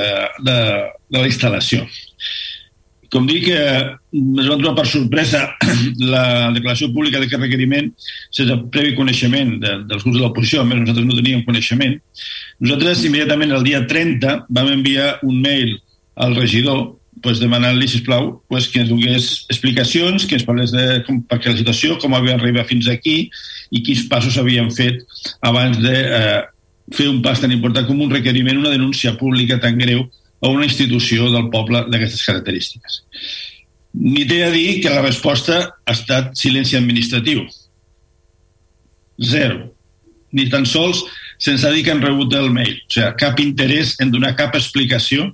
de, 0.44 0.56
de 1.08 1.18
la 1.22 1.28
instal·lació. 1.30 1.86
Com 3.12 3.26
dic, 3.28 3.50
eh, 3.52 3.92
es 4.16 4.46
va 4.48 4.56
trobar 4.56 4.78
per 4.78 4.86
sorpresa 4.88 5.42
la 6.14 6.24
declaració 6.54 6.88
pública 6.94 7.20
d'aquest 7.20 7.42
requeriment 7.44 7.90
sense 8.32 8.56
previ 8.72 8.94
coneixement 8.96 9.58
de, 9.60 9.74
dels 9.90 10.06
grups 10.06 10.16
de 10.16 10.22
l'oposició, 10.22 10.62
a 10.62 10.68
més 10.68 10.80
nosaltres 10.80 11.08
no 11.08 11.18
teníem 11.18 11.44
coneixement. 11.44 11.98
Nosaltres 12.64 13.04
immediatament 13.04 13.52
el 13.52 13.66
dia 13.68 13.82
30 13.90 14.38
vam 14.48 14.72
enviar 14.72 15.18
un 15.28 15.42
mail 15.44 15.76
al 16.24 16.36
regidor 16.38 16.94
pues, 17.22 17.38
demanar-li, 17.42 17.86
sisplau, 17.88 18.32
pues, 18.48 18.70
que 18.72 18.80
ens 18.80 18.88
donés 18.90 19.28
explicacions, 19.52 20.24
que 20.26 20.38
ens 20.38 20.48
parlés 20.48 20.72
de 20.72 21.02
com, 21.06 21.20
perquè 21.28 21.52
la 21.52 21.60
situació, 21.60 21.98
com 22.00 22.16
havia 22.16 22.38
arribat 22.38 22.72
fins 22.72 22.88
aquí 22.90 23.28
i 23.70 23.84
quins 23.84 24.06
passos 24.10 24.40
havien 24.40 24.72
fet 24.72 25.04
abans 25.44 25.78
de 25.84 25.92
eh, 25.92 26.40
fer 26.96 27.12
un 27.12 27.20
pas 27.24 27.40
tan 27.40 27.52
important 27.52 27.86
com 27.86 28.00
un 28.00 28.10
requeriment, 28.10 28.58
una 28.64 28.72
denúncia 28.72 29.14
pública 29.20 29.60
tan 29.60 29.78
greu 29.78 30.06
a 30.42 30.50
una 30.50 30.66
institució 30.66 31.30
del 31.30 31.48
poble 31.54 31.84
d'aquestes 31.88 32.24
característiques. 32.26 33.02
Ni 33.94 34.24
té 34.26 34.42
a 34.44 34.50
dir 34.50 34.80
que 34.82 34.90
la 34.90 35.04
resposta 35.04 35.58
ha 35.86 35.94
estat 35.94 36.32
silenci 36.38 36.76
administratiu. 36.76 37.44
Zero. 39.22 39.68
Ni 40.32 40.48
tan 40.50 40.66
sols 40.66 41.04
se'ns 41.42 41.64
ha 41.64 41.72
dit 41.74 41.84
que 41.84 41.92
han 41.92 42.02
rebut 42.02 42.34
el 42.34 42.50
mail. 42.50 42.74
O 42.74 42.90
sigui, 42.90 43.10
cap 43.20 43.40
interès 43.44 43.96
en 44.00 44.10
donar 44.10 44.34
cap 44.38 44.56
explicació 44.58 45.28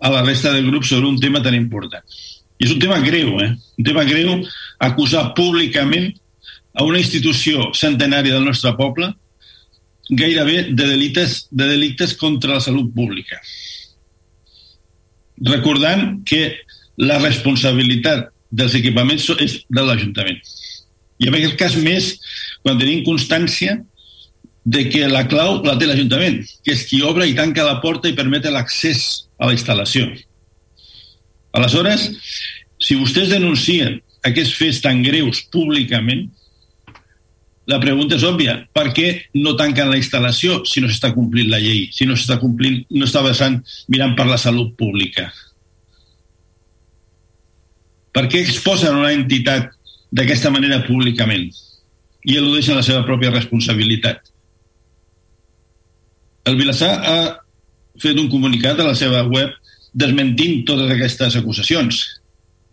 a 0.00 0.10
la 0.12 0.22
resta 0.22 0.52
del 0.52 0.68
grup 0.70 0.84
sobre 0.84 1.08
un 1.08 1.18
tema 1.20 1.42
tan 1.42 1.56
important. 1.56 2.04
I 2.60 2.68
és 2.68 2.74
un 2.74 2.80
tema 2.82 3.00
greu, 3.00 3.38
eh? 3.40 3.54
Un 3.80 3.86
tema 3.86 4.04
greu 4.04 4.36
acusar 4.78 5.32
públicament 5.34 6.12
a 6.76 6.84
una 6.84 7.00
institució 7.00 7.70
centenària 7.74 8.36
del 8.36 8.46
nostre 8.46 8.72
poble 8.78 9.10
gairebé 10.10 10.68
de 10.70 10.86
delictes, 10.86 11.46
de 11.50 11.66
delictes 11.70 12.14
contra 12.18 12.54
la 12.54 12.60
salut 12.60 12.92
pública. 12.94 13.40
Recordant 15.46 16.20
que 16.28 16.56
la 17.00 17.18
responsabilitat 17.20 18.28
dels 18.50 18.74
equipaments 18.76 19.28
és 19.40 19.60
de 19.70 19.84
l'Ajuntament. 19.84 20.40
I 21.20 21.28
en 21.28 21.36
aquest 21.36 21.56
cas 21.60 21.76
més 21.80 22.12
quan 22.64 22.80
tenim 22.80 23.04
constància 23.06 23.78
de 24.64 24.84
que 24.92 25.06
la 25.08 25.24
clau 25.28 25.62
la 25.64 25.76
té 25.80 25.88
l'Ajuntament, 25.88 26.42
que 26.64 26.74
és 26.76 26.84
qui 26.88 27.00
obre 27.06 27.28
i 27.28 27.36
tanca 27.36 27.64
la 27.64 27.78
porta 27.80 28.10
i 28.10 28.16
permet 28.16 28.48
l'accés 28.52 29.26
a 29.40 29.48
la 29.48 29.56
instal·lació. 29.56 30.08
Aleshores, 31.56 32.10
si 32.80 32.98
vostès 33.00 33.32
denuncien 33.32 33.98
aquests 34.26 34.54
fets 34.58 34.82
tan 34.84 35.02
greus 35.02 35.42
públicament, 35.52 36.28
la 37.68 37.78
pregunta 37.80 38.16
és 38.16 38.24
òbvia. 38.24 38.56
Per 38.74 38.86
què 38.96 39.10
no 39.36 39.56
tanquen 39.58 39.90
la 39.90 39.98
instal·lació 40.00 40.62
si 40.68 40.80
no 40.80 40.88
s'està 40.88 41.12
complint 41.14 41.50
la 41.52 41.60
llei, 41.62 41.88
si 41.92 42.06
no 42.08 42.16
s'està 42.16 42.38
complint, 42.40 42.80
no 42.90 43.06
està 43.06 43.22
vessant 43.26 43.60
mirant 43.92 44.16
per 44.18 44.26
la 44.30 44.40
salut 44.40 44.72
pública? 44.78 45.28
Per 48.10 48.26
què 48.30 48.40
exposen 48.42 48.96
una 48.96 49.12
entitat 49.14 49.70
d'aquesta 50.10 50.50
manera 50.50 50.80
públicament 50.86 51.46
i 52.26 52.36
eludeixen 52.36 52.78
la 52.78 52.86
seva 52.86 53.04
pròpia 53.06 53.30
responsabilitat? 53.34 54.24
El 56.48 56.56
Vilassar 56.58 56.90
ha 57.06 57.20
fet 58.00 58.18
un 58.18 58.30
comunicat 58.32 58.80
a 58.80 58.88
la 58.88 58.96
seva 58.98 59.22
web 59.28 59.52
desmentint 59.92 60.64
totes 60.66 60.90
aquestes 60.90 61.36
acusacions. 61.38 62.00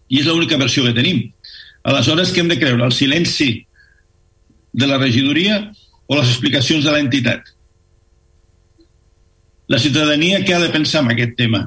I 0.10 0.22
és 0.22 0.30
l'única 0.30 0.58
versió 0.58 0.86
que 0.86 0.96
tenim. 0.96 1.26
Aleshores, 1.88 2.32
què 2.34 2.42
hem 2.42 2.52
de 2.52 2.58
creure? 2.60 2.86
El 2.86 2.96
silenci 2.96 3.67
de 4.78 4.88
la 4.90 5.00
regidoria 5.02 5.60
o 6.08 6.18
les 6.20 6.30
explicacions 6.30 6.86
de 6.86 6.94
l'entitat? 6.94 7.50
La 9.68 9.82
ciutadania 9.84 10.44
què 10.46 10.56
ha 10.56 10.64
de 10.64 10.72
pensar 10.72 11.04
en 11.04 11.12
aquest 11.12 11.36
tema? 11.40 11.66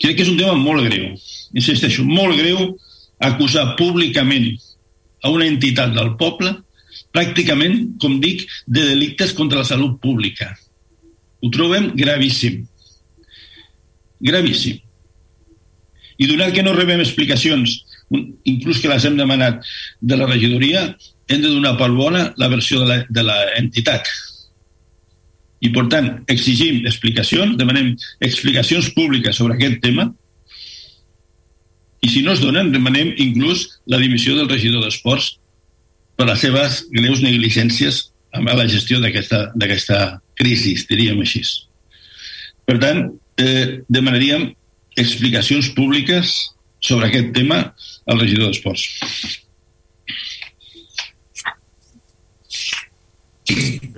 Crec 0.00 0.16
que 0.18 0.24
és 0.24 0.32
un 0.32 0.40
tema 0.40 0.56
molt 0.58 0.88
greu. 0.88 1.12
Insisteixo, 1.54 2.02
molt 2.02 2.34
greu 2.40 2.72
acusar 3.22 3.76
públicament 3.78 4.48
a 5.22 5.30
una 5.30 5.46
entitat 5.46 5.94
del 5.94 6.16
poble 6.20 6.56
pràcticament, 7.14 7.94
com 8.02 8.18
dic, 8.22 8.42
de 8.66 8.82
delictes 8.90 9.32
contra 9.38 9.62
la 9.62 9.68
salut 9.68 10.00
pública. 10.02 10.50
Ho 11.42 11.50
trobem 11.54 11.92
gravíssim. 11.94 12.64
Gravíssim. 14.24 14.80
I 16.18 16.26
donat 16.30 16.54
que 16.54 16.62
no 16.66 16.74
rebem 16.74 17.02
explicacions, 17.02 17.76
inclús 18.44 18.80
que 18.82 18.90
les 18.90 19.04
hem 19.04 19.16
demanat 19.18 19.64
de 20.00 20.18
la 20.18 20.28
regidoria, 20.30 20.86
hem 21.28 21.40
de 21.42 21.50
donar 21.50 21.76
per 21.78 21.90
bona 21.96 22.28
la 22.40 22.50
versió 22.52 22.82
de 22.84 23.24
l'entitat. 23.24 24.08
I, 25.64 25.70
per 25.72 25.86
tant, 25.92 26.10
exigim 26.28 26.84
explicacions, 26.84 27.56
demanem 27.56 27.94
explicacions 28.24 28.90
públiques 28.96 29.36
sobre 29.40 29.56
aquest 29.56 29.80
tema, 29.84 30.10
i 32.04 32.10
si 32.12 32.20
no 32.20 32.34
es 32.34 32.42
donen, 32.44 32.68
demanem 32.72 33.14
inclús 33.16 33.64
la 33.88 33.96
dimissió 34.02 34.34
del 34.36 34.50
regidor 34.50 34.84
d'Esports 34.84 35.38
per 36.18 36.26
les 36.28 36.42
seves 36.44 36.82
greus 36.92 37.22
negligències 37.24 38.02
amb 38.36 38.50
la 38.50 38.66
gestió 38.68 38.98
d'aquesta 39.00 40.02
crisi, 40.36 40.74
diríem 40.90 41.22
així. 41.22 41.40
Per 42.68 42.76
tant, 42.82 43.06
eh, 43.40 43.80
demanaríem 43.88 44.50
explicacions 45.00 45.70
públiques 45.74 46.34
sobre 46.84 47.08
aquest 47.08 47.32
tema 47.32 47.62
al 47.64 48.20
regidor 48.20 48.52
d'Esports. 48.52 48.84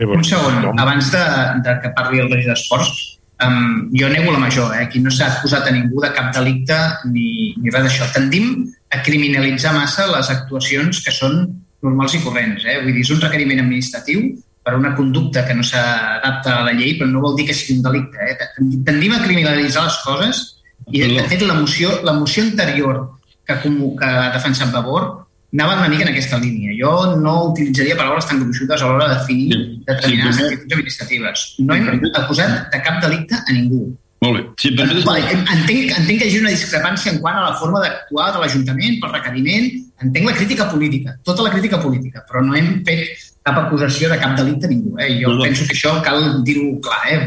Un 0.07 0.25
segon, 0.27 0.73
abans 0.79 1.11
de, 1.11 1.27
de 1.67 1.77
que 1.83 1.93
parli 1.99 2.23
el 2.23 2.31
regidor 2.31 2.55
d'Esports, 2.55 3.03
um, 3.43 3.91
jo 3.99 4.11
nego 4.13 4.33
la 4.35 4.43
major, 4.43 4.73
eh? 4.77 4.87
aquí 4.87 5.03
no 5.03 5.11
s'ha 5.11 5.33
acusat 5.35 5.67
a 5.67 5.75
ningú 5.75 6.03
de 6.05 6.13
cap 6.15 6.33
delicte 6.37 6.79
ni, 7.11 7.55
ni 7.59 7.75
res 7.75 7.89
d'això. 7.89 8.11
Tendim 8.15 8.67
a 8.95 9.03
criminalitzar 9.07 9.75
massa 9.75 10.07
les 10.13 10.31
actuacions 10.35 11.03
que 11.03 11.15
són 11.15 11.41
normals 11.83 12.15
i 12.15 12.23
corrents. 12.23 12.67
Eh? 12.67 12.81
Vull 12.85 12.95
dir, 12.95 13.07
és 13.07 13.15
un 13.15 13.23
requeriment 13.23 13.65
administratiu 13.67 14.29
per 14.67 14.75
una 14.79 14.95
conducta 14.99 15.45
que 15.47 15.55
no 15.55 15.63
s'adapta 15.67 16.61
a 16.61 16.67
la 16.67 16.75
llei, 16.75 16.97
però 16.99 17.11
no 17.11 17.23
vol 17.23 17.37
dir 17.39 17.47
que 17.51 17.55
sigui 17.55 17.79
un 17.79 17.87
delicte. 17.87 18.31
Eh? 18.31 18.71
Tendim 18.87 19.15
a 19.15 19.23
criminalitzar 19.23 19.87
les 19.87 19.99
coses 20.07 20.47
i, 20.93 21.03
de 21.03 21.29
fet, 21.29 21.43
la 21.43 21.55
moció, 21.55 22.01
la 22.07 22.15
moció 22.15 22.45
anterior 22.45 23.01
que, 23.47 23.55
que 23.63 24.11
ha 24.11 24.33
defensat 24.35 24.73
Vavor 24.75 25.27
anava 25.57 25.77
una 25.81 25.89
mica 25.89 26.05
en 26.05 26.13
aquesta 26.13 26.39
línia. 26.39 26.75
Jo 26.79 27.17
no 27.21 27.53
utilitzaria 27.53 27.97
paraules 27.99 28.27
tan 28.29 28.43
gruixudes 28.43 28.83
a 28.83 28.89
l'hora 28.89 29.09
de 29.09 29.21
definir 29.21 29.61
determinades 29.87 30.37
sí, 30.37 30.49
actituds 30.49 30.75
administratives. 30.75 31.45
No 31.59 31.77
hem 31.77 32.11
acusat 32.13 32.67
de 32.73 32.83
cap 32.83 33.01
delicte 33.05 33.39
a 33.39 33.55
ningú. 33.55 33.87
Molt 34.25 34.39
bé. 34.39 34.43
Sí, 34.61 34.73
però... 34.77 34.97
entenc, 34.97 35.93
entenc 35.93 36.07
que 36.09 36.25
hi 36.25 36.29
hagi 36.31 36.41
una 36.41 36.53
discrepància 36.53 37.13
en 37.13 37.21
quant 37.25 37.37
a 37.37 37.49
la 37.51 37.57
forma 37.61 37.83
d'actuar 37.85 38.31
de 38.35 38.43
l'Ajuntament 38.43 39.01
pel 39.03 39.13
requeriment. 39.13 39.69
Entenc 40.05 40.29
la 40.29 40.37
crítica 40.37 40.69
política, 40.71 41.17
tota 41.25 41.45
la 41.47 41.53
crítica 41.53 41.81
política, 41.83 42.25
però 42.29 42.43
no 42.45 42.57
hem 42.57 42.81
fet 42.87 43.27
cap 43.47 43.61
acusació 43.61 44.11
de 44.11 44.19
cap 44.21 44.35
delicte 44.39 44.69
a 44.69 44.73
ningú. 44.73 44.97
Eh? 44.99 45.13
Jo 45.21 45.35
no, 45.35 45.41
no. 45.41 45.47
penso 45.47 45.69
que 45.69 45.77
això 45.77 45.95
cal 46.05 46.43
dir-ho 46.49 46.73
clar. 46.85 47.03
Eh? 47.13 47.21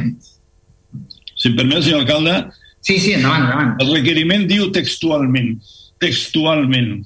Si 1.36 1.54
em 1.54 1.62
permet, 1.62 1.86
senyor 1.86 2.04
alcalde... 2.04 2.42
Sí, 2.82 2.98
sí, 3.00 3.14
endavant, 3.14 3.44
endavant. 3.44 3.76
El 3.84 3.94
requeriment 3.94 4.48
diu 4.48 4.70
textualment, 4.76 5.56
textualment, 6.00 7.04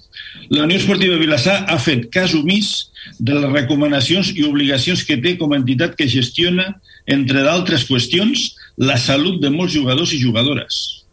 la 0.50 0.64
Unió 0.68 0.78
Esportiva 0.78 1.18
Vilassar 1.18 1.64
ha 1.70 1.78
fet 1.82 2.10
cas 2.14 2.34
omís 2.38 2.90
de 3.20 3.36
les 3.36 3.52
recomanacions 3.52 4.32
i 4.36 4.46
obligacions 4.48 5.04
que 5.08 5.18
té 5.22 5.36
com 5.40 5.54
a 5.54 5.60
entitat 5.60 5.96
que 6.00 6.10
gestiona, 6.10 6.76
entre 7.10 7.44
d'altres 7.46 7.88
qüestions, 7.90 8.52
la 8.78 8.98
salut 9.02 9.40
de 9.42 9.52
molts 9.54 9.74
jugadors 9.76 10.14
i 10.14 10.22
jugadores. 10.22 11.04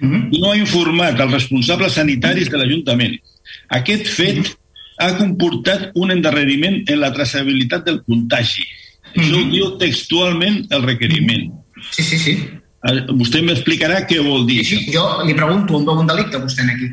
Mm 0.00 0.10
-hmm. 0.10 0.40
No 0.40 0.50
ha 0.50 0.56
informat 0.56 1.20
els 1.20 1.32
responsables 1.32 1.92
sanitaris 1.92 2.50
de 2.50 2.56
l'Ajuntament. 2.58 3.16
Aquest 3.68 4.06
fet 4.06 4.36
mm 4.36 4.42
-hmm. 4.42 4.56
ha 4.98 5.16
comportat 5.16 5.90
un 5.94 6.10
endarreriment 6.10 6.90
en 6.90 7.00
la 7.00 7.12
traçabilitat 7.12 7.84
del 7.84 8.02
contagi. 8.02 8.64
Mm 8.64 9.22
-hmm. 9.22 9.22
Això 9.22 9.36
ho 9.36 9.50
diu 9.50 9.76
textualment 9.78 10.66
el 10.70 10.82
requeriment. 10.82 11.52
Sí, 11.90 12.02
sí, 12.02 12.18
sí. 12.18 12.61
Vostè 12.82 13.40
m'explicarà 13.46 14.02
què 14.10 14.18
vol 14.24 14.46
dir. 14.48 14.62
Sí, 14.66 14.80
sí, 14.80 14.92
jo 14.94 15.04
li 15.22 15.36
pregunto 15.38 15.76
on 15.78 15.84
veu 15.86 16.00
un 16.02 16.08
delicte 16.10 16.40
vostè 16.42 16.66
aquí. 16.66 16.88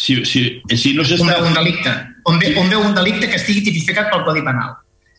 Si, 0.00 0.22
si, 0.24 0.44
si 0.72 0.94
no 0.96 1.04
s'està... 1.04 1.26
On 1.26 1.32
veu 1.34 1.48
un 1.50 1.58
delicte? 1.58 1.92
On, 2.24 2.38
ve, 2.40 2.54
on 2.56 2.70
veu 2.72 2.80
un 2.80 2.94
delicte 2.96 3.28
que 3.28 3.36
estigui 3.36 3.60
tipificat 3.66 4.08
pel 4.12 4.24
Codi 4.24 4.44
Penal? 4.46 4.72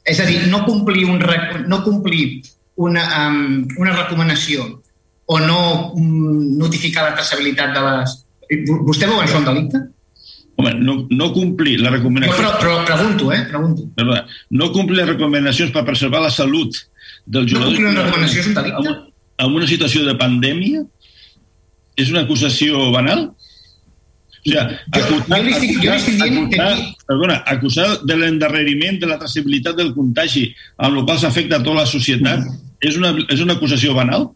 És 0.08 0.22
a 0.24 0.26
dir, 0.26 0.40
no 0.50 0.64
complir, 0.66 1.04
un, 1.06 1.22
no 1.70 1.82
complir 1.86 2.42
una, 2.82 3.04
um, 3.28 3.68
una 3.78 3.94
recomanació 3.94 4.66
o 5.28 5.38
no 5.44 5.60
um, 5.94 6.58
notificar 6.58 7.06
la 7.10 7.14
traçabilitat 7.20 7.76
de 7.76 7.84
les... 7.86 8.18
Vostè 8.88 9.06
veu 9.06 9.22
això 9.22 9.44
un 9.44 9.48
delicte? 9.52 9.84
Home, 10.58 10.72
no, 10.82 10.96
no 11.14 11.28
complir 11.36 11.76
la 11.84 11.92
recomanació... 11.94 12.34
No, 12.34 12.40
però, 12.40 12.56
però 12.58 12.78
pregunto, 12.88 13.30
eh? 13.36 13.44
Pregunto. 13.52 13.86
Perdó, 14.00 14.24
no 14.58 14.72
complir 14.74 15.04
les 15.04 15.12
recomanacions 15.12 15.76
per 15.76 15.86
preservar 15.86 16.24
la 16.24 16.34
salut 16.34 16.82
del 17.28 17.46
jugador... 17.46 17.68
No 17.68 17.76
complir 17.76 17.92
una 17.92 18.08
recomanació 18.08 18.42
és 18.42 18.50
un 18.50 18.58
delicte? 18.58 18.96
En, 19.38 19.46
en 19.46 19.58
una 19.58 19.68
situació 19.70 20.06
de 20.06 20.16
pandèmia 20.20 20.84
és 21.98 22.14
una 22.14 22.24
acusació 22.26 22.92
banal? 22.94 23.30
O 24.48 24.50
sigui, 24.50 24.62
acusar, 24.96 25.42
jo, 25.44 25.52
estic, 25.52 25.72
jo 25.84 25.94
estic 25.94 26.20
dient 26.22 26.38
acusar. 26.46 26.72
Perdona, 27.10 27.38
acusar 27.52 27.88
de 28.08 28.16
l'endarreriment 28.16 29.00
de 29.02 29.10
la 29.10 29.18
traçabilitat 29.20 29.76
del 29.76 29.94
contagi 29.96 30.48
amb 30.78 31.02
el 31.02 31.06
qual 31.06 31.20
s'afecta 31.20 31.60
a 31.60 31.64
tota 31.66 31.82
la 31.82 31.88
societat 31.90 32.46
és 32.80 32.98
una, 33.00 33.14
és 33.28 33.42
una 33.44 33.58
acusació 33.58 33.96
banal? 33.98 34.30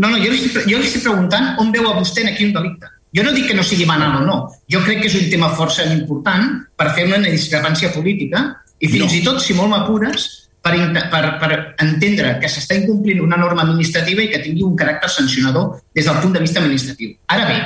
No, 0.00 0.08
no, 0.08 0.16
jo 0.18 0.30
li, 0.30 0.40
estic, 0.40 0.66
jo 0.68 0.80
li 0.80 0.88
estic 0.88 1.04
preguntant 1.06 1.54
on 1.62 1.72
veu 1.72 1.88
a 1.88 1.94
vostè 1.96 2.26
aquí 2.28 2.48
un 2.48 2.54
delicte. 2.56 2.90
Jo 3.16 3.24
no 3.26 3.32
dic 3.34 3.48
que 3.50 3.56
no 3.58 3.64
sigui 3.66 3.88
banal 3.88 4.20
o 4.20 4.26
no. 4.26 4.36
Jo 4.70 4.82
crec 4.84 5.02
que 5.02 5.10
és 5.10 5.16
un 5.18 5.30
tema 5.32 5.50
força 5.58 5.86
important 5.88 6.60
per 6.78 6.92
fer 6.96 7.08
una 7.08 7.18
discrepància 7.24 7.90
política 7.94 8.44
i 8.78 8.88
fins 8.88 9.10
no. 9.10 9.16
i 9.18 9.24
tot, 9.24 9.40
si 9.42 9.56
molt 9.56 9.72
m'apures, 9.72 10.28
per, 10.62 10.74
per, 11.12 11.22
per 11.40 11.50
entendre 11.80 12.34
que 12.40 12.50
s'està 12.52 12.76
incomplint 12.76 13.22
una 13.24 13.38
norma 13.40 13.64
administrativa 13.64 14.24
i 14.24 14.28
que 14.32 14.42
tingui 14.44 14.64
un 14.66 14.76
caràcter 14.78 15.08
sancionador 15.12 15.78
des 15.96 16.08
del 16.08 16.20
punt 16.20 16.36
de 16.36 16.42
vista 16.44 16.60
administratiu. 16.60 17.14
Ara 17.32 17.46
bé, 17.48 17.56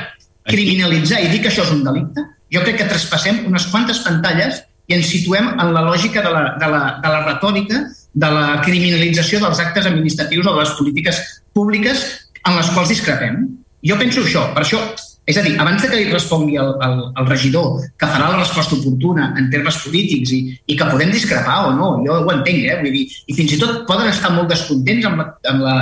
criminalitzar 0.50 1.22
i 1.24 1.32
dir 1.32 1.40
que 1.42 1.50
això 1.50 1.64
és 1.66 1.74
un 1.74 1.82
delicte, 1.86 2.22
jo 2.54 2.62
crec 2.62 2.78
que 2.82 2.88
traspassem 2.92 3.44
unes 3.48 3.66
quantes 3.72 4.00
pantalles 4.04 4.62
i 4.86 4.94
ens 4.98 5.08
situem 5.10 5.48
en 5.54 5.72
la 5.74 5.82
lògica 5.82 6.22
de 6.22 6.30
la, 6.30 6.44
de 6.60 6.68
la, 6.70 6.82
de 7.02 7.12
la 7.14 7.22
retòrica 7.24 7.80
de 8.14 8.30
la 8.30 8.60
criminalització 8.62 9.40
dels 9.42 9.62
actes 9.64 9.88
administratius 9.90 10.46
o 10.46 10.54
de 10.54 10.62
les 10.62 10.74
polítiques 10.78 11.20
públiques 11.56 12.04
en 12.44 12.58
les 12.58 12.70
quals 12.74 12.92
discrepem. 12.92 13.40
Jo 13.84 13.96
penso 14.00 14.22
això. 14.22 14.46
Per 14.54 14.62
això 14.62 14.80
és 15.26 15.38
a 15.40 15.42
dir, 15.42 15.54
abans 15.60 15.80
de 15.80 15.88
que 15.88 15.96
li 15.96 16.10
respongui 16.12 16.58
el, 16.60 16.74
el, 16.84 16.98
el 17.16 17.28
regidor, 17.30 17.80
que 17.96 18.08
farà 18.08 18.28
la 18.28 18.42
resposta 18.42 18.76
oportuna 18.76 19.30
en 19.40 19.48
termes 19.52 19.78
polítics 19.80 20.34
i, 20.36 20.40
i 20.68 20.76
que 20.76 20.88
podem 20.90 21.14
discrepar 21.14 21.70
o 21.70 21.74
no, 21.78 21.90
jo 22.04 22.18
ho 22.20 22.32
entenc, 22.34 22.60
eh? 22.68 22.76
Vull 22.82 22.92
dir, 22.92 23.04
i 23.08 23.36
fins 23.38 23.54
i 23.56 23.60
tot 23.62 23.84
poden 23.88 24.10
estar 24.12 24.34
molt 24.34 24.52
descontents 24.52 25.08
amb, 25.08 25.22
la, 25.22 25.28
amb, 25.52 25.64
la, 25.64 25.76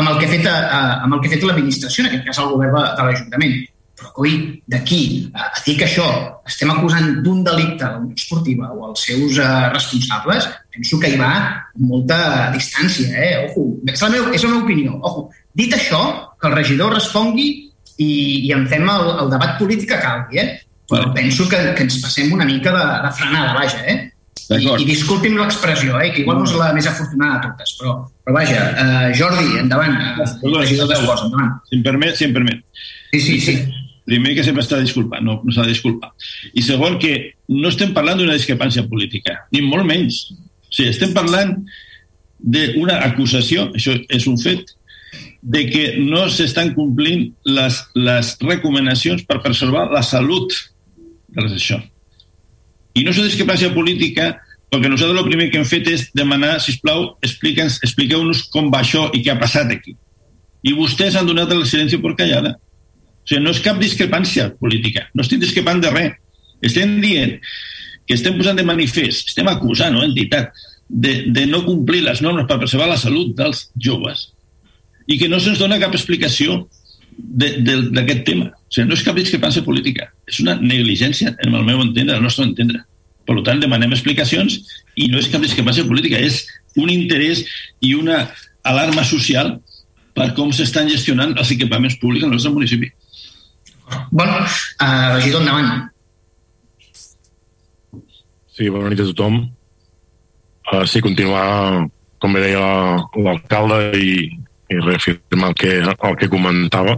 amb 0.00 0.12
el 0.12 0.20
que 0.20 0.28
ha 0.28 0.32
fet, 0.32 0.48
eh, 0.48 0.92
amb 1.04 1.16
el 1.16 1.20
que 1.20 1.28
ha 1.28 1.34
fet 1.34 1.44
l'administració, 1.44 2.04
en 2.06 2.10
aquest 2.10 2.30
cas 2.30 2.40
el 2.40 2.54
govern 2.54 2.78
de, 2.78 3.08
l'Ajuntament. 3.10 3.58
Però, 3.96 4.10
coi, 4.16 4.32
d'aquí 4.68 5.02
a, 5.32 5.50
a 5.50 5.60
dir 5.64 5.76
que 5.80 5.86
això 5.86 6.08
estem 6.48 6.72
acusant 6.72 7.20
d'un 7.24 7.44
delicte 7.44 7.84
a 7.84 7.94
la 7.94 8.00
Unió 8.00 8.16
Esportiva 8.16 8.68
o 8.72 8.90
als 8.90 9.06
seus 9.08 9.38
uh, 9.40 9.68
responsables, 9.72 10.48
penso 10.72 11.00
que 11.00 11.12
hi 11.12 11.20
va 11.20 11.30
molta 11.80 12.18
distància, 12.56 13.12
eh? 13.12 13.46
Ojo, 13.46 13.70
és 13.88 14.04
la 14.04 14.12
meva, 14.12 14.32
és 14.36 14.44
la 14.44 14.52
meva 14.52 14.64
opinió. 14.64 14.98
Ojo, 15.00 15.28
dit 15.56 15.72
això, 15.72 16.02
que 16.40 16.48
el 16.48 16.58
regidor 16.60 16.92
respongui 16.96 17.65
i, 17.98 18.10
i 18.46 18.52
en 18.54 18.66
fem 18.70 18.84
el, 18.90 19.12
el 19.22 19.32
debat 19.32 19.56
polític 19.60 19.92
que 19.94 20.02
calgui, 20.02 20.42
eh? 20.42 20.48
Però 20.86 21.10
penso 21.14 21.48
que, 21.50 21.58
que 21.74 21.86
ens 21.86 21.96
passem 22.02 22.30
una 22.34 22.46
mica 22.46 22.70
de, 22.74 22.84
de 23.02 23.14
frenada, 23.18 23.56
vaja, 23.56 23.80
eh? 23.90 23.96
I, 24.46 24.60
i 24.62 24.84
disculpi'm 24.86 25.34
l'expressió, 25.40 25.96
eh, 25.98 26.12
que 26.14 26.22
igual 26.22 26.38
no 26.38 26.44
és 26.46 26.52
la 26.54 26.68
més 26.76 26.86
afortunada 26.86 27.40
de 27.40 27.48
totes, 27.48 27.72
però, 27.80 27.96
però 28.22 28.36
vaja, 28.36 28.60
uh, 28.70 29.08
Jordi, 29.18 29.56
endavant, 29.58 29.96
uh, 29.96 30.28
Perdó, 30.42 30.60
regidor 30.60 30.92
d'Esports, 30.92 31.24
endavant. 31.26 31.56
Si 31.66 31.74
em 31.78 31.82
permet, 31.88 32.14
si 32.20 32.28
em 32.28 32.36
permet. 32.36 32.62
Sí, 33.10 33.20
sí, 33.24 33.40
sí. 33.42 33.56
Primer, 34.06 34.36
que 34.38 34.44
sempre 34.46 34.62
està 34.62 34.78
disculpant, 34.78 35.24
no, 35.26 35.40
no 35.42 35.54
s'ha 35.54 35.66
de 35.66 35.74
disculpar. 35.74 36.12
I 36.54 36.62
segon, 36.62 37.00
que 37.02 37.16
no 37.50 37.72
estem 37.72 37.90
parlant 37.96 38.20
d'una 38.20 38.36
discrepància 38.38 38.86
política, 38.86 39.40
ni 39.50 39.64
molt 39.66 39.88
menys. 39.88 40.20
O 40.30 40.70
sigui, 40.70 40.92
estem 40.92 41.16
parlant 41.16 41.56
d'una 42.38 43.00
acusació, 43.08 43.72
això 43.74 43.96
és 44.14 44.30
un 44.30 44.38
fet, 44.38 44.75
de 45.46 45.62
que 45.70 45.82
no 46.02 46.24
s'estan 46.26 46.72
complint 46.74 47.28
les, 47.46 47.76
les 47.94 48.32
recomanacions 48.42 49.22
per 49.28 49.38
preservar 49.44 49.84
la 49.92 50.02
salut 50.02 50.50
de 51.36 51.44
això. 51.46 51.78
I 52.98 53.04
no 53.04 53.12
és 53.12 53.20
una 53.20 53.28
discrepància 53.28 53.70
política 53.70 54.32
perquè 54.72 54.90
nosaltres 54.90 55.22
el 55.22 55.28
primer 55.28 55.46
que 55.52 55.60
hem 55.60 55.68
fet 55.68 55.86
és 55.92 56.08
demanar, 56.18 56.56
si 56.58 56.74
plau, 56.82 57.12
expliqueu-nos 57.22 58.42
com 58.50 58.72
va 58.74 58.82
això 58.82 59.06
i 59.14 59.22
què 59.22 59.36
ha 59.36 59.38
passat 59.38 59.70
aquí. 59.70 59.94
I 60.66 60.74
vostès 60.74 61.14
han 61.14 61.30
donat 61.30 61.54
el 61.54 61.62
silenci 61.70 62.02
per 62.02 62.16
callada. 62.18 62.56
O 62.56 63.30
sigui, 63.30 63.44
no 63.44 63.54
és 63.54 63.62
cap 63.62 63.78
discrepància 63.78 64.50
política. 64.58 65.06
No 65.14 65.22
estic 65.22 65.44
discrepant 65.46 65.78
de 65.84 65.94
res. 65.94 66.18
Estem 66.66 66.98
dient 67.04 67.38
que 68.06 68.18
estem 68.18 68.34
posant 68.34 68.58
de 68.58 68.66
manifest, 68.66 69.30
estem 69.30 69.46
acusant, 69.50 69.94
no, 69.94 70.02
entitat, 70.02 70.50
de, 70.90 71.20
de 71.30 71.46
no 71.46 71.62
complir 71.66 72.02
les 72.02 72.18
normes 72.22 72.50
per 72.50 72.58
preservar 72.58 72.90
la 72.90 72.98
salut 72.98 73.36
dels 73.38 73.68
joves 73.78 74.32
i 75.06 75.18
que 75.20 75.28
no 75.30 75.40
se'ns 75.42 75.60
dona 75.62 75.78
cap 75.82 75.94
explicació 75.94 76.64
d'aquest 77.16 78.24
tema. 78.26 78.50
O 78.50 78.72
sigui, 78.72 78.88
no 78.90 78.96
és 78.96 79.04
cap 79.06 79.16
discrepància 79.16 79.64
política, 79.64 80.10
és 80.28 80.40
una 80.42 80.56
negligència, 80.60 81.32
en 81.42 81.54
el 81.54 81.64
meu 81.64 81.80
entendre, 81.84 82.18
el 82.18 82.24
nostre 82.24 82.44
entendre. 82.48 82.82
Per 83.26 83.38
tant, 83.46 83.62
demanem 83.62 83.94
explicacions 83.94 84.60
i 84.96 85.08
no 85.10 85.18
és 85.18 85.30
cap 85.32 85.42
discrepància 85.42 85.86
política, 85.88 86.20
és 86.20 86.44
un 86.76 86.92
interès 86.92 87.42
i 87.80 87.94
una 87.96 88.26
alarma 88.66 89.04
social 89.06 89.56
per 90.16 90.30
com 90.36 90.52
s'estan 90.54 90.88
gestionant 90.90 91.34
els 91.36 91.50
equipaments 91.54 91.98
públics 92.00 92.24
al 92.26 92.32
nostre 92.32 92.52
municipi. 92.52 92.90
Bueno, 94.10 94.38
uh, 94.40 95.16
regidor, 95.16 95.42
endavant. 95.42 95.90
Sí, 98.56 98.70
bona 98.72 98.90
nit 98.90 99.02
a 99.02 99.08
tothom. 99.10 99.42
Uh, 100.72 100.82
sí, 100.88 101.02
continuar, 101.04 101.86
com 102.18 102.34
bé 102.34 102.42
deia 102.48 102.64
l'alcalde, 103.20 103.80
i, 104.00 104.30
i 104.70 104.78
reafirmar 104.80 105.52
el 105.52 105.58
que, 105.58 105.72
el 105.82 106.16
que 106.20 106.30
comentava. 106.32 106.96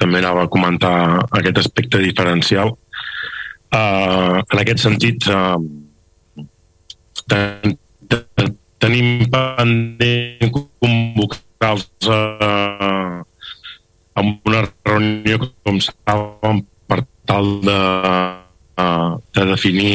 També 0.00 0.20
anava 0.20 0.46
a 0.46 0.50
comentar 0.52 0.94
aquest 1.36 1.60
aspecte 1.62 2.00
diferencial. 2.02 2.72
Uh, 3.70 4.40
en 4.40 4.62
aquest 4.62 4.82
sentit, 4.82 5.28
uh, 5.30 5.60
ten, 7.30 7.76
ten, 8.10 8.56
tenim 8.82 9.28
pendent 9.30 10.50
convocar-los 10.80 12.10
uh, 12.10 13.20
amb 14.18 14.50
una 14.50 14.64
reunió, 14.88 15.38
com 15.62 15.78
saben, 15.84 16.64
per 16.90 17.04
tal 17.28 17.52
de, 17.62 17.80
uh, 18.80 19.12
de 19.36 19.46
definir 19.52 19.92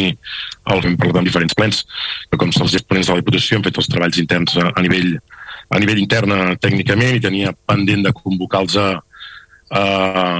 el 0.71 0.81
parlat 0.85 1.19
amb 1.19 1.27
diferents 1.27 1.57
plens, 1.57 1.83
que 2.29 2.39
com 2.39 2.53
els 2.53 2.77
exponents 2.77 3.09
de 3.09 3.17
la 3.17 3.21
Diputació 3.21 3.59
han 3.59 3.65
fet 3.67 3.81
els 3.81 3.91
treballs 3.91 4.21
interns 4.21 4.55
a, 4.61 4.69
a 4.71 4.85
nivell 4.85 5.17
a 5.69 5.79
nivell 5.81 6.01
intern 6.01 6.55
tècnicament 6.61 7.17
i 7.17 7.23
tenia 7.23 7.53
pendent 7.67 8.05
de 8.05 8.13
convocar-los 8.15 8.77
a, 8.81 8.89
a, 9.71 9.83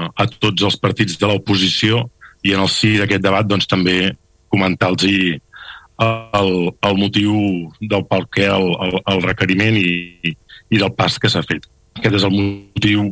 a 0.10 0.28
tots 0.40 0.68
els 0.70 0.78
partits 0.82 1.18
de 1.22 1.30
l'oposició 1.30 2.06
i 2.46 2.54
en 2.54 2.62
el 2.66 2.70
si 2.70 2.96
d'aquest 3.00 3.24
debat 3.26 3.48
doncs, 3.50 3.68
també 3.68 4.14
comentar-los 4.54 5.06
el, 5.06 6.52
el 6.86 6.98
motiu 7.00 7.36
del 7.82 8.04
pel 8.10 8.28
què 8.36 8.50
el, 8.52 8.68
el, 8.88 9.00
el 9.14 9.24
requeriment 9.26 9.80
i, 9.80 10.36
i 10.70 10.82
del 10.82 10.94
pas 10.96 11.18
que 11.20 11.32
s'ha 11.32 11.44
fet. 11.46 11.66
Aquest 11.96 12.18
és 12.20 12.26
el 12.28 12.34
motiu 12.36 13.08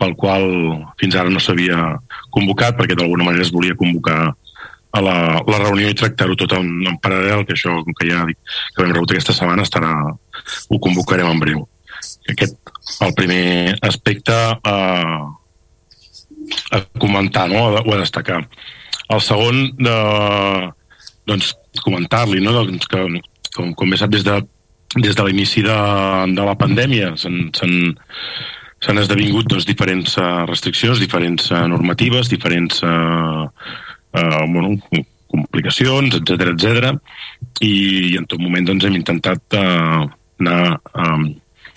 pel 0.00 0.14
qual 0.18 0.46
fins 0.98 1.14
ara 1.14 1.30
no 1.30 1.42
s'havia 1.42 1.94
convocat, 2.34 2.74
perquè 2.76 2.96
d'alguna 2.98 3.28
manera 3.28 3.46
es 3.46 3.52
volia 3.54 3.78
convocar 3.78 4.34
a 4.94 5.02
la, 5.02 5.16
la 5.50 5.58
reunió 5.58 5.90
i 5.90 5.96
tractar-ho 5.98 6.36
tot 6.38 6.54
en, 6.54 6.68
en 6.86 6.98
paral·lel, 7.02 7.42
que 7.48 7.56
això, 7.56 7.74
com 7.82 7.96
que 7.98 8.08
ja 8.10 8.22
dic, 8.28 8.38
que 8.74 8.82
l'hem 8.84 8.94
rebut 8.94 9.14
aquesta 9.14 9.34
setmana, 9.34 9.66
estarà, 9.66 9.92
ho 10.70 10.80
convocarem 10.82 11.32
en 11.32 11.42
breu. 11.42 11.64
Aquest, 12.30 12.56
el 13.02 13.14
primer 13.18 13.74
aspecte 13.82 14.34
a, 14.34 14.76
a 16.78 16.80
comentar, 17.02 17.48
no? 17.50 17.66
o 17.80 17.94
a 17.94 18.00
destacar. 18.00 18.42
El 19.10 19.20
segon, 19.24 19.64
de, 19.82 19.96
doncs, 21.26 21.54
comentar-li, 21.82 22.42
no? 22.44 22.54
doncs, 22.60 22.86
que, 22.90 23.02
com, 23.56 23.72
com 23.74 23.90
bé 23.90 23.98
sap, 23.98 24.12
des 24.14 24.24
de, 24.26 24.38
des 25.00 25.16
de 25.16 25.26
l'inici 25.26 25.64
de, 25.66 25.78
de 26.36 26.44
la 26.46 26.54
pandèmia 26.60 27.14
s'han 27.18 29.00
esdevingut 29.00 29.48
doncs, 29.50 29.66
diferents 29.66 30.18
uh, 30.20 30.44
restriccions, 30.46 31.02
diferents 31.02 31.50
uh, 31.50 31.64
normatives, 31.70 32.30
diferents 32.30 32.82
uh, 32.86 33.48
uh, 34.14 34.44
bueno, 34.50 34.76
complicacions, 35.34 36.14
etc 36.20 36.52
etc. 36.54 36.92
I, 37.60 37.74
i 38.12 38.18
en 38.18 38.28
tot 38.30 38.42
moment 38.42 38.66
doncs, 38.68 38.86
hem 38.86 38.98
intentat 38.98 39.58
uh, 39.58 40.04
anar 40.42 40.78
um, 40.94 41.26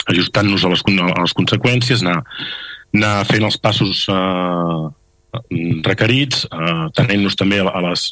ajustant-nos 0.07 0.63
a, 0.63 0.71
les, 0.71 0.83
a 0.87 1.21
les 1.21 1.35
conseqüències, 1.37 2.03
anar, 2.05 2.21
anar 2.95 3.15
fent 3.29 3.47
els 3.47 3.57
passos 3.61 4.05
uh, 4.13 4.87
requerits, 5.85 6.45
uh, 6.51 6.87
tenint-nos 6.97 7.35
també 7.39 7.59
a, 7.61 7.81
les, 7.89 8.09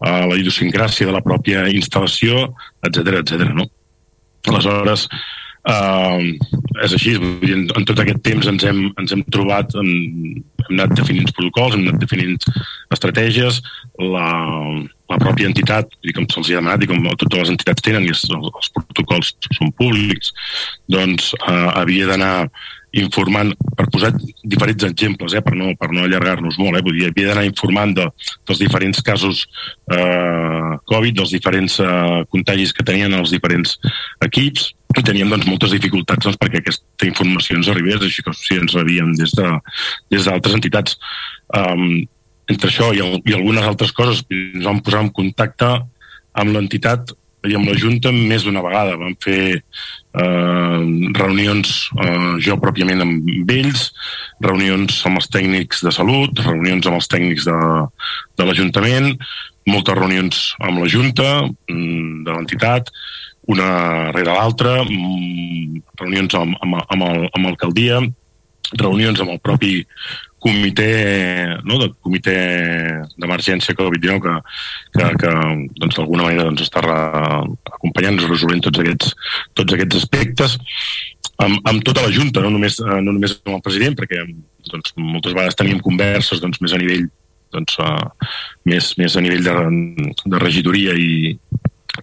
a 0.00 0.14
la 0.30 0.38
idiosincràsia 0.40 1.10
de 1.10 1.16
la 1.16 1.24
pròpia 1.24 1.66
instal·lació, 1.72 2.48
etc 2.88 3.20
etc. 3.22 3.50
no? 3.58 3.68
Aleshores, 4.48 5.08
Uh, 5.68 6.22
és 6.84 6.94
així, 6.96 7.16
dir, 7.42 7.50
en, 7.52 7.66
en 7.76 7.84
tot 7.88 7.98
aquest 8.00 8.22
temps 8.24 8.46
ens 8.48 8.64
hem, 8.64 8.86
ens 9.00 9.12
hem 9.12 9.24
trobat, 9.34 9.74
en, 9.76 9.88
hem 10.64 10.78
anat 10.78 10.94
definint 10.96 11.28
protocols, 11.34 11.74
hem 11.76 11.84
anat 11.84 12.00
definint 12.00 12.38
estratègies, 12.94 13.60
la, 14.00 14.28
la 15.12 15.18
pròpia 15.20 15.50
entitat, 15.50 15.92
i 16.08 16.14
com 16.16 16.28
se'ls 16.32 16.52
ha 16.52 16.62
demanat 16.62 16.86
i 16.86 16.88
com 16.88 17.04
totes 17.10 17.42
les 17.42 17.52
entitats 17.52 17.84
tenen 17.84 18.06
i 18.06 18.14
els, 18.14 18.24
els 18.32 18.72
protocols 18.78 19.34
són 19.58 19.74
públics, 19.80 20.32
doncs 20.88 21.34
uh, 21.42 21.68
havia 21.74 22.08
d'anar 22.12 22.34
informant, 22.96 23.52
per 23.76 23.86
posar 23.92 24.12
diferents 24.42 24.86
exemples, 24.86 25.34
eh, 25.36 25.42
per 25.44 25.54
no, 25.56 25.74
per 25.76 25.90
no 25.92 26.06
allargar-nos 26.06 26.56
molt, 26.60 26.78
eh, 26.78 26.82
vull 26.84 26.96
dir, 26.96 27.10
havia 27.10 27.30
d'anar 27.30 27.44
informant 27.48 27.92
de, 27.98 28.06
dels 28.48 28.62
diferents 28.62 29.02
casos 29.04 29.44
eh, 29.92 30.72
Covid, 30.88 31.18
dels 31.20 31.34
diferents 31.34 31.78
eh, 31.84 32.24
contagis 32.32 32.72
que 32.72 32.86
tenien 32.86 33.12
els 33.18 33.34
diferents 33.34 33.76
equips, 34.24 34.72
i 34.96 35.04
teníem 35.04 35.28
doncs, 35.28 35.46
moltes 35.46 35.74
dificultats 35.76 36.24
doncs, 36.24 36.38
perquè 36.40 36.62
aquesta 36.62 37.06
informació 37.06 37.58
ens 37.58 37.68
arribés, 37.68 38.00
així 38.00 38.24
que 38.24 38.32
sí, 38.36 38.56
ens 38.56 38.74
rebien 38.78 39.12
des 39.18 39.34
d'altres 39.36 39.84
de, 40.08 40.38
des 40.48 40.56
entitats. 40.56 40.96
Um, 41.54 42.06
entre 42.48 42.70
això 42.70 42.90
i, 42.96 43.02
el, 43.04 43.20
i 43.28 43.36
algunes 43.36 43.66
altres 43.68 43.92
coses 43.92 44.24
ens 44.32 44.64
vam 44.64 44.80
posar 44.84 45.04
en 45.04 45.12
contacte 45.12 45.68
amb 46.38 46.54
l'entitat 46.54 47.12
i 47.46 47.54
amb 47.54 47.68
la 47.70 47.76
Junta 47.78 48.10
més 48.14 48.44
d'una 48.46 48.62
vegada. 48.64 48.96
Vam 48.98 49.14
fer 49.22 49.42
eh, 49.54 50.80
reunions 51.18 51.74
eh, 52.02 52.34
jo 52.44 52.58
pròpiament 52.62 53.04
amb 53.04 53.52
ells, 53.54 53.88
reunions 54.44 55.02
amb 55.06 55.20
els 55.20 55.30
tècnics 55.34 55.84
de 55.86 55.94
salut, 55.94 56.42
reunions 56.46 56.88
amb 56.88 56.98
els 56.98 57.10
tècnics 57.10 57.46
de, 57.48 57.58
de 58.40 58.48
l'Ajuntament, 58.48 59.14
moltes 59.68 59.98
reunions 59.98 60.44
amb 60.64 60.82
la 60.82 60.90
Junta 60.90 61.30
mm, 61.46 62.24
de 62.26 62.34
l'entitat, 62.34 62.92
una 63.48 64.10
rere 64.12 64.34
l'altra, 64.34 64.82
mm, 64.84 65.84
reunions 66.00 66.34
amb, 66.38 66.58
amb, 66.64 66.80
amb, 66.82 67.04
el, 67.06 67.28
amb 67.32 67.44
l'alcaldia, 67.46 68.00
reunions 68.76 69.20
amb 69.22 69.32
el 69.36 69.40
propi 69.40 69.78
comitè, 70.42 70.88
no, 71.66 71.78
del 71.80 71.92
comitè 72.04 72.38
d'emergència 73.18 73.76
Covid-19 73.78 74.22
que, 74.24 74.34
que, 74.94 75.08
que 75.22 75.32
doncs, 75.80 75.96
d'alguna 75.98 76.28
manera 76.28 76.46
doncs, 76.48 76.66
està 76.66 76.82
acompanyant, 77.74 78.20
resolent 78.28 78.62
tots 78.66 78.82
aquests, 78.84 79.14
tots 79.58 79.76
aquests 79.76 80.02
aspectes 80.02 80.58
amb, 81.42 81.60
amb 81.68 81.84
tota 81.86 82.04
la 82.04 82.12
Junta, 82.14 82.42
no 82.42 82.50
només, 82.54 82.78
no 82.82 83.12
només 83.12 83.36
amb 83.44 83.58
el 83.58 83.64
president, 83.64 83.96
perquè 83.98 84.24
doncs, 84.70 84.94
moltes 84.98 85.34
vegades 85.34 85.58
teníem 85.58 85.82
converses 85.84 86.42
doncs, 86.42 86.60
més 86.64 86.74
a 86.74 86.80
nivell 86.80 87.06
doncs, 87.54 87.78
uh, 87.80 88.28
més, 88.68 88.92
més 89.00 89.16
a 89.16 89.22
nivell 89.24 89.46
de, 89.46 89.54
de 90.26 90.40
regidoria 90.42 90.96
i, 90.98 91.32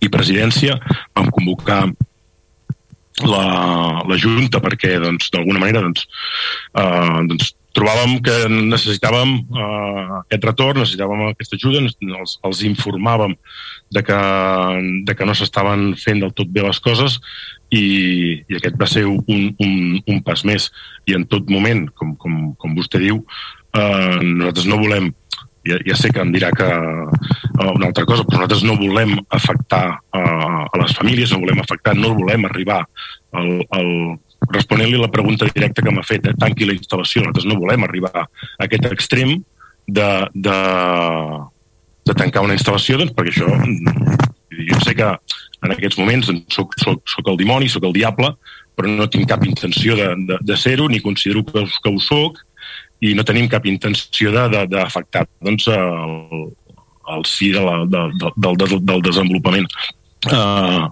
i 0.01 0.11
presidència. 0.11 0.77
Vam 1.17 1.29
convocar 1.35 1.83
la, 3.23 3.45
la 4.07 4.17
Junta 4.19 4.61
perquè 4.63 4.95
doncs, 5.03 5.29
d'alguna 5.35 5.61
manera 5.61 5.83
doncs, 5.85 6.07
uh, 6.79 7.21
doncs, 7.29 7.53
trobàvem 7.75 8.17
que 8.23 8.35
necessitàvem 8.53 9.33
uh, 9.51 10.21
aquest 10.21 10.47
retorn, 10.47 10.81
necessitàvem 10.81 11.25
aquesta 11.27 11.57
ajuda, 11.59 11.83
els, 11.83 12.37
els 12.47 12.63
informàvem 12.69 13.35
de 13.95 14.03
que, 14.05 14.19
de 15.07 15.15
que 15.15 15.27
no 15.27 15.35
s'estaven 15.35 15.91
fent 15.99 16.23
del 16.23 16.33
tot 16.37 16.51
bé 16.55 16.63
les 16.63 16.79
coses 16.83 17.19
i, 17.75 17.83
i 18.47 18.57
aquest 18.57 18.79
va 18.79 18.87
ser 18.87 19.05
un, 19.09 19.51
un, 19.59 19.75
un 19.99 20.23
pas 20.25 20.45
més. 20.47 20.69
I 21.09 21.17
en 21.19 21.27
tot 21.29 21.51
moment, 21.51 21.85
com, 21.99 22.15
com, 22.21 22.39
com 22.61 22.79
vostè 22.79 23.03
diu, 23.03 23.19
uh, 23.19 24.17
nosaltres 24.23 24.71
no 24.71 24.79
volem 24.81 25.11
ja, 25.65 25.79
ja 25.81 25.95
sé 25.97 26.11
que 26.13 26.21
em 26.21 26.31
dirà 26.33 26.51
que 26.55 26.67
uh, 26.69 27.71
una 27.73 27.89
altra 27.89 28.05
cosa, 28.05 28.23
però 28.23 28.43
nosaltres 28.43 28.63
no 28.67 28.77
volem 28.79 29.17
afectar 29.33 29.97
uh, 29.97 30.63
a 30.69 30.81
les 30.81 30.93
famílies, 30.97 31.33
no 31.33 31.41
volem 31.41 31.61
afectar, 31.63 31.95
no 31.97 32.13
volem 32.17 32.45
arribar 32.47 32.83
al, 33.35 33.49
al, 33.75 33.89
responent-li 34.51 34.99
la 35.01 35.11
pregunta 35.11 35.47
directa 35.49 35.83
que 35.83 35.93
m'ha 35.93 36.05
fet, 36.05 36.27
eh, 36.27 36.35
tanqui 36.39 36.67
la 36.67 36.75
instal·lació. 36.77 37.23
Nosaltres 37.23 37.47
no 37.49 37.59
volem 37.61 37.85
arribar 37.87 38.13
a 38.23 38.27
aquest 38.67 38.87
extrem 38.91 39.37
de, 39.87 40.09
de, 40.33 40.57
de 42.05 42.17
tancar 42.17 42.45
una 42.45 42.57
instal·lació, 42.57 42.99
doncs, 43.01 43.15
perquè 43.17 43.35
això... 43.35 43.49
Jo 44.55 44.77
sé 44.85 44.93
que 44.95 45.07
en 45.65 45.71
aquests 45.73 45.97
moments 45.99 46.29
doncs, 46.29 46.45
soc, 46.55 46.75
soc, 46.79 47.01
soc 47.11 47.27
el 47.27 47.39
dimoni, 47.41 47.67
soc 47.67 47.83
el 47.89 47.95
diable, 47.97 48.29
però 48.75 48.91
no 48.91 49.07
tinc 49.11 49.27
cap 49.27 49.43
intenció 49.43 49.97
de, 49.99 50.11
de, 50.29 50.37
de 50.47 50.57
ser-ho, 50.59 50.87
ni 50.91 51.01
considero 51.03 51.43
que, 51.47 51.65
que 51.65 51.91
ho 51.91 51.99
soc, 52.03 52.39
i 53.03 53.11
no 53.17 53.25
tenim 53.27 53.49
cap 53.51 53.65
intenció 53.67 54.31
d'afectar 54.31 55.25
doncs, 55.43 55.67
el, 55.75 56.45
el 57.15 57.25
sí 57.27 57.51
de 57.51 57.63
la, 57.65 57.81
de, 57.89 58.05
de, 58.21 58.31
del, 58.45 58.79
del 58.79 59.03
desenvolupament. 59.05 59.67
Uh, 60.25 60.87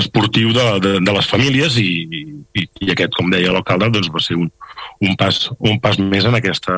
esportiu 0.00 0.52
de, 0.56 0.66
de, 0.84 0.92
de 1.04 1.14
les 1.16 1.28
famílies 1.30 1.78
i, 1.80 1.90
i, 2.08 2.64
i 2.84 2.92
aquest, 2.94 3.14
com 3.16 3.30
deia 3.32 3.52
l'alcalde, 3.54 3.90
doncs 3.94 4.10
va 4.14 4.22
ser 4.24 4.38
un, 4.38 4.48
un, 5.04 5.16
pas, 5.20 5.46
un 5.58 5.78
pas 5.82 5.98
més 6.00 6.28
en 6.28 6.38
aquesta, 6.38 6.76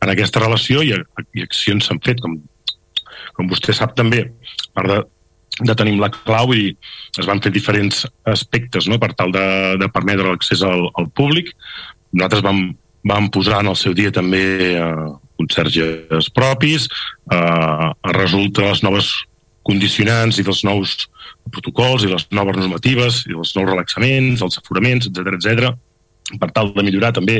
en 0.00 0.12
aquesta 0.12 0.42
relació 0.42 0.84
i, 0.86 0.94
i 1.36 1.46
accions 1.46 1.86
s'han 1.86 2.02
fet, 2.04 2.20
com, 2.24 2.36
com 3.36 3.50
vostè 3.50 3.74
sap 3.76 3.96
també, 3.98 4.26
part 4.76 4.90
de, 4.90 5.00
de 5.66 5.76
tenir 5.76 5.98
la 6.00 6.10
clau 6.14 6.54
i 6.56 6.70
es 7.18 7.26
van 7.28 7.42
fer 7.44 7.52
diferents 7.54 8.04
aspectes 8.30 8.88
no? 8.88 8.98
per 9.02 9.12
tal 9.18 9.34
de, 9.34 9.46
de 9.80 9.88
permetre 9.92 10.28
l'accés 10.28 10.62
al, 10.66 10.86
al 10.98 11.10
públic. 11.16 11.52
Nosaltres 12.14 12.44
vam, 12.46 12.62
vam 13.06 13.28
posar 13.32 13.60
en 13.64 13.72
el 13.72 13.78
seu 13.78 13.94
dia 13.96 14.12
també 14.14 14.44
eh, 14.76 15.08
conserges 15.40 16.30
propis, 16.36 16.88
eh, 17.32 17.90
resulta 18.16 18.68
les 18.70 18.84
noves 18.86 19.12
condicionants 19.66 20.40
i 20.40 20.46
dels 20.46 20.64
nous 20.64 20.96
protocols 21.52 22.06
i 22.06 22.10
les 22.12 22.26
noves 22.36 22.58
normatives 22.60 23.24
i 23.28 23.36
els 23.36 23.54
nous 23.56 23.68
relaxaments, 23.68 24.42
els 24.46 24.60
aforaments, 24.62 25.10
etc 25.10 25.36
etc 25.36 25.70
per 26.38 26.50
tal 26.54 26.70
de 26.74 26.84
millorar 26.86 27.10
també 27.16 27.36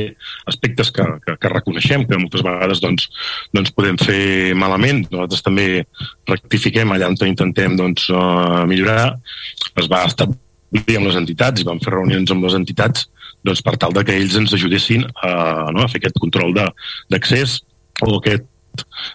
aspectes 0.50 0.90
que, 0.94 1.04
que, 1.24 1.36
que 1.38 1.52
reconeixem 1.52 2.06
que 2.08 2.18
moltes 2.18 2.42
vegades 2.46 2.82
doncs, 2.82 3.08
doncs 3.54 3.72
podem 3.76 3.98
fer 4.00 4.56
malament. 4.58 5.04
Nosaltres 5.12 5.44
també 5.46 5.66
rectifiquem 6.30 6.90
allà 6.94 7.10
on 7.10 7.18
intentem 7.28 7.76
doncs, 7.78 8.08
uh, 8.10 8.64
millorar. 8.70 9.14
Es 9.78 9.90
va 9.90 10.04
establir 10.08 10.98
amb 10.98 11.10
les 11.10 11.18
entitats 11.20 11.60
i 11.62 11.68
vam 11.68 11.82
fer 11.82 11.94
reunions 11.94 12.32
amb 12.32 12.46
les 12.46 12.56
entitats 12.58 13.06
doncs, 13.46 13.62
per 13.62 13.76
tal 13.80 13.94
de 13.96 14.04
que 14.06 14.16
ells 14.16 14.38
ens 14.40 14.54
ajudessin 14.56 15.06
a, 15.22 15.32
no, 15.70 15.84
a 15.84 15.90
fer 15.90 16.00
aquest 16.02 16.18
control 16.22 16.56
d'accés 16.56 17.60
o 18.00 18.16
aquest 18.18 18.48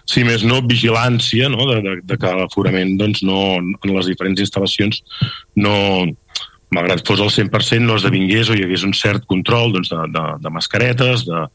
si 0.08 0.24
més 0.26 0.44
no, 0.46 0.60
vigilància 0.66 1.50
no? 1.52 1.66
de, 1.70 1.80
de, 1.84 1.96
de 2.04 2.18
que 2.20 2.32
l'aforament 2.40 2.96
doncs, 3.00 3.22
no, 3.26 3.58
en 3.60 3.92
les 3.92 4.10
diferents 4.10 4.42
instal·lacions 4.42 5.02
no, 5.62 5.74
malgrat 6.74 7.04
fos 7.06 7.22
el 7.22 7.30
100%, 7.30 7.84
no 7.86 7.96
esdevingués 7.98 8.50
o 8.50 8.56
hi 8.56 8.64
hagués 8.66 8.84
un 8.86 8.94
cert 8.96 9.26
control 9.30 9.74
doncs, 9.76 9.92
de, 9.92 10.02
de, 10.16 10.24
de 10.42 10.52
mascaretes, 10.52 11.24
de, 11.28 11.46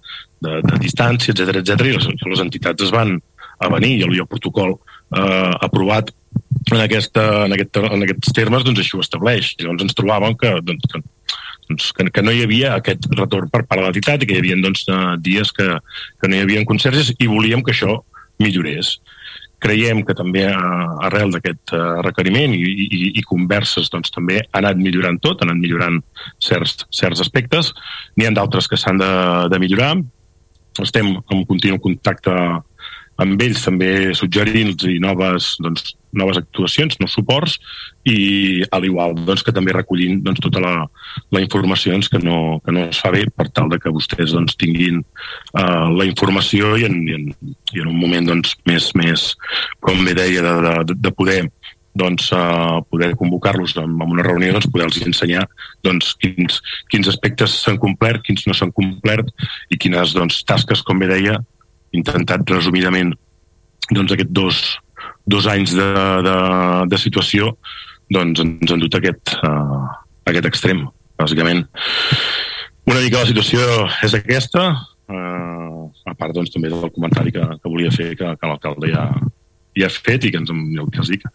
de, 0.46 0.58
de 0.68 0.80
distància, 0.84 1.36
etc 1.36 1.62
etc. 1.62 1.90
i 1.90 1.98
les, 1.98 2.10
les 2.32 2.44
entitats 2.46 2.88
es 2.88 2.94
van 2.96 3.18
a 3.62 3.70
venir 3.70 3.98
i 4.00 4.06
el, 4.08 4.16
el 4.18 4.30
protocol 4.30 4.78
eh, 4.78 5.54
aprovat 5.62 6.10
en, 6.72 6.80
aquesta, 6.80 7.26
en, 7.46 7.56
aquest, 7.58 7.82
en 7.84 8.06
aquests 8.06 8.34
termes 8.38 8.66
doncs 8.66 8.82
així 8.82 8.98
ho 8.98 9.04
estableix. 9.04 9.54
Llavors 9.60 9.86
ens 9.86 9.98
trobàvem 9.98 10.38
que, 10.40 10.54
doncs, 10.66 10.88
que 10.92 11.04
doncs, 11.72 11.92
que, 11.96 12.08
que 12.14 12.24
no 12.24 12.36
hi 12.36 12.44
havia 12.46 12.76
aquest 12.78 13.08
retorn 13.16 13.50
per 13.50 13.64
part 13.66 13.82
de 13.82 13.88
l'entitat 13.88 14.22
i 14.22 14.30
que 14.30 14.38
hi 14.38 14.44
havia 14.44 14.60
doncs, 14.62 14.86
dies 15.24 15.52
que, 15.56 15.68
que 16.22 16.30
no 16.30 16.38
hi 16.38 16.46
havia 16.46 16.68
conserges 16.68 17.14
i 17.18 17.32
volíem 17.32 17.64
que 17.64 17.74
això 17.74 18.02
millorés. 18.42 19.00
Creiem 19.62 20.02
que 20.06 20.16
també 20.18 20.48
arrel 20.50 21.36
d'aquest 21.36 21.74
requeriment 22.02 22.56
i, 22.58 22.62
i, 22.62 23.02
i 23.22 23.26
converses 23.30 23.92
doncs, 23.94 24.10
també 24.14 24.40
ha 24.42 24.62
anat 24.62 24.80
millorant 24.82 25.20
tot, 25.22 25.44
han 25.44 25.54
anat 25.54 25.62
millorant 25.62 26.00
certs, 26.42 26.88
certs 26.90 27.22
aspectes. 27.22 27.70
N'hi 28.18 28.26
ha 28.26 28.34
d'altres 28.34 28.68
que 28.70 28.80
s'han 28.80 29.02
de, 29.02 29.12
de 29.54 29.62
millorar. 29.62 29.94
Estem 30.82 31.14
en 31.20 31.46
continu 31.46 31.78
contacte 31.84 32.34
amb 33.22 33.42
ells 33.44 33.66
també 33.66 33.90
suggerint-los 34.18 34.88
noves, 35.04 35.56
doncs, 35.62 35.96
noves 36.18 36.40
actuacions, 36.42 36.98
nous 37.00 37.14
suports 37.14 37.58
i 38.08 38.64
a 38.72 38.80
l'igual 38.84 39.16
doncs, 39.16 39.44
que 39.46 39.54
també 39.56 39.76
recollint 39.76 40.22
doncs, 40.26 40.42
tota 40.44 40.62
la, 40.64 40.74
la 41.32 41.44
informació 41.44 41.94
doncs, 41.94 42.10
que, 42.12 42.22
no, 42.24 42.60
que 42.66 42.74
no 42.76 42.88
es 42.90 43.02
fa 43.04 43.12
bé 43.14 43.26
per 43.36 43.50
tal 43.52 43.70
de 43.72 43.80
que 43.82 43.94
vostès 43.94 44.36
doncs, 44.36 44.58
tinguin 44.60 45.02
uh, 45.02 45.88
la 45.94 46.08
informació 46.08 46.76
i 46.80 46.88
en, 46.88 46.98
i 47.08 47.18
en, 47.18 47.30
i 47.76 47.84
en 47.84 47.92
un 47.92 48.00
moment 48.00 48.34
doncs, 48.34 48.56
més, 48.70 48.92
més, 48.98 49.32
com 49.80 50.04
bé 50.08 50.18
deia, 50.18 50.44
de, 50.48 50.76
de, 50.92 50.98
de 50.98 51.14
poder 51.16 51.44
doncs, 51.98 52.30
uh, 52.36 52.82
poder 52.90 53.14
convocar-los 53.20 53.76
en, 53.78 53.96
en 54.00 54.18
una 54.18 54.26
reunió, 54.26 54.56
doncs, 54.56 54.70
poder-los 54.72 55.02
ensenyar 55.06 55.46
doncs, 55.86 56.14
quins, 56.20 56.62
quins 56.92 57.12
aspectes 57.12 57.62
s'han 57.64 57.80
complert, 57.82 58.24
quins 58.28 58.48
no 58.48 58.56
s'han 58.58 58.72
complert 58.76 59.32
i 59.70 59.80
quines 59.80 60.16
doncs, 60.18 60.44
tasques, 60.48 60.84
com 60.88 61.00
bé 61.04 61.12
deia, 61.12 61.40
intentat 61.98 62.50
resumidament 62.50 63.14
doncs, 63.92 64.14
aquests 64.14 64.34
dos, 64.36 64.62
dos 65.28 65.48
anys 65.52 65.76
de, 65.76 65.88
de, 66.28 66.36
de 66.92 67.00
situació 67.00 67.56
doncs 68.12 68.44
ens 68.44 68.72
han 68.74 68.82
dut 68.82 68.96
aquest, 68.98 69.36
uh, 69.48 69.88
aquest 70.28 70.48
extrem, 70.50 70.86
bàsicament. 71.20 71.64
Una 72.90 73.00
mica 73.00 73.22
la 73.22 73.30
situació 73.30 73.62
és 74.04 74.16
aquesta, 74.18 74.66
uh, 75.12 75.84
a 76.08 76.16
part 76.18 76.36
doncs, 76.36 76.52
també 76.54 76.72
del 76.72 76.92
comentari 76.92 77.34
que, 77.36 77.46
que 77.62 77.72
volia 77.72 77.94
fer 77.94 78.12
que, 78.20 78.34
que 78.36 78.50
l'alcalde 78.50 78.92
ja, 78.92 79.06
ja 79.80 79.88
ha 79.88 80.02
fet 80.10 80.28
i 80.28 80.34
que 80.34 80.42
ens, 80.42 80.52
el 80.52 80.92
que 80.92 81.04
els 81.04 81.14
dic, 81.14 81.28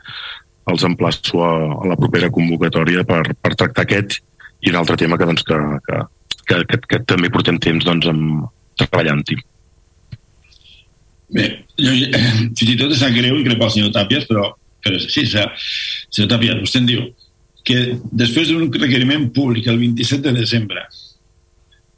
els 0.72 0.84
emplaço 0.88 1.42
a, 1.46 1.52
a 1.80 1.90
la 1.92 1.98
propera 1.98 2.32
convocatòria 2.34 3.06
per, 3.08 3.22
per 3.40 3.54
tractar 3.54 3.86
aquest 3.86 4.20
i 4.64 4.72
un 4.72 4.80
altre 4.80 4.98
tema 5.00 5.18
que, 5.18 5.28
doncs, 5.28 5.44
que, 5.46 5.58
que, 5.86 6.02
que, 6.48 6.62
que, 6.68 6.80
que 6.90 7.02
també 7.08 7.30
portem 7.32 7.60
temps 7.62 7.86
doncs, 7.86 8.08
amb, 8.10 8.48
treballant-hi. 8.76 9.38
Bé, 11.28 11.46
jo, 11.74 11.92
eh, 11.92 12.20
fins 12.54 12.70
i 12.70 12.76
tot 12.78 12.92
és 12.94 13.02
greu 13.16 13.40
i 13.40 13.44
crec 13.46 13.62
el 13.62 13.72
senyor 13.74 13.94
Tàpies, 13.94 14.26
però, 14.28 14.52
però 14.84 14.98
és. 14.98 15.08
O 15.08 15.14
sigui, 15.14 15.46
senyor 16.10 16.30
Tàpies, 16.30 16.60
vostè 16.62 16.82
em 16.82 16.90
diu 16.90 17.08
que 17.66 17.98
després 18.14 18.52
d'un 18.52 18.70
requeriment 18.70 19.26
públic 19.34 19.66
el 19.66 19.80
27 19.80 20.22
de 20.22 20.36
desembre, 20.38 20.84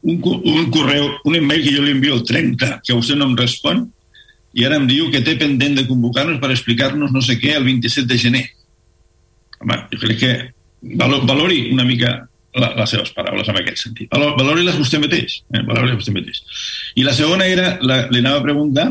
un, 0.02 0.20
un 0.22 0.70
correu, 0.72 1.10
un 1.28 1.36
email 1.36 1.64
que 1.64 1.74
jo 1.74 1.82
li 1.84 1.92
envio 1.92 2.16
el 2.16 2.24
30, 2.24 2.80
que 2.86 2.96
vostè 2.96 3.18
no 3.18 3.28
em 3.28 3.36
respon, 3.36 3.84
i 4.56 4.64
ara 4.64 4.78
em 4.80 4.86
diu 4.88 5.10
que 5.12 5.20
té 5.24 5.36
pendent 5.36 5.76
de 5.76 5.84
convocar-nos 5.86 6.40
per 6.40 6.50
explicar-nos 6.54 7.12
no 7.12 7.20
sé 7.24 7.36
què 7.40 7.52
el 7.58 7.66
27 7.68 8.08
de 8.08 8.18
gener. 8.18 8.46
Home, 9.60 9.76
jo 9.92 10.00
crec 10.06 10.22
que 10.22 10.32
valori 11.28 11.68
una 11.74 11.84
mica 11.84 12.27
la, 12.60 12.72
les 12.78 12.92
seves 12.94 13.12
paraules 13.16 13.48
en 13.48 13.60
aquest 13.60 13.84
sentit. 13.86 14.12
Valori-les 14.12 14.78
vostè 14.78 15.00
mateix. 15.02 15.40
Eh? 15.54 15.62
Valori 15.66 15.96
vostè 15.96 16.14
mateix. 16.14 16.42
I 16.98 17.06
la 17.06 17.14
segona 17.16 17.46
era, 17.48 17.76
la, 17.84 18.04
li 18.12 18.22
anava 18.22 18.42
a 18.42 18.46
preguntar 18.46 18.88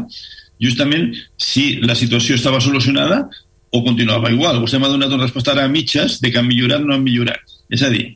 justament 0.63 1.11
si 1.37 1.77
la 1.85 1.95
situació 1.95 2.37
estava 2.37 2.61
solucionada 2.63 3.25
o 3.71 3.83
continuava 3.85 4.31
igual. 4.33 4.61
Vostè 4.63 4.79
m'ha 4.79 4.91
donat 4.91 5.13
una 5.13 5.25
resposta 5.27 5.53
ara 5.53 5.67
a 5.67 5.71
mitges 5.71 6.21
de 6.23 6.31
que 6.31 6.39
han 6.41 6.47
millorat 6.47 6.83
o 6.83 6.87
no 6.87 6.95
han 6.95 7.05
millorat. 7.05 7.57
És 7.69 7.83
a 7.83 7.91
dir, 7.93 8.15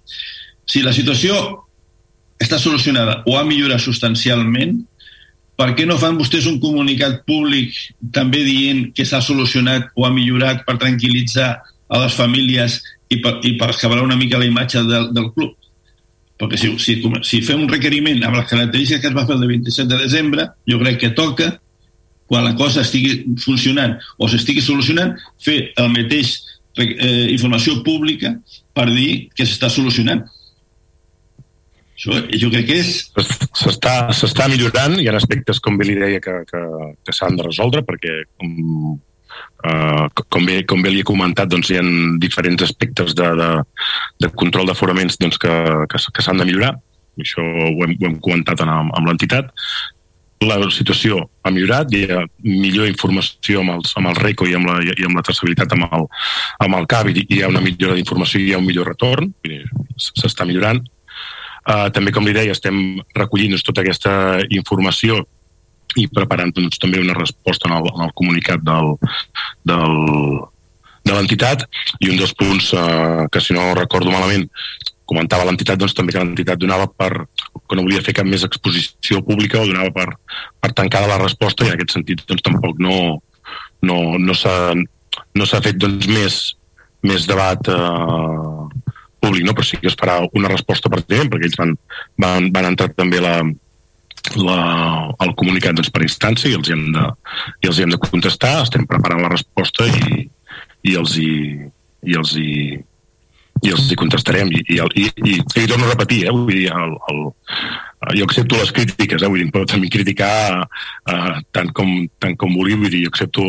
si 0.66 0.82
la 0.86 0.96
situació 0.96 1.36
està 2.42 2.58
solucionada 2.58 3.22
o 3.30 3.38
ha 3.38 3.46
millorat 3.46 3.84
substancialment, 3.84 4.80
per 5.60 5.76
què 5.78 5.86
no 5.86 6.00
fan 6.02 6.18
vostès 6.18 6.48
un 6.50 6.58
comunicat 6.64 7.20
públic 7.28 7.76
també 8.16 8.42
dient 8.48 8.88
que 8.98 9.06
s'ha 9.06 9.20
solucionat 9.22 9.92
o 9.94 10.08
ha 10.08 10.14
millorat 10.14 10.64
per 10.66 10.80
tranquil·litzar 10.82 11.52
a 11.62 12.00
les 12.02 12.16
famílies 12.18 12.80
i 13.12 13.20
per, 13.24 13.40
i 13.48 13.56
per 13.60 13.72
escavar 13.74 14.02
una 14.04 14.18
mica 14.20 14.40
la 14.40 14.48
imatge 14.48 14.84
del, 14.88 15.10
del 15.16 15.32
club. 15.36 15.58
Perquè 16.42 16.58
si, 16.58 16.72
si, 16.82 16.98
si 17.28 17.42
fem 17.46 17.62
un 17.62 17.70
requeriment 17.70 18.24
amb 18.26 18.40
les 18.40 18.48
característiques 18.50 19.04
que 19.04 19.12
es 19.12 19.18
va 19.18 19.28
fer 19.30 19.38
el 19.38 19.50
27 19.50 19.90
de 19.92 20.00
desembre, 20.02 20.48
jo 20.70 20.80
crec 20.82 20.98
que 21.04 21.12
toca, 21.18 21.52
quan 22.32 22.48
la 22.48 22.56
cosa 22.58 22.86
estigui 22.86 23.36
funcionant 23.44 23.98
o 24.18 24.30
s'estigui 24.32 24.64
solucionant, 24.64 25.14
fer 25.44 25.60
el 25.78 25.92
mateix 25.94 26.38
eh, 26.80 27.28
informació 27.30 27.82
pública 27.86 28.34
per 28.74 28.88
dir 28.90 29.28
que 29.36 29.46
s'està 29.46 29.70
solucionant. 29.70 30.24
Això, 32.02 32.18
jo 32.42 32.50
crec 32.50 32.66
que 32.72 32.80
és... 32.82 32.94
S'està 33.62 34.48
millorant, 34.50 34.98
hi 34.98 35.12
ha 35.12 35.14
aspectes, 35.20 35.60
com 35.62 35.78
bé 35.78 35.92
li 35.92 36.00
deia, 36.00 36.24
que, 36.24 36.40
que, 36.50 36.62
que 37.06 37.14
s'han 37.14 37.38
de 37.38 37.46
resoldre, 37.46 37.84
perquè 37.86 38.24
com, 38.40 38.98
uh, 39.68 40.06
com, 40.24 40.46
bé, 40.48 40.62
com 40.70 40.84
bé 40.84 40.94
li 40.94 41.04
he 41.04 41.08
comentat, 41.08 41.52
doncs 41.52 41.72
hi 41.72 41.80
ha 41.80 41.86
diferents 42.22 42.66
aspectes 42.68 43.16
de, 43.18 43.32
de, 43.40 43.50
de 44.26 44.32
control 44.44 44.70
d'aforaments 44.70 45.20
doncs, 45.22 45.40
que, 45.42 45.56
que, 45.92 46.04
que 46.12 46.26
s'han 46.26 46.42
de 46.42 46.48
millorar. 46.50 46.76
Això 47.20 47.44
ho 47.44 47.82
hem, 47.86 47.98
ho 48.00 48.08
hem 48.08 48.22
comentat 48.24 48.64
amb, 48.64 48.94
amb 48.96 49.10
l'entitat 49.10 49.52
la 50.42 50.58
situació 50.74 51.22
ha 51.46 51.52
millorat, 51.54 51.92
hi 51.94 52.08
ha 52.10 52.24
millor 52.42 52.88
informació 52.90 53.62
amb, 53.62 53.76
els, 53.76 53.94
amb 53.98 54.10
el 54.10 54.18
RECO 54.18 54.48
i 54.50 54.56
amb 54.58 54.70
la, 54.70 54.80
i 54.82 55.06
amb 55.06 55.20
la 55.20 55.26
traçabilitat 55.26 55.76
amb 55.76 55.86
el, 55.92 56.08
amb 56.66 56.78
el 56.80 56.88
CAB 56.90 57.12
i 57.14 57.26
hi 57.28 57.42
ha 57.42 57.52
una 57.52 57.62
millora 57.62 57.98
d'informació 57.98 58.42
i 58.42 58.50
hi 58.50 58.56
ha 58.56 58.62
un 58.62 58.66
millor 58.66 58.90
retorn, 58.90 59.32
s'està 59.98 60.48
millorant. 60.50 60.82
Uh, 61.62 61.92
també, 61.94 62.10
com 62.10 62.26
li 62.26 62.34
deia, 62.34 62.56
estem 62.56 63.02
recollint 63.14 63.54
tota 63.62 63.84
aquesta 63.84 64.14
informació 64.50 65.22
i 66.00 66.08
preparant 66.12 66.54
doncs, 66.56 66.80
també 66.82 67.02
una 67.02 67.18
resposta 67.18 67.70
en 67.70 67.78
el, 67.80 67.90
en 67.92 68.06
el 68.08 68.14
comunicat 68.16 68.64
del, 68.68 68.94
del, 69.68 69.98
de 71.08 71.18
l'entitat 71.18 71.66
i 72.00 72.12
un 72.12 72.20
dels 72.20 72.34
punts 72.38 72.72
uh, 72.78 73.28
que 73.32 73.42
si 73.44 73.58
no 73.58 73.74
recordo 73.78 74.14
malament 74.14 74.48
comentava 75.12 75.44
l'entitat 75.48 75.80
doncs, 75.80 75.96
també 75.98 76.14
que 76.14 76.22
l'entitat 76.22 76.62
donava 76.62 76.88
per 76.88 77.26
que 77.26 77.76
no 77.76 77.84
volia 77.84 78.04
fer 78.06 78.16
cap 78.16 78.28
més 78.28 78.46
exposició 78.48 79.20
pública 79.28 79.60
o 79.60 79.68
donava 79.68 79.92
per, 79.96 80.08
per 80.62 80.72
tancada 80.78 81.12
la 81.12 81.20
resposta 81.22 81.66
i 81.66 81.72
en 81.72 81.78
aquest 81.78 81.98
sentit 81.98 82.24
doncs, 82.28 82.46
tampoc 82.46 82.80
no, 82.80 83.20
no, 83.88 83.98
no 84.20 84.38
s'ha 84.38 84.56
no 84.76 85.50
fet 85.52 85.80
doncs, 85.80 86.08
més, 86.08 86.40
més 87.04 87.28
debat 87.28 87.72
eh, 87.72 88.92
públic, 89.22 89.44
no? 89.46 89.56
però 89.58 89.68
sí 89.68 89.80
que 89.82 89.92
es 89.92 89.98
farà 90.00 90.22
una 90.38 90.52
resposta 90.52 90.92
pertinent 90.94 91.32
perquè 91.32 91.50
ells 91.50 91.60
van, 91.60 91.76
van, 92.24 92.50
van 92.56 92.70
entrar 92.72 92.92
també 92.96 93.20
la, 93.24 93.36
la, 94.38 94.60
el 95.24 95.34
comunicat 95.40 95.78
doncs, 95.78 95.92
per 95.94 96.06
instància 96.06 96.52
i 96.52 96.58
els, 96.58 96.70
hem 96.72 96.92
de, 96.96 97.08
i 97.64 97.72
els 97.72 97.82
hem 97.82 97.92
de 97.94 98.00
contestar, 98.02 98.62
estem 98.66 98.88
preparant 98.90 99.24
la 99.26 99.34
resposta 99.34 99.88
i, 99.90 100.26
i 100.88 100.96
els 101.00 101.18
hi, 101.20 101.34
i 102.08 102.18
els 102.18 102.36
hi 102.38 102.52
i 103.62 103.72
els 103.76 103.92
hi 103.92 103.98
contestarem 104.00 104.50
i, 104.50 104.62
i, 104.74 104.80
i, 104.80 105.08
i, 105.28 105.38
i 105.38 105.68
torno 105.70 105.86
a 105.86 105.92
repetir, 105.92 106.24
eh, 106.26 106.34
vull 106.34 106.50
dir, 106.50 106.70
el, 106.74 106.96
el, 107.12 107.20
jo 108.18 108.26
accepto 108.26 108.58
les 108.58 108.72
crítiques, 108.74 109.22
eh, 109.22 109.30
vull 109.30 109.44
dir, 109.44 109.50
però 109.54 109.68
també 109.70 109.92
criticar 109.94 110.32
eh, 110.64 111.36
tant, 111.54 111.70
com, 111.78 111.92
tant 112.24 112.34
com 112.42 112.56
vulgui, 112.58 112.80
vull 112.82 112.90
dir, 112.94 113.04
jo 113.06 113.12
accepto 113.14 113.46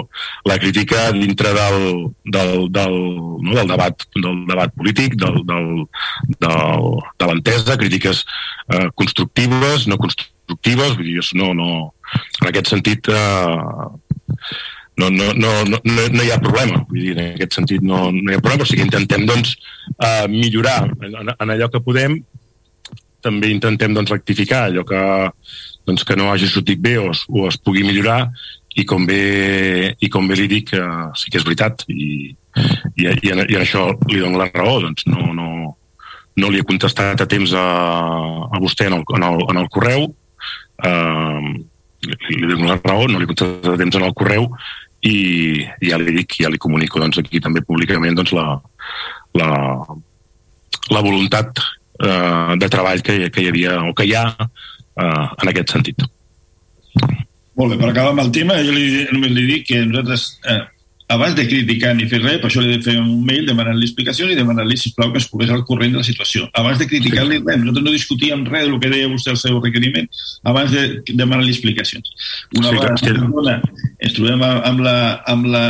la 0.49 0.59
crítica 0.61 1.07
dintre 1.17 1.55
del, 1.57 1.89
del, 2.37 2.69
del, 2.75 2.99
no, 3.47 3.57
del, 3.57 3.73
debat, 3.73 4.07
del 4.19 4.45
debat 4.51 4.77
polític, 4.77 5.17
del, 5.23 5.41
del, 5.49 5.71
del, 6.45 6.93
de 7.17 7.31
l'entesa, 7.31 7.79
crítiques 7.81 8.27
eh, 8.69 8.91
constructives, 8.99 9.89
no 9.89 10.01
constructives, 10.03 10.99
vull 10.99 11.09
dir, 11.09 11.25
no, 11.41 11.55
no, 11.57 11.73
en 12.43 12.53
aquest 12.53 12.75
sentit 12.75 13.09
eh, 13.09 13.81
no, 14.97 15.11
no, 15.11 15.33
no, 15.35 15.51
no, 15.65 16.07
no 16.13 16.23
hi 16.23 16.31
ha 16.33 16.41
problema. 16.43 16.83
Vull 16.89 17.01
dir, 17.01 17.15
en 17.17 17.33
aquest 17.33 17.57
sentit 17.59 17.85
no, 17.85 18.05
no 18.13 18.31
hi 18.31 18.37
ha 18.37 18.45
problema, 18.45 18.67
sí 18.69 18.79
que 18.79 18.87
intentem 18.87 19.25
doncs, 19.29 19.55
uh, 19.97 20.27
millorar 20.31 20.85
en, 20.93 21.33
en 21.33 21.55
allò 21.55 21.71
que 21.73 21.83
podem, 21.85 22.19
també 23.25 23.53
intentem 23.55 23.95
doncs, 23.97 24.13
rectificar 24.13 24.67
allò 24.67 24.85
que, 24.89 25.03
doncs, 25.89 26.05
que 26.09 26.19
no 26.19 26.31
hagi 26.33 26.51
sortit 26.51 26.83
bé 26.83 26.99
o, 27.01 27.11
o 27.13 27.47
es 27.49 27.61
pugui 27.61 27.87
millorar. 27.87 28.27
I 28.73 28.87
com 28.89 29.05
bé, 29.05 29.93
i 30.01 30.09
com 30.09 30.25
bé 30.29 30.37
li 30.39 30.49
dic, 30.49 30.73
uh, 30.79 31.11
sí 31.17 31.33
que 31.33 31.41
és 31.41 31.45
veritat. 31.45 31.85
I, 31.93 32.33
i, 32.33 33.05
i, 33.05 33.33
en, 33.33 33.45
i 33.45 33.57
en 33.57 33.65
això 33.65 33.91
li 34.09 34.21
dono 34.21 34.41
la 34.41 34.49
raó, 34.53 34.79
doncs 34.81 35.05
no, 35.09 35.29
no, 35.37 35.49
no 36.41 36.53
li 36.53 36.61
he 36.61 36.69
contestat 36.69 37.21
a 37.21 37.29
temps 37.29 37.53
a, 37.57 37.67
a 38.49 38.61
vostè 38.61 38.89
en 38.89 38.97
el, 39.01 39.05
en 39.17 39.29
el, 39.29 39.45
en 39.53 39.61
el 39.61 39.69
correu, 39.73 40.09
uh, 40.89 41.53
li, 42.07 42.41
li 42.43 42.55
dono 42.55 42.71
la 42.71 42.79
raó, 42.83 43.07
no 43.09 43.19
li 43.19 43.27
he 43.27 43.31
contestat 43.31 43.75
a 43.75 43.81
temps 43.81 43.99
en 43.99 44.07
el 44.07 44.17
correu 44.19 44.49
i 45.07 45.17
ja 45.83 45.99
li 45.99 46.15
dic, 46.21 46.39
ja 46.45 46.51
li 46.51 46.61
comunico 46.63 47.01
doncs, 47.03 47.19
aquí 47.19 47.41
també 47.43 47.65
públicament 47.67 48.19
doncs, 48.19 48.35
la, 48.37 48.47
la, 49.39 49.49
la 50.95 51.03
voluntat 51.03 51.59
eh, 51.59 52.55
de 52.59 52.69
treball 52.71 53.03
que, 53.07 53.19
que 53.35 53.43
hi 53.43 53.51
havia 53.51 53.79
o 53.89 53.95
que 53.99 54.07
hi 54.07 54.15
ha 54.19 54.27
eh, 54.39 55.25
en 55.43 55.53
aquest 55.53 55.75
sentit. 55.75 56.05
Molt 57.59 57.75
bé, 57.75 57.81
per 57.81 57.91
acabar 57.91 58.13
amb 58.15 58.23
el 58.23 58.31
tema, 58.35 58.61
jo 58.65 58.75
li, 58.75 58.87
només 59.13 59.35
li 59.35 59.49
dic 59.49 59.67
que 59.73 59.83
nosaltres 59.85 60.29
eh, 60.49 60.63
abans 61.13 61.37
de 61.37 61.47
criticar 61.49 61.93
ni 61.97 62.09
fer 62.11 62.23
res, 62.23 62.39
per 62.43 62.49
això 62.49 62.63
li 62.65 62.77
de 62.77 62.83
fer 62.85 62.97
un 63.01 63.25
mail 63.29 63.47
demanant-li 63.49 63.89
explicacions 63.89 64.33
i 64.33 64.39
demanant-li, 64.39 64.79
sisplau, 64.81 65.13
que 65.13 65.21
es 65.23 65.29
posés 65.31 65.53
al 65.53 65.65
corrent 65.69 65.95
de 65.95 66.01
la 66.03 66.07
situació. 66.07 66.49
Abans 66.59 66.81
de 66.81 66.89
criticar-li 66.91 67.41
res, 67.43 67.61
nosaltres 67.61 67.87
no 67.87 67.97
discutíem 67.97 68.47
res 68.49 68.69
del 68.69 68.79
que 68.83 68.93
deia 68.93 69.11
vostè 69.13 69.35
al 69.35 69.41
seu 69.41 69.61
requeriment, 69.61 70.09
abans 70.49 70.73
de 70.73 70.87
demanar-li 71.13 71.53
explicacions. 71.53 72.15
Una 72.57 72.71
sí, 72.71 72.79
vegada 72.79 72.97
que 73.03 73.17
dona, 73.21 73.59
ens 74.01 74.17
trobem 74.17 74.47
amb 74.49 74.87
la, 74.87 74.97
amb 75.33 75.53
la 75.53 75.67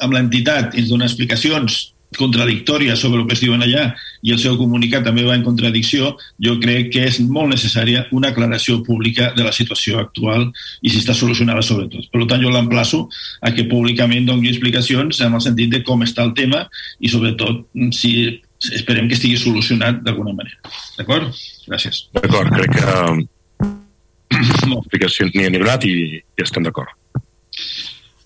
amb 0.00 0.16
l'entitat 0.16 0.76
ens 0.80 0.90
dona 0.90 1.08
explicacions 1.08 1.90
contradictòria 2.18 2.96
sobre 2.96 3.20
el 3.20 3.26
que 3.28 3.36
es 3.36 3.42
diuen 3.42 3.62
allà 3.62 3.90
i 4.26 4.32
el 4.34 4.40
seu 4.42 4.56
comunicat 4.58 5.04
també 5.06 5.22
va 5.26 5.36
en 5.38 5.44
contradicció, 5.46 6.16
jo 6.42 6.56
crec 6.62 6.90
que 6.94 7.06
és 7.06 7.20
molt 7.22 7.52
necessària 7.52 8.06
una 8.16 8.32
aclaració 8.34 8.80
pública 8.86 9.30
de 9.36 9.46
la 9.46 9.54
situació 9.54 10.00
actual 10.02 10.48
i 10.82 10.90
si 10.90 10.98
està 10.98 11.14
solucionada 11.14 11.62
sobretot. 11.62 12.10
Per 12.10 12.26
tant, 12.26 12.42
jo 12.42 12.50
l'emplaço 12.50 13.04
a 13.40 13.54
que 13.54 13.68
públicament 13.70 14.26
doni 14.26 14.50
explicacions 14.50 15.20
en 15.22 15.38
el 15.38 15.44
sentit 15.44 15.70
de 15.72 15.82
com 15.86 16.02
està 16.06 16.26
el 16.26 16.34
tema 16.34 16.66
i 16.98 17.10
sobretot 17.12 17.66
si 17.96 18.40
esperem 18.74 19.08
que 19.08 19.16
estigui 19.16 19.38
solucionat 19.40 20.02
d'alguna 20.04 20.34
manera. 20.36 20.58
D'acord? 20.98 21.30
Gràcies. 21.70 22.08
D'acord, 22.18 22.50
crec 22.58 22.74
que 22.76 23.30
explicacions 24.80 25.34
n'hi 25.34 25.46
ha 25.46 25.54
donat 25.54 25.86
i, 25.88 25.94
i 26.20 26.44
estem 26.44 26.66
d'acord. 26.66 26.92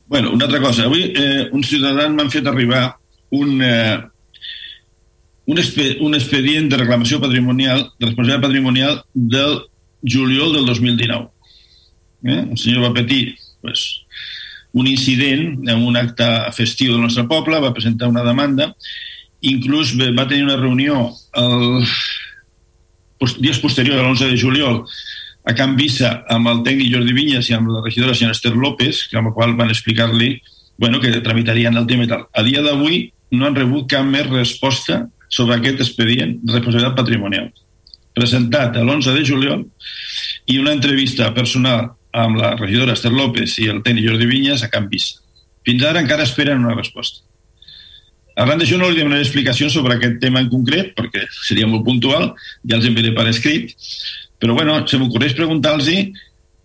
Bueno, 0.07 0.33
una 0.33 0.45
altra 0.47 0.61
cosa. 0.61 0.85
Avui 0.89 1.13
eh, 1.17 1.49
uns 1.53 1.71
ciutadans 1.71 2.15
m'han 2.15 2.31
fet 2.33 2.47
arribar 2.47 2.85
un, 3.35 3.63
eh, 3.63 4.01
un, 5.47 5.59
expe, 5.59 5.97
un 6.01 6.15
expedient 6.15 6.71
de 6.71 6.81
reclamació 6.81 7.21
patrimonial, 7.23 7.89
de 7.99 8.09
responsabilitat 8.09 8.45
patrimonial 8.47 9.01
del 9.15 9.61
juliol 10.03 10.55
del 10.55 10.67
2019. 10.67 11.29
Eh? 12.25 12.41
El 12.51 12.59
senyor 12.59 12.87
va 12.87 12.95
patir 12.97 13.37
pues, 13.61 14.05
un 14.73 14.87
incident 14.91 15.69
en 15.69 15.83
un 15.87 15.97
acte 15.97 16.29
festiu 16.57 16.95
del 16.95 17.03
nostre 17.05 17.27
poble, 17.31 17.61
va 17.63 17.75
presentar 17.75 18.11
una 18.11 18.25
demanda, 18.27 18.73
inclús 19.45 19.95
va 19.99 20.29
tenir 20.29 20.47
una 20.47 20.57
reunió 20.57 21.11
el, 21.37 21.85
dies 23.41 23.61
posterior 23.61 24.01
a 24.01 24.07
l'11 24.07 24.31
de 24.31 24.41
juliol 24.41 24.81
a 25.45 25.53
Can 25.55 25.77
Vissa 25.77 26.23
amb 26.33 26.49
el 26.49 26.63
tècnic 26.65 26.93
Jordi 26.95 27.13
Vinyes 27.17 27.51
i 27.51 27.57
amb 27.57 27.69
la 27.69 27.83
regidora 27.85 28.15
senyora 28.17 28.37
Esther 28.37 28.55
López, 28.57 29.05
amb 29.13 29.29
la 29.29 29.35
qual 29.37 29.53
van 29.59 29.73
explicar-li 29.73 30.39
bueno, 30.79 31.01
que 31.01 31.13
tramitarien 31.21 31.77
el 31.77 31.87
tema 31.87 32.07
i 32.07 32.11
tal. 32.11 32.25
A 32.33 32.43
dia 32.43 32.63
d'avui 32.65 33.13
no 33.35 33.49
han 33.49 33.59
rebut 33.59 33.91
cap 33.91 34.07
més 34.07 34.31
resposta 34.31 35.05
sobre 35.29 35.59
aquest 35.59 35.83
expedient 35.83 36.39
de 36.43 36.57
responsabilitat 36.57 36.97
patrimonial 36.99 37.51
presentat 38.15 38.79
l'11 38.79 39.13
de 39.17 39.27
juliol 39.27 39.67
i 40.47 40.59
una 40.63 40.73
entrevista 40.77 41.29
personal 41.35 41.91
amb 42.15 42.39
la 42.39 42.55
regidora 42.55 42.95
Esther 42.95 43.13
López 43.13 43.59
i 43.59 43.69
el 43.73 43.83
tècnic 43.83 44.07
Jordi 44.07 44.29
Vinyes 44.31 44.63
a 44.63 44.71
Can 44.71 44.87
Pisa. 44.91 45.19
Fins 45.67 45.83
ara 45.83 46.03
encara 46.05 46.27
esperen 46.29 46.63
una 46.63 46.77
resposta. 46.77 47.25
Arran 48.39 48.61
d'això 48.61 48.79
no 48.79 48.91
li 48.91 49.01
demanaré 49.01 49.23
explicacions 49.25 49.75
sobre 49.75 49.97
aquest 49.97 50.21
tema 50.23 50.43
en 50.43 50.51
concret, 50.51 50.93
perquè 50.95 51.25
seria 51.47 51.67
molt 51.71 51.85
puntual, 51.87 52.33
ja 52.67 52.79
els 52.79 52.87
enviaré 52.87 53.13
per 53.15 53.27
escrit, 53.31 53.75
però 54.43 54.57
bueno, 54.59 54.81
se 54.87 54.99
m'ocorreix 54.99 55.37
preguntar-los 55.39 55.91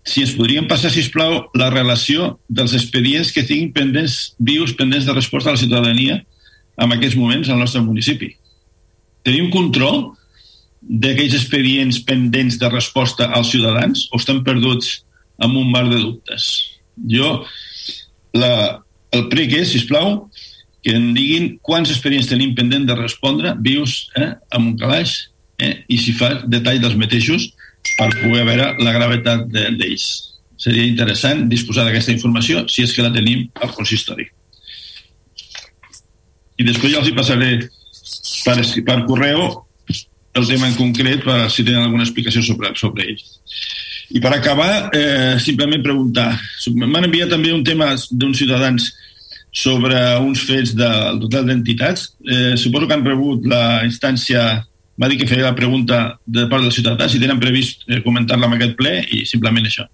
si 0.09 0.23
ens 0.23 0.33
podrien 0.33 0.65
passar, 0.69 0.89
si 0.89 1.03
plau, 1.13 1.43
la 1.57 1.69
relació 1.69 2.39
dels 2.49 2.73
expedients 2.77 3.33
que 3.33 3.45
tinguin 3.45 3.73
pendents, 3.73 4.33
vius 4.39 4.73
pendents 4.77 5.05
de 5.05 5.13
resposta 5.13 5.51
a 5.51 5.57
la 5.57 5.61
ciutadania 5.61 6.23
en 6.79 6.95
aquests 6.95 7.17
moments 7.19 7.49
al 7.49 7.59
nostre 7.61 7.81
municipi. 7.83 8.31
Tenim 9.27 9.49
control 9.53 10.07
d'aquells 10.79 11.35
expedients 11.35 11.99
pendents 12.07 12.57
de 12.59 12.69
resposta 12.71 13.27
als 13.35 13.51
ciutadans 13.53 14.07
o 14.13 14.19
estan 14.19 14.43
perduts 14.45 15.01
amb 15.43 15.59
un 15.59 15.71
mar 15.71 15.85
de 15.89 15.99
dubtes? 15.99 16.47
Jo, 17.11 17.43
la, 18.35 18.53
el 19.15 19.27
prec 19.31 19.55
és, 19.59 19.73
sisplau, 19.73 20.29
que 20.83 20.95
em 20.95 21.11
diguin 21.15 21.51
quants 21.65 21.91
expedients 21.91 22.29
tenim 22.31 22.55
pendent 22.55 22.87
de 22.87 22.95
respondre, 22.95 23.53
vius, 23.59 24.05
eh, 24.15 24.31
amb 24.55 24.71
un 24.71 24.79
calaix, 24.79 25.17
eh, 25.59 25.75
i 25.91 25.99
si 25.99 26.15
fa 26.15 26.37
detall 26.47 26.79
dels 26.79 26.97
mateixos 26.99 27.49
per 27.97 28.09
poder 28.15 28.45
veure 28.47 28.73
la 28.79 28.95
gravetat 28.95 29.47
d'ells. 29.51 30.07
De, 30.07 30.27
Seria 30.59 30.83
interessant 30.83 31.45
disposar 31.47 31.85
d'aquesta 31.87 32.11
informació 32.11 32.65
si 32.67 32.83
és 32.83 32.91
que 32.91 33.03
la 33.03 33.13
tenim 33.15 33.45
al 33.63 33.71
consistori 33.71 34.25
i 36.59 36.67
després 36.67 36.93
ja 36.93 37.01
els 37.01 37.09
hi 37.09 37.15
passaré 37.17 37.49
per, 38.45 38.57
per 38.85 38.99
correu 39.07 39.45
el 40.39 40.47
tema 40.47 40.69
en 40.69 40.77
concret 40.77 41.23
per 41.25 41.47
si 41.51 41.65
tenen 41.65 41.85
alguna 41.87 42.05
explicació 42.05 42.43
sobre, 42.45 42.71
sobre 42.79 43.07
ell. 43.09 43.21
I 44.09 44.21
per 44.21 44.31
acabar, 44.33 44.89
eh, 44.95 45.37
simplement 45.41 45.83
preguntar. 45.85 46.31
M'han 46.73 47.05
enviat 47.07 47.29
també 47.29 47.53
un 47.53 47.63
tema 47.63 47.91
d'uns 48.11 48.37
ciutadans 48.41 48.87
sobre 49.51 49.97
uns 50.21 50.41
fets 50.45 50.73
del 50.77 51.19
total 51.25 51.45
d'entitats. 51.49 52.13
Eh, 52.25 52.55
suposo 52.57 52.87
que 52.87 52.97
han 52.97 53.05
rebut 53.05 53.45
la 53.49 53.83
instància 53.85 54.65
va 54.99 55.07
dir 55.09 55.17
que 55.17 55.27
feia 55.27 55.47
la 55.47 55.55
pregunta 55.55 56.19
de 56.25 56.47
part 56.51 56.65
dels 56.65 56.75
ciutadans 56.75 57.11
si 57.11 57.21
tenen 57.21 57.39
previst 57.39 57.85
eh, 57.87 58.01
comentar-la 58.05 58.49
en 58.49 58.57
aquest 58.57 58.75
ple 58.77 58.99
i 59.15 59.25
simplement 59.25 59.65
això. 59.65 59.87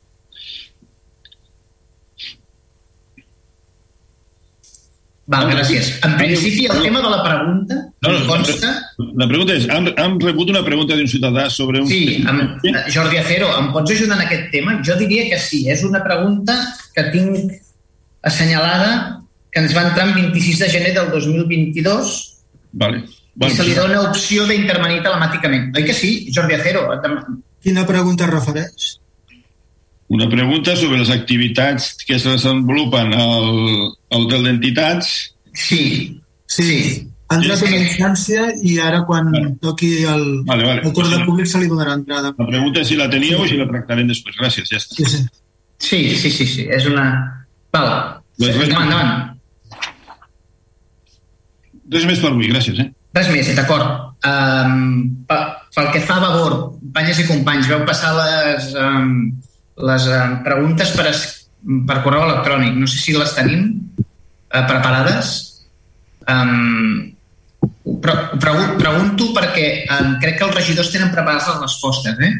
Val, 5.25 5.47
gràcies. 5.49 5.87
En 6.05 6.13
principi, 6.19 6.67
el 6.69 6.83
tema 6.83 7.01
de 7.01 7.09
la 7.09 7.23
pregunta 7.25 7.75
no, 8.05 8.11
no, 8.11 8.19
consta... 8.29 8.69
La 9.17 9.25
pregunta 9.25 9.55
és, 9.57 9.65
hem, 9.73 9.87
hem 9.97 10.19
rebut 10.21 10.51
una 10.53 10.61
pregunta 10.67 10.97
d'un 10.97 11.09
ciutadà 11.09 11.47
sobre 11.49 11.81
un... 11.81 11.87
Sí, 11.89 12.19
amb, 12.29 12.61
Jordi 12.93 13.17
Acero, 13.17 13.49
em 13.57 13.71
pots 13.73 13.95
ajudar 13.95 14.19
en 14.19 14.27
aquest 14.27 14.51
tema? 14.53 14.77
Jo 14.85 14.97
diria 14.99 15.25
que 15.31 15.39
sí, 15.41 15.63
és 15.73 15.81
una 15.87 16.03
pregunta 16.05 16.59
que 16.93 17.07
tinc 17.15 17.55
assenyalada 18.29 18.91
que 19.49 19.63
ens 19.63 19.73
va 19.73 19.87
entrar 19.89 20.11
el 20.11 20.13
26 20.19 20.61
de 20.61 20.69
gener 20.69 20.93
del 20.93 21.09
2022 21.15 22.13
vale. 22.83 23.01
Bueno, 23.35 23.51
i 23.51 23.57
se 23.57 23.65
li 23.67 23.73
dona 23.75 24.03
opció 24.05 24.45
d'intervenir 24.47 25.01
telemàticament. 25.03 25.71
Oi 25.75 25.83
que 25.89 25.95
sí, 25.97 26.11
Jordi 26.35 26.55
Acero? 26.55 26.85
Quina 27.65 27.83
pregunta 27.89 28.29
refereix? 28.29 28.93
Una 30.07 30.29
pregunta 30.29 30.75
sobre 30.75 30.99
les 30.99 31.09
activitats 31.09 31.95
que 32.05 32.15
es 32.15 32.23
desenvolupen 32.23 33.13
al, 33.13 33.47
al 34.13 34.27
hotel 34.27 34.43
d'entitats. 34.45 35.11
Sí, 35.53 36.21
sí. 36.45 37.07
Ha 37.27 37.39
entrat 37.39 37.57
sí, 37.57 37.65
sí. 37.65 37.71
una 37.73 37.81
instància 37.81 38.43
i 38.61 38.75
ara 38.77 39.01
quan 39.07 39.31
vale. 39.33 39.55
toqui 39.63 40.03
el, 40.05 40.43
vale, 40.45 40.67
vale. 40.67 40.83
el 40.85 40.93
torn 40.93 41.09
de 41.09 41.23
públic 41.25 41.49
se 41.49 41.63
li 41.63 41.69
donarà 41.71 41.95
entrada. 41.97 42.35
La 42.37 42.49
pregunta 42.51 42.83
és 42.83 42.91
si 42.91 42.99
la 42.99 43.09
teníeu 43.09 43.39
sí. 43.39 43.47
o 43.47 43.49
si 43.49 43.57
la 43.57 43.65
tractarem 43.71 44.11
després. 44.11 44.37
Gràcies, 44.37 44.69
ja 44.69 44.77
està. 44.77 44.99
Sí, 44.99 45.07
sí. 45.09 45.23
Sí, 45.85 46.01
sí, 46.21 46.31
sí, 46.31 46.45
sí. 46.45 46.67
és 46.69 46.85
una... 46.91 47.07
Val. 47.73 47.89
Pues 48.37 48.53
res, 48.53 48.69
endavant, 48.69 48.91
endavant. 48.91 49.33
Res 51.95 52.05
més 52.05 52.21
per 52.21 52.29
avui, 52.29 52.51
gràcies. 52.53 52.77
Eh? 52.83 52.87
Res 53.17 53.31
més, 53.33 53.49
d'acord. 53.57 54.13
Um, 54.25 55.09
pel 55.27 55.91
que 55.93 56.01
fa 56.05 56.19
a 56.19 56.23
Vavor, 56.23 56.55
companyes 56.77 57.19
i 57.21 57.27
companys, 57.27 57.67
veu 57.71 57.83
passar 57.89 58.13
les, 58.17 58.71
um, 58.79 59.11
les 59.75 60.07
um, 60.07 60.37
preguntes 60.45 60.93
per, 60.95 61.09
es, 61.11 61.25
per 61.87 61.99
correu 62.05 62.25
electrònic. 62.29 62.77
No 62.79 62.87
sé 62.87 63.01
si 63.01 63.15
les 63.15 63.35
tenim 63.35 63.67
uh, 63.99 64.63
preparades. 64.69 65.35
Um, 66.31 67.11
pre 68.01 68.15
pregunto 68.39 69.29
perquè 69.35 69.85
um, 69.93 70.15
crec 70.21 70.39
que 70.39 70.47
els 70.47 70.55
regidors 70.55 70.91
tenen 70.93 71.13
preparades 71.13 71.49
les 71.51 71.63
respostes. 71.67 72.19
Eh? 72.19 72.33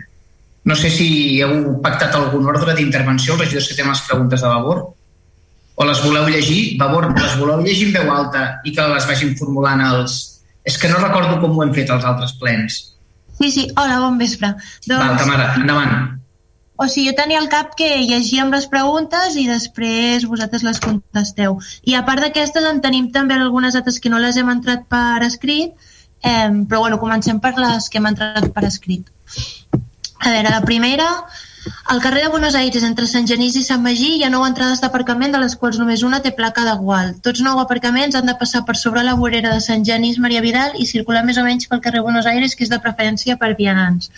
No 0.65 0.77
sé 0.79 0.89
si 0.89 1.07
heu 1.43 1.75
pactat 1.83 2.15
algun 2.17 2.47
ordre 2.49 2.73
d'intervenció, 2.77 3.35
els 3.35 3.45
regidors 3.45 3.69
que 3.69 3.77
tenen 3.77 3.93
les 3.93 4.05
preguntes 4.07 4.41
de 4.41 4.49
Vavor, 4.49 4.85
o 5.75 5.85
les 5.85 6.01
voleu 6.01 6.29
llegir, 6.31 6.77
Vavor, 6.79 7.11
les 7.13 7.35
voleu 7.37 7.61
llegir 7.61 7.89
en 7.89 7.97
veu 7.99 8.11
alta 8.13 8.47
i 8.63 8.73
que 8.73 8.87
les 8.95 9.07
vagin 9.09 9.35
formulant 9.37 9.83
els... 9.91 10.21
És 10.65 10.79
que 10.81 10.89
no 10.89 10.97
recordo 10.97 11.37
com 11.43 11.59
ho 11.59 11.63
hem 11.65 11.73
fet 11.75 11.91
els 11.93 12.05
altres 12.07 12.33
plens. 12.41 12.79
Sí, 13.37 13.51
sí. 13.51 13.65
Hola, 13.75 13.99
bon 14.01 14.15
vespre. 14.17 14.55
Doncs... 14.87 14.95
Val, 14.95 15.17
Tamara, 15.19 15.49
endavant. 15.59 16.15
O 16.77 16.87
sigui, 16.91 17.07
jo 17.09 17.15
tenia 17.15 17.39
al 17.39 17.47
cap 17.51 17.75
que 17.79 17.87
llegíem 18.03 18.51
les 18.51 18.67
preguntes 18.71 19.37
i 19.39 19.45
després 19.47 20.25
vosaltres 20.27 20.63
les 20.67 20.81
contesteu. 20.83 21.57
I 21.87 21.95
a 21.95 22.03
part 22.07 22.23
d'aquestes 22.23 22.67
en 22.67 22.81
tenim 22.83 23.11
també 23.15 23.37
algunes 23.39 23.77
altres 23.79 24.01
que 24.03 24.11
no 24.11 24.19
les 24.19 24.37
hem 24.37 24.51
entrat 24.51 24.83
per 24.91 25.23
escrit, 25.23 25.73
eh, 26.21 26.51
però 26.67 26.83
bueno, 26.83 26.99
comencem 26.99 27.39
per 27.39 27.55
les 27.57 27.89
que 27.89 28.01
hem 28.01 28.11
entrat 28.11 28.51
per 28.51 28.65
escrit. 28.67 29.11
A 30.19 30.31
veure, 30.33 30.49
la 30.49 30.61
primera, 30.67 31.07
al 31.85 32.01
carrer 32.01 32.23
de 32.23 32.29
Buenos 32.33 32.55
Aires, 32.55 32.83
entre 32.83 33.07
Sant 33.07 33.27
Genís 33.29 33.55
i 33.55 33.63
Sant 33.63 33.83
Magí, 33.83 34.11
hi 34.17 34.23
ha 34.25 34.31
nou 34.33 34.43
entrades 34.45 34.83
d'aparcament, 34.83 35.31
de 35.31 35.41
les 35.41 35.55
quals 35.61 35.79
només 35.81 36.03
una 36.03 36.21
té 36.25 36.31
placa 36.35 36.65
de 36.67 36.75
gual. 36.81 37.13
Tots 37.25 37.43
nou 37.45 37.61
aparcaments 37.61 38.19
han 38.19 38.27
de 38.29 38.35
passar 38.39 38.65
per 38.67 38.75
sobre 38.79 39.03
la 39.07 39.15
vorera 39.21 39.53
de 39.53 39.63
Sant 39.63 39.85
Genís 39.87 40.19
Maria 40.19 40.43
Vidal 40.43 40.75
i 40.81 40.89
circular 40.91 41.23
més 41.25 41.39
o 41.39 41.45
menys 41.47 41.69
pel 41.71 41.83
carrer 41.87 42.03
Buenos 42.05 42.27
Aires, 42.31 42.55
que 42.55 42.67
és 42.67 42.73
de 42.73 42.81
preferència 42.83 43.37
per 43.41 43.55
vianants. 43.59 44.11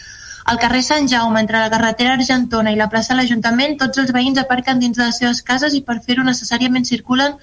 Al 0.51 0.59
carrer 0.63 0.79
Sant 0.87 1.09
Jaume, 1.11 1.41
entre 1.43 1.59
la 1.59 1.69
carretera 1.71 2.13
Argentona 2.15 2.71
i 2.71 2.77
la 2.79 2.87
plaça 2.91 3.11
de 3.13 3.17
l'Ajuntament, 3.19 3.73
tots 3.81 3.99
els 4.03 4.13
veïns 4.15 4.37
aparquen 4.39 4.79
dins 4.79 4.95
de 4.95 5.03
les 5.03 5.17
seves 5.19 5.41
cases 5.49 5.73
i 5.75 5.81
per 5.89 5.97
fer-ho 6.05 6.23
necessàriament 6.23 6.87
circulen 6.87 7.35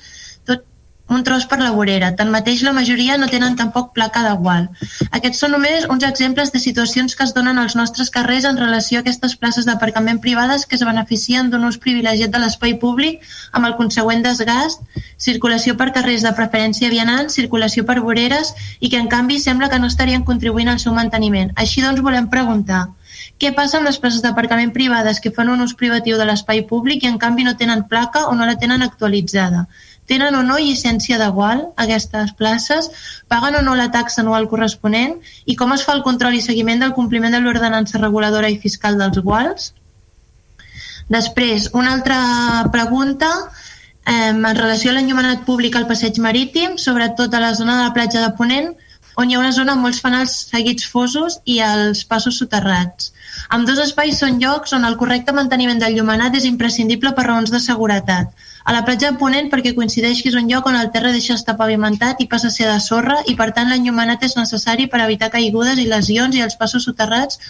un 1.08 1.22
tros 1.22 1.44
per 1.46 1.58
la 1.60 1.70
vorera. 1.70 2.14
Tanmateix, 2.16 2.62
la 2.64 2.72
majoria 2.72 3.16
no 3.20 3.28
tenen 3.28 3.56
tampoc 3.56 3.92
placa 3.96 4.22
de 4.24 4.32
gual. 4.40 4.68
Aquests 5.10 5.42
són 5.44 5.52
només 5.54 5.84
uns 5.92 6.06
exemples 6.08 6.52
de 6.54 6.62
situacions 6.62 7.14
que 7.16 7.26
es 7.26 7.34
donen 7.36 7.60
als 7.60 7.76
nostres 7.76 8.10
carrers 8.14 8.48
en 8.48 8.56
relació 8.60 8.98
a 8.98 9.04
aquestes 9.04 9.36
places 9.36 9.68
d'aparcament 9.68 10.22
privades 10.24 10.64
que 10.66 10.78
es 10.78 10.86
beneficien 10.88 11.50
d'un 11.50 11.68
ús 11.68 11.78
privilegiat 11.78 12.32
de 12.32 12.40
l'espai 12.40 12.78
públic 12.80 13.20
amb 13.52 13.68
el 13.68 13.76
consegüent 13.76 14.24
desgast, 14.24 14.82
circulació 15.28 15.76
per 15.76 15.92
carrers 15.92 16.24
de 16.24 16.32
preferència 16.32 16.92
vianants, 16.92 17.36
circulació 17.36 17.84
per 17.84 18.00
voreres 18.00 18.54
i 18.80 18.88
que, 18.88 18.98
en 18.98 19.08
canvi, 19.12 19.38
sembla 19.38 19.68
que 19.68 19.78
no 19.78 19.92
estarien 19.92 20.24
contribuint 20.24 20.72
al 20.72 20.80
seu 20.80 20.96
manteniment. 20.96 21.52
Així 21.56 21.84
doncs, 21.84 22.00
volem 22.00 22.32
preguntar 22.32 22.86
què 23.42 23.50
passa 23.56 23.78
amb 23.78 23.88
les 23.88 23.98
places 24.02 24.22
d'aparcament 24.24 24.72
privades 24.74 25.20
que 25.22 25.32
fan 25.36 25.50
un 25.52 25.62
ús 25.64 25.74
privatiu 25.80 26.18
de 26.20 26.26
l'espai 26.28 26.62
públic 26.70 27.04
i 27.04 27.08
en 27.10 27.18
canvi 27.22 27.46
no 27.46 27.56
tenen 27.60 27.84
placa 27.90 28.26
o 28.30 28.34
no 28.38 28.46
la 28.48 28.56
tenen 28.62 28.84
actualitzada? 28.86 29.66
Tenen 30.10 30.36
o 30.36 30.42
no 30.44 30.58
llicència 30.60 31.18
de 31.20 31.28
gual 31.32 31.62
aquestes 31.80 32.34
places? 32.36 32.90
Paguen 33.32 33.56
o 33.60 33.62
no 33.64 33.76
la 33.78 33.90
taxa 33.94 34.20
anual 34.22 34.48
corresponent? 34.50 35.16
I 35.46 35.56
com 35.56 35.72
es 35.72 35.84
fa 35.86 35.94
el 35.96 36.04
control 36.04 36.36
i 36.36 36.44
seguiment 36.44 36.84
del 36.84 36.92
compliment 36.98 37.32
de 37.32 37.40
l'ordenança 37.40 38.00
reguladora 38.02 38.50
i 38.52 38.60
fiscal 38.60 39.00
dels 39.00 39.22
guals? 39.24 39.72
Després, 41.08 41.70
una 41.72 41.92
altra 41.96 42.18
pregunta 42.72 43.30
eh, 44.06 44.30
en 44.32 44.44
relació 44.56 44.92
a 44.92 44.96
l'enllumenat 44.96 45.44
públic 45.48 45.76
al 45.76 45.88
passeig 45.88 46.20
marítim, 46.20 46.78
sobretot 46.80 47.34
a 47.34 47.40
la 47.40 47.54
zona 47.54 47.78
de 47.78 47.88
la 47.88 47.94
platja 47.96 48.24
de 48.24 48.32
Ponent, 48.38 48.72
on 49.16 49.30
hi 49.30 49.36
ha 49.36 49.40
una 49.40 49.52
zona 49.56 49.74
amb 49.74 49.86
molts 49.86 50.00
fanals 50.02 50.32
seguits 50.50 50.88
fosos 50.90 51.38
i 51.44 51.60
els 51.64 52.02
passos 52.10 52.38
soterrats. 52.40 53.12
Amb 53.54 53.68
dos 53.68 53.78
espais 53.82 54.18
són 54.20 54.40
llocs 54.42 54.74
on 54.76 54.86
el 54.88 54.96
correcte 55.00 55.34
manteniment 55.36 55.80
del 55.82 55.94
llumenat 55.98 56.34
és 56.40 56.48
imprescindible 56.48 57.12
per 57.14 57.28
raons 57.28 57.52
de 57.54 57.60
seguretat. 57.62 58.32
A 58.64 58.72
la 58.72 58.80
platja 58.84 59.10
de 59.10 59.18
Ponent 59.20 59.50
perquè 59.52 59.74
coincideix 59.76 60.22
que 60.24 60.30
és 60.30 60.36
un 60.40 60.46
lloc 60.48 60.64
on 60.70 60.76
el 60.80 60.86
terra 60.92 61.10
deixa 61.12 61.34
estar 61.36 61.54
pavimentat 61.58 62.20
i 62.24 62.26
passa 62.34 62.48
a 62.48 62.52
ser 62.54 62.64
de 62.70 62.76
sorra 62.80 63.18
i 63.28 63.34
per 63.36 63.50
tant 63.56 63.68
l'enllumenat 63.68 64.24
és 64.24 64.36
necessari 64.38 64.86
per 64.88 65.02
evitar 65.04 65.28
caigudes 65.34 65.82
i 65.82 65.84
lesions 65.90 66.38
i 66.38 66.40
els 66.44 66.56
passos 66.62 66.86
soterrats 66.88 67.40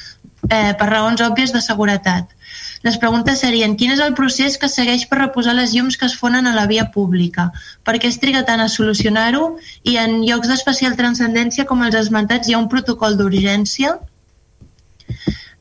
eh, 0.50 0.72
per 0.80 0.88
raons 0.90 1.22
òbvies 1.22 1.54
de 1.54 1.62
seguretat. 1.62 2.34
Les 2.82 2.98
preguntes 3.04 3.44
serien 3.44 3.76
quin 3.78 3.94
és 3.94 4.02
el 4.02 4.16
procés 4.18 4.58
que 4.58 4.68
segueix 4.72 5.06
per 5.10 5.20
reposar 5.20 5.54
les 5.54 5.76
llums 5.76 5.96
que 6.00 6.08
es 6.10 6.16
fonen 6.18 6.50
a 6.50 6.56
la 6.58 6.66
via 6.72 6.88
pública? 6.96 7.46
Per 7.86 7.94
què 8.02 8.10
es 8.10 8.18
triga 8.24 8.42
tant 8.50 8.64
a 8.64 8.66
solucionar-ho? 8.72 9.44
I 9.86 9.94
en 10.02 10.18
llocs 10.26 10.50
d'especial 10.50 10.98
transcendència 10.98 11.68
com 11.70 11.86
els 11.86 11.94
esmentats 12.02 12.50
hi 12.50 12.58
ha 12.58 12.64
un 12.64 12.68
protocol 12.74 13.16
d'urgència? 13.22 13.94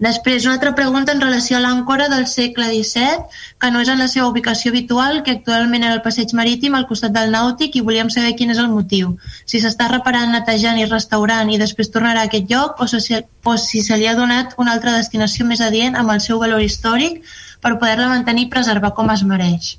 Després, 0.03 0.43
una 0.43 0.55
altra 0.57 0.73
pregunta 0.75 1.13
en 1.15 1.21
relació 1.21 1.55
a 1.55 1.61
l'àncora 1.63 2.09
del 2.11 2.25
segle 2.27 2.65
XVII, 2.71 3.21
que 3.61 3.69
no 3.71 3.83
és 3.83 3.91
en 3.93 4.01
la 4.01 4.07
seva 4.11 4.25
ubicació 4.31 4.73
habitual, 4.73 5.21
que 5.23 5.35
actualment 5.37 5.85
era 5.85 5.95
el 5.97 6.01
passeig 6.07 6.33
marítim 6.39 6.75
al 6.75 6.87
costat 6.89 7.13
del 7.15 7.31
nàutic 7.31 7.77
i 7.77 7.83
volíem 7.87 8.09
saber 8.11 8.33
quin 8.39 8.51
és 8.51 8.59
el 8.63 8.67
motiu. 8.73 9.13
Si 9.45 9.61
s'està 9.63 9.87
reparant, 9.93 10.33
netejant 10.35 10.81
i 10.81 10.89
restaurant 10.89 11.53
i 11.53 11.61
després 11.61 11.93
tornarà 11.93 12.25
a 12.25 12.31
aquest 12.31 12.51
lloc 12.51 12.83
o, 12.83 12.89
si, 12.91 13.21
o 13.21 13.55
si 13.67 13.85
se 13.85 14.01
li 14.01 14.09
ha 14.09 14.17
donat 14.19 14.57
una 14.59 14.75
altra 14.75 14.97
destinació 14.97 15.47
més 15.47 15.63
adient 15.63 15.95
amb 15.95 16.11
el 16.17 16.19
seu 16.25 16.41
valor 16.43 16.65
històric 16.65 17.23
per 17.63 17.77
poder-la 17.77 18.11
mantenir 18.11 18.49
i 18.49 18.53
preservar 18.57 18.91
com 18.97 19.13
es 19.15 19.23
mereix. 19.23 19.75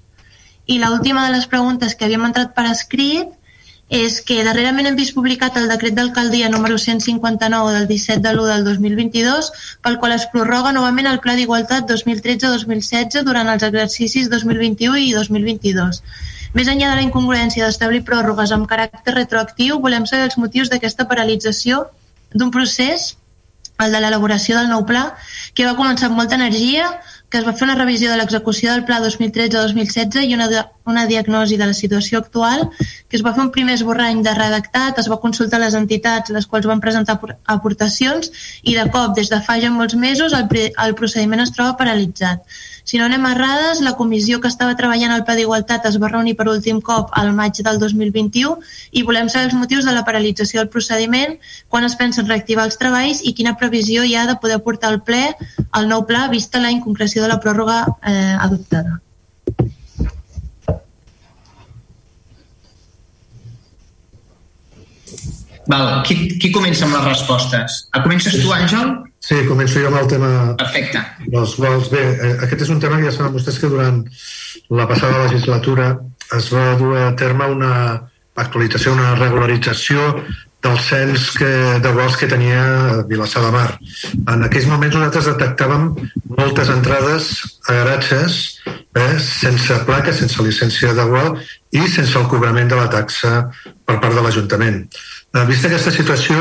I 0.65 0.81
l'última 0.81 1.27
de 1.27 1.37
les 1.37 1.51
preguntes 1.53 1.93
que 1.93 2.09
havíem 2.09 2.31
entrat 2.31 2.57
per 2.57 2.71
escrit 2.71 3.35
és 3.93 4.21
que 4.25 4.43
darrerament 4.45 4.87
hem 4.89 4.97
vist 4.97 5.15
publicat 5.15 5.57
el 5.61 5.69
decret 5.69 5.95
d'alcaldia 5.95 6.49
número 6.49 6.79
159 6.79 7.73
del 7.77 7.87
17 7.87 8.21
de 8.25 8.33
l'1 8.33 8.47
del 8.49 8.65
2022 8.65 9.51
pel 9.83 9.99
qual 9.99 10.13
es 10.13 10.25
prorroga 10.33 10.73
novament 10.73 11.07
el 11.07 11.21
Pla 11.21 11.35
d'Igualtat 11.37 11.85
2013-2016 11.91 13.25
durant 13.29 13.49
els 13.49 13.63
exercicis 13.63 14.31
2021 14.31 14.97
i 14.97 15.13
2022. 15.13 16.01
Més 16.55 16.71
enllà 16.71 16.93
de 16.93 16.97
la 16.97 17.05
incongruència 17.05 17.67
d'establir 17.67 18.05
pròrrogues 18.09 18.53
amb 18.55 18.69
caràcter 18.71 19.15
retroactiu, 19.15 19.81
volem 19.83 20.07
saber 20.07 20.31
els 20.31 20.39
motius 20.39 20.71
d'aquesta 20.71 21.07
paralització 21.11 21.89
d'un 22.33 22.51
procés, 22.55 23.17
el 23.85 23.93
de 23.93 24.01
l'elaboració 24.01 24.57
del 24.57 24.71
nou 24.71 24.85
pla, 24.87 25.17
que 25.53 25.67
va 25.67 25.77
començar 25.77 26.09
amb 26.09 26.17
molta 26.17 26.39
energia, 26.39 26.87
que 27.29 27.41
es 27.41 27.47
va 27.47 27.53
fer 27.59 27.67
una 27.67 27.75
revisió 27.75 28.11
de 28.11 28.17
l'execució 28.21 28.73
del 28.73 28.85
pla 28.87 29.01
2013-2016 29.03 30.31
i 30.31 30.39
una 30.39 30.49
una 30.87 31.07
diagnosi 31.07 31.57
de 31.57 31.67
la 31.67 31.77
situació 31.77 32.19
actual, 32.19 32.69
que 33.09 33.17
es 33.17 33.25
va 33.25 33.35
fer 33.37 33.45
un 33.47 33.53
primer 33.55 33.79
esborrany 33.79 34.23
de 34.27 34.35
redactat, 34.37 35.01
es 35.01 35.09
va 35.11 35.21
consultar 35.23 35.61
les 35.63 35.77
entitats 35.79 36.35
les 36.35 36.47
quals 36.47 36.69
van 36.71 36.83
presentar 36.85 37.19
aportacions 37.57 38.31
i 38.63 38.77
de 38.77 38.85
cop, 38.91 39.17
des 39.17 39.33
de 39.33 39.41
fa 39.47 39.59
ja 39.63 39.73
molts 39.73 39.97
mesos, 39.97 40.37
el, 40.37 40.49
el 40.87 40.97
procediment 40.99 41.45
es 41.45 41.53
troba 41.57 41.79
paralitzat. 41.81 42.45
Si 42.85 42.99
no 43.01 43.07
anem 43.09 43.25
errades, 43.25 43.81
la 43.81 43.95
comissió 43.97 44.43
que 44.45 44.51
estava 44.53 44.77
treballant 44.77 45.13
al 45.15 45.23
Pla 45.25 45.39
d'Igualtat 45.39 45.87
es 45.89 45.97
va 46.03 46.11
reunir 46.13 46.35
per 46.37 46.51
últim 46.53 46.83
cop 46.85 47.15
al 47.21 47.33
maig 47.39 47.63
del 47.65 47.81
2021 47.81 48.59
i 48.93 49.05
volem 49.09 49.31
saber 49.33 49.49
els 49.49 49.57
motius 49.57 49.89
de 49.89 49.95
la 49.97 50.05
paralització 50.05 50.61
del 50.61 50.69
procediment, 50.75 51.39
quan 51.73 51.89
es 51.89 51.97
pensen 51.97 52.29
reactivar 52.29 52.69
els 52.69 52.77
treballs 52.83 53.25
i 53.25 53.33
quina 53.39 53.57
previsió 53.57 54.05
hi 54.05 54.15
ha 54.21 54.27
de 54.29 54.37
poder 54.43 54.61
portar 54.69 54.93
al 54.93 55.01
ple 55.09 55.25
el 55.81 55.89
nou 55.89 56.05
pla 56.05 56.29
vista 56.29 56.61
la 56.61 56.75
inconcreció 56.77 57.25
de 57.25 57.33
la 57.33 57.41
pròrroga 57.41 57.81
eh, 58.05 58.37
adoptada. 58.37 59.01
Val, 65.71 66.03
qui, 66.05 66.17
qui 66.39 66.51
comença 66.53 66.85
amb 66.85 66.97
les 66.99 67.05
respostes? 67.09 67.77
Ah, 67.93 68.03
comences 68.05 68.37
tu, 68.37 68.53
Àngel? 68.53 68.95
Sí, 69.25 69.39
començo 69.49 69.81
jo 69.81 69.89
amb 69.89 70.03
el 70.03 70.09
tema 70.11 70.31
Perfecte. 70.61 71.01
dels 71.33 71.55
vols. 71.61 71.91
Bé, 71.93 72.03
eh, 72.13 72.33
aquest 72.45 72.67
és 72.67 72.73
un 72.75 72.81
tema 72.83 72.99
que 73.01 73.09
ja 73.09 73.15
saben 73.17 73.33
vostès 73.33 73.61
que 73.61 73.71
durant 73.73 74.03
la 74.71 74.89
passada 74.91 75.25
legislatura 75.25 75.95
es 76.37 76.51
va 76.53 76.75
dur 76.81 76.97
a 77.01 77.15
terme 77.17 77.49
una 77.55 77.75
actualització, 78.35 78.93
una 78.93 79.15
regularització 79.15 80.11
del 80.65 80.79
cens 80.81 81.31
que, 81.37 81.51
de 81.85 81.91
vols 81.93 82.17
que 82.17 82.29
tenia 82.29 83.05
Vilassar 83.09 83.43
de 83.45 83.51
Mar. 83.53 83.69
En 84.33 84.47
aquells 84.47 84.69
moments 84.69 84.97
nosaltres 84.97 85.29
detectàvem 85.33 85.91
moltes 86.39 86.71
entrades 86.73 87.33
a 87.69 87.77
garatges 87.81 88.39
eh, 88.67 89.19
sense 89.21 89.77
placa, 89.85 90.15
sense 90.17 90.41
llicència 90.45 90.95
de 90.97 91.05
vol 91.11 91.37
i 91.77 91.85
sense 91.85 92.17
el 92.17 92.31
cobrament 92.33 92.73
de 92.73 92.81
la 92.81 92.89
taxa 92.93 93.35
per 93.85 94.01
part 94.01 94.17
de 94.17 94.25
l'Ajuntament. 94.25 94.81
Eh, 95.35 95.45
vista 95.51 95.67
aquesta 95.67 95.91
situació, 95.91 96.39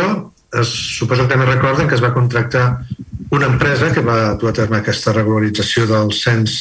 es, 0.53 0.69
suposo 0.99 1.27
que 1.27 1.37
no 1.37 1.47
recorden 1.49 1.87
que 1.89 1.95
es 1.97 2.03
va 2.03 2.13
contractar 2.13 2.85
una 3.33 3.47
empresa 3.49 3.89
que 3.93 4.03
va 4.05 4.35
dur 4.37 4.51
a 4.51 4.53
terme 4.53 4.77
aquesta 4.77 5.15
regularització 5.15 5.87
del 5.89 6.13
cens 6.13 6.59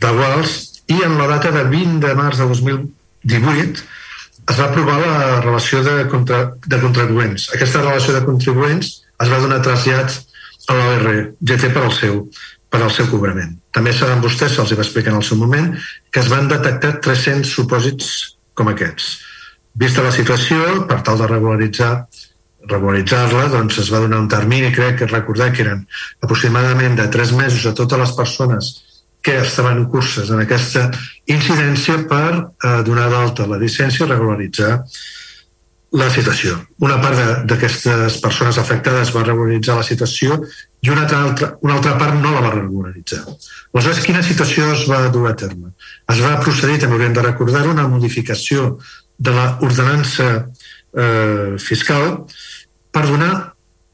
de 0.00 0.10
Guals 0.12 0.58
i 0.92 0.98
en 1.06 1.16
la 1.16 1.28
data 1.30 1.52
de 1.54 1.64
20 1.70 2.04
de 2.04 2.14
març 2.18 2.42
de 2.42 2.48
2018 2.50 3.86
es 4.50 4.58
va 4.58 4.66
aprovar 4.66 4.98
la 5.00 5.40
relació 5.40 5.80
de, 5.86 5.94
contra, 6.12 6.40
de 6.66 6.80
contribuents. 6.82 7.48
Aquesta 7.54 7.80
relació 7.80 8.16
de 8.16 8.24
contribuents 8.26 8.92
es 9.00 9.32
va 9.32 9.40
donar 9.40 9.62
trasllat 9.64 10.18
a 10.68 10.76
l'ORGT 10.76 11.70
per 11.72 11.84
al 11.86 11.94
seu 11.96 12.24
per 12.70 12.84
al 12.84 12.92
seu 12.94 13.08
cobrament. 13.10 13.56
També 13.74 13.90
saben 13.96 14.20
vostès, 14.22 14.52
se'ls 14.54 14.76
va 14.76 14.84
explicar 14.84 15.10
en 15.10 15.18
el 15.18 15.26
seu 15.26 15.40
moment, 15.40 15.72
que 16.12 16.20
es 16.22 16.28
van 16.30 16.46
detectar 16.50 16.92
300 17.02 17.50
supòsits 17.50 18.12
com 18.54 18.70
aquests. 18.70 19.16
Vista 19.74 20.02
la 20.02 20.12
situació, 20.12 20.86
per 20.90 21.00
tal 21.06 21.20
de 21.20 21.28
regularitzar 21.30 21.94
regularitzar-la, 22.68 23.46
doncs 23.48 23.78
es 23.80 23.88
va 23.92 24.02
donar 24.02 24.18
un 24.20 24.28
termini, 24.28 24.72
crec 24.74 24.98
que 25.00 25.06
recordar 25.08 25.50
que 25.52 25.62
eren 25.64 25.86
aproximadament 26.20 26.98
de 26.98 27.08
tres 27.08 27.32
mesos 27.32 27.64
a 27.66 27.74
totes 27.74 27.98
les 27.98 28.12
persones 28.18 28.70
que 29.22 29.36
estaven 29.38 29.84
curses 29.92 30.30
en 30.30 30.40
aquesta 30.40 30.90
incidència 31.28 31.98
per 32.08 32.28
eh, 32.36 32.82
donar 32.84 33.08
d'alta 33.12 33.48
la 33.48 33.60
llicència 33.60 34.06
i 34.06 34.10
regularitzar 34.10 34.78
la 35.92 36.06
situació. 36.14 36.54
Una 36.86 37.00
part 37.02 37.44
d'aquestes 37.50 38.20
persones 38.22 38.58
afectades 38.62 39.10
va 39.14 39.24
regularitzar 39.26 39.76
la 39.80 39.86
situació 39.86 40.38
i 40.80 40.92
una 40.92 41.08
altra, 41.18 41.56
una 41.66 41.76
altra 41.80 41.96
part 41.98 42.14
no 42.20 42.30
la 42.30 42.44
va 42.44 42.52
regularitzar. 42.54 43.24
Aleshores, 43.74 44.04
quina 44.06 44.22
situació 44.22 44.70
es 44.76 44.86
va 44.88 45.02
dur 45.10 45.26
a 45.28 45.34
terme? 45.36 45.72
Es 46.10 46.22
va 46.22 46.38
procedir, 46.44 46.78
també 46.78 46.96
hauríem 46.96 47.16
de 47.18 47.26
recordar 47.26 47.66
una 47.68 47.88
modificació 47.90 48.76
de 49.20 49.34
l'ordenança 49.36 50.28
eh, 50.40 51.56
fiscal 51.60 52.24
per 52.90 53.04
donar 53.06 53.32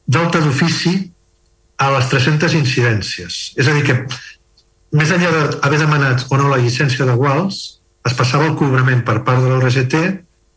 d'alta 0.06 0.40
d'ofici 0.40 0.94
a 1.82 1.90
les 1.96 2.08
300 2.08 2.54
incidències. 2.56 3.40
És 3.58 3.68
a 3.68 3.74
dir, 3.74 3.84
que 3.84 3.96
més 4.96 5.10
enllà 5.12 5.32
d'haver 5.34 5.80
demanat 5.82 6.24
o 6.30 6.38
no 6.40 6.52
la 6.52 6.60
llicència 6.62 7.04
de 7.08 7.16
Guals, 7.18 7.80
es 8.06 8.14
passava 8.16 8.46
el 8.46 8.56
cobrament 8.56 9.02
per 9.04 9.20
part 9.26 9.42
de 9.42 9.50
l'ORGT 9.50 9.96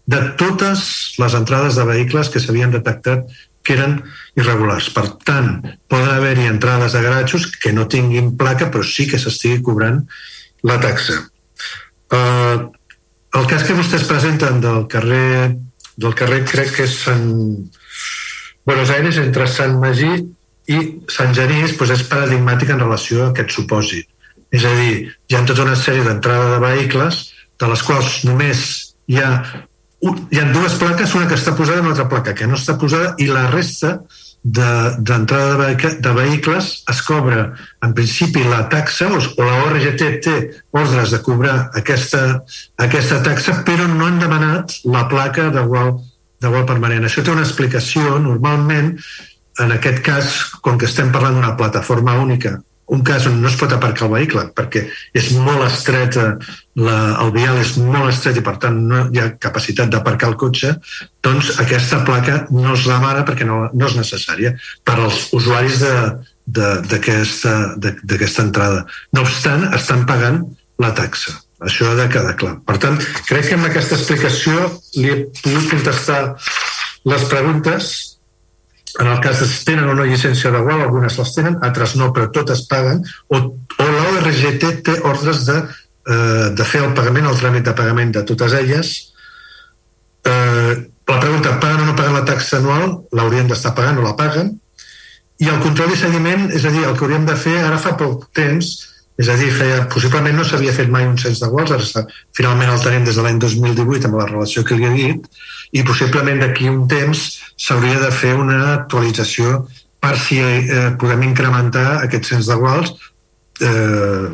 de 0.09 0.19
totes 0.39 0.81
les 1.21 1.35
entrades 1.37 1.77
de 1.77 1.85
vehicles 1.85 2.29
que 2.29 2.41
s'havien 2.41 2.71
detectat 2.73 3.25
que 3.65 3.75
eren 3.75 3.99
irregulars. 4.39 4.87
Per 4.93 5.05
tant, 5.27 5.59
poden 5.91 6.13
haver-hi 6.13 6.47
entrades 6.49 6.95
de 6.95 7.03
garatjos 7.03 7.49
que 7.61 7.73
no 7.75 7.89
tinguin 7.91 8.35
placa, 8.37 8.69
però 8.71 8.85
sí 8.85 9.05
que 9.09 9.19
s'estigui 9.21 9.61
cobrant 9.65 10.01
la 10.65 10.79
taxa. 10.81 11.19
Uh, 12.09 12.69
el 13.38 13.45
cas 13.49 13.64
que 13.65 13.77
vostès 13.77 14.07
presenten 14.10 14.61
del 14.64 14.85
carrer, 14.89 15.56
del 15.99 16.15
carrer 16.18 16.43
crec 16.49 16.73
que 16.77 16.85
és 16.88 16.95
Sant 17.03 17.27
Buenos 18.65 18.89
Aires, 18.93 19.18
entre 19.22 19.47
Sant 19.49 19.77
Magí 19.81 20.10
i 20.69 20.80
Sant 21.10 21.34
Genís, 21.38 21.76
doncs 21.77 21.95
és 21.95 22.06
paradigmàtic 22.10 22.73
en 22.73 22.81
relació 22.81 23.26
a 23.26 23.31
aquest 23.31 23.53
supòsit. 23.56 24.10
És 24.53 24.65
a 24.65 24.73
dir, 24.77 25.10
hi 25.30 25.38
ha 25.38 25.43
tota 25.45 25.65
una 25.65 25.77
sèrie 25.77 26.06
d'entrada 26.06 26.56
de 26.56 26.61
vehicles 26.64 27.22
de 27.60 27.69
les 27.69 27.84
quals 27.85 28.23
només 28.26 28.64
hi 29.10 29.19
ha, 29.22 29.30
hi 30.01 30.41
ha 30.41 30.47
dues 30.53 30.77
plaques, 30.81 31.14
una 31.18 31.27
que 31.30 31.38
està 31.38 31.53
posada 31.57 31.80
i 31.80 31.85
una 31.85 31.93
altra 31.93 32.10
placa 32.10 32.35
que 32.38 32.47
no 32.49 32.57
està 32.57 32.77
posada 32.81 33.14
i 33.22 33.30
la 33.30 33.47
resta 33.53 33.99
d'entrada 34.44 35.57
de, 35.57 35.76
de, 35.99 36.11
vehicles 36.16 36.84
es 36.90 37.02
cobra 37.03 37.41
en 37.84 37.94
principi 37.94 38.44
la 38.48 38.61
taxa 38.72 39.10
o, 39.11 39.20
o 39.20 39.44
la 39.44 39.57
ORGT 39.66 40.06
té 40.24 40.36
ordres 40.72 41.11
de 41.11 41.20
cobrar 41.26 41.57
aquesta, 41.76 42.22
aquesta 42.80 43.20
taxa 43.26 43.57
però 43.68 43.90
no 43.91 44.07
han 44.07 44.22
demanat 44.24 44.80
la 44.86 45.07
placa 45.11 45.49
de 45.52 45.66
gual, 45.68 45.98
de 46.40 46.48
gual 46.48 46.66
permanent. 46.70 47.03
Això 47.03 47.24
té 47.24 47.36
una 47.36 47.44
explicació 47.44 48.16
normalment 48.24 48.95
en 49.60 49.76
aquest 49.76 49.99
cas, 50.06 50.40
com 50.64 50.80
que 50.80 50.88
estem 50.88 51.11
parlant 51.11 51.36
d'una 51.36 51.57
plataforma 51.60 52.16
única 52.24 52.56
un 52.90 53.03
cas 53.06 53.26
on 53.30 53.41
no 53.41 53.48
es 53.49 53.56
pot 53.60 53.72
aparcar 53.74 54.07
el 54.07 54.14
vehicle 54.16 54.44
perquè 54.57 54.82
és 55.18 55.30
molt 55.38 55.64
estreta, 55.68 56.38
la, 56.80 56.98
el 57.24 57.32
vial 57.36 57.60
és 57.61 57.76
molt 57.78 58.10
estret 58.11 58.40
i 58.40 58.45
per 58.45 58.56
tant 58.61 58.78
no 58.91 59.03
hi 59.14 59.22
ha 59.22 59.36
capacitat 59.41 59.91
d'aparcar 59.94 60.32
el 60.32 60.38
cotxe, 60.41 60.74
doncs 61.26 61.52
aquesta 61.61 62.02
placa 62.07 62.45
no 62.49 62.74
es 62.74 62.88
demana 62.88 63.26
perquè 63.28 63.45
no, 63.48 63.68
no 63.74 63.90
és 63.90 63.98
necessària 63.99 64.56
per 64.88 64.98
als 64.98 65.28
usuaris 65.36 65.84
d'aquesta 66.49 68.41
entrada. 68.45 68.86
No 69.14 69.22
obstant, 69.28 69.70
estan 69.78 70.06
pagant 70.10 70.44
la 70.82 70.94
taxa. 70.98 71.36
Això 71.60 71.90
ha 71.91 71.95
de 71.98 72.07
quedar 72.11 72.38
clar. 72.40 72.53
Per 72.64 72.78
tant, 72.80 72.95
crec 73.28 73.49
que 73.49 73.57
amb 73.57 73.68
aquesta 73.68 73.98
explicació 73.99 74.70
li 74.95 75.10
he 75.11 75.18
pogut 75.44 75.74
contestar 75.74 76.22
les 77.10 77.26
preguntes 77.32 78.09
en 78.98 79.07
el 79.07 79.20
cas 79.22 79.40
de 79.40 79.48
si 79.48 79.66
tenen 79.68 79.90
o 79.90 79.95
no 79.95 80.06
llicència 80.07 80.52
de 80.52 80.61
gual, 80.66 80.82
algunes 80.82 81.18
les 81.20 81.34
tenen, 81.36 81.60
altres 81.66 81.95
no, 81.99 82.10
però 82.16 82.30
totes 82.34 82.64
paguen, 82.70 83.03
o, 83.30 83.40
o 83.40 83.88
l'ORGT 83.90 84.66
té 84.86 84.95
ordres 85.06 85.45
de, 85.48 85.60
eh, 86.10 86.48
de 86.57 86.66
fer 86.66 86.82
el 86.86 86.95
pagament, 86.98 87.30
el 87.30 87.38
tràmit 87.38 87.68
de 87.68 87.76
pagament 87.78 88.16
de 88.16 88.24
totes 88.32 88.56
elles. 88.57 88.94
Eh, 90.26 90.74
la 91.10 91.20
pregunta, 91.20 91.57
paguen 91.61 91.84
o 91.84 91.90
no 91.90 91.95
paguen 91.98 92.18
la 92.18 92.26
taxa 92.26 92.57
anual? 92.57 92.99
L'haurien 93.18 93.49
d'estar 93.49 93.76
pagant 93.78 94.02
o 94.02 94.06
la 94.06 94.16
paguen? 94.18 94.56
I 95.40 95.48
el 95.48 95.61
control 95.64 95.94
i 95.94 95.99
seguiment, 95.99 96.49
és 96.56 96.66
a 96.66 96.74
dir, 96.74 96.84
el 96.86 96.98
que 96.98 97.06
hauríem 97.06 97.26
de 97.30 97.38
fer 97.40 97.57
ara 97.64 97.80
fa 97.82 97.95
poc 97.98 98.28
temps, 98.36 98.74
és 99.20 99.28
a 99.28 99.36
dir, 99.40 99.49
feia, 99.52 99.84
possiblement 99.91 100.38
no 100.38 100.45
s'havia 100.48 100.74
fet 100.76 100.91
mai 100.91 101.07
un 101.07 101.18
cens 101.20 101.41
de 101.44 101.48
guals, 101.52 101.72
ara 101.76 102.06
finalment 102.38 102.72
el 102.74 102.84
tenim 102.84 103.07
des 103.07 103.18
de 103.20 103.26
l'any 103.26 103.40
2018 103.41 104.07
amb 104.07 104.20
la 104.20 104.28
relació 104.30 104.64
que 104.68 104.78
li 104.80 104.88
he 104.88 104.94
dit, 104.95 105.26
i 105.71 105.83
possiblement 105.85 106.41
d'aquí 106.41 106.69
un 106.69 106.87
temps 106.89 107.23
s'hauria 107.59 107.99
de 108.01 108.11
fer 108.15 108.33
una 108.37 108.59
actualització 108.73 109.63
per 109.99 110.15
si 110.17 110.39
eh, 110.39 110.91
podem 110.99 111.27
incrementar 111.27 112.03
aquest 112.03 112.31
cens 112.31 112.49
de 112.49 112.55
guals 112.59 112.93
eh, 113.61 114.29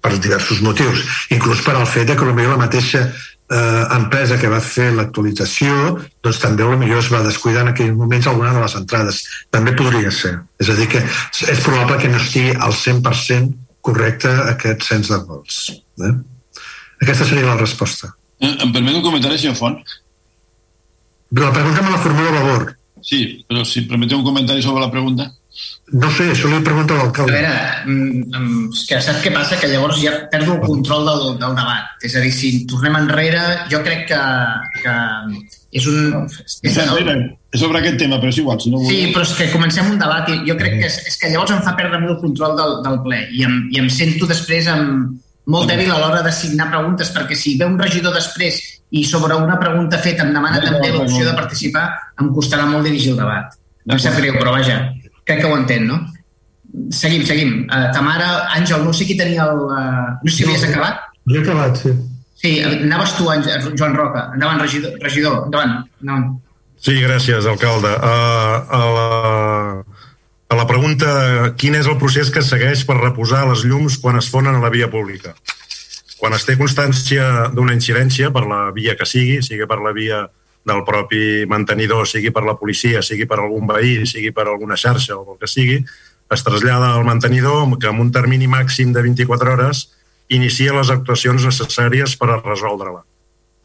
per 0.00 0.14
diversos 0.16 0.62
motius, 0.64 1.02
inclús 1.30 1.60
per 1.62 1.76
al 1.76 1.86
fet 1.86 2.08
que 2.16 2.24
potser 2.24 2.48
la 2.48 2.60
mateixa 2.60 3.02
eh, 3.50 3.84
empresa 3.96 4.38
que 4.40 4.48
va 4.48 4.60
fer 4.64 4.90
l'actualització 4.96 5.98
doncs 6.24 6.40
també 6.42 6.64
potser 6.64 6.98
es 7.00 7.10
va 7.12 7.22
descuidar 7.26 7.66
en 7.66 7.72
aquells 7.74 7.96
moments 7.98 8.28
alguna 8.30 8.54
de 8.56 8.62
les 8.64 8.76
entrades. 8.78 9.22
També 9.52 9.74
podria 9.76 10.12
ser. 10.14 10.38
És 10.62 10.70
a 10.70 10.78
dir, 10.78 10.88
que 10.92 11.02
és 11.02 11.64
probable 11.66 11.98
que 12.00 12.12
no 12.12 12.20
estigui 12.22 12.54
al 12.56 12.72
100% 12.76 13.52
correcte 13.84 14.30
aquest 14.54 14.86
cens 14.88 15.10
de 15.12 15.18
vols. 15.26 15.60
Eh? 16.00 16.14
Aquesta 17.00 17.26
seria 17.26 17.48
la 17.48 17.58
resposta. 17.60 18.14
Eh, 18.40 18.54
em 18.54 18.72
permet 18.72 18.96
un 18.96 19.04
comentari, 19.04 19.38
senyor 19.40 19.58
Font? 19.58 19.80
La 21.30 21.52
pregunta 21.52 21.82
me 21.82 21.90
la 21.90 21.98
formula 21.98 22.30
Vavor. 22.30 22.76
Sí, 23.00 23.44
però 23.48 23.64
si 23.64 23.86
permeteu 23.88 24.18
un 24.18 24.24
comentari 24.24 24.62
sobre 24.62 24.82
la 24.82 24.90
pregunta. 24.90 25.30
No 25.92 26.08
sé, 26.14 26.28
això 26.30 26.48
li 26.50 26.60
pregunta 26.62 26.94
l'alcalde. 26.94 27.32
A 27.32 27.34
veure, 27.34 27.54
mm, 27.86 28.20
mm, 28.38 28.66
és 28.72 28.82
que 28.86 29.00
saps 29.02 29.22
què 29.24 29.32
passa? 29.34 29.58
Que 29.58 29.70
llavors 29.70 29.98
ja 30.02 30.12
perdo 30.30 30.54
el 30.54 30.60
control 30.60 31.08
del, 31.08 31.24
del 31.40 31.56
debat. 31.58 31.96
És 32.06 32.14
a 32.14 32.22
dir, 32.22 32.30
si 32.32 32.52
tornem 32.70 32.98
enrere, 33.00 33.40
jo 33.72 33.80
crec 33.82 34.06
que, 34.12 34.20
que 34.82 34.94
és 35.80 35.88
un... 35.90 36.28
És, 36.62 36.78
enrere, 36.84 37.16
és 37.50 37.64
sobre 37.64 37.80
aquest 37.80 37.98
tema, 37.98 38.20
però 38.22 38.30
és 38.30 38.38
igual. 38.38 38.60
Si 38.62 38.70
no 38.70 38.84
Sí, 38.86 39.00
però 39.14 39.26
és 39.26 39.34
que 39.38 39.50
comencem 39.54 39.90
un 39.90 39.98
debat 39.98 40.30
i 40.30 40.38
jo 40.46 40.56
crec 40.60 40.78
que 40.78 40.86
és, 40.86 41.00
és 41.10 41.18
que 41.18 41.32
llavors 41.32 41.56
em 41.56 41.64
fa 41.66 41.74
perdre 41.78 41.98
el 42.04 42.20
control 42.22 42.54
del, 42.60 42.78
del 42.86 43.02
ple 43.06 43.24
i 43.34 43.44
em, 43.48 43.58
i 43.74 43.82
em 43.82 43.90
sento 43.90 44.30
després 44.30 44.70
amb, 44.70 45.18
molt 45.50 45.70
dèbil 45.70 45.90
a 45.90 45.98
l'hora 45.98 46.22
d'assignar 46.22 46.70
preguntes, 46.70 47.10
perquè 47.14 47.34
si 47.38 47.56
ve 47.58 47.66
un 47.66 47.78
regidor 47.80 48.14
després 48.14 48.60
i 48.90 49.04
sobre 49.06 49.36
una 49.38 49.58
pregunta 49.60 49.98
feta 50.02 50.26
em 50.26 50.32
demana 50.34 50.60
també 50.62 50.90
l'opció 50.92 51.24
de 51.26 51.34
participar, 51.38 51.84
em 52.20 52.30
costarà 52.34 52.66
molt 52.66 52.86
dirigir 52.88 53.12
el 53.14 53.20
debat. 53.22 53.54
No 53.86 53.96
em 53.96 54.02
sap 54.02 54.18
greu, 54.18 54.34
però 54.38 54.54
vaja, 54.56 54.80
crec 55.24 55.42
que 55.42 55.50
ho 55.50 55.56
entén, 55.56 55.86
no? 55.86 56.00
Seguim, 56.94 57.24
seguim. 57.26 57.54
Uh, 57.66 57.88
Tamara, 57.94 58.30
Àngel, 58.54 58.82
no 58.86 58.92
sé 58.94 59.06
qui 59.06 59.16
tenia 59.18 59.46
el... 59.50 59.62
Uh, 59.66 60.18
no 60.22 60.30
sé 60.30 60.36
si 60.36 60.46
havies 60.46 60.66
acabat. 60.68 61.06
Jo 61.26 61.40
he 61.40 61.42
acabat, 61.42 61.80
sí. 61.82 61.94
Sí, 62.40 62.52
anaves 62.64 63.16
tu, 63.18 63.26
Àngel, 63.30 63.72
Joan 63.78 63.96
Roca. 63.98 64.28
Endavant, 64.34 64.62
regidor. 64.62 64.94
regidor. 65.02 65.40
Endavant. 65.48 65.80
endavant. 66.02 66.28
Sí, 66.80 66.94
gràcies, 67.02 67.46
alcalde. 67.46 67.90
Uh, 67.98 68.76
a, 68.78 68.82
la, 68.96 69.08
a 70.50 70.60
la 70.60 70.66
pregunta 70.70 71.10
quin 71.60 71.76
és 71.76 71.90
el 71.90 71.98
procés 72.00 72.30
que 72.32 72.42
segueix 72.46 72.86
per 72.88 73.00
reposar 73.00 73.42
les 73.50 73.66
llums 73.68 73.98
quan 74.00 74.16
es 74.22 74.30
fonen 74.32 74.56
a 74.56 74.62
la 74.62 74.72
via 74.72 74.88
pública? 74.92 75.34
Quan 76.20 76.36
es 76.36 76.44
té 76.44 76.58
constància 76.60 77.48
d'una 77.54 77.72
incidència 77.72 78.28
per 78.34 78.44
la 78.44 78.68
via 78.76 78.92
que 78.96 79.08
sigui, 79.08 79.40
sigui 79.42 79.64
per 79.66 79.80
la 79.80 79.94
via 79.96 80.26
del 80.68 80.82
propi 80.84 81.46
mantenidor, 81.48 82.04
sigui 82.08 82.28
per 82.30 82.44
la 82.44 82.58
policia, 82.60 83.00
sigui 83.00 83.24
per 83.26 83.38
algun 83.40 83.64
veí, 83.70 84.04
sigui 84.06 84.28
per 84.36 84.44
alguna 84.46 84.76
xarxa 84.76 85.16
o 85.16 85.24
el 85.32 85.38
que 85.40 85.48
sigui, 85.48 85.78
es 86.30 86.44
trasllada 86.44 86.92
al 86.94 87.06
mantenidor 87.08 87.78
que 87.80 87.88
en 87.88 88.04
un 88.04 88.12
termini 88.12 88.46
màxim 88.46 88.92
de 88.92 89.02
24 89.02 89.54
hores 89.56 89.86
inicia 90.28 90.76
les 90.76 90.92
actuacions 90.92 91.44
necessàries 91.48 92.14
per 92.20 92.28
a 92.30 92.40
resoldre-la. 92.44 93.02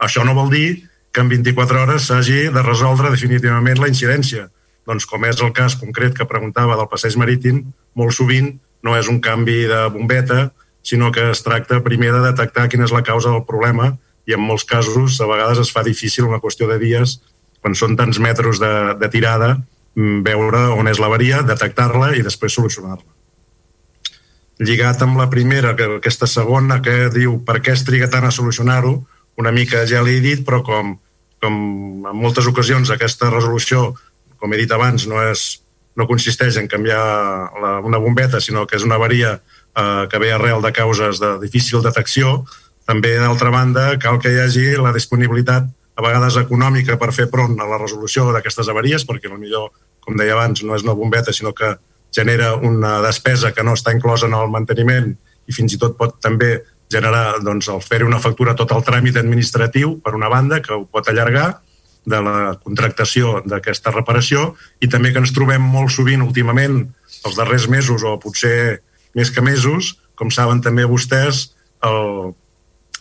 Això 0.02 0.24
no 0.26 0.34
vol 0.34 0.50
dir 0.50 0.68
que 1.14 1.22
en 1.22 1.30
24 1.30 1.84
hores 1.84 2.08
s'hagi 2.10 2.48
de 2.56 2.64
resoldre 2.64 3.12
definitivament 3.12 3.80
la 3.80 3.92
incidència. 3.92 4.50
Doncs 4.88 5.06
com 5.10 5.24
és 5.28 5.40
el 5.42 5.54
cas 5.54 5.78
concret 5.80 6.16
que 6.18 6.28
preguntava 6.30 6.76
del 6.80 6.90
passeig 6.90 7.16
marítim, 7.22 7.62
molt 7.96 8.16
sovint 8.16 8.56
no 8.84 8.96
és 8.98 9.08
un 9.12 9.22
canvi 9.22 9.64
de 9.70 9.86
bombeta, 9.94 10.50
sinó 10.86 11.12
que 11.12 11.32
es 11.32 11.42
tracta 11.44 11.82
primer 11.84 12.12
de 12.14 12.22
detectar 12.28 12.68
quina 12.70 12.86
és 12.86 12.94
la 12.94 13.04
causa 13.04 13.32
del 13.34 13.46
problema 13.48 13.96
i 14.30 14.36
en 14.38 14.42
molts 14.42 14.66
casos 14.70 15.18
a 15.22 15.30
vegades 15.30 15.64
es 15.66 15.72
fa 15.74 15.84
difícil 15.86 16.30
una 16.30 16.42
qüestió 16.44 16.70
de 16.70 16.78
dies 16.82 17.20
quan 17.62 17.74
són 17.78 17.98
tants 17.98 18.22
metres 18.22 18.62
de, 18.62 18.72
de 19.02 19.10
tirada 19.10 19.56
mm, 19.98 20.22
veure 20.26 20.68
on 20.78 20.88
és 20.92 21.02
l'avaria, 21.02 21.42
detectar-la 21.42 22.14
i 22.16 22.22
després 22.26 22.54
solucionar-la. 22.54 23.10
Lligat 24.62 25.02
amb 25.04 25.18
la 25.20 25.28
primera, 25.28 25.74
que 25.76 25.98
aquesta 25.98 26.30
segona 26.30 26.78
que 26.86 27.10
diu 27.12 27.42
per 27.44 27.58
què 27.60 27.74
es 27.74 27.84
triga 27.84 28.08
tant 28.08 28.24
a 28.24 28.32
solucionar-ho, 28.32 29.02
una 29.42 29.52
mica 29.52 29.82
ja 29.90 30.00
l'he 30.06 30.22
dit, 30.24 30.46
però 30.48 30.62
com 30.64 30.94
com 31.46 32.08
en 32.10 32.18
moltes 32.18 32.48
ocasions 32.50 32.92
aquesta 32.92 33.30
resolució, 33.34 33.92
com 34.40 34.54
he 34.54 34.60
dit 34.62 34.72
abans, 34.72 35.06
no, 35.10 35.22
és, 35.32 35.46
no 35.96 36.08
consisteix 36.10 36.58
en 36.62 36.70
canviar 36.72 37.04
la, 37.62 37.78
una 37.86 38.02
bombeta, 38.02 38.42
sinó 38.42 38.66
que 38.68 38.80
és 38.80 38.86
una 38.88 38.98
avaria 39.00 39.38
eh, 39.76 40.08
que 40.12 40.20
ve 40.20 40.32
arrel 40.34 40.62
de 40.62 40.72
causes 40.74 41.20
de 41.20 41.36
difícil 41.42 41.84
detecció, 41.84 42.44
també, 42.86 43.16
d'altra 43.18 43.50
banda, 43.50 43.96
cal 44.02 44.20
que 44.22 44.32
hi 44.32 44.40
hagi 44.44 44.68
la 44.78 44.94
disponibilitat 44.94 45.68
a 45.96 46.04
vegades 46.04 46.38
econòmica 46.38 47.00
per 47.02 47.14
fer 47.16 47.28
front 47.32 47.58
a 47.60 47.68
la 47.70 47.80
resolució 47.82 48.28
d'aquestes 48.32 48.70
avaries, 48.70 49.06
perquè 49.08 49.32
millor, 49.32 49.72
com 50.04 50.18
deia 50.20 50.36
abans, 50.36 50.62
no 50.64 50.76
és 50.76 50.84
una 50.86 50.94
bombeta, 50.98 51.34
sinó 51.34 51.54
que 51.56 51.76
genera 52.16 52.54
una 52.56 53.00
despesa 53.04 53.52
que 53.52 53.64
no 53.64 53.74
està 53.76 53.94
inclosa 53.96 54.28
en 54.30 54.36
el 54.38 54.52
manteniment 54.52 55.12
i 55.48 55.54
fins 55.54 55.76
i 55.76 55.80
tot 55.82 55.98
pot 55.98 56.20
també 56.24 56.60
generar 56.92 57.40
doncs, 57.44 57.68
el 57.72 57.82
fer 57.82 58.04
una 58.06 58.22
factura 58.22 58.56
tot 58.56 58.72
el 58.72 58.84
tràmit 58.86 59.18
administratiu, 59.20 59.98
per 60.04 60.14
una 60.16 60.30
banda, 60.30 60.62
que 60.62 60.74
ho 60.76 60.86
pot 60.86 61.10
allargar, 61.10 61.62
de 62.06 62.20
la 62.22 62.54
contractació 62.62 63.40
d'aquesta 63.50 63.90
reparació 63.90 64.52
i 64.78 64.88
també 64.94 65.10
que 65.12 65.24
ens 65.24 65.34
trobem 65.34 65.64
molt 65.66 65.90
sovint 65.90 66.22
últimament, 66.22 66.84
els 67.26 67.38
darrers 67.40 67.66
mesos 67.68 68.06
o 68.06 68.14
potser 68.22 68.84
més 69.16 69.32
que 69.32 69.44
mesos, 69.44 69.96
com 70.16 70.32
saben 70.32 70.62
també 70.64 70.86
vostès, 70.88 71.56
el, 71.84 72.34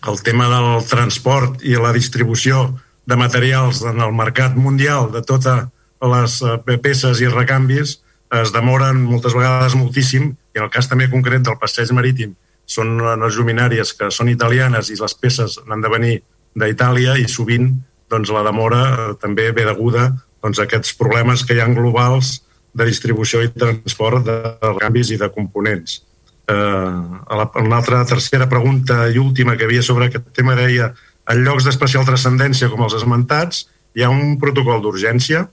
el 0.09 0.23
tema 0.23 0.49
del 0.53 0.85
transport 0.89 1.63
i 1.65 1.77
la 1.79 1.93
distribució 1.95 2.69
de 3.07 3.17
materials 3.21 3.83
en 3.85 4.01
el 4.01 4.13
mercat 4.17 4.57
mundial 4.57 5.11
de 5.13 5.23
totes 5.23 5.69
les 6.05 6.41
eh, 6.43 6.79
peces 6.83 7.21
i 7.25 7.29
recanvis 7.31 7.99
es 8.35 8.53
demoren 8.53 9.03
moltes 9.05 9.35
vegades 9.37 9.77
moltíssim 9.79 10.33
i 10.33 10.59
en 10.59 10.67
el 10.67 10.73
cas 10.73 10.89
també 10.91 11.09
concret 11.13 11.45
del 11.47 11.59
passeig 11.61 11.93
marítim 11.97 12.35
són 12.67 12.97
unes 13.01 13.37
luminàries 13.37 13.93
que 13.97 14.11
són 14.13 14.31
italianes 14.33 14.91
i 14.91 14.99
les 15.01 15.17
peces 15.21 15.59
han 15.69 15.85
de 15.85 15.93
venir 15.93 16.15
d'Itàlia 16.57 17.19
i 17.21 17.29
sovint 17.29 17.71
doncs, 18.11 18.33
la 18.33 18.45
demora 18.47 18.83
eh, 18.89 19.11
també 19.21 19.51
ve 19.53 19.67
deguda 19.69 20.11
doncs, 20.43 20.59
a 20.59 20.67
aquests 20.69 20.97
problemes 21.01 21.45
que 21.45 21.57
hi 21.57 21.63
han 21.65 21.77
globals 21.77 22.41
de 22.75 22.87
distribució 22.89 23.43
i 23.45 23.53
transport 23.53 24.27
de 24.27 24.75
canvis 24.81 25.15
i 25.15 25.19
de 25.21 25.31
components. 25.33 26.03
Eh, 26.51 26.55
a 26.55 27.39
la, 27.41 27.49
una 27.63 27.79
altra 27.81 28.03
tercera 28.05 28.49
pregunta 28.51 29.07
i 29.09 29.21
última 29.23 29.57
que 29.57 29.65
havia 29.69 29.83
sobre 29.83 30.11
aquest 30.11 30.27
tema 30.37 30.57
deia 30.59 30.91
en 31.31 31.45
llocs 31.47 31.65
d'especial 31.65 32.05
transcendència 32.05 32.69
com 32.69 32.83
els 32.85 32.97
esmentats 32.99 33.65
hi 33.97 34.05
ha 34.05 34.11
un 34.13 34.37
protocol 34.43 34.83
d'urgència 34.85 35.47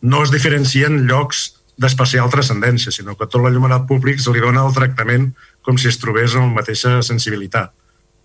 no 0.00 0.22
es 0.22 0.32
diferencien 0.32 1.04
llocs 1.10 1.46
d'especial 1.76 2.30
transcendència, 2.32 2.92
sinó 2.92 3.16
que 3.16 3.28
tot 3.28 3.42
l'allumenat 3.44 3.84
públic 3.88 4.20
se 4.22 4.32
li 4.32 4.40
dona 4.40 4.64
el 4.64 4.74
tractament 4.76 5.30
com 5.66 5.76
si 5.76 5.90
es 5.90 5.98
trobés 6.00 6.34
en 6.34 6.48
la 6.48 6.60
mateixa 6.60 7.00
sensibilitat. 7.04 7.72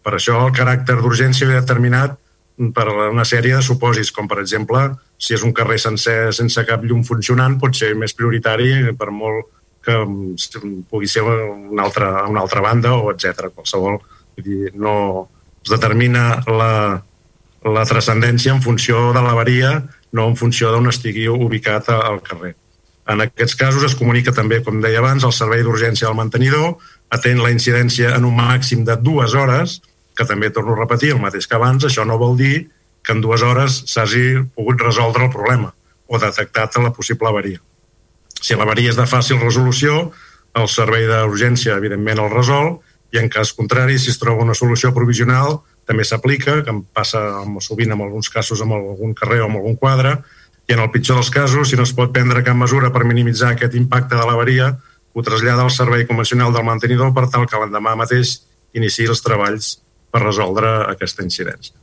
Per 0.02 0.14
això 0.16 0.38
el 0.46 0.54
caràcter 0.56 0.98
d'urgència 1.00 1.50
ve 1.50 1.60
determinat 1.60 2.16
per 2.76 2.88
una 3.10 3.26
sèrie 3.26 3.58
de 3.58 3.66
supòsits, 3.66 4.12
com 4.16 4.28
per 4.30 4.40
exemple, 4.42 4.86
si 5.22 5.36
és 5.38 5.44
un 5.46 5.54
carrer 5.54 5.78
sencer 5.82 6.32
sense 6.34 6.64
cap 6.66 6.82
llum 6.88 7.04
funcionant, 7.06 7.60
pot 7.62 7.78
ser 7.78 7.94
més 8.00 8.16
prioritari 8.18 8.72
per 8.98 9.12
molt 9.14 9.52
que 9.86 9.98
pugui 10.90 11.10
ser 11.10 11.24
una 11.26 11.86
altra, 11.86 12.10
una 12.30 12.42
altra 12.42 12.62
banda 12.62 12.96
o 12.98 13.12
etc. 13.14 13.50
Qualsevol, 13.54 14.00
dir, 14.42 14.72
no 14.74 14.96
es 15.62 15.70
determina 15.70 16.42
la, 16.50 16.74
la 17.66 17.86
transcendència 17.90 18.54
en 18.54 18.62
funció 18.66 19.12
de 19.14 19.22
l'avaria, 19.22 19.76
no 20.18 20.28
en 20.30 20.36
funció 20.38 20.74
d'on 20.74 20.90
estigui 20.90 21.28
ubicat 21.30 21.90
al 21.94 22.22
carrer. 22.26 22.56
En 23.12 23.22
aquests 23.22 23.58
casos 23.58 23.86
es 23.86 23.96
comunica 23.98 24.34
també, 24.34 24.62
com 24.66 24.82
deia 24.82 25.02
abans, 25.02 25.26
el 25.26 25.34
servei 25.34 25.64
d'urgència 25.66 26.08
del 26.08 26.18
mantenidor, 26.18 26.76
atén 27.14 27.42
la 27.42 27.54
incidència 27.54 28.14
en 28.16 28.26
un 28.26 28.38
màxim 28.38 28.86
de 28.86 28.98
dues 28.98 29.34
hores, 29.38 29.82
que 30.18 30.26
també 30.26 30.52
torno 30.54 30.76
a 30.76 30.82
repetir 30.82 31.14
el 31.16 31.22
mateix 31.22 31.48
que 31.50 31.58
abans, 31.58 31.86
això 31.86 32.06
no 32.06 32.20
vol 32.22 32.38
dir 32.38 32.70
que 33.06 33.16
en 33.16 33.22
dues 33.24 33.42
hores 33.42 33.82
s'hagi 33.92 34.42
pogut 34.56 34.82
resoldre 34.82 35.26
el 35.28 35.34
problema 35.34 35.74
o 36.08 36.20
detectat 36.20 36.78
la 36.84 36.94
possible 36.94 37.30
avaria. 37.30 37.62
Si 38.42 38.56
l'avaria 38.58 38.92
és 38.92 38.98
de 39.00 39.08
fàcil 39.08 39.40
resolució, 39.42 40.12
el 40.58 40.68
servei 40.68 41.06
d'urgència, 41.08 41.78
evidentment, 41.78 42.20
el 42.20 42.32
resol, 42.34 42.80
i 43.12 43.20
en 43.20 43.30
cas 43.32 43.52
contrari, 43.56 43.98
si 44.00 44.12
es 44.12 44.20
troba 44.20 44.44
una 44.44 44.56
solució 44.58 44.92
provisional, 44.96 45.60
també 45.88 46.06
s'aplica, 46.08 46.62
que 46.64 46.72
em 46.72 46.82
passa 46.96 47.22
sovint 47.64 47.92
en 47.92 48.04
alguns 48.04 48.30
casos 48.32 48.62
amb 48.64 48.76
algun 48.78 49.16
carrer 49.18 49.42
o 49.42 49.50
amb 49.50 49.60
algun 49.60 49.76
quadre, 49.80 50.18
i 50.70 50.76
en 50.76 50.84
el 50.84 50.92
pitjor 50.94 51.20
dels 51.20 51.32
casos, 51.34 51.70
si 51.70 51.80
no 51.80 51.84
es 51.88 51.94
pot 51.98 52.14
prendre 52.16 52.44
cap 52.48 52.56
mesura 52.56 52.92
per 52.94 53.04
minimitzar 53.08 53.54
aquest 53.56 53.76
impacte 53.80 54.16
de 54.16 54.28
l'avaria, 54.28 54.72
ho 55.14 55.24
trasllada 55.28 55.66
al 55.68 55.74
servei 55.76 56.06
convencional 56.08 56.54
del 56.56 56.68
mantenidor 56.68 57.12
per 57.16 57.28
tal 57.32 57.48
que 57.50 57.60
l'endemà 57.60 57.98
mateix 58.00 58.38
iniciï 58.78 59.10
els 59.12 59.24
treballs 59.26 59.74
per 60.12 60.24
resoldre 60.24 60.76
aquesta 60.94 61.28
incidència. 61.28 61.81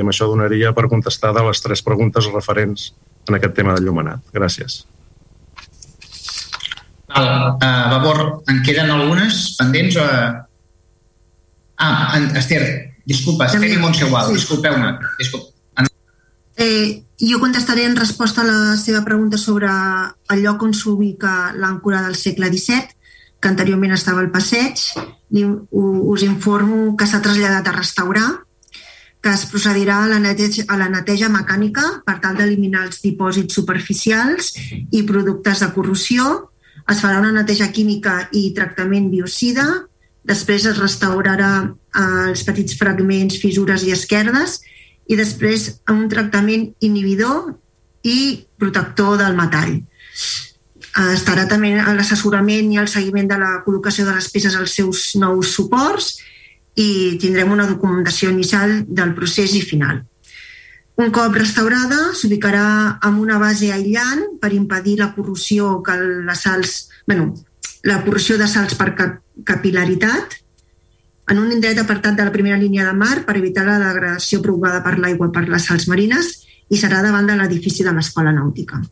I 0.00 0.04
amb 0.04 0.14
això 0.14 0.30
donaria 0.30 0.72
per 0.72 0.88
contestar 0.88 1.34
de 1.36 1.42
les 1.44 1.60
tres 1.60 1.82
preguntes 1.84 2.24
referents 2.32 2.86
en 3.28 3.36
aquest 3.36 3.52
tema 3.58 3.74
del 3.76 3.84
llumenat. 3.84 4.22
Gràcies. 4.32 4.86
Val. 7.10 7.28
Uh, 7.60 7.90
Vavor, 7.92 8.20
en 8.48 8.62
queden 8.64 8.88
algunes 8.94 9.42
pendents? 9.58 9.98
O... 10.00 10.06
Ah, 11.80 12.16
Esther, 12.36 12.96
disculpa, 13.04 13.50
Esther 13.50 13.68
i 13.68 13.76
Montse 13.80 14.06
igual, 14.06 14.30
sí. 14.30 14.40
disculpeu-me. 14.40 14.96
Disculpa. 15.18 15.52
Eh, 16.60 17.04
jo 17.20 17.40
contestaré 17.40 17.84
en 17.84 17.96
resposta 17.96 18.40
a 18.40 18.48
la 18.48 18.76
seva 18.80 19.04
pregunta 19.04 19.36
sobre 19.36 19.68
el 19.68 20.42
lloc 20.44 20.64
on 20.64 20.72
s'ubica 20.76 21.52
l'àncora 21.56 22.02
del 22.04 22.16
segle 22.16 22.48
XVII, 22.52 22.96
que 23.40 23.52
anteriorment 23.52 23.92
estava 23.96 24.24
al 24.24 24.32
passeig. 24.32 24.80
Us 25.30 26.24
informo 26.24 26.96
que 26.96 27.08
s'ha 27.08 27.20
traslladat 27.24 27.68
a 27.68 27.76
restaurar, 27.76 28.28
que 29.20 29.32
es 29.32 29.44
procedirà 29.52 29.98
a 30.04 30.08
la 30.08 30.18
neteja, 30.18 30.64
a 30.68 30.78
la 30.80 30.88
neteja 30.88 31.28
mecànica 31.28 31.84
per 32.06 32.16
tal 32.22 32.38
d'eliminar 32.38 32.86
els 32.86 33.02
dipòsits 33.04 33.54
superficials 33.58 34.54
i 34.90 35.02
productes 35.08 35.60
de 35.60 35.68
corrosió. 35.74 36.30
Es 36.88 37.02
farà 37.04 37.20
una 37.20 37.34
neteja 37.34 37.68
química 37.72 38.22
i 38.32 38.48
tractament 38.56 39.10
biocida. 39.12 39.66
Després 40.24 40.66
es 40.70 40.80
restaurarà 40.80 41.52
eh, 41.68 42.30
els 42.30 42.44
petits 42.48 42.76
fragments, 42.80 43.38
fissures 43.40 43.84
i 43.84 43.92
esquerdes 43.92 44.60
i 45.10 45.16
després 45.18 45.68
un 45.90 46.06
tractament 46.08 46.70
inhibidor 46.80 47.54
i 48.06 48.46
protector 48.56 49.18
del 49.20 49.36
metall. 49.36 49.76
Eh, 49.80 51.12
estarà 51.12 51.44
també 51.50 51.74
l'assessorament 51.76 52.72
i 52.72 52.80
el 52.80 52.88
seguiment 52.88 53.28
de 53.28 53.38
la 53.40 53.58
col·locació 53.66 54.08
de 54.08 54.16
les 54.16 54.32
peces 54.32 54.56
als 54.56 54.80
seus 54.80 55.10
nous 55.20 55.52
suports 55.52 56.14
i 56.80 57.18
tindrem 57.20 57.52
una 57.52 57.66
documentació 57.68 58.30
inicial 58.32 58.80
del 58.88 59.12
procés 59.16 59.54
i 59.58 59.62
final. 59.64 60.00
Un 61.00 61.12
cop 61.16 61.36
restaurada, 61.36 62.10
s'ubicarà 62.16 62.64
amb 63.08 63.20
una 63.22 63.38
base 63.40 63.70
aïllant 63.72 64.36
per 64.40 64.52
impedir 64.56 64.98
la 65.00 65.12
corrosió 65.14 65.78
que 65.84 65.96
les 66.00 66.44
salts, 66.44 66.76
bueno, 67.08 67.30
la 67.88 68.02
corrosió 68.04 68.36
de 68.36 68.48
salts 68.48 68.76
per 68.76 68.92
capilaritat 69.48 70.36
en 71.30 71.38
un 71.38 71.52
indret 71.54 71.78
apartat 71.80 72.18
de 72.18 72.26
la 72.26 72.34
primera 72.34 72.58
línia 72.60 72.84
de 72.88 72.92
mar 72.98 73.22
per 73.24 73.38
evitar 73.38 73.64
la 73.68 73.78
degradació 73.80 74.42
provocada 74.44 74.82
per 74.84 74.98
l'aigua 74.98 75.30
per 75.32 75.46
les 75.48 75.68
sals 75.70 75.86
marines 75.88 76.32
i 76.68 76.78
serà 76.80 77.00
davant 77.06 77.28
de 77.30 77.36
l'edifici 77.38 77.86
de 77.86 77.94
l'Escola 77.94 78.34
Nàutica. 78.34 78.82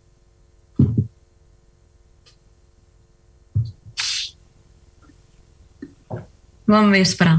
Bon 6.69 6.91
vespre. 6.93 7.31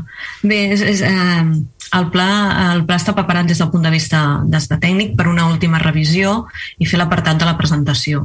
Bé, 0.42 0.58
és, 0.74 0.82
és, 0.82 1.02
eh, 1.06 1.44
el, 1.94 2.06
pla, 2.14 2.30
el 2.74 2.82
pla 2.88 2.96
està 2.98 3.14
preparat 3.14 3.46
des 3.46 3.60
del 3.62 3.70
punt 3.70 3.84
de 3.86 3.92
vista 3.94 4.22
des 4.50 4.66
de 4.72 4.78
tècnic 4.82 5.12
per 5.18 5.28
una 5.30 5.46
última 5.50 5.78
revisió 5.84 6.48
i 6.82 6.88
fer 6.90 6.98
l'apartat 6.98 7.38
de 7.38 7.46
la 7.46 7.54
presentació. 7.60 8.24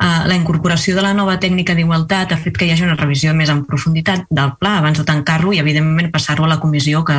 Eh, 0.00 0.22
la 0.30 0.38
incorporació 0.38 0.96
de 0.96 1.04
la 1.04 1.12
nova 1.18 1.36
tècnica 1.42 1.76
d'igualtat 1.76 2.32
ha 2.32 2.40
fet 2.40 2.56
que 2.56 2.64
hi 2.64 2.72
hagi 2.72 2.86
una 2.88 2.96
revisió 2.96 3.34
més 3.36 3.52
en 3.52 3.66
profunditat 3.68 4.24
del 4.30 4.54
pla 4.56 4.78
abans 4.78 5.02
de 5.02 5.04
tancar-lo 5.04 5.52
i, 5.52 5.60
evidentment, 5.60 6.08
passar-lo 6.14 6.48
a 6.48 6.54
la 6.54 6.60
comissió 6.62 7.04
que, 7.04 7.18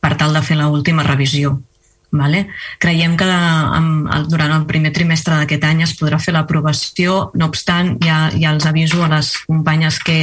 per 0.00 0.16
tal 0.16 0.32
de 0.32 0.42
fer 0.42 0.56
l'última 0.56 1.04
revisió. 1.04 1.58
Vale? 2.12 2.42
Creiem 2.76 3.14
que 3.16 3.24
amb, 3.24 4.10
durant 4.28 4.52
el 4.52 4.66
primer 4.68 4.90
trimestre 4.92 5.38
d'aquest 5.38 5.62
any 5.64 5.80
es 5.86 5.94
podrà 5.96 6.18
fer 6.20 6.34
l'aprovació, 6.36 7.30
no 7.40 7.48
obstant, 7.48 7.94
ja, 8.04 8.26
ja 8.36 8.52
els 8.52 8.66
aviso 8.68 9.00
a 9.00 9.08
les 9.14 9.32
companyes 9.48 9.96
que, 10.04 10.18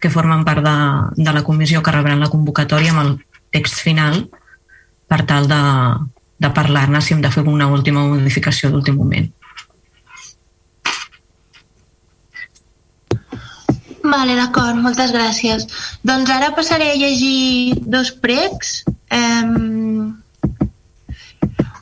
que 0.00 0.12
formen 0.14 0.46
part 0.48 0.64
de, 0.64 0.74
de 1.20 1.36
la 1.36 1.44
comissió 1.44 1.84
que 1.84 1.92
rebran 1.92 2.24
la 2.24 2.32
convocatòria 2.32 2.96
amb 2.96 3.04
el 3.04 3.12
text 3.52 3.84
final 3.84 4.22
per 5.04 5.20
tal 5.28 5.44
de, 5.52 5.60
de 6.40 6.54
parlar-ne 6.56 7.04
si 7.04 7.12
hem 7.12 7.20
de 7.20 7.30
fer 7.36 7.44
una 7.44 7.68
última 7.68 8.08
modificació 8.08 8.72
d'últim 8.72 8.96
moment. 9.04 9.28
Vale, 14.04 14.34
d'acord, 14.36 14.80
moltes 14.80 15.12
gràcies. 15.12 15.64
Doncs 16.04 16.32
ara 16.32 16.52
passaré 16.56 16.90
a 16.92 17.00
llegir 17.00 17.84
dos 17.84 18.12
pregs. 18.24 18.82
Eh, 19.12 20.23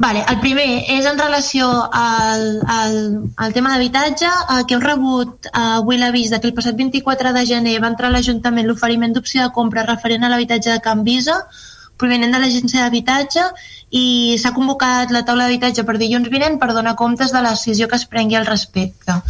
Vale, 0.03 0.24
el 0.33 0.41
primer 0.43 0.65
és 0.91 1.05
en 1.07 1.19
relació 1.20 1.66
al, 1.95 2.41
al, 2.66 2.97
al 3.45 3.53
tema 3.55 3.70
d'habitatge, 3.70 4.27
eh, 4.27 4.62
que 4.66 4.74
heu 4.74 4.81
rebut 4.83 5.47
eh, 5.47 5.61
avui 5.79 6.01
l'avís 6.01 6.33
que 6.33 6.49
el 6.49 6.57
passat 6.57 6.74
24 6.81 7.31
de 7.37 7.45
gener 7.47 7.77
va 7.85 7.93
entrar 7.93 8.11
a 8.11 8.15
l'Ajuntament 8.16 8.66
l'oferiment 8.66 9.15
d'opció 9.15 9.45
de 9.45 9.53
compra 9.55 9.87
referent 9.87 10.27
a 10.27 10.33
l'habitatge 10.33 10.73
de 10.73 10.83
Can 10.89 11.07
Visa, 11.07 11.39
provenent 12.03 12.35
de 12.35 12.43
l'Agència 12.43 12.83
d'Habitatge, 12.83 13.47
i 14.03 14.05
s'ha 14.43 14.55
convocat 14.59 15.15
la 15.15 15.23
taula 15.29 15.47
d'habitatge 15.47 15.87
per 15.87 15.99
dilluns 16.03 16.35
vinent 16.35 16.59
per 16.59 16.73
donar 16.74 16.99
comptes 16.99 17.31
de 17.31 17.47
la 17.47 17.55
decisió 17.55 17.87
que 17.87 18.01
es 18.03 18.09
prengui 18.11 18.41
al 18.41 18.51
respecte. 18.51 19.20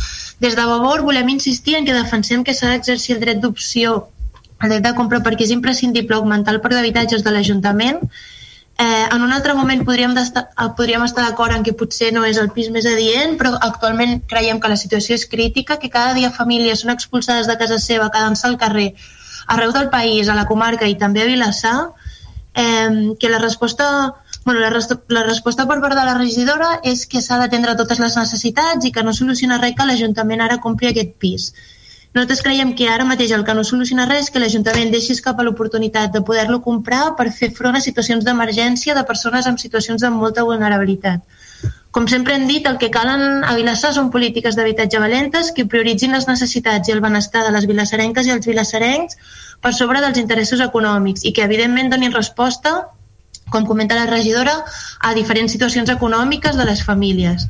Des 0.40 0.57
de 0.57 0.69
Vavor 0.73 1.05
volem 1.05 1.35
insistir 1.36 1.77
en 1.77 1.85
que 1.85 2.01
defensem 2.01 2.49
que 2.49 2.57
s'ha 2.57 2.73
d'exercir 2.73 3.19
el 3.19 3.27
dret 3.27 3.44
d'opció 3.44 4.07
el 4.62 4.70
dret 4.70 4.85
de 4.86 4.94
compra 4.97 5.20
perquè 5.20 5.44
és 5.44 5.53
imprescindible 5.53 6.16
augmentar 6.16 6.55
el 6.55 6.65
parc 6.65 6.78
d'habitatges 6.78 7.27
de 7.27 7.35
l'Ajuntament 7.35 8.07
Eh, 8.78 9.09
en 9.12 9.23
un 9.23 9.32
altre 9.32 9.55
moment 9.55 9.85
podríem, 9.85 10.16
estar, 10.19 10.49
eh, 10.59 10.69
podríem 10.77 11.05
estar 11.05 11.24
d'acord 11.24 11.55
en 11.55 11.62
que 11.62 11.74
potser 11.77 12.12
no 12.12 12.24
és 12.24 12.39
el 12.40 12.51
pis 12.51 12.70
més 12.73 12.86
adient, 12.89 13.36
però 13.39 13.53
actualment 13.61 14.23
creiem 14.27 14.61
que 14.61 14.70
la 14.73 14.78
situació 14.81 15.15
és 15.15 15.27
crítica, 15.28 15.78
que 15.78 15.90
cada 15.90 16.15
dia 16.15 16.32
famílies 16.32 16.81
són 16.81 16.94
expulsades 16.94 17.47
de 17.47 17.59
casa 17.61 17.78
seva 17.78 18.11
quedant-se 18.11 18.47
al 18.49 18.57
carrer 18.59 18.94
arreu 19.47 19.73
del 19.73 19.90
país, 19.90 20.28
a 20.28 20.35
la 20.35 20.47
comarca 20.47 20.89
i 20.89 20.97
també 20.97 21.23
a 21.23 21.28
Vilassar, 21.28 21.93
eh, 22.55 23.15
que 23.20 23.28
la 23.28 23.39
resposta, 23.39 24.15
bueno, 24.44 24.61
la, 24.61 24.70
res, 24.70 24.89
la 25.09 25.24
resposta 25.28 25.66
per 25.69 25.81
part 25.81 25.99
de 25.99 26.05
la 26.09 26.16
regidora 26.19 26.81
és 26.82 27.07
que 27.07 27.20
s'ha 27.20 27.39
d'atendre 27.39 27.77
totes 27.77 28.01
les 28.01 28.16
necessitats 28.16 28.86
i 28.86 28.93
que 28.93 29.05
no 29.05 29.12
soluciona 29.12 29.61
res 29.61 29.77
que 29.77 29.86
l'Ajuntament 29.86 30.40
ara 30.40 30.59
compri 30.65 30.89
aquest 30.90 31.15
pis. 31.19 31.53
Nosaltres 32.12 32.43
creiem 32.44 32.74
que 32.76 32.89
ara 32.93 33.06
mateix 33.09 33.30
el 33.32 33.43
que 33.44 33.55
no 33.56 33.62
soluciona 33.64 34.05
res 34.09 34.26
que 34.32 34.40
l'Ajuntament 34.40 34.90
deixi 34.93 35.14
escapar 35.14 35.47
l'oportunitat 35.47 36.12
de 36.12 36.20
poder-lo 36.28 36.59
comprar 36.66 37.14
per 37.16 37.30
fer 37.32 37.48
front 37.59 37.78
a 37.78 37.80
situacions 37.84 38.26
d'emergència 38.26 38.97
de 38.98 39.05
persones 39.10 39.48
amb 39.48 39.62
situacions 39.62 40.05
de 40.05 40.10
molta 40.12 40.44
vulnerabilitat. 40.48 41.24
Com 41.97 42.09
sempre 42.09 42.34
hem 42.36 42.44
dit, 42.48 42.68
el 42.68 42.76
que 42.82 42.90
calen 42.93 43.44
a 43.48 43.55
Vilassar 43.56 43.94
són 43.97 44.10
polítiques 44.12 44.56
d'habitatge 44.56 45.01
valentes 45.01 45.51
que 45.56 45.66
prioritzin 45.74 46.12
les 46.16 46.28
necessitats 46.28 46.89
i 46.89 46.94
el 46.97 47.01
benestar 47.05 47.47
de 47.47 47.52
les 47.56 47.68
vilassarenques 47.68 48.28
i 48.28 48.34
els 48.36 48.48
vilassarencs 48.48 49.18
per 49.64 49.72
sobre 49.76 50.05
dels 50.05 50.20
interessos 50.20 50.60
econòmics 50.64 51.24
i 51.24 51.32
que, 51.32 51.44
evidentment, 51.48 51.93
donin 51.93 52.12
resposta 52.12 52.74
com 53.52 53.66
comenta 53.68 53.98
la 53.98 54.08
regidora, 54.08 54.56
a 55.00 55.12
diferents 55.14 55.52
situacions 55.54 55.92
econòmiques 55.92 56.58
de 56.58 56.66
les 56.68 56.82
famílies. 56.88 57.46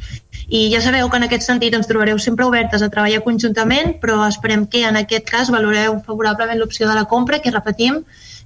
I 0.52 0.66
ja 0.74 0.82
sabeu 0.84 1.08
que 1.08 1.20
en 1.20 1.28
aquest 1.28 1.46
sentit 1.46 1.74
ens 1.78 1.88
trobareu 1.88 2.18
sempre 2.20 2.44
obertes 2.44 2.82
a 2.82 2.90
treballar 2.92 3.22
conjuntament, 3.24 3.96
però 4.02 4.20
esperem 4.26 4.66
que 4.68 4.84
en 4.88 4.98
aquest 5.00 5.30
cas 5.30 5.52
valoreu 5.54 6.00
favorablement 6.06 6.60
l'opció 6.60 6.90
de 6.90 6.98
la 6.98 7.06
compra, 7.08 7.40
que 7.40 7.54
repetim, 7.54 8.02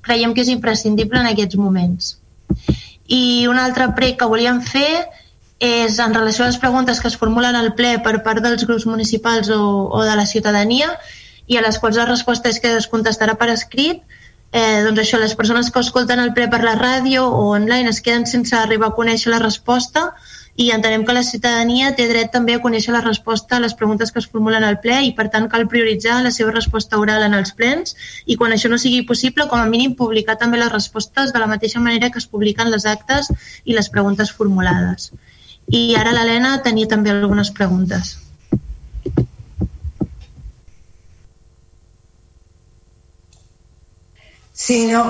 creiem 0.07 0.35
que 0.35 0.45
és 0.45 0.53
imprescindible 0.53 1.19
en 1.19 1.33
aquests 1.33 1.59
moments. 1.59 2.15
I 3.07 3.47
un 3.51 3.59
altre 3.59 3.89
prec 3.99 4.21
que 4.21 4.29
volíem 4.31 4.61
fer 4.63 5.07
és 5.59 5.99
en 6.05 6.15
relació 6.15 6.45
a 6.45 6.51
les 6.51 6.59
preguntes 6.61 7.01
que 7.01 7.09
es 7.09 7.17
formulen 7.17 7.57
al 7.57 7.73
ple 7.79 7.97
per 8.05 8.21
part 8.23 8.43
dels 8.45 8.67
grups 8.69 8.85
municipals 8.87 9.49
o, 9.51 9.61
o 9.89 10.05
de 10.05 10.17
la 10.19 10.27
ciutadania 10.27 10.91
i 11.47 11.57
a 11.57 11.63
les 11.65 11.79
quals 11.79 11.97
la 11.97 12.07
resposta 12.09 12.51
és 12.53 12.61
que 12.61 12.75
es 12.77 12.89
contestarà 12.93 13.37
per 13.41 13.49
escrit, 13.55 14.03
eh, 14.57 14.81
doncs 14.87 15.03
això, 15.03 15.21
les 15.21 15.35
persones 15.37 15.69
que 15.71 15.83
escolten 15.85 16.23
el 16.23 16.33
ple 16.37 16.49
per 16.53 16.63
la 16.65 16.77
ràdio 16.79 17.27
o 17.29 17.45
online 17.53 17.93
es 17.93 18.01
queden 18.01 18.27
sense 18.31 18.57
arribar 18.57 18.89
a 18.93 18.97
conèixer 18.97 19.33
la 19.33 19.43
resposta 19.43 20.09
i 20.57 20.71
entenem 20.73 21.05
que 21.05 21.13
la 21.13 21.25
ciutadania 21.27 21.91
té 21.99 22.07
dret 22.09 22.33
també 22.33 22.55
a 22.57 22.63
conèixer 22.65 22.95
la 22.95 23.03
resposta 23.05 23.59
a 23.59 23.61
les 23.61 23.77
preguntes 23.77 24.13
que 24.13 24.23
es 24.23 24.29
formulen 24.33 24.65
al 24.65 24.79
ple 24.81 25.03
i 25.05 25.13
per 25.19 25.29
tant 25.35 25.51
cal 25.53 25.69
prioritzar 25.69 26.23
la 26.25 26.33
seva 26.33 26.55
resposta 26.57 26.97
oral 27.03 27.27
en 27.29 27.37
els 27.37 27.53
plens 27.59 27.97
i 28.25 28.39
quan 28.41 28.57
això 28.57 28.73
no 28.73 28.81
sigui 28.81 29.05
possible 29.11 29.49
com 29.53 29.61
a 29.61 29.69
mínim 29.69 29.97
publicar 30.01 30.39
també 30.41 30.63
les 30.63 30.73
respostes 30.73 31.35
de 31.35 31.43
la 31.43 31.51
mateixa 31.53 31.83
manera 31.89 32.11
que 32.11 32.23
es 32.25 32.31
publiquen 32.33 32.73
les 32.73 32.89
actes 32.97 33.29
i 33.65 33.77
les 33.77 33.93
preguntes 33.93 34.33
formulades. 34.33 35.11
I 35.69 35.93
ara 36.01 36.15
l'Helena 36.17 36.57
tenia 36.63 36.89
també 36.89 37.13
algunes 37.13 37.53
preguntes. 37.53 38.17
Sí, 44.57 44.87
no, 44.89 45.03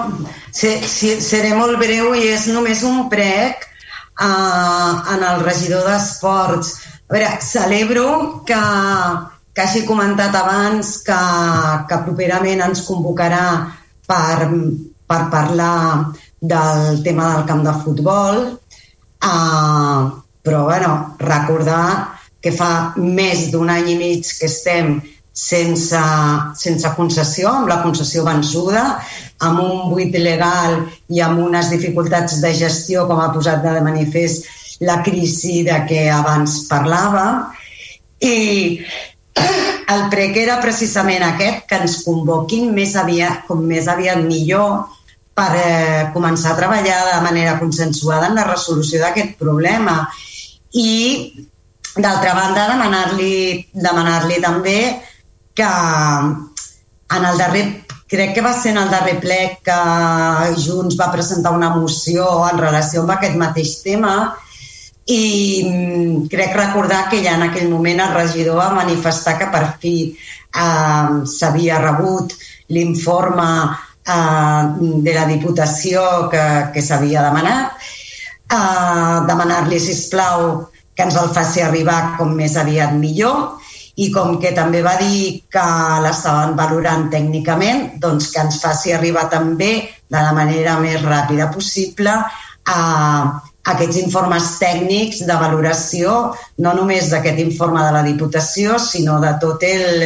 seré 0.51 1.53
molt 1.55 1.79
breu 1.79 2.17
i 2.19 2.27
és 2.35 2.49
només 2.51 2.83
un 2.83 3.05
prec 3.13 3.63
uh, 3.63 4.93
en 5.15 5.23
el 5.23 5.45
regidor 5.47 5.87
d'Esports. 5.87 6.73
A 7.07 7.15
veure, 7.15 7.31
celebro 7.47 8.09
que, 8.49 8.59
que 9.55 9.63
hagi 9.63 9.85
comentat 9.87 10.35
abans 10.35 10.97
que, 11.07 11.21
que 11.87 12.03
properament 12.09 12.65
ens 12.67 12.83
convocarà 12.89 13.47
per, 14.11 14.51
per 15.07 15.23
parlar 15.31 16.11
del 16.43 17.03
tema 17.07 17.37
del 17.37 17.47
camp 17.47 17.63
de 17.69 17.75
futbol, 17.85 18.45
uh, 19.31 20.01
però 20.43 20.65
bueno, 20.67 20.93
recordar 21.23 22.17
que 22.43 22.51
fa 22.51 22.97
més 22.99 23.53
d'un 23.55 23.71
any 23.71 23.95
i 23.95 24.01
mig 24.03 24.27
que 24.41 24.51
estem 24.51 24.97
sense, 25.37 26.03
sense 26.57 26.93
concessió, 26.97 27.51
amb 27.53 27.69
la 27.69 27.83
concessió 27.85 28.25
vençuda, 28.25 28.85
amb 29.45 29.61
un 29.61 29.91
buit 29.91 30.15
legal 30.17 30.79
i 31.13 31.21
amb 31.21 31.43
unes 31.45 31.69
dificultats 31.73 32.41
de 32.41 32.53
gestió, 32.57 33.05
com 33.09 33.21
ha 33.21 33.33
posat 33.35 33.63
de 33.65 33.81
manifest 33.85 34.47
la 34.81 35.01
crisi 35.05 35.63
de 35.67 35.77
què 35.89 36.07
abans 36.13 36.63
parlava. 36.71 37.27
I 38.21 38.81
el 39.95 40.07
prec 40.13 40.39
era 40.41 40.61
precisament 40.63 41.25
aquest, 41.27 41.67
que 41.69 41.81
ens 41.83 42.03
convoquin 42.05 42.73
més 42.77 42.97
aviat, 42.97 43.45
com 43.49 43.65
més 43.65 43.89
aviat 43.89 44.23
millor 44.25 44.87
per 45.37 45.51
eh, 45.61 46.07
començar 46.15 46.55
a 46.55 46.61
treballar 46.61 47.01
de 47.11 47.21
manera 47.27 47.59
consensuada 47.61 48.31
en 48.31 48.39
la 48.41 48.47
resolució 48.49 49.03
d'aquest 49.03 49.37
problema. 49.41 50.07
I, 50.73 51.45
d'altra 51.97 52.33
banda, 52.37 52.71
demanar-li 52.73 53.69
demanar, 53.73 53.77
-li, 53.77 53.85
demanar 53.85 54.21
-li 54.25 54.41
també 54.43 54.79
que 55.57 55.69
en 57.17 57.25
el 57.25 57.39
darrer 57.39 57.86
crec 58.07 58.35
que 58.35 58.43
va 58.45 58.53
ser 58.55 58.73
en 58.73 58.81
el 58.85 58.91
darrer 58.91 59.19
ple 59.23 59.39
que 59.67 59.77
Junts 60.63 60.99
va 60.99 61.13
presentar 61.13 61.53
una 61.57 61.73
moció 61.75 62.27
en 62.49 62.61
relació 62.63 63.03
amb 63.03 63.17
aquest 63.17 63.39
mateix 63.41 63.81
tema 63.83 64.17
i 65.07 65.63
mm, 65.67 66.27
crec 66.31 66.55
recordar 66.59 67.07
que 67.11 67.23
ja 67.23 67.37
en 67.39 67.47
aquell 67.49 67.69
moment 67.71 68.03
el 68.03 68.15
regidor 68.15 68.59
va 68.59 68.71
manifestar 68.79 69.37
que 69.39 69.51
per 69.51 69.65
fi 69.83 69.97
eh, 70.11 71.11
s'havia 71.35 71.83
rebut 71.83 72.35
l'informe 72.75 73.51
eh, 73.67 74.63
de 75.07 75.15
la 75.15 75.27
Diputació 75.31 76.27
que, 76.31 76.47
que 76.75 76.83
s'havia 76.83 77.23
demanat, 77.27 77.77
eh, 78.51 79.19
demanar-li, 79.31 79.79
si 79.83 79.99
plau 80.11 80.67
que 80.97 81.05
ens 81.05 81.19
el 81.21 81.31
faci 81.35 81.63
arribar 81.63 82.17
com 82.19 82.35
més 82.35 82.57
aviat 82.57 82.95
millor 82.97 83.66
i 83.97 84.11
com 84.13 84.37
que 84.41 84.53
també 84.57 84.83
va 84.85 84.95
dir 85.01 85.43
que 85.53 85.67
l'estaven 86.05 86.57
valorant 86.59 87.07
tècnicament, 87.13 87.95
doncs 88.01 88.29
que 88.33 88.43
ens 88.45 88.61
faci 88.61 88.93
arribar 88.93 89.27
també 89.33 89.73
de 89.89 90.21
la 90.21 90.35
manera 90.37 90.77
més 90.83 91.01
ràpida 91.03 91.49
possible 91.55 92.13
a 92.67 92.81
aquests 93.73 93.99
informes 93.99 94.51
tècnics 94.61 95.25
de 95.27 95.37
valoració, 95.41 96.13
no 96.63 96.75
només 96.77 97.09
d'aquest 97.11 97.41
informe 97.43 97.83
de 97.83 97.95
la 97.97 98.05
Diputació, 98.07 98.77
sinó 98.79 99.19
de, 99.23 99.33
tot 99.43 99.65
el, 99.67 100.05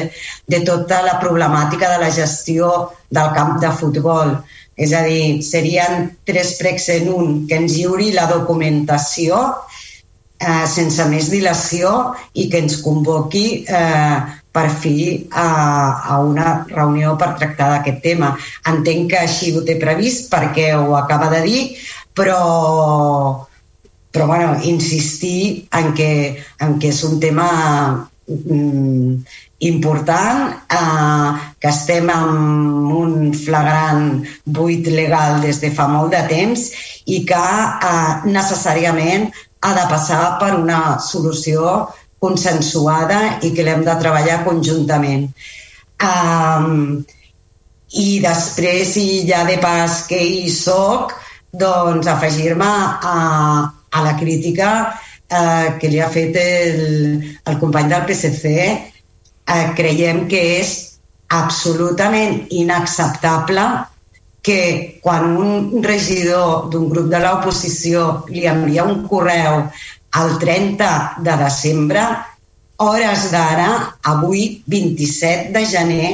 de 0.48 0.62
tota 0.64 1.02
la 1.04 1.18
problemàtica 1.20 1.90
de 1.92 1.98
la 2.00 2.12
gestió 2.14 2.70
del 3.10 3.34
camp 3.36 3.58
de 3.60 3.72
futbol. 3.82 4.38
És 4.80 4.94
a 4.96 5.02
dir, 5.04 5.42
serien 5.44 6.06
tres 6.24 6.54
pregs 6.56 6.88
en 6.94 7.10
un, 7.12 7.32
que 7.48 7.58
ens 7.60 7.74
lliuri 7.76 8.14
la 8.14 8.30
documentació 8.30 9.42
eh, 10.40 10.66
sense 10.66 11.06
més 11.12 11.30
dilació 11.30 11.94
i 12.34 12.48
que 12.50 12.62
ens 12.64 12.80
convoqui 12.84 13.44
eh, 13.68 14.18
per 14.50 14.66
fi 14.82 15.28
a, 15.30 15.46
a 16.14 16.18
una 16.26 16.64
reunió 16.70 17.14
per 17.20 17.34
tractar 17.38 17.70
d'aquest 17.74 18.00
tema. 18.02 18.32
Entenc 18.70 19.12
que 19.12 19.20
així 19.22 19.52
ho 19.54 19.62
té 19.66 19.76
previst 19.82 20.30
perquè 20.32 20.72
ho 20.74 20.96
acaba 20.98 21.30
de 21.34 21.42
dir, 21.46 21.60
però, 22.16 22.40
però 24.10 24.26
bueno, 24.26 24.56
insistir 24.66 25.68
en 25.76 25.92
que, 25.94 26.10
en 26.66 26.80
que 26.82 26.90
és 26.90 27.04
un 27.06 27.20
tema 27.22 27.50
mm, 28.26 29.20
important, 29.70 30.56
eh, 30.72 31.30
que 31.60 31.68
estem 31.68 32.10
en 32.10 32.34
un 32.96 33.30
flagrant 33.36 34.24
buit 34.44 34.88
legal 34.88 35.38
des 35.44 35.60
de 35.62 35.70
fa 35.76 35.86
molt 35.92 36.16
de 36.16 36.24
temps 36.32 36.66
i 37.06 37.22
que 37.28 37.44
eh, 37.92 38.12
necessàriament 38.26 39.30
ha 39.60 39.72
de 39.76 39.86
passar 39.90 40.38
per 40.40 40.54
una 40.58 40.98
solució 41.04 41.88
consensuada 42.20 43.40
i 43.46 43.52
que 43.56 43.64
l'hem 43.64 43.84
de 43.86 43.96
treballar 44.00 44.42
conjuntament. 44.44 45.28
Um, 46.04 47.00
I 47.90 48.08
després, 48.22 48.94
i 49.00 49.24
ja 49.28 49.42
de 49.48 49.56
pas 49.60 50.04
que 50.08 50.20
hi 50.20 50.48
soc, 50.52 51.16
doncs 51.50 52.06
afegir-me 52.06 52.70
a, 53.12 53.16
a 53.90 54.02
la 54.04 54.14
crítica 54.20 54.70
eh, 55.30 55.78
que 55.80 55.90
li 55.90 55.98
ha 56.00 56.10
fet 56.12 56.36
el, 56.38 57.18
el 57.46 57.58
company 57.58 57.90
del 57.90 58.06
PSC 58.06 58.52
eh, 58.60 59.66
creiem 59.76 60.26
que 60.30 60.42
és 60.60 60.76
absolutament 61.34 62.44
inacceptable 62.50 63.66
que 64.42 65.00
quan 65.02 65.36
un 65.36 65.82
regidor 65.84 66.70
d'un 66.72 66.88
grup 66.88 67.10
de 67.12 67.20
l'oposició 67.20 68.24
li 68.32 68.46
envia 68.48 68.86
un 68.88 69.04
correu 69.08 69.66
el 70.20 70.38
30 70.42 70.90
de 71.26 71.36
desembre, 71.44 72.04
hores 72.80 73.26
d'ara, 73.30 73.98
avui, 74.02 74.62
27 74.66 75.52
de 75.52 75.64
gener, 75.68 76.12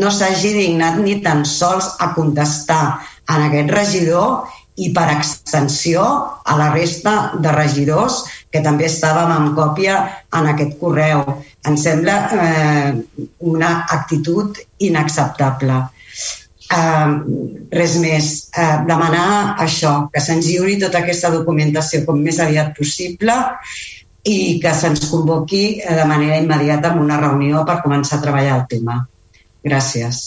no 0.00 0.10
s'hagi 0.10 0.54
dignat 0.56 0.96
ni 1.02 1.18
tan 1.24 1.44
sols 1.44 1.92
a 2.00 2.14
contestar 2.16 2.98
en 3.28 3.44
aquest 3.48 3.74
regidor 3.74 4.48
i 4.78 4.88
per 4.94 5.08
extensió 5.12 6.02
a 6.46 6.56
la 6.56 6.70
resta 6.72 7.14
de 7.42 7.52
regidors 7.52 8.22
que 8.52 8.62
també 8.64 8.86
estàvem 8.86 9.34
en 9.34 9.52
còpia 9.58 9.98
en 10.38 10.48
aquest 10.52 10.78
correu. 10.80 11.24
Em 11.66 11.76
sembla 11.76 12.18
eh, 12.32 12.92
una 13.52 13.72
actitud 13.98 14.58
inacceptable. 14.78 15.82
Eh, 16.68 17.12
res 17.72 17.94
més. 18.02 18.32
Eh, 18.52 18.78
demanar 18.88 19.56
això, 19.64 19.92
que 20.12 20.20
se'ns 20.20 20.48
lliuri 20.48 20.78
tota 20.80 21.00
aquesta 21.00 21.30
documentació 21.32 22.04
com 22.06 22.20
més 22.20 22.40
aviat 22.44 22.74
possible 22.76 23.36
i 24.28 24.58
que 24.60 24.72
se'ns 24.76 25.06
convoqui 25.08 25.80
de 25.80 26.04
manera 26.04 26.36
immediata 26.42 26.92
en 26.92 27.00
una 27.06 27.16
reunió 27.20 27.64
per 27.64 27.80
començar 27.84 28.18
a 28.18 28.26
treballar 28.26 28.58
el 28.60 28.66
tema. 28.68 28.98
Gràcies. 29.64 30.26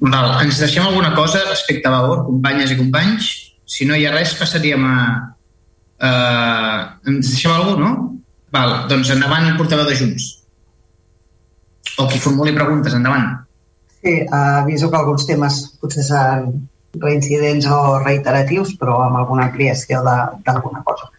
Val, 0.00 0.34
ens 0.44 0.58
deixem 0.60 0.84
alguna 0.84 1.14
cosa 1.14 1.46
respecte 1.48 1.88
a 1.88 1.94
Vavor, 1.94 2.26
companyes 2.26 2.74
i 2.74 2.76
companys? 2.76 3.30
Si 3.64 3.86
no 3.88 3.96
hi 3.96 4.04
ha 4.04 4.12
res, 4.12 4.34
passaríem 4.36 4.84
a... 4.84 4.96
Uh, 6.04 6.78
ens 7.08 7.30
deixem 7.30 7.52
alguna 7.54 7.88
no? 7.88 7.92
Val, 8.52 8.74
doncs 8.90 9.10
endavant, 9.14 9.54
portaveu 9.56 9.86
de 9.88 9.96
Junts. 9.96 10.43
O 11.98 12.06
qui 12.10 12.20
formuli 12.22 12.54
preguntes, 12.56 12.94
endavant. 12.96 13.30
Sí, 14.00 14.20
uh, 14.24 14.62
aviso 14.62 14.90
que 14.90 14.98
alguns 15.00 15.26
temes 15.28 15.60
potser 15.80 16.04
seran 16.06 16.48
reincidents 17.00 17.66
o 17.70 17.98
reiteratius, 18.02 18.74
però 18.80 19.00
amb 19.04 19.20
alguna 19.22 19.48
ampliació 19.48 20.02
d'alguna 20.04 20.82
cosa. 20.86 21.10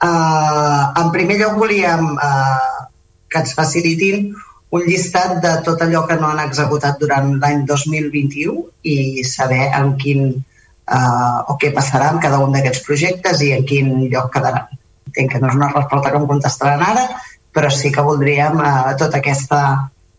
Uh, 0.00 0.84
en 0.96 1.10
primer 1.12 1.36
lloc 1.40 1.58
volíem 1.60 2.14
uh, 2.14 2.86
que 3.28 3.42
ens 3.42 3.52
facilitin 3.56 4.30
un 4.70 4.86
llistat 4.86 5.40
de 5.42 5.56
tot 5.66 5.82
allò 5.82 6.04
que 6.06 6.16
no 6.20 6.30
han 6.30 6.44
executat 6.44 7.00
durant 7.02 7.32
l'any 7.42 7.64
2021 7.66 8.60
i 8.86 9.24
saber 9.26 9.64
en 9.76 9.96
quin 9.98 10.22
eh, 10.30 11.38
o 11.50 11.56
què 11.60 11.72
passarà 11.74 12.10
amb 12.12 12.22
cada 12.22 12.38
un 12.44 12.54
d'aquests 12.54 12.84
projectes 12.86 13.42
i 13.46 13.52
en 13.56 13.66
quin 13.66 13.90
lloc 14.12 14.30
quedaran. 14.34 14.68
Entenc 15.10 15.32
que 15.32 15.40
no 15.42 15.50
és 15.50 15.58
una 15.58 15.72
resposta 15.74 16.12
que 16.12 16.20
em 16.20 16.28
contestaran 16.30 16.84
ara, 16.86 17.08
però 17.54 17.70
sí 17.74 17.90
que 17.94 18.06
voldríem 18.06 18.62
eh, 18.62 18.94
tota, 19.00 19.18
aquesta, 19.18 19.62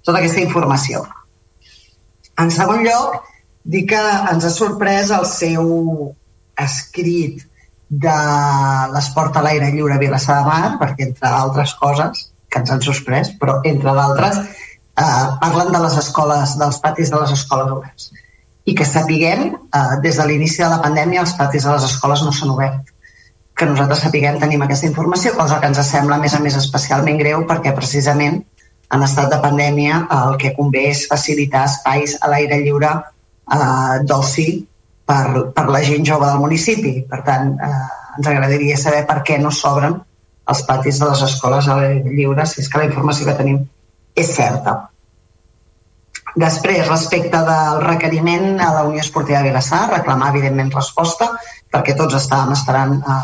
tota 0.05 0.19
aquesta 0.19 0.41
informació. 0.43 1.03
En 2.41 2.51
segon 2.53 2.83
lloc, 2.85 3.21
dir 3.63 3.85
que 3.89 4.01
ens 4.31 4.45
ha 4.47 4.51
sorprès 4.53 5.11
el 5.13 5.27
seu 5.29 5.71
escrit 6.61 7.43
de 7.91 8.17
l'esport 8.93 9.35
a 9.35 9.43
l'aire 9.43 9.69
lliure 9.73 9.97
a 9.97 10.01
Vilassar 10.01 10.39
de 10.39 10.47
Mar, 10.47 10.75
perquè, 10.79 11.09
entre 11.09 11.27
altres 11.27 11.73
coses, 11.79 12.29
que 12.51 12.61
ens 12.61 12.71
han 12.71 12.83
sorprès, 12.83 13.33
però 13.39 13.59
entre 13.67 13.93
d'altres 13.97 14.39
eh, 14.41 15.27
parlen 15.41 15.71
de 15.75 15.81
les 15.85 15.97
escoles, 15.99 16.55
dels 16.59 16.79
patis 16.83 17.11
de 17.11 17.19
les 17.19 17.33
escoles 17.35 17.71
oberts. 17.75 18.11
I 18.65 18.75
que 18.77 18.85
sapiguem, 18.85 19.51
eh, 19.51 19.83
des 20.03 20.17
de 20.19 20.27
l'inici 20.27 20.63
de 20.63 20.69
la 20.71 20.81
pandèmia, 20.83 21.25
els 21.25 21.35
patis 21.39 21.67
de 21.67 21.75
les 21.75 21.87
escoles 21.89 22.23
no 22.23 22.31
s'han 22.35 22.55
obert. 22.55 22.91
Que 23.57 23.67
nosaltres 23.67 24.05
sapiguem, 24.05 24.39
tenim 24.39 24.63
aquesta 24.63 24.87
informació, 24.87 25.35
cosa 25.37 25.59
que 25.59 25.71
ens 25.71 25.83
sembla, 25.87 26.15
a 26.17 26.23
més 26.23 26.33
a 26.33 26.39
més, 26.39 26.57
especialment 26.57 27.19
greu, 27.19 27.45
perquè 27.49 27.75
precisament 27.75 28.41
en 28.91 29.05
estat 29.05 29.31
de 29.31 29.39
pandèmia 29.43 30.03
el 30.17 30.37
que 30.41 30.53
convé 30.57 30.89
és 30.91 31.05
facilitar 31.09 31.63
espais 31.69 32.17
a 32.19 32.29
l'aire 32.31 32.59
lliure 32.63 32.91
eh, 32.91 33.97
d'oci 34.07 34.47
per, 35.07 35.51
per 35.55 35.65
la 35.71 35.81
gent 35.87 36.05
jove 36.07 36.27
del 36.27 36.43
municipi. 36.43 36.93
Per 37.09 37.21
tant, 37.27 37.53
eh, 37.55 37.81
ens 38.17 38.27
agradaria 38.27 38.77
saber 38.79 39.05
per 39.07 39.21
què 39.27 39.39
no 39.41 39.51
s'obren 39.55 39.97
els 40.51 40.63
patis 40.67 40.99
de 40.99 41.09
les 41.09 41.25
escoles 41.27 41.67
a 41.67 41.77
l'aire 41.79 42.15
lliure, 42.15 42.45
si 42.45 42.61
és 42.63 42.69
que 42.69 42.81
la 42.81 42.89
informació 42.89 43.29
que 43.29 43.37
tenim 43.39 43.61
és 44.15 44.31
certa. 44.35 44.77
Després, 46.41 46.87
respecte 46.87 47.39
del 47.47 47.81
requeriment 47.83 48.59
a 48.63 48.71
la 48.75 48.85
Unió 48.87 49.03
Esportiva 49.03 49.41
de 49.41 49.49
Vilassar, 49.49 49.83
reclamar, 49.91 50.31
evidentment, 50.31 50.71
resposta, 50.75 51.27
perquè 51.71 51.95
tots 51.99 52.15
estàvem 52.19 52.53
esperant 52.55 52.97
eh, 52.99 53.21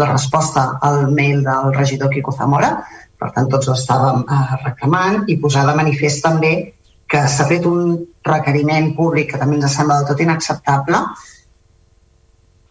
la 0.00 0.08
resposta 0.12 0.66
al 0.80 1.10
mail 1.12 1.42
del 1.44 1.74
regidor 1.76 2.12
Quico 2.12 2.32
Zamora, 2.32 2.72
per 3.20 3.30
tant, 3.36 3.48
tots 3.52 3.68
estàvem 3.74 4.22
eh, 4.24 4.44
reclamant 4.64 5.24
i 5.28 5.36
posar 5.42 5.66
de 5.68 5.76
manifest 5.78 6.22
també 6.24 6.54
que 7.10 7.24
s'ha 7.28 7.46
fet 7.50 7.66
un 7.66 7.96
requeriment 8.26 8.92
públic 8.96 9.32
que 9.32 9.40
també 9.40 9.58
ens 9.58 9.74
sembla 9.76 9.98
del 9.98 10.08
tot 10.12 10.22
inacceptable, 10.24 11.00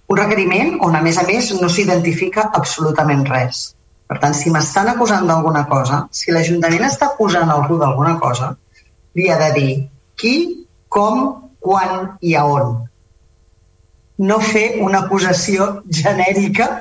un 0.09 0.17
requeriment 0.17 0.77
on, 0.85 0.95
a 0.95 1.01
més 1.05 1.19
a 1.21 1.25
més, 1.27 1.51
no 1.61 1.69
s'identifica 1.69 2.47
absolutament 2.59 3.27
res. 3.29 3.67
Per 4.09 4.17
tant, 4.23 4.33
si 4.33 4.49
m'estan 4.49 4.89
acusant 4.89 5.27
d'alguna 5.29 5.67
cosa, 5.69 5.99
si 6.19 6.33
l'Ajuntament 6.33 6.87
està 6.87 7.11
acusant 7.11 7.51
algú 7.53 7.77
d'alguna 7.77 8.15
cosa, 8.23 8.55
li 9.19 9.27
ha 9.29 9.37
de 9.43 9.49
dir 9.57 9.73
qui, 10.17 10.33
com, 10.89 11.51
quan 11.61 12.15
i 12.25 12.33
a 12.33 12.47
on. 12.49 12.79
No 14.25 14.39
fer 14.41 14.79
una 14.81 15.03
acusació 15.05 15.69
genèrica 15.99 16.71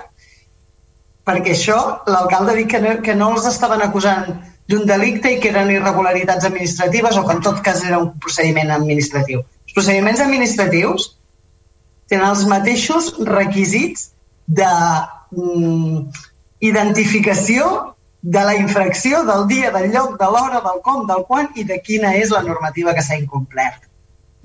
perquè 1.28 1.52
això 1.54 1.78
l'alcalde 2.08 2.54
ha 2.54 2.58
dit 2.58 2.70
que 2.72 2.80
no, 2.80 2.94
que 3.04 3.14
no 3.14 3.32
els 3.34 3.46
estaven 3.50 3.84
acusant 3.84 4.30
d'un 4.68 4.84
delicte 4.88 5.32
i 5.32 5.38
que 5.42 5.50
eren 5.52 5.70
irregularitats 5.72 6.48
administratives 6.48 7.16
o 7.16 7.24
que 7.26 7.36
en 7.36 7.44
tot 7.44 7.60
cas 7.64 7.84
era 7.84 8.00
un 8.02 8.10
procediment 8.20 8.72
administratiu. 8.74 9.44
Els 9.68 9.76
procediments 9.76 10.20
administratius 10.24 11.10
tenen 12.08 12.28
els 12.30 12.44
mateixos 12.48 13.14
requisits 13.28 14.10
de 14.60 14.68
mm, 15.36 16.02
identificació 16.64 17.68
de 18.22 18.44
la 18.44 18.56
infracció 18.58 19.22
del 19.24 19.46
dia, 19.48 19.70
del 19.70 19.92
lloc, 19.92 20.16
de 20.20 20.28
l'hora, 20.32 20.60
del 20.64 20.80
com, 20.84 21.04
del 21.06 21.24
quan 21.28 21.52
i 21.54 21.64
de 21.68 21.78
quina 21.84 22.14
és 22.18 22.32
la 22.34 22.42
normativa 22.42 22.94
que 22.96 23.04
s'ha 23.04 23.20
incomplert. 23.20 23.84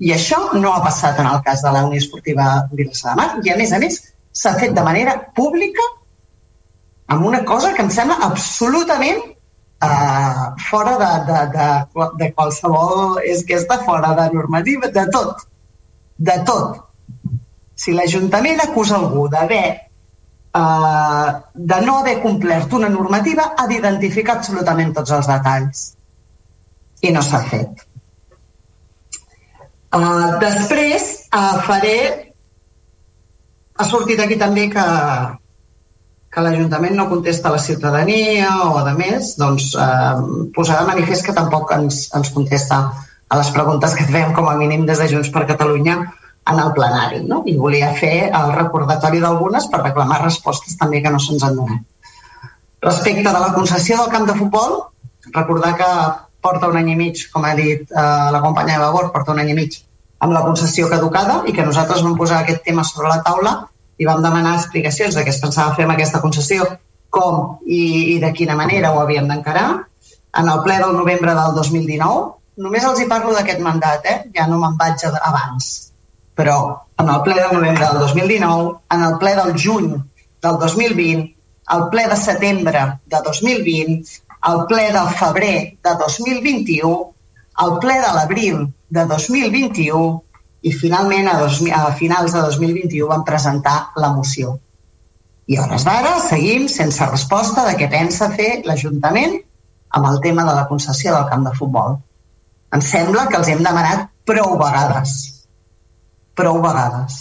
I 0.04 0.12
això 0.14 0.38
no 0.60 0.72
ha 0.74 0.82
passat 0.84 1.18
en 1.20 1.28
el 1.30 1.40
cas 1.46 1.62
de 1.64 1.72
la 1.74 1.84
Unió 1.88 2.00
Esportiva 2.00 2.68
Vilassar 2.72 3.14
de 3.14 3.20
Mar 3.20 3.28
i, 3.42 3.50
a 3.50 3.58
més 3.58 3.72
a 3.72 3.80
més, 3.82 4.00
s'ha 4.32 4.54
fet 4.60 4.74
de 4.76 4.84
manera 4.86 5.16
pública 5.36 5.84
amb 7.14 7.26
una 7.30 7.44
cosa 7.48 7.72
que 7.74 7.82
em 7.84 7.90
sembla 7.94 8.18
absolutament 8.26 9.22
uh, 9.24 10.44
fora 10.68 10.96
de, 11.02 11.12
de, 11.30 11.40
de, 11.54 12.08
de 12.22 12.30
qualsevol... 12.34 13.20
És 13.24 13.44
que 13.46 13.58
està 13.60 13.80
fora 13.86 14.12
de 14.18 14.28
normativa, 14.34 14.90
de 14.92 15.06
tot. 15.14 15.46
De 16.18 16.36
tot. 16.48 16.82
Si 17.74 17.94
l'Ajuntament 17.94 18.62
acusa 18.62 18.98
algú 19.00 19.26
d'haver 19.28 19.64
eh, 20.54 21.30
de 21.54 21.80
no 21.82 21.98
haver 21.98 22.20
complert 22.22 22.72
una 22.72 22.88
normativa, 22.88 23.48
ha 23.58 23.66
d'identificar 23.66 24.36
absolutament 24.38 24.94
tots 24.94 25.14
els 25.16 25.30
detalls. 25.30 25.82
I 27.02 27.10
no 27.12 27.22
s'ha 27.22 27.42
fet. 27.50 27.82
Uh, 29.94 30.38
després 30.42 31.10
uh, 31.30 31.58
faré... 31.66 31.96
Ha 33.74 33.84
sortit 33.90 34.20
aquí 34.22 34.38
també 34.38 34.68
que, 34.70 34.82
que 36.34 36.42
l'Ajuntament 36.42 36.96
no 36.98 37.06
contesta 37.10 37.48
a 37.48 37.54
la 37.54 37.62
ciutadania 37.62 38.50
o, 38.66 38.80
a 38.82 38.94
més, 38.98 39.34
doncs, 39.38 39.70
eh, 39.78 40.48
posar 40.56 40.80
de 40.80 40.88
manifest 40.90 41.26
que 41.26 41.36
tampoc 41.36 41.70
ens, 41.76 42.08
ens 42.18 42.32
contesta 42.34 42.80
a 43.28 43.38
les 43.38 43.50
preguntes 43.54 43.94
que 43.94 44.06
fem 44.10 44.34
com 44.34 44.50
a 44.50 44.56
mínim 44.58 44.84
des 44.88 44.98
de 45.00 45.08
Junts 45.12 45.30
per 45.34 45.46
Catalunya 45.46 45.96
en 46.50 46.60
el 46.60 46.72
plenari. 46.76 47.22
No? 47.30 47.42
I 47.46 47.56
volia 47.56 47.92
fer 48.00 48.28
el 48.28 48.52
recordatori 48.58 49.22
d'algunes 49.22 49.70
per 49.72 49.84
reclamar 49.84 50.20
respostes 50.24 50.76
també 50.80 51.00
que 51.04 51.14
no 51.14 51.22
se'ns 51.22 51.46
han 51.46 51.56
donat. 51.60 51.86
Respecte 52.84 53.30
de 53.30 53.40
la 53.40 53.54
concessió 53.54 53.96
del 54.02 54.12
camp 54.12 54.26
de 54.28 54.36
futbol, 54.36 54.76
recordar 55.32 55.72
que 55.78 55.90
porta 56.44 56.68
un 56.68 56.76
any 56.76 56.90
i 56.92 56.98
mig, 56.98 57.22
com 57.32 57.46
ha 57.48 57.54
dit 57.56 57.86
eh, 57.88 58.28
la 58.34 58.42
companya 58.44 58.76
de 58.76 58.82
Vavor, 58.84 59.12
porta 59.14 59.32
un 59.32 59.40
any 59.40 59.54
i 59.54 59.60
mig 59.62 59.78
amb 60.24 60.32
la 60.32 60.42
concessió 60.44 60.88
caducada 60.88 61.42
i 61.48 61.52
que 61.52 61.64
nosaltres 61.66 62.02
vam 62.04 62.16
posar 62.18 62.42
aquest 62.42 62.62
tema 62.66 62.84
sobre 62.84 63.10
la 63.10 63.22
taula 63.24 63.54
i 63.98 64.06
vam 64.08 64.22
demanar 64.22 64.56
explicacions 64.58 65.14
de 65.14 65.24
què 65.24 65.32
es 65.34 65.40
pensava 65.42 65.74
fer 65.76 65.86
amb 65.86 65.94
aquesta 65.94 66.20
concessió, 66.22 66.66
com 67.14 67.58
i, 67.66 68.14
i 68.14 68.20
de 68.22 68.32
quina 68.34 68.56
manera 68.58 68.92
ho 68.92 69.02
havíem 69.02 69.28
d'encarar. 69.30 69.68
En 70.40 70.50
el 70.50 70.62
ple 70.64 70.80
del 70.82 70.96
novembre 70.96 71.34
del 71.36 71.54
2019, 71.58 72.24
només 72.64 72.86
els 72.88 73.00
hi 73.00 73.06
parlo 73.10 73.34
d'aquest 73.34 73.62
mandat, 73.62 74.06
eh? 74.10 74.16
ja 74.34 74.48
no 74.50 74.58
me'n 74.62 74.74
vaig 74.80 75.06
abans, 75.10 75.70
però 76.34 76.56
en 76.98 77.10
el 77.10 77.22
ple 77.26 77.38
del 77.38 77.54
novembre 77.54 77.86
del 77.86 78.02
2019, 78.02 78.74
en 78.96 79.06
el 79.08 79.16
ple 79.22 79.34
del 79.38 79.54
juny 79.64 79.88
del 80.42 80.58
2020, 80.62 81.30
el 81.74 81.88
ple 81.90 82.06
de 82.10 82.18
setembre 82.20 82.84
de 83.06 83.22
2020, 83.28 84.20
el 84.50 84.64
ple 84.70 84.90
del 84.92 85.10
febrer 85.20 85.56
de 85.86 85.94
2021, 86.02 86.94
el 87.64 87.78
ple 87.80 87.94
de 88.02 88.12
l'abril 88.18 88.60
de 88.90 89.06
2021 89.06 90.23
i 90.64 90.72
finalment 90.72 91.28
a, 91.28 91.38
dos, 91.42 91.60
a 91.68 91.92
finals 91.98 92.32
de 92.32 92.40
2021 92.40 93.08
van 93.10 93.24
presentar 93.28 93.76
la 94.00 94.10
moció. 94.16 94.56
I 95.46 95.58
a 95.58 95.66
hores 95.66 95.84
d'ara 95.84 96.14
seguim 96.24 96.64
sense 96.72 97.04
resposta 97.10 97.66
de 97.68 97.74
què 97.80 97.90
pensa 97.92 98.30
fer 98.32 98.62
l'Ajuntament 98.64 99.36
amb 99.94 100.08
el 100.08 100.18
tema 100.24 100.46
de 100.48 100.56
la 100.56 100.64
concessió 100.70 101.12
del 101.12 101.28
camp 101.28 101.44
de 101.44 101.52
futbol. 101.58 101.98
Em 102.74 102.82
sembla 102.82 103.28
que 103.28 103.36
els 103.38 103.52
hem 103.52 103.60
demanat 103.62 104.08
prou 104.26 104.56
vegades. 104.58 105.14
Prou 106.34 106.62
vegades. 106.64 107.20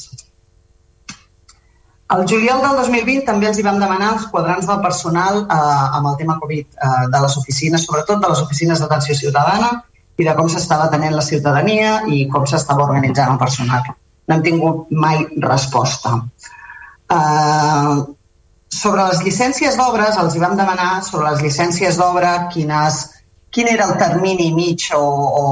El 2.13 2.23
juliol 2.29 2.61
del 2.63 2.79
2020 2.79 3.25
també 3.27 3.49
els 3.49 3.59
hi 3.59 3.65
vam 3.65 3.79
demanar 3.81 4.13
els 4.15 4.25
quadrants 4.31 4.67
del 4.69 4.81
personal 4.85 5.43
eh, 5.43 5.57
amb 5.99 6.09
el 6.11 6.17
tema 6.19 6.39
Covid 6.39 6.67
eh, 6.77 6.91
de 7.11 7.21
les 7.25 7.37
oficines, 7.41 7.85
sobretot 7.87 8.21
de 8.23 8.29
les 8.31 8.41
oficines 8.43 8.79
d'atenció 8.79 9.15
ciutadana, 9.19 9.71
i 10.17 10.25
de 10.27 10.33
com 10.37 10.49
s'estava 10.49 10.89
tenent 10.93 11.15
la 11.15 11.25
ciutadania 11.25 11.93
i 12.07 12.25
com 12.31 12.45
s'estava 12.49 12.85
organitzant 12.85 13.33
el 13.33 13.39
personal. 13.41 13.87
No 14.27 14.35
hem 14.35 14.43
tingut 14.45 14.91
mai 15.05 15.23
resposta. 15.45 16.19
Uh, 17.13 18.03
sobre 18.73 19.05
les 19.09 19.21
llicències 19.25 19.77
d'obres, 19.77 20.17
els 20.17 20.35
hi 20.35 20.41
vam 20.41 20.55
demanar 20.57 21.03
sobre 21.05 21.31
les 21.31 21.43
llicències 21.45 21.97
d'obra 21.99 22.49
quin 22.53 23.67
era 23.69 23.85
el 23.85 23.97
termini 24.01 24.51
mig 24.53 24.87
o, 24.97 25.03
o 25.03 25.43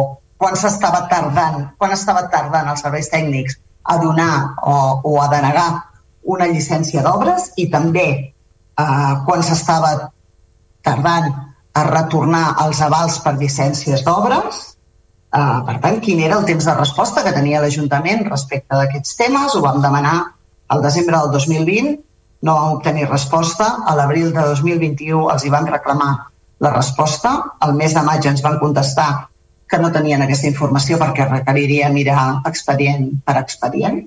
quan 0.42 0.58
s'estava 0.58 1.06
tardant, 1.10 1.68
quan 1.78 1.94
estava 1.94 2.26
tardant 2.34 2.72
els 2.72 2.82
serveis 2.82 3.12
tècnics 3.12 3.60
a 3.84 3.98
donar 4.02 4.56
o, 4.62 4.74
o 5.06 5.22
a 5.22 5.28
denegar 5.30 5.70
una 6.34 6.48
llicència 6.50 7.04
d'obres 7.06 7.52
i 7.62 7.68
també 7.70 8.08
eh, 8.18 9.14
quan 9.28 9.46
s'estava 9.46 9.94
tardant 10.86 11.30
a 11.74 11.84
retornar 11.88 12.46
els 12.66 12.82
avals 12.84 13.18
per 13.24 13.38
llicències 13.40 14.04
d'obres. 14.06 14.62
Uh, 15.32 15.64
per 15.68 15.78
tant, 15.84 16.00
quin 16.04 16.20
era 16.20 16.38
el 16.42 16.48
temps 16.48 16.68
de 16.68 16.76
resposta 16.76 17.24
que 17.24 17.34
tenia 17.36 17.62
l'Ajuntament 17.64 18.26
respecte 18.28 18.76
d'aquests 18.76 19.16
temes? 19.20 19.56
Ho 19.56 19.64
vam 19.64 19.80
demanar 19.84 20.18
al 20.72 20.84
desembre 20.84 21.18
del 21.18 21.32
2020, 21.38 21.96
no 22.48 22.56
vam 22.58 22.78
obtenir 22.78 23.08
resposta. 23.08 23.70
A 23.88 23.96
l'abril 23.96 24.34
de 24.36 24.44
2021 24.52 25.30
els 25.32 25.46
hi 25.46 25.54
vam 25.54 25.70
reclamar 25.72 26.12
la 26.62 26.74
resposta. 26.76 27.36
Al 27.60 27.76
mes 27.80 27.96
de 27.96 28.04
maig 28.04 28.28
ens 28.28 28.44
van 28.44 28.60
contestar 28.60 29.10
que 29.72 29.80
no 29.80 29.92
tenien 29.96 30.22
aquesta 30.26 30.50
informació 30.52 30.98
perquè 31.00 31.30
requeriria 31.30 31.90
mirar 31.96 32.42
expedient 32.50 33.08
per 33.24 33.38
expedient 33.40 34.02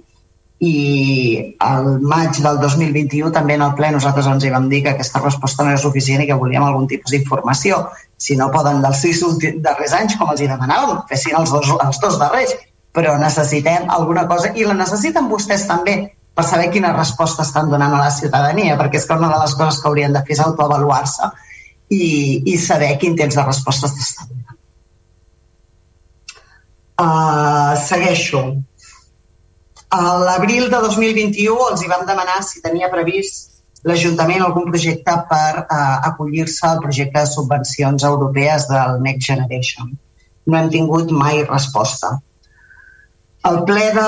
i 0.63 1.55
al 1.59 1.89
maig 2.01 2.39
del 2.43 2.61
2021 2.63 3.33
també 3.35 3.57
en 3.59 3.65
el 3.67 3.75
ple 3.79 3.91
nosaltres 3.93 4.29
ens 4.31 4.45
hi 4.45 4.53
vam 4.53 4.69
dir 4.71 4.83
que 4.85 4.93
aquesta 4.95 5.21
resposta 5.23 5.65
no 5.65 5.73
era 5.73 5.81
suficient 5.83 6.23
i 6.23 6.29
que 6.29 6.39
volíem 6.39 6.63
algun 6.63 6.87
tipus 6.89 7.11
d'informació. 7.11 7.81
Si 8.17 8.37
no 8.39 8.51
poden 8.55 8.81
dels 8.85 9.03
sis 9.03 9.23
darrers 9.65 9.97
anys, 9.99 10.17
com 10.21 10.31
els 10.31 10.41
hi 10.41 10.49
demanàvem, 10.49 11.03
fessin 11.11 11.37
els 11.41 11.53
dos, 11.53 11.73
els 11.75 12.01
dos 12.01 12.19
darrers, 12.23 12.55
però 12.95 13.17
necessitem 13.19 13.91
alguna 13.91 14.29
cosa 14.31 14.53
i 14.55 14.65
la 14.65 14.77
necessiten 14.79 15.29
vostès 15.29 15.67
també 15.67 15.97
per 16.35 16.45
saber 16.47 16.71
quina 16.75 16.95
resposta 16.95 17.43
estan 17.43 17.71
donant 17.71 17.95
a 17.95 18.05
la 18.07 18.13
ciutadania, 18.15 18.79
perquè 18.79 18.99
és 18.99 19.07
que 19.07 19.19
una 19.19 19.31
de 19.31 19.41
les 19.43 19.55
coses 19.59 19.81
que 19.81 19.91
haurien 19.91 20.15
de 20.15 20.23
fer 20.27 20.39
és 20.39 20.43
autoavaluar-se 20.43 21.31
i, 21.91 22.07
i 22.51 22.57
saber 22.59 22.95
quin 23.03 23.19
temps 23.19 23.37
de 23.39 23.45
resposta 23.47 23.91
s'està 23.91 24.27
donant. 24.31 24.61
Uh, 26.95 27.75
segueixo 27.83 28.45
a 29.91 30.01
l'abril 30.19 30.71
de 30.71 30.81
2021 30.87 31.67
els 31.71 31.83
hi 31.83 31.91
vam 31.91 32.07
demanar 32.09 32.41
si 32.47 32.63
tenia 32.65 32.91
previst 32.93 33.55
l'Ajuntament 33.85 34.43
algun 34.43 34.71
projecte 34.71 35.15
per 35.29 35.51
uh, 35.61 35.97
acollir-se 36.09 36.67
al 36.67 36.81
projecte 36.81 37.21
de 37.21 37.31
subvencions 37.31 38.07
europees 38.09 38.69
del 38.71 39.03
Next 39.05 39.29
Generation. 39.29 39.91
No 40.49 40.57
hem 40.59 40.71
tingut 40.73 41.13
mai 41.13 41.43
resposta. 41.45 42.15
El 43.45 43.61
ple 43.69 43.91
de 43.93 44.07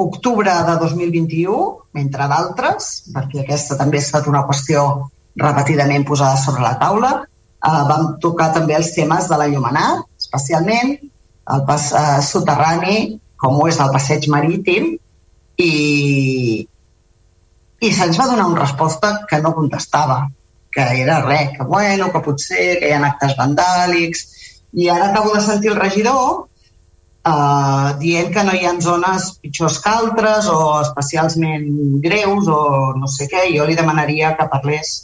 octubre 0.00 0.54
de 0.68 0.76
2021, 0.80 1.56
entre 2.00 2.28
d'altres, 2.32 2.88
perquè 3.12 3.42
aquesta 3.42 3.76
també 3.76 4.00
ha 4.00 4.06
estat 4.06 4.28
una 4.32 4.46
qüestió 4.48 4.86
repetidament 5.36 6.06
posada 6.08 6.40
sobre 6.40 6.64
la 6.64 6.78
taula, 6.80 7.12
eh, 7.20 7.82
vam 7.90 8.14
tocar 8.24 8.48
també 8.56 8.78
els 8.80 8.94
temes 8.96 9.28
de 9.28 9.36
la 9.36 9.48
Llumenat, 9.52 10.06
especialment 10.24 10.96
el 11.52 11.64
pas 11.68 11.90
eh, 11.92 12.22
soterrani 12.24 13.19
com 13.40 13.56
ho 13.56 13.68
és 13.70 13.78
el 13.80 13.92
passeig 13.94 14.28
marítim, 14.32 14.92
i, 15.60 15.72
i 17.80 17.92
se'ns 17.92 18.20
va 18.20 18.28
donar 18.30 18.50
una 18.50 18.62
resposta 18.62 19.14
que 19.28 19.40
no 19.44 19.54
contestava, 19.56 20.22
que 20.72 20.84
era 21.02 21.20
res, 21.24 21.56
que 21.56 21.66
bueno, 21.66 22.12
que 22.12 22.22
potser 22.24 22.78
que 22.80 22.90
hi 22.90 22.94
ha 22.94 23.02
actes 23.08 23.36
vandàlics, 23.38 24.28
i 24.72 24.88
ara 24.88 25.10
acabo 25.10 25.34
de 25.34 25.42
sentir 25.42 25.72
el 25.72 25.80
regidor 25.80 26.46
eh, 27.26 27.94
dient 27.98 28.32
que 28.34 28.44
no 28.46 28.54
hi 28.54 28.66
ha 28.66 28.74
zones 28.80 29.32
pitjors 29.42 29.80
que 29.82 29.90
altres 29.90 30.48
o 30.52 30.60
especialment 30.80 31.68
greus 32.04 32.48
o 32.48 32.60
no 32.96 33.10
sé 33.10 33.28
què. 33.32 33.48
Jo 33.56 33.66
li 33.66 33.78
demanaria 33.78 34.36
que 34.38 34.48
parlés 34.52 34.94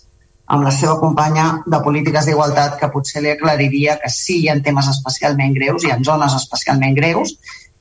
amb 0.46 0.62
la 0.62 0.70
seva 0.70 1.00
companya 1.00 1.46
de 1.66 1.80
polítiques 1.82 2.28
d'igualtat 2.28 2.78
que 2.80 2.90
potser 2.94 3.22
li 3.22 3.32
aclariria 3.32 3.98
que 4.02 4.10
sí 4.12 4.44
hi 4.44 4.48
ha 4.48 4.60
temes 4.62 4.88
especialment 4.92 5.56
greus, 5.58 5.84
hi 5.84 5.90
ha 5.90 5.98
zones 6.06 6.36
especialment 6.38 6.94
greus 6.94 7.34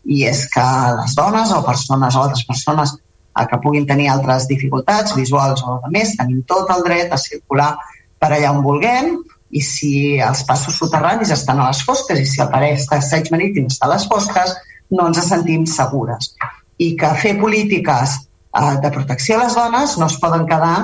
i 0.06 0.24
és 0.30 0.46
que 0.54 0.66
les 1.00 1.16
dones 1.18 1.52
o 1.52 1.62
persones 1.66 2.16
o 2.16 2.24
altres 2.24 2.46
persones 2.48 2.94
eh, 2.96 3.46
que 3.50 3.62
puguin 3.64 3.88
tenir 3.90 4.10
altres 4.12 4.48
dificultats 4.52 5.16
visuals 5.18 5.64
o 5.66 5.80
de 5.84 5.92
més, 5.94 6.16
tenim 6.20 6.44
tot 6.50 6.70
el 6.76 6.84
dret 6.86 7.14
a 7.14 7.22
circular 7.22 7.74
per 8.20 8.32
allà 8.32 8.54
on 8.54 8.64
vulguem 8.66 9.16
i 9.56 9.62
si 9.62 9.94
els 10.22 10.44
passos 10.48 10.78
soterranis 10.82 11.32
estan 11.36 11.62
a 11.62 11.70
les 11.70 11.82
fosques 11.88 12.20
i 12.20 12.28
si 12.28 12.42
el 12.44 12.52
passeig 12.52 13.32
marítim 13.34 13.70
està 13.72 13.88
a 13.88 13.94
les 13.94 14.06
fosques, 14.10 14.56
no 14.92 15.08
ens 15.10 15.22
sentim 15.26 15.66
segures. 15.70 16.34
I 16.78 16.94
que 17.00 17.12
fer 17.22 17.36
polítiques 17.40 18.16
eh, 18.20 18.76
de 18.84 18.92
protecció 18.92 19.38
a 19.38 19.46
les 19.46 19.58
dones 19.58 19.98
no 20.02 20.10
es 20.12 20.18
poden 20.22 20.46
quedar 20.50 20.78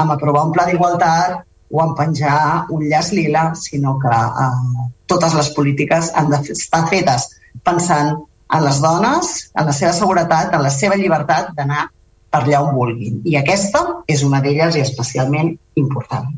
amb 0.00 0.14
aprovar 0.14 0.46
un 0.48 0.52
pla 0.54 0.66
d'igualtat 0.68 1.42
o 1.72 1.80
en 1.82 1.94
penjar 1.96 2.66
un 2.70 2.84
llaç 2.84 3.12
lila, 3.16 3.50
sinó 3.56 3.96
que 4.00 4.12
eh, 4.12 4.90
totes 5.06 5.34
les 5.38 5.50
polítiques 5.56 6.12
han 6.16 6.30
d'estar 6.32 6.86
fetes 6.90 7.30
pensant 7.64 8.16
a 8.52 8.60
les 8.60 8.78
dones, 8.84 9.32
en 9.56 9.68
la 9.68 9.72
seva 9.72 9.92
seguretat, 9.96 10.52
en 10.52 10.62
la 10.66 10.70
seva 10.72 10.98
llibertat 11.00 11.52
d'anar 11.56 11.86
per 12.32 12.42
allà 12.42 12.62
on 12.64 12.74
vulguin. 12.76 13.20
I 13.28 13.38
aquesta 13.40 13.82
és 14.12 14.24
una 14.26 14.42
d'elles 14.44 14.76
i 14.76 14.82
especialment 14.84 15.54
important. 15.80 16.28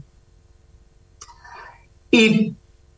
I 2.15 2.25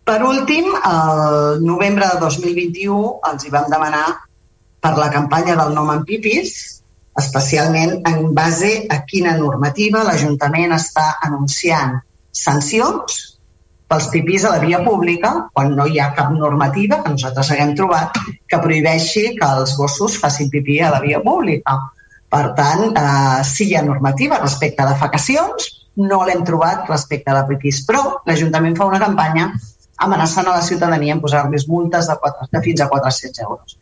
per 0.07 0.21
últim, 0.23 0.69
el 0.77 1.65
novembre 1.65 2.09
de 2.13 2.21
2021 2.23 2.99
els 3.31 3.47
hi 3.47 3.53
vam 3.55 3.71
demanar 3.73 4.07
per 4.85 4.93
la 5.01 5.09
campanya 5.15 5.57
del 5.59 5.73
nom 5.75 5.89
en 5.95 6.05
pipis, 6.09 6.53
especialment 7.17 7.97
en 8.11 8.35
base 8.37 8.73
a 8.93 9.01
quina 9.09 9.33
normativa 9.41 10.05
l'Ajuntament 10.05 10.77
està 10.77 11.09
anunciant 11.25 11.97
sancions 12.37 13.36
pels 13.87 14.09
pipís 14.11 14.45
a 14.45 14.57
la 14.57 14.63
via 14.63 14.81
pública 14.85 15.33
quan 15.55 15.77
no 15.79 15.87
hi 15.87 16.01
ha 16.03 16.13
cap 16.15 16.33
normativa 16.35 17.03
que 17.03 17.13
nosaltres 17.15 17.53
haguem 17.55 17.75
trobat 17.79 18.19
que 18.51 18.59
prohibeixi 18.63 19.29
que 19.39 19.51
els 19.61 19.77
gossos 19.79 20.19
facin 20.23 20.51
pipí 20.51 20.81
a 20.81 20.91
la 20.95 21.01
via 21.05 21.23
pública. 21.23 21.79
Per 22.31 22.45
tant, 22.59 22.91
eh, 22.91 23.45
sí 23.47 23.69
hi 23.71 23.77
ha 23.79 23.85
normativa 23.87 24.41
respecte 24.43 24.83
a 24.83 24.91
defecacions, 24.91 25.71
no 25.97 26.25
l'hem 26.27 26.43
trobat 26.45 26.91
respecte 26.91 27.31
a 27.31 27.39
la 27.39 27.47
pipís, 27.49 27.85
però 27.87 28.03
l'Ajuntament 28.27 28.77
fa 28.77 28.89
una 28.91 29.01
campanya 29.01 29.53
amenaçant 30.05 30.49
a 30.49 30.57
la 30.59 30.63
ciutadania 30.63 31.15
en 31.15 31.23
posar-los 31.23 31.69
multes 31.69 32.09
de, 32.11 32.17
4, 32.21 32.49
de 32.53 32.63
fins 32.63 32.83
a 32.83 32.89
400 32.89 33.45
euros. 33.47 33.79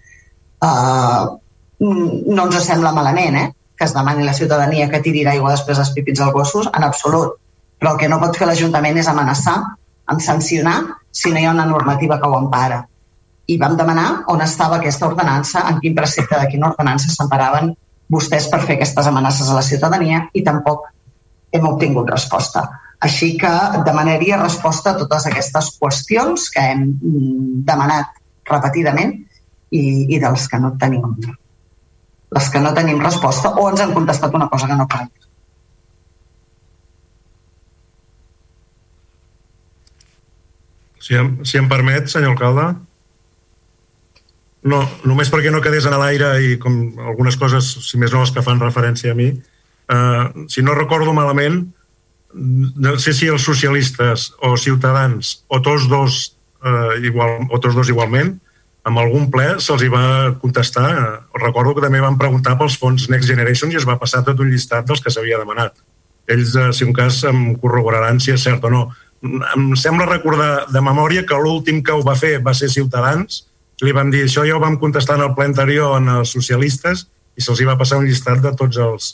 Uh, 0.62 1.40
no 1.80 2.44
ens 2.46 2.66
sembla 2.68 2.92
malament, 2.94 3.36
eh? 3.40 3.48
que 3.74 3.88
es 3.88 3.94
demani 3.94 4.22
la 4.22 4.36
ciutadania 4.36 4.86
que 4.90 5.00
tiri 5.02 5.24
aigua 5.26 5.50
després 5.50 5.80
dels 5.80 5.90
pipits 5.96 6.20
als 6.22 6.32
gossos, 6.36 6.68
en 6.70 6.84
absolut. 6.86 7.40
Però 7.80 7.94
el 7.94 7.98
que 7.98 8.08
no 8.08 8.20
pot 8.22 8.36
fer 8.38 8.46
l'Ajuntament 8.46 9.00
és 9.00 9.08
amenaçar 9.10 9.56
en 10.10 10.20
sancionar 10.20 10.80
si 11.10 11.32
no 11.32 11.40
hi 11.40 11.46
ha 11.46 11.54
una 11.54 11.66
normativa 11.66 12.20
que 12.20 12.28
ho 12.28 12.38
empara. 12.38 12.84
i 13.46 13.58
vam 13.60 13.74
demanar 13.76 14.24
on 14.32 14.40
estava 14.40 14.78
aquesta 14.78 15.06
ordenança, 15.06 15.66
en 15.68 15.80
quin 15.80 15.94
precepte 15.94 16.38
de 16.40 16.46
quina 16.48 16.70
ordenança 16.70 17.10
s'emparaven 17.12 17.74
vostès 18.08 18.48
per 18.48 18.62
fer 18.62 18.78
aquestes 18.78 19.08
amenaces 19.10 19.50
a 19.50 19.58
la 19.58 19.64
ciutadania 19.66 20.22
i 20.32 20.42
tampoc 20.46 20.86
hem 21.52 21.68
obtingut 21.68 22.10
resposta. 22.10 22.64
Així 23.04 23.34
que 23.36 23.52
demanaria 23.84 24.40
resposta 24.40 24.92
a 24.94 24.98
totes 25.02 25.26
aquestes 25.28 25.74
qüestions 25.76 26.48
que 26.54 26.64
hem 26.72 26.86
mm, 26.88 27.64
demanat 27.68 28.16
repetidament 28.48 29.12
i, 29.70 29.84
i 30.08 30.20
dels 30.20 30.48
que 30.48 30.60
no 30.60 30.72
tenim 30.80 31.04
les 32.34 32.48
que 32.50 32.60
no 32.60 32.72
tenim 32.74 32.98
resposta 33.02 33.52
o 33.60 33.68
ens 33.70 33.82
han 33.84 33.92
contestat 33.94 34.32
una 34.34 34.48
cosa 34.50 34.66
que 34.66 34.78
no 34.78 34.88
cal. 34.90 35.06
Si 41.04 41.16
em, 41.20 41.34
si 41.44 41.60
em 41.60 41.68
permet, 41.68 42.08
senyor 42.08 42.32
alcalde. 42.32 42.70
No, 44.64 44.80
només 45.04 45.28
perquè 45.28 45.50
no 45.52 45.60
quedés 45.60 45.84
en 45.84 45.98
l'aire 46.00 46.30
i 46.40 46.54
com 46.60 46.96
algunes 47.04 47.36
coses, 47.36 47.66
si 47.84 48.00
més 48.00 48.14
no, 48.14 48.22
les 48.24 48.32
que 48.32 48.44
fan 48.44 48.62
referència 48.62 49.12
a 49.12 49.18
mi, 49.18 49.28
eh, 49.92 50.46
si 50.48 50.64
no 50.64 50.76
recordo 50.78 51.12
malament, 51.12 51.66
no 52.34 52.94
sé 52.98 53.12
si 53.14 53.28
els 53.30 53.44
socialistes 53.44 54.30
o 54.42 54.56
ciutadans 54.58 55.36
o 55.52 55.60
tots 55.62 55.84
dos, 55.92 56.22
eh, 56.64 57.04
igual, 57.04 57.44
o 57.50 57.60
tots 57.60 57.76
dos 57.76 57.92
igualment, 57.92 58.32
amb 58.84 59.00
algun 59.00 59.30
ple 59.32 59.46
se'ls 59.64 59.84
hi 59.84 59.90
va 59.92 60.34
contestar. 60.40 60.88
Recordo 61.40 61.74
que 61.76 61.84
també 61.84 62.00
van 62.04 62.18
preguntar 62.20 62.56
pels 62.60 62.76
fons 62.80 63.08
Next 63.12 63.28
Generation 63.28 63.72
i 63.72 63.78
es 63.80 63.86
va 63.88 64.00
passar 64.00 64.24
tot 64.24 64.40
un 64.40 64.50
llistat 64.52 64.88
dels 64.88 65.04
que 65.04 65.12
s'havia 65.12 65.40
demanat. 65.40 65.76
Ells, 66.28 66.56
eh, 66.56 66.72
si 66.72 66.84
un 66.88 66.92
cas, 66.96 67.22
em 67.28 67.54
corroboraran 67.60 68.20
si 68.20 68.32
és 68.32 68.42
cert 68.42 68.64
o 68.64 68.72
no. 68.72 68.86
Em 69.24 69.72
sembla 69.80 70.06
recordar 70.10 70.66
de 70.68 70.80
memòria 70.84 71.24
que 71.24 71.38
l'últim 71.40 71.80
que 71.82 71.94
ho 71.96 72.02
va 72.04 72.16
fer 72.18 72.36
va 72.44 72.52
ser 72.54 72.68
Ciutadans, 72.68 73.44
li 73.82 73.92
vam 73.96 74.10
dir 74.12 74.24
això 74.24 74.44
ja 74.46 74.56
ho 74.56 74.62
vam 74.62 74.76
contestar 74.78 75.16
en 75.18 75.24
el 75.26 75.34
ple 75.34 75.48
anterior 75.50 75.96
en 75.98 76.10
els 76.20 76.32
socialistes 76.36 77.06
i 77.34 77.42
se'ls 77.42 77.64
va 77.66 77.78
passar 77.80 77.98
un 77.98 78.06
llistat 78.06 78.42
de 78.44 78.52
tots 78.58 78.78
els, 78.78 79.08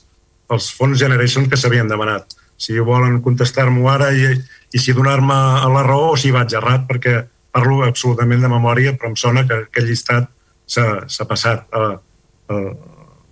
els 0.51 0.71
fons 0.77 0.99
Generation 0.99 1.49
que 1.49 1.57
s'havien 1.57 1.89
demanat. 1.89 2.35
Si 2.61 2.77
volen 2.85 3.21
contestar-m'ho 3.25 3.89
ara 3.89 4.11
i, 4.13 4.35
i 4.75 4.79
si 4.83 4.93
donar-me 4.93 5.39
la 5.73 5.85
raó 5.87 6.11
o 6.13 6.19
si 6.21 6.35
vaig 6.35 6.53
errat, 6.59 6.85
perquè 6.91 7.23
parlo 7.55 7.81
absolutament 7.87 8.43
de 8.45 8.51
memòria, 8.53 8.93
però 8.99 9.11
em 9.11 9.17
sona 9.17 9.47
que 9.49 9.63
aquest 9.65 9.89
llistat 9.89 10.29
s'ha 10.71 11.27
passat 11.27 11.65
a, 11.73 11.87
a, 12.51 12.61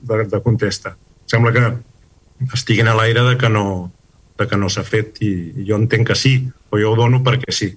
de, 0.00 0.24
de 0.32 0.40
contesta. 0.42 0.94
Sembla 1.28 1.52
que 1.52 1.66
estiguin 2.54 2.88
a 2.88 2.96
l'aire 2.96 3.26
de 3.26 3.36
que 3.38 3.50
no, 3.52 3.92
de 4.38 4.46
que 4.48 4.56
no 4.56 4.70
s'ha 4.72 4.86
fet 4.86 5.20
i, 5.20 5.32
i 5.58 5.68
jo 5.68 5.76
entenc 5.76 6.08
que 6.08 6.16
sí, 6.18 6.38
o 6.70 6.80
jo 6.80 6.92
ho 6.92 6.96
dono 6.98 7.22
perquè 7.24 7.54
sí. 7.54 7.72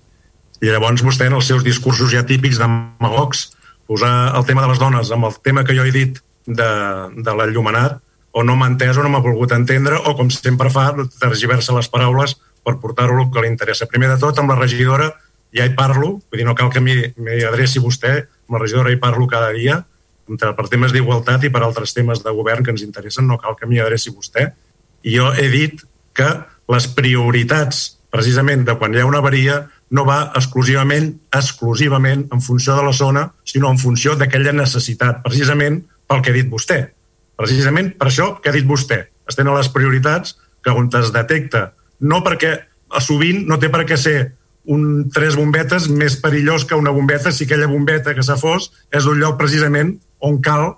I 0.61 0.69
llavors 0.69 1.03
vostè 1.03 1.27
en 1.29 1.37
els 1.39 1.47
seus 1.49 1.63
discursos 1.65 2.11
ja 2.13 2.25
típics 2.27 2.59
d'amagocs 2.61 3.47
posar 3.89 4.35
el 4.37 4.45
tema 4.45 4.61
de 4.63 4.69
les 4.71 4.79
dones 4.79 5.11
amb 5.11 5.27
el 5.27 5.35
tema 5.43 5.65
que 5.65 5.75
jo 5.75 5.85
he 5.85 5.91
dit 5.91 6.21
de, 6.45 6.71
de 7.17 7.33
l'enllumenat 7.35 7.99
o 8.31 8.43
no 8.47 8.55
m'ha 8.55 8.69
entès 8.71 8.97
o 8.97 9.03
no 9.03 9.11
m'ha 9.11 9.23
volgut 9.23 9.51
entendre 9.55 9.97
o 9.97 10.15
com 10.15 10.29
sempre 10.31 10.69
fa, 10.71 10.91
tergiversa 11.19 11.75
les 11.75 11.89
paraules 11.91 12.37
per 12.63 12.77
portar-ho 12.79 13.17
el 13.19 13.31
que 13.33 13.43
li 13.43 13.49
interessa. 13.51 13.89
Primer 13.89 14.11
de 14.13 14.19
tot, 14.21 14.37
amb 14.39 14.53
la 14.53 14.59
regidora 14.59 15.09
ja 15.51 15.65
hi 15.67 15.73
parlo, 15.75 16.13
vull 16.21 16.39
dir, 16.39 16.47
no 16.47 16.55
cal 16.55 16.71
que 16.71 16.79
m'hi 16.83 17.43
adreci 17.47 17.81
vostè, 17.83 18.13
amb 18.47 18.55
la 18.55 18.61
regidora 18.63 18.93
hi 18.93 18.99
parlo 19.01 19.27
cada 19.27 19.51
dia, 19.55 19.81
per 20.39 20.67
temes 20.71 20.93
d'igualtat 20.95 21.43
i 21.43 21.51
per 21.51 21.63
altres 21.65 21.93
temes 21.93 22.21
de 22.23 22.31
govern 22.31 22.63
que 22.63 22.71
ens 22.71 22.85
interessen, 22.85 23.27
no 23.27 23.39
cal 23.41 23.57
que 23.59 23.67
m'hi 23.67 23.81
adreci 23.83 24.13
vostè. 24.15 24.47
I 25.03 25.17
jo 25.17 25.31
he 25.33 25.49
dit 25.51 25.81
que 26.15 26.29
les 26.71 26.87
prioritats, 26.95 27.97
precisament, 28.11 28.65
de 28.67 28.75
quan 28.77 28.93
hi 28.93 29.01
ha 29.01 29.07
una 29.07 29.21
avaria, 29.23 29.61
no 29.91 30.05
va 30.07 30.31
exclusivament, 30.35 31.13
exclusivament 31.35 32.25
en 32.31 32.41
funció 32.43 32.75
de 32.77 32.83
la 32.87 32.93
zona, 32.93 33.29
sinó 33.47 33.71
en 33.71 33.79
funció 33.79 34.17
d'aquella 34.19 34.53
necessitat, 34.55 35.21
precisament 35.23 35.81
pel 36.07 36.21
que 36.21 36.33
ha 36.33 36.37
dit 36.37 36.49
vostè. 36.51 36.81
Precisament 37.39 37.93
per 37.97 38.09
això 38.11 38.33
que 38.41 38.51
ha 38.51 38.55
dit 38.55 38.67
vostè. 38.67 38.99
Es 39.27 39.39
tenen 39.39 39.55
les 39.55 39.71
prioritats 39.71 40.35
que 40.61 40.75
on 40.75 40.89
es 40.99 41.13
detecta, 41.15 41.71
no 42.01 42.21
perquè 42.25 42.57
sovint 42.99 43.45
no 43.47 43.57
té 43.59 43.69
per 43.71 43.85
què 43.87 43.97
ser 43.97 44.17
un 44.71 45.09
tres 45.13 45.35
bombetes 45.39 45.87
més 45.89 46.17
perillós 46.21 46.65
que 46.69 46.77
una 46.77 46.91
bombeta 46.93 47.31
si 47.31 47.47
aquella 47.47 47.69
bombeta 47.71 48.13
que 48.13 48.23
se 48.23 48.35
fos 48.37 48.69
és 48.91 49.07
un 49.09 49.17
lloc 49.17 49.39
precisament 49.39 49.95
on 50.19 50.37
cal 50.43 50.75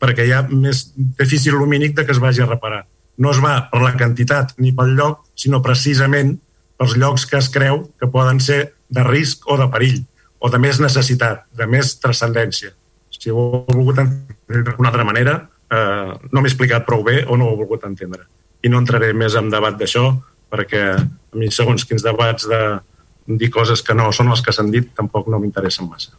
perquè 0.00 0.24
hi 0.24 0.32
ha 0.32 0.44
més 0.48 0.86
dèficit 0.96 1.52
lumínic 1.52 1.96
de 1.96 2.06
que 2.06 2.14
es 2.14 2.22
vagi 2.22 2.42
a 2.42 2.48
reparar. 2.48 2.86
No 3.18 3.32
es 3.34 3.42
va 3.42 3.66
per 3.72 3.82
la 3.82 3.96
quantitat 3.98 4.54
ni 4.62 4.72
pel 4.72 4.94
lloc, 4.96 5.26
sinó 5.34 5.60
precisament 5.60 6.36
els 6.82 6.96
llocs 6.96 7.26
que 7.26 7.38
es 7.38 7.48
creu 7.52 7.82
que 7.98 8.10
poden 8.10 8.40
ser 8.40 8.74
de 8.88 9.04
risc 9.04 9.46
o 9.50 9.58
de 9.58 9.68
perill, 9.72 10.02
o 10.38 10.50
de 10.50 10.60
més 10.62 10.78
necessitat, 10.80 11.44
de 11.58 11.66
més 11.66 11.96
transcendència. 12.02 12.72
Si 13.10 13.30
ho 13.30 13.64
he 13.66 13.74
volgut 13.74 13.98
entendre 14.04 14.76
d'una 14.76 14.92
altra 14.92 15.06
manera, 15.06 15.38
eh, 15.70 16.12
no 16.30 16.40
m'he 16.40 16.50
explicat 16.50 16.86
prou 16.86 17.02
bé 17.04 17.24
o 17.26 17.36
no 17.36 17.48
ho 17.48 17.54
he 17.54 17.60
volgut 17.62 17.86
entendre. 17.88 18.28
I 18.62 18.70
no 18.70 18.80
entraré 18.82 19.12
més 19.12 19.34
en 19.38 19.50
debat 19.50 19.76
d'això, 19.78 20.12
perquè 20.48 20.84
a 20.94 21.36
mi 21.36 21.50
segons 21.52 21.84
quins 21.84 22.04
debats 22.06 22.48
de 22.48 22.62
dir 23.28 23.50
coses 23.52 23.82
que 23.84 23.94
no 23.94 24.08
són 24.14 24.30
les 24.32 24.40
que 24.44 24.54
s'han 24.54 24.70
dit 24.72 24.88
tampoc 24.96 25.28
no 25.28 25.40
m'interessen 25.42 25.88
massa. 25.88 26.14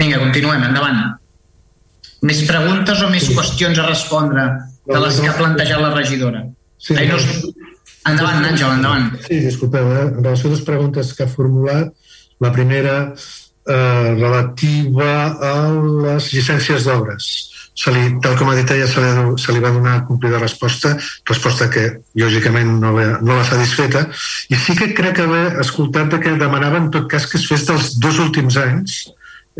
Vinga, 0.00 0.18
continuem, 0.20 0.66
endavant. 0.66 1.00
Més 2.26 2.42
preguntes 2.48 3.00
o 3.02 3.08
més 3.10 3.28
qüestions 3.30 3.78
a 3.78 3.86
respondre 3.88 4.44
de 4.88 4.98
les 4.98 5.20
que 5.20 5.30
ha 5.30 5.38
plantejat 5.38 5.80
la 5.82 5.92
regidora? 5.94 6.44
Sí, 6.82 6.94
Ai, 6.98 7.08
no, 7.08 7.18
Endavant, 8.08 8.42
Àngel, 8.48 8.74
endavant. 8.78 9.12
Sí, 9.28 9.38
disculpeu, 9.44 9.92
eh? 9.94 10.04
en 10.08 10.24
relació 10.24 10.50
a 10.50 10.56
les 10.56 10.64
preguntes 10.66 11.12
que 11.14 11.24
ha 11.26 11.30
formulat, 11.30 11.92
la 12.42 12.50
primera 12.54 12.96
eh, 13.12 14.08
relativa 14.18 15.12
a 15.38 15.54
les 16.06 16.32
llicències 16.34 16.88
d'obres. 16.88 17.28
Se 17.78 17.92
li, 17.94 18.02
tal 18.24 18.34
com 18.36 18.50
ha 18.52 18.56
dit 18.58 18.68
ella, 18.74 18.88
se 18.90 19.00
li, 19.00 19.12
se 19.40 19.54
li 19.54 19.62
va 19.62 19.70
donar 19.72 20.02
complida 20.08 20.40
resposta, 20.42 20.96
resposta 21.30 21.70
que 21.72 21.86
lògicament 22.18 22.74
no, 22.82 22.90
la, 22.98 23.06
no 23.22 23.38
la 23.38 23.46
satisfeta, 23.48 24.04
i 24.50 24.58
sí 24.60 24.76
que 24.76 24.90
crec 24.98 25.22
haver 25.22 25.46
escoltat 25.62 26.18
que 26.20 26.34
demanava 26.42 26.82
en 26.82 26.90
tot 26.92 27.08
cas 27.12 27.28
que 27.30 27.38
es 27.40 27.46
fes 27.48 27.64
dels 27.70 27.94
dos 28.02 28.18
últims 28.20 28.58
anys. 28.60 28.98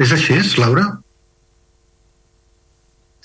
És 0.03 0.13
així, 0.17 0.41
Laura? 0.59 0.91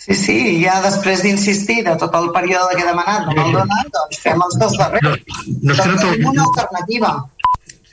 Sí, 0.07 0.15
sí, 0.15 0.35
ja 0.63 0.77
després 0.79 1.19
d'insistir 1.19 1.81
de 1.83 1.93
tot 1.99 2.13
el 2.15 2.29
període 2.35 2.77
que 2.77 2.83
he 2.85 2.87
demanat, 2.87 3.25
no 3.27 3.33
me'l 3.35 3.57
donen, 3.57 3.89
doncs 3.91 4.21
fem 4.23 4.43
els 4.45 4.55
dos 4.61 4.77
darrers. 4.79 5.17
No, 5.49 5.73
no 5.73 5.87
no 5.91 5.97
tenim 5.99 6.29
una 6.31 6.45
alternativa. 6.45 7.09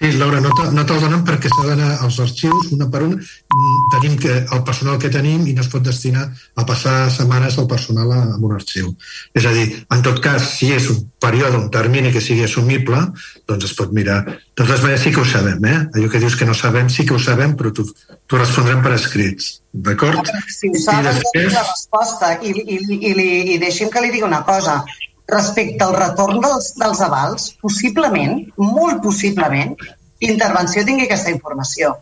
Sí, 0.04 0.12
Laura, 0.18 0.38
no 0.38 0.50
te, 0.52 0.66
no 0.76 0.82
te'l 0.84 0.98
donen 1.00 1.22
perquè 1.24 1.48
s'ha 1.48 1.62
d'anar 1.64 1.86
als 2.04 2.18
arxius 2.20 2.66
una 2.76 2.90
per 2.92 3.00
una. 3.06 3.16
Mm, 3.16 3.76
tenim 3.94 4.18
que, 4.20 4.34
el 4.52 4.60
personal 4.66 4.98
que 5.00 5.08
tenim 5.08 5.46
i 5.48 5.54
no 5.56 5.62
es 5.64 5.70
pot 5.72 5.86
destinar 5.86 6.26
a 6.28 6.64
passar 6.68 7.08
setmanes 7.14 7.56
el 7.62 7.68
personal 7.70 8.12
a, 8.12 8.18
a 8.34 8.36
un 8.36 8.52
arxiu. 8.52 8.90
És 9.32 9.46
a 9.48 9.54
dir, 9.56 9.64
en 9.96 10.02
tot 10.04 10.20
cas, 10.26 10.44
si 10.58 10.68
és 10.76 10.90
un 10.92 10.98
període, 11.24 11.56
un 11.56 11.70
termini 11.72 12.12
que 12.12 12.20
sigui 12.20 12.44
assumible, 12.44 13.00
doncs 13.48 13.70
es 13.70 13.72
pot 13.78 13.96
mirar. 13.96 14.18
De 14.28 14.60
totes 14.60 14.84
maneres, 14.84 15.06
sí 15.06 15.14
que 15.14 15.22
ho 15.22 15.24
sabem, 15.24 15.64
eh? 15.72 15.80
Allò 15.96 16.12
que 16.12 16.20
dius 16.20 16.36
que 16.36 16.50
no 16.50 16.58
sabem, 16.58 16.92
sí 16.92 17.08
que 17.08 17.16
ho 17.16 17.22
sabem, 17.30 17.56
però 17.56 17.72
t'ho 17.72 18.36
respondrem 18.36 18.84
per 18.84 18.92
escrits. 18.98 19.54
D'acord? 19.72 20.28
Si 20.52 20.68
ho 20.68 20.84
saben, 20.84 21.08
després... 21.08 21.48
la 21.56 21.64
resposta. 21.64 22.34
I, 22.44 22.52
i, 22.52 22.76
i, 22.76 23.00
i, 23.08 23.32
i 23.56 23.58
deixi'm 23.64 23.88
que 23.88 24.04
li 24.04 24.12
digui 24.12 24.28
una 24.28 24.44
cosa 24.44 24.82
respecte 25.30 25.84
al 25.84 25.94
retorn 25.96 26.40
dels, 26.44 26.72
dels 26.80 27.00
avals, 27.04 27.52
possiblement, 27.62 28.40
molt 28.58 29.02
possiblement, 29.04 29.76
intervenció 30.20 30.84
tingui 30.84 31.06
aquesta 31.08 31.32
informació. 31.32 31.94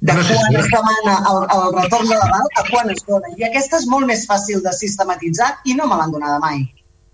De 0.00 0.14
no, 0.16 0.22
quan 0.24 0.56
es 0.56 0.68
demana 0.72 1.14
el, 1.28 1.42
el 1.54 1.74
retorn 1.76 2.08
de 2.08 2.16
l'aval 2.16 2.46
a 2.56 2.62
quan 2.70 2.90
es 2.92 3.02
dona. 3.06 3.32
I 3.36 3.44
aquesta 3.50 3.80
és 3.82 3.88
molt 3.90 4.08
més 4.08 4.24
fàcil 4.28 4.62
de 4.64 4.72
sistematitzar 4.72 5.50
i 5.68 5.76
no 5.76 5.88
me 5.90 5.98
l'han 5.98 6.14
donada 6.14 6.38
mai. 6.40 6.62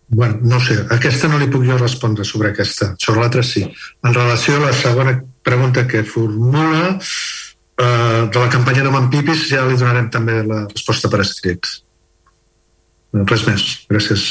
Bueno, 0.09 0.39
no 0.43 0.61
sé, 0.63 0.77
aquesta 0.95 1.27
no 1.27 1.41
li 1.41 1.49
puc 1.51 1.65
jo 1.67 1.81
respondre 1.81 2.25
sobre 2.25 2.53
aquesta, 2.53 2.93
sobre 3.03 3.25
l'altra 3.25 3.43
sí. 3.43 3.65
En 4.07 4.15
relació 4.15 4.61
a 4.61 4.69
la 4.69 4.77
segona 4.79 5.17
pregunta 5.43 5.87
que 5.91 6.05
formula, 6.07 6.95
eh, 6.95 8.23
de 8.31 8.39
la 8.39 8.49
campanya 8.49 8.87
de 8.87 8.95
Mampipis 8.95 9.49
ja 9.51 9.67
li 9.67 9.75
donarem 9.75 10.07
també 10.15 10.39
la 10.47 10.63
resposta 10.69 11.11
per 11.11 11.25
escrits. 11.27 11.81
Res 13.15 13.47
més. 13.47 13.65
Gràcies. 13.91 14.27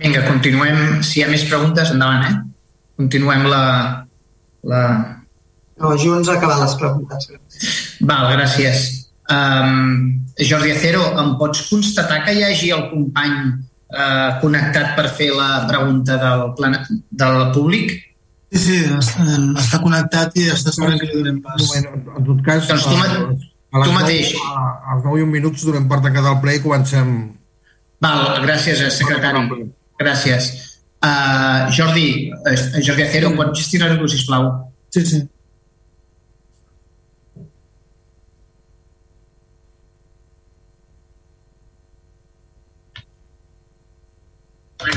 Vinga, 0.00 0.24
continuem. 0.26 1.00
Si 1.04 1.20
hi 1.20 1.24
ha 1.24 1.30
més 1.30 1.44
preguntes, 1.48 1.92
endavant, 1.92 2.26
eh? 2.28 2.36
Continuem 3.00 3.46
la... 3.48 3.64
la... 4.70 4.82
No, 5.80 5.94
Junts 6.00 6.28
ha 6.28 6.36
acabat 6.36 6.60
les 6.64 6.76
preguntes. 6.80 7.28
Val, 8.08 8.28
gràcies. 8.34 8.86
Um, 9.30 10.20
Jordi 10.40 10.72
Acero, 10.74 11.04
em 11.20 11.34
pots 11.40 11.62
constatar 11.68 12.22
que 12.26 12.34
hi 12.36 12.44
hagi 12.44 12.72
el 12.76 12.86
company 12.90 13.36
uh, 13.46 14.40
connectat 14.42 14.96
per 14.98 15.06
fer 15.16 15.30
la 15.36 15.66
pregunta 15.68 16.16
del, 16.20 16.46
plan, 16.58 16.76
del 17.22 17.42
públic? 17.54 17.94
Sí, 18.50 18.60
sí, 18.64 18.78
està, 18.96 19.24
està 19.62 19.78
connectat 19.84 20.36
i 20.40 20.48
està 20.50 20.72
esperant 20.72 20.98
que 20.98 21.06
li 21.06 21.20
donem 21.20 21.38
pas. 21.44 21.62
Bueno, 21.70 21.94
en 22.18 22.28
tot 22.32 22.40
cas, 22.48 22.66
doncs 22.72 22.88
tu, 22.88 23.36
a, 23.72 23.84
tu 23.84 23.92
mateix. 23.94 24.32
A, 24.44 24.64
als 24.94 25.04
9 25.06 25.20
i 25.20 25.26
un 25.26 25.34
minuts 25.34 25.66
donem 25.66 25.88
per 25.90 26.00
tancat 26.04 26.26
el 26.32 26.40
ple 26.44 26.56
i 26.58 26.62
comencem... 26.64 27.12
Val, 28.00 28.24
gràcies, 28.46 28.80
secretari. 28.96 29.66
Gràcies. 30.00 30.52
Uh, 31.00 31.68
Jordi, 31.72 32.08
uh, 32.32 32.80
Jordi 32.80 33.04
Acero, 33.04 33.34
pots 33.36 33.60
gestionar-ho, 33.60 34.08
sisplau? 34.08 34.48
Sí, 34.92 35.04
sí. 35.06 35.20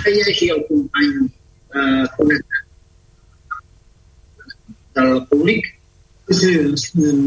que 0.04 0.12
hi 0.12 0.24
hagi 0.28 0.50
el 0.52 0.66
company 0.68 1.14
eh, 1.80 2.04
connectat 2.18 2.64
del 4.98 5.14
públic? 5.32 5.70
Sí, 6.32 6.52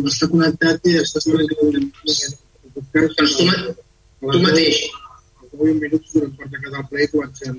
està 0.09 0.29
connectat 0.33 0.87
i 0.89 0.95
està 1.03 1.21
veurem. 1.27 1.91
Doncs 2.77 3.35
tu, 3.37 3.49
tu 4.33 4.41
mateix. 4.45 4.79
Al 5.43 5.67
un 5.67 5.81
minuts 5.83 6.15
durant 6.15 6.33
per 6.37 6.49
tancar 6.53 6.81
el 6.81 6.87
ple 6.93 7.05
i 7.05 7.11
comencem. 7.13 7.59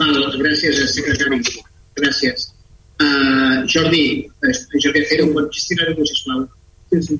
Val, 0.00 0.12
doncs 0.18 0.36
gràcies, 0.42 0.82
secretari. 0.96 1.40
Gràcies. 2.00 2.50
Uh, 3.00 3.64
Jordi, 3.70 4.04
eh, 4.44 4.54
Jordi 4.84 5.02
Acero, 5.02 5.30
pots 5.34 5.56
gestionar-ho, 5.56 6.06
sisplau? 6.10 6.44
Sí, 6.92 7.02
sí. 7.08 7.18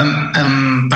Um, 0.00 0.32
um, 0.40 0.88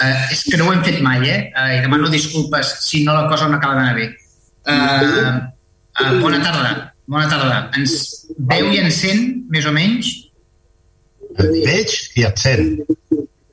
uh, 0.00 0.32
és 0.32 0.44
que 0.48 0.58
no 0.58 0.68
ho 0.68 0.74
hem 0.74 0.82
fet 0.86 1.00
mai, 1.04 1.22
eh? 1.28 1.40
Uh, 1.54 1.76
I 1.76 1.80
demano 1.84 2.10
disculpes 2.12 2.74
si 2.84 3.04
no 3.04 3.14
la 3.16 3.28
cosa 3.30 3.48
no 3.48 3.58
acaba 3.58 3.78
d'anar 3.78 3.94
bé. 3.98 4.08
Uh, 4.68 5.38
uh, 6.00 6.14
bona 6.20 6.40
tarda, 6.44 6.92
bona 7.06 7.28
tarda. 7.30 7.60
Ens 7.78 8.26
veu 8.38 8.70
i 8.72 8.80
ens 8.82 9.00
sent, 9.04 9.26
més 9.52 9.68
o 9.68 9.74
menys? 9.76 10.12
Et 11.38 11.58
veig 11.66 11.96
i 12.18 12.26
et 12.26 12.40
sent. 12.42 12.80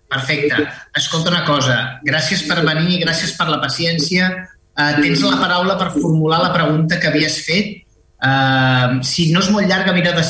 Perfecte. 0.08 0.64
Escolta 0.98 1.34
una 1.34 1.44
cosa, 1.48 1.78
gràcies 2.08 2.46
per 2.48 2.62
venir, 2.64 3.02
gràcies 3.04 3.36
per 3.38 3.50
la 3.52 3.60
paciència. 3.64 4.32
Uh, 4.78 4.94
tens 5.02 5.24
la 5.26 5.40
paraula 5.42 5.76
per 5.80 5.92
formular 5.96 6.40
la 6.44 6.54
pregunta 6.56 7.00
que 7.02 7.12
havies 7.12 7.42
fet. 7.46 7.84
Uh, 8.18 8.98
si 9.06 9.32
no 9.34 9.44
és 9.44 9.52
molt 9.54 9.68
llarga, 9.70 9.94
mira 9.94 10.16
de, 10.16 10.24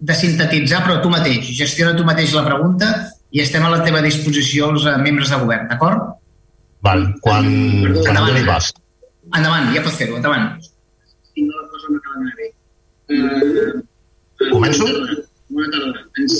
de 0.00 0.16
sintetitzar, 0.16 0.82
però 0.86 0.98
tu 1.02 1.12
mateix. 1.12 1.52
Gestiona 1.58 1.94
tu 1.98 2.06
mateix 2.08 2.34
la 2.34 2.46
pregunta 2.46 2.92
i 3.32 3.42
estem 3.44 3.64
a 3.64 3.70
la 3.72 3.82
teva 3.84 4.00
disposició 4.04 4.70
els 4.72 4.86
eh, 4.88 4.96
membres 5.02 5.30
de 5.32 5.38
govern, 5.42 5.66
d'acord? 5.70 6.14
Val, 6.86 7.04
quan, 7.24 7.48
Perdó, 7.82 8.04
quan 8.06 8.16
endavant. 8.16 8.46
pas. 8.46 8.70
Endavant, 9.36 9.72
ja 9.74 9.82
pots 9.84 9.98
fer-ho, 10.00 10.16
endavant. 10.16 10.46
Si 11.34 11.44
no 11.44 11.56
la 11.58 11.66
cosa 11.72 11.90
no 11.90 11.98
acaba 11.98 12.22
d'anar 12.22 12.36
bé. 12.38 12.48
Uh, 13.08 14.50
Començo? 14.52 14.86
Bona 15.48 15.68
tarda. 15.74 16.06
Ens 16.20 16.38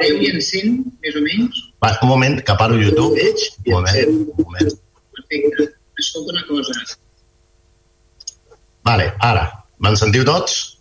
veu 0.00 0.20
i 0.24 0.30
sent, 0.44 0.80
més 1.04 1.16
o 1.16 1.22
menys? 1.24 1.62
Va, 1.84 1.94
un 2.02 2.10
moment, 2.10 2.38
que 2.44 2.56
paro 2.58 2.76
YouTube. 2.80 3.16
Un 3.20 3.72
moment, 3.72 4.14
un 4.36 4.44
moment. 4.44 4.76
Perfecte. 5.16 5.70
Escolta 6.00 6.34
una 6.34 6.44
cosa. 6.50 6.76
Vale, 8.84 9.12
ara. 9.24 9.46
Me'n 9.80 9.96
sentiu 9.98 10.24
tots? 10.24 10.75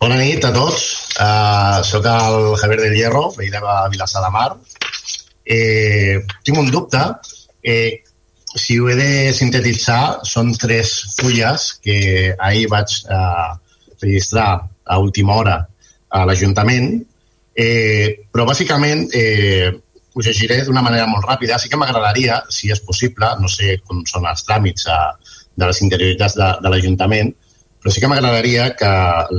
Bona 0.00 0.16
nit 0.16 0.44
a 0.48 0.50
tots. 0.54 0.84
Uh, 1.20 1.82
soc 1.84 2.06
el 2.08 2.54
Javier 2.56 2.78
del 2.80 2.94
Hierro, 2.96 3.26
veí 3.36 3.50
de 3.52 3.60
Vilassar 3.92 4.22
de 4.24 4.30
Mar. 4.32 4.54
Eh, 5.44 6.16
tinc 6.42 6.56
un 6.56 6.70
dubte. 6.72 7.02
Eh, 7.60 8.00
si 8.56 8.78
ho 8.80 8.88
he 8.88 8.96
de 8.96 9.34
sintetitzar, 9.36 10.24
són 10.24 10.54
tres 10.56 10.94
fulles 11.18 11.66
que 11.84 11.98
ahir 12.32 12.70
vaig 12.72 12.94
eh, 13.12 13.50
registrar 14.00 14.48
a 14.88 14.98
última 15.04 15.36
hora 15.36 15.58
a 16.08 16.24
l'Ajuntament, 16.24 16.88
eh, 17.52 18.24
però 18.32 18.48
bàsicament 18.48 19.04
eh, 19.12 19.68
ho 19.68 20.24
llegiré 20.24 20.62
d'una 20.64 20.86
manera 20.86 21.10
molt 21.12 21.28
ràpida. 21.28 21.60
Sí 21.60 21.68
que 21.68 21.76
m'agradaria, 21.76 22.40
si 22.48 22.72
és 22.72 22.80
possible, 22.80 23.34
no 23.36 23.52
sé 23.52 23.76
com 23.84 24.00
són 24.08 24.24
els 24.32 24.48
tràmits 24.48 24.88
a, 24.88 24.98
de 25.60 25.68
les 25.68 25.84
interioritats 25.84 26.40
de, 26.40 26.50
de 26.64 26.72
l'Ajuntament, 26.72 27.34
però 27.80 27.92
sí 27.92 28.00
que 28.02 28.08
m'agradaria 28.12 28.70
que 28.76 28.90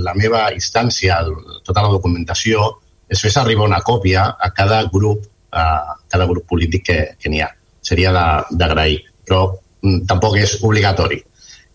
la 0.02 0.14
meva 0.18 0.48
instància, 0.56 1.20
tota 1.64 1.84
la 1.86 1.94
documentació, 1.94 2.68
es 3.12 3.22
fes 3.22 3.38
arribar 3.38 3.68
una 3.68 3.82
còpia 3.86 4.26
a 4.40 4.50
cada 4.56 4.82
grup, 4.92 5.28
a 5.52 5.98
cada 6.10 6.26
grup 6.26 6.48
polític 6.50 6.86
que, 6.88 7.00
que 7.20 7.30
n'hi 7.30 7.42
ha. 7.44 7.50
Seria 7.82 8.14
d'agrair, 8.50 9.02
però 9.28 9.44
mm, 9.52 10.06
tampoc 10.10 10.40
és 10.42 10.56
obligatori. 10.64 11.20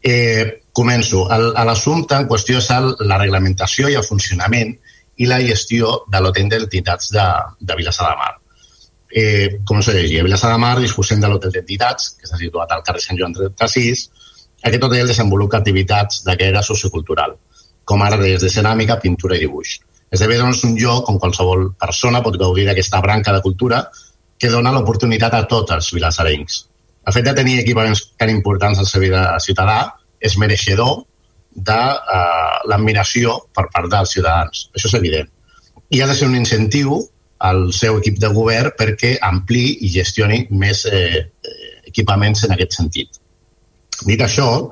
Eh, 0.07 0.63
començo. 0.77 1.27
L'assumpte 1.67 2.19
en 2.19 2.29
qüestió 2.31 2.59
és 2.63 2.71
el, 2.75 2.93
la 3.11 3.21
reglamentació 3.23 3.91
i 3.91 3.97
el 3.99 4.07
funcionament 4.07 4.75
i 5.17 5.29
la 5.29 5.39
gestió 5.45 6.03
de 6.13 6.21
l'hotel 6.21 6.51
d'entitats 6.53 7.13
de, 7.15 7.27
de 7.61 7.79
Vilassar 7.79 8.11
de 8.11 8.19
Mar. 8.21 8.35
Eh, 9.17 9.49
com 9.65 9.81
s'ha 9.81 9.95
llegit, 9.97 10.21
a 10.21 10.27
Vilassar 10.27 10.51
de 10.53 10.61
Mar 10.61 10.77
disposem 10.83 11.23
de 11.23 11.31
l'hotel 11.31 11.55
d'entitats, 11.55 12.15
que 12.19 12.29
està 12.29 12.41
situat 12.41 12.75
al 12.75 12.85
carrer 12.87 13.05
Sant 13.05 13.21
Joan 13.21 13.37
36, 13.37 14.09
aquest 14.63 14.85
hotel 14.85 15.11
desenvolupa 15.11 15.59
activitats 15.59 16.23
de 16.25 16.37
caire 16.39 16.63
sociocultural, 16.63 17.37
com 17.85 18.03
ara 18.03 18.19
des 18.21 18.41
de 18.43 18.51
ceràmica, 18.51 19.01
pintura 19.03 19.37
i 19.37 19.45
dibuix. 19.45 19.77
Esdevé 20.13 20.39
doncs, 20.39 20.63
un 20.65 20.77
lloc 20.79 21.11
on 21.11 21.19
qualsevol 21.23 21.73
persona 21.81 22.23
pot 22.23 22.39
gaudir 22.39 22.67
d'aquesta 22.67 23.01
branca 23.03 23.35
de 23.35 23.43
cultura 23.43 23.83
que 24.39 24.51
dona 24.53 24.73
l'oportunitat 24.73 25.35
a 25.35 25.45
tots 25.51 25.75
els 25.75 25.91
vilassarencs. 25.95 26.63
El 27.07 27.15
fet 27.15 27.27
de 27.27 27.35
tenir 27.35 27.59
equipaments 27.61 28.03
tan 28.19 28.31
importants 28.31 28.79
al 28.79 28.89
servei 28.91 29.13
de 29.13 29.23
ciutadà 29.43 29.79
és 30.21 30.37
mereixedor 30.39 31.05
de 31.69 31.77
uh, 31.77 32.57
l'admiració 32.69 33.37
per 33.55 33.69
part 33.73 33.91
dels 33.91 34.13
ciutadans. 34.17 34.67
Això 34.75 34.91
és 34.91 34.97
evident. 34.99 35.31
I 35.91 36.03
ha 36.03 36.09
de 36.11 36.17
ser 36.19 36.29
un 36.29 36.37
incentiu 36.37 36.99
al 37.47 37.71
seu 37.73 37.99
equip 38.01 38.19
de 38.21 38.31
govern 38.35 38.75
perquè 38.79 39.17
ampli 39.23 39.65
i 39.87 39.91
gestioni 39.93 40.47
més 40.51 40.87
eh, 40.89 41.27
equipaments 41.85 42.45
en 42.47 42.55
aquest 42.55 42.79
sentit. 42.79 43.21
Dit 44.05 44.21
això, 44.21 44.71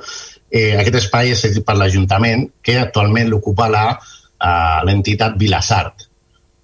eh, 0.51 0.77
aquest 0.81 1.01
espai 1.03 1.33
és 1.33 1.41
cedit 1.41 1.65
per 1.65 1.77
l'Ajuntament, 1.79 2.49
que 2.63 2.79
actualment 2.79 3.31
l'ocupa 3.31 3.69
eh, 3.71 4.81
l'entitat 4.85 5.39
Vilasart, 5.39 6.09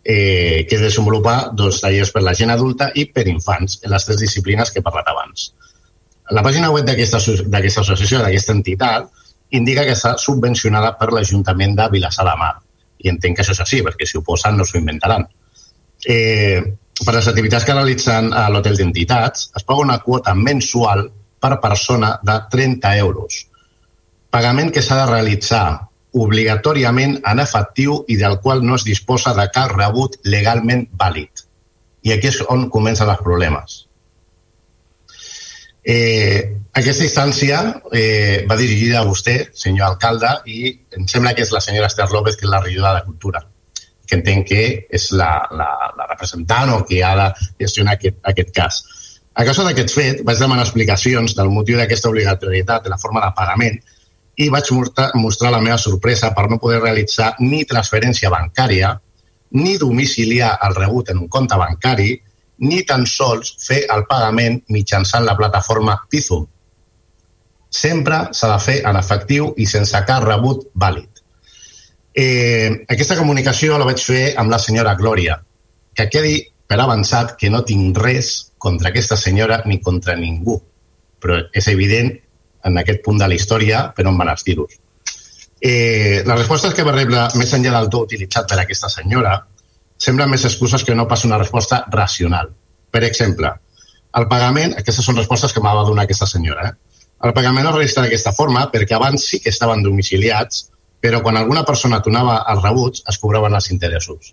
eh, 0.05 0.67
que 0.69 0.79
desenvolupa 0.79 1.51
dos 1.53 1.81
tallers 1.81 2.11
per 2.11 2.23
la 2.23 2.35
gent 2.35 2.51
adulta 2.51 2.91
i 2.95 3.07
per 3.07 3.27
infants, 3.29 3.81
en 3.85 3.91
les 3.91 4.05
tres 4.05 4.21
disciplines 4.21 4.71
que 4.71 4.81
he 4.81 4.83
parlat 4.83 5.09
abans. 5.09 5.53
La 6.31 6.43
pàgina 6.43 6.71
web 6.71 6.87
d'aquesta 6.87 7.19
associació, 7.19 8.21
d'aquesta 8.23 8.53
entitat, 8.53 9.09
indica 9.51 9.85
que 9.85 9.97
està 9.97 10.17
subvencionada 10.19 10.93
per 10.99 11.11
l'Ajuntament 11.13 11.75
de 11.77 11.89
Vilassar 11.91 12.27
de 12.29 12.37
Mar. 12.39 12.55
I 13.01 13.11
entenc 13.11 13.37
que 13.37 13.43
això 13.43 13.57
és 13.57 13.63
així, 13.65 13.81
perquè 13.83 14.07
si 14.07 14.19
ho 14.19 14.23
posen 14.23 14.57
no 14.57 14.65
s'ho 14.65 14.79
inventaran. 14.79 15.27
Eh, 16.07 16.61
per 17.05 17.15
les 17.17 17.29
activitats 17.29 17.65
que 17.65 17.75
realitzen 17.75 18.33
a 18.37 18.49
l'hotel 18.53 18.77
d'entitats, 18.77 19.51
es 19.57 19.65
paga 19.65 19.87
una 19.87 19.99
quota 20.05 20.35
mensual 20.37 21.09
per 21.41 21.59
persona 21.61 22.15
de 22.23 22.37
30 22.53 22.97
euros. 22.99 23.47
Pagament 24.31 24.71
que 24.75 24.83
s'ha 24.83 25.01
de 25.01 25.11
realitzar 25.11 25.67
obligatòriament 26.13 27.21
en 27.27 27.41
efectiu 27.43 28.01
i 28.11 28.17
del 28.19 28.41
qual 28.43 28.65
no 28.67 28.77
es 28.79 28.85
disposa 28.85 29.35
de 29.35 29.47
cap 29.55 29.73
rebut 29.77 30.19
legalment 30.25 30.89
vàlid. 30.99 31.47
I 32.03 32.15
aquí 32.15 32.31
és 32.31 32.41
on 32.49 32.69
comencen 32.73 33.11
els 33.11 33.23
problemes. 33.23 33.85
Eh, 35.83 36.61
aquesta 36.77 37.05
instància 37.07 37.61
eh, 37.93 38.45
va 38.49 38.57
dirigida 38.57 39.01
a 39.01 39.07
vostè, 39.07 39.37
senyor 39.57 39.95
alcalde, 39.95 40.33
i 40.47 40.75
em 40.97 41.07
sembla 41.09 41.33
que 41.35 41.47
és 41.47 41.53
la 41.55 41.63
senyora 41.65 41.89
Esther 41.89 42.11
López, 42.13 42.37
que 42.37 42.47
és 42.47 42.53
la 42.53 42.61
regidora 42.61 42.99
de 42.99 43.07
Cultura, 43.07 43.43
que 44.07 44.19
entenc 44.19 44.49
que 44.51 44.65
és 44.91 45.11
la, 45.17 45.31
la, 45.57 45.71
la 45.97 46.09
representant 46.11 46.75
o 46.75 46.83
que 46.87 47.01
ha 47.05 47.15
de 47.17 47.29
gestionar 47.65 47.97
aquest, 47.97 48.21
aquest 48.33 48.53
cas. 48.57 48.83
A 49.41 49.45
causa 49.49 49.65
d'aquest 49.65 49.95
fet, 49.97 50.19
vaig 50.29 50.37
demanar 50.37 50.67
explicacions 50.67 51.33
del 51.37 51.49
motiu 51.49 51.79
d'aquesta 51.81 52.11
obligatorietat 52.11 52.85
de 52.85 52.91
la 52.93 52.99
forma 53.01 53.23
de 53.25 53.31
pagament 53.39 53.79
i 54.37 54.49
vaig 54.53 54.69
mostrar, 54.77 55.53
la 55.55 55.63
meva 55.65 55.79
sorpresa 55.81 56.29
per 56.37 56.45
no 56.51 56.59
poder 56.61 56.83
realitzar 56.83 57.31
ni 57.41 57.63
transferència 57.71 58.29
bancària, 58.33 58.91
ni 59.57 59.79
domiciliar 59.81 60.51
el 60.67 60.77
rebut 60.77 61.15
en 61.15 61.23
un 61.25 61.31
compte 61.33 61.57
bancari, 61.57 62.11
ni 62.69 62.83
tan 62.85 63.07
sols 63.09 63.55
fer 63.65 63.81
el 63.95 64.05
pagament 64.11 64.61
mitjançant 64.77 65.25
la 65.25 65.39
plataforma 65.41 65.97
Bizum. 66.13 66.45
Sempre 67.71 68.27
s'ha 68.37 68.53
de 68.53 68.61
fer 68.61 68.79
en 68.93 69.01
efectiu 69.01 69.55
i 69.57 69.67
sense 69.73 70.05
cap 70.05 70.27
rebut 70.27 70.69
vàlid. 70.85 71.25
Eh, 72.13 72.85
aquesta 72.93 73.17
comunicació 73.17 73.81
la 73.81 73.89
vaig 73.89 74.05
fer 74.05 74.35
amb 74.37 74.53
la 74.53 74.61
senyora 74.61 74.97
Glòria, 75.01 75.41
que 75.97 76.11
quedi 76.13 76.41
per 76.71 76.79
avançat 76.79 77.35
que 77.39 77.49
no 77.51 77.65
tinc 77.67 77.99
res 77.99 78.53
contra 78.63 78.93
aquesta 78.93 79.17
senyora 79.19 79.57
ni 79.67 79.81
contra 79.83 80.15
ningú, 80.15 80.55
però 81.19 81.41
és 81.51 81.67
evident 81.73 82.13
en 82.69 82.79
aquest 82.79 83.03
punt 83.03 83.19
de 83.19 83.27
la 83.27 83.35
història 83.35 83.89
per 83.97 84.07
on 84.07 84.21
van 84.21 84.31
els 84.31 84.47
tiros. 84.47 84.77
Eh, 85.61 86.23
les 86.23 86.37
respostes 86.37 86.77
que 86.77 86.85
va 86.87 86.95
rebre 86.95 87.25
més 87.41 87.57
enllà 87.57 87.75
del 87.75 87.91
to 87.91 88.05
utilitzat 88.07 88.47
per 88.49 88.61
aquesta 88.63 88.89
senyora 88.93 89.35
semblen 89.99 90.31
més 90.31 90.47
excuses 90.47 90.87
que 90.87 90.95
no 90.95 91.09
pas 91.11 91.27
una 91.27 91.41
resposta 91.43 91.83
racional. 91.91 92.55
Per 92.91 93.03
exemple, 93.09 93.51
el 94.21 94.29
pagament, 94.31 94.79
aquestes 94.79 95.05
són 95.05 95.19
respostes 95.19 95.53
que 95.53 95.65
m'ha 95.65 95.75
de 95.81 95.85
donar 95.91 96.07
aquesta 96.07 96.31
senyora, 96.31 96.71
eh? 96.71 97.05
el 97.27 97.35
pagament 97.37 97.67
es 97.67 97.77
registra 97.81 98.07
d'aquesta 98.07 98.33
forma 98.33 98.69
perquè 98.71 98.95
abans 98.97 99.27
sí 99.27 99.43
que 99.43 99.51
estaven 99.51 99.83
domiciliats, 99.83 100.69
però 101.03 101.19
quan 101.21 101.37
alguna 101.37 101.67
persona 101.67 101.99
donava 102.05 102.45
els 102.55 102.63
rebuts 102.63 103.03
es 103.11 103.19
cobraven 103.19 103.59
els 103.59 103.71
interessos. 103.75 104.33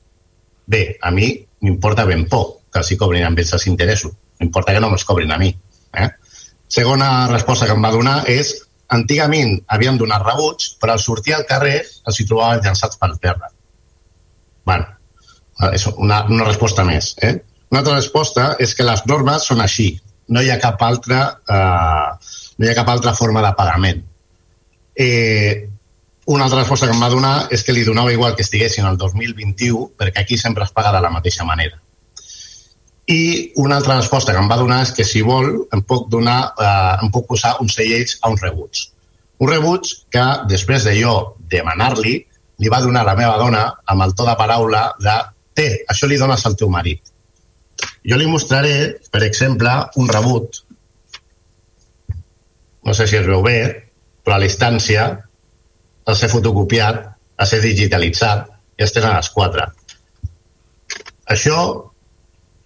Bé, 0.68 0.98
a 1.02 1.12
mi 1.12 1.32
m'importa 1.64 2.06
ben 2.06 2.26
poc 2.30 2.56
que 2.72 2.84
els 2.84 2.94
cobrin 3.00 3.26
amb 3.28 3.40
ells 3.40 3.54
els 3.58 3.68
interessos. 3.72 4.14
M'importa 4.42 4.74
que 4.74 4.82
no 4.84 4.90
me'ls 4.92 5.06
cobrin 5.08 5.32
a 5.34 5.38
mi. 5.42 5.50
Eh? 5.98 6.10
Segona 6.68 7.28
resposta 7.32 7.66
que 7.66 7.76
em 7.78 7.84
va 7.84 7.94
donar 7.96 8.18
és 8.30 8.54
antigament 8.94 9.58
havien 9.74 9.98
donat 10.00 10.24
rebuts, 10.26 10.76
però 10.82 10.96
al 10.96 11.04
sortir 11.04 11.36
al 11.36 11.48
carrer 11.50 11.80
els 11.82 12.20
hi 12.20 12.28
trobaven 12.28 12.64
llançats 12.64 13.00
per 13.00 13.16
terra. 13.18 13.50
bueno, 14.68 14.84
és 15.72 15.86
una, 15.88 16.26
una 16.28 16.44
resposta 16.44 16.84
més. 16.84 17.14
Eh? 17.24 17.38
Una 17.72 17.80
altra 17.80 17.96
resposta 17.96 18.50
és 18.60 18.74
que 18.76 18.84
les 18.84 19.06
normes 19.08 19.46
són 19.48 19.62
així. 19.64 19.94
No 20.28 20.44
hi 20.44 20.52
ha 20.52 20.60
cap 20.60 20.82
altra, 20.84 21.22
eh, 21.48 22.36
no 22.58 22.66
hi 22.66 22.70
ha 22.70 22.76
cap 22.76 22.90
altra 22.92 23.14
forma 23.16 23.42
de 23.46 23.54
pagament. 23.56 24.04
Eh, 24.94 25.70
una 26.28 26.44
altra 26.44 26.60
resposta 26.60 26.88
que 26.88 26.92
em 26.92 27.00
va 27.00 27.08
donar 27.08 27.48
és 27.56 27.62
que 27.64 27.72
li 27.72 27.86
donava 27.88 28.12
igual 28.12 28.34
que 28.36 28.44
estiguessin 28.44 28.86
el 28.86 28.98
2021 29.00 29.94
perquè 29.96 30.26
aquí 30.26 30.38
sempre 30.38 30.66
es 30.66 30.74
paga 30.76 30.92
de 30.92 31.00
la 31.02 31.12
mateixa 31.12 31.46
manera. 31.48 31.80
I 33.08 33.54
una 33.64 33.78
altra 33.78 33.96
resposta 33.96 34.34
que 34.36 34.42
em 34.44 34.50
va 34.52 34.58
donar 34.60 34.82
és 34.84 34.92
que 34.92 35.06
si 35.08 35.22
vol 35.24 35.48
em 35.72 35.84
puc, 35.88 36.10
donar, 36.12 36.52
eh, 36.60 37.06
em 37.06 37.12
puc 37.16 37.30
posar 37.30 37.54
uns 37.64 37.78
cellells 37.80 38.18
a 38.20 38.32
uns 38.34 38.44
rebuts. 38.44 38.90
Un 39.40 39.54
rebuig 39.54 39.94
que 40.12 40.26
després 40.52 40.84
de 40.84 40.98
jo 41.00 41.14
demanar-li 41.40 42.18
li 42.60 42.74
va 42.74 42.82
donar 42.84 43.06
la 43.08 43.16
meva 43.16 43.38
dona 43.40 43.64
amb 43.86 44.04
el 44.04 44.12
to 44.18 44.26
de 44.28 44.36
paraula 44.36 44.82
de 45.00 45.16
té, 45.56 45.70
això 45.88 46.10
li 46.12 46.20
dones 46.20 46.44
al 46.46 46.58
teu 46.60 46.68
marit. 46.68 47.14
Jo 48.04 48.20
li 48.20 48.28
mostraré, 48.28 48.98
per 49.12 49.24
exemple, 49.24 49.72
un 49.96 50.12
rebut. 50.12 50.60
No 52.84 52.94
sé 52.94 53.08
si 53.08 53.16
es 53.16 53.26
veu 53.28 53.40
bé, 53.46 53.62
però 54.26 54.36
a 54.36 54.44
l'instància 54.44 55.08
a 56.08 56.16
ser 56.16 56.30
fotocopiat, 56.32 57.04
a 57.38 57.46
ser 57.46 57.60
digitalitzat 57.62 58.48
i 58.80 58.86
es 58.86 58.94
tenen 58.96 59.16
les 59.16 59.30
quatre. 59.34 59.68
Això, 61.34 61.58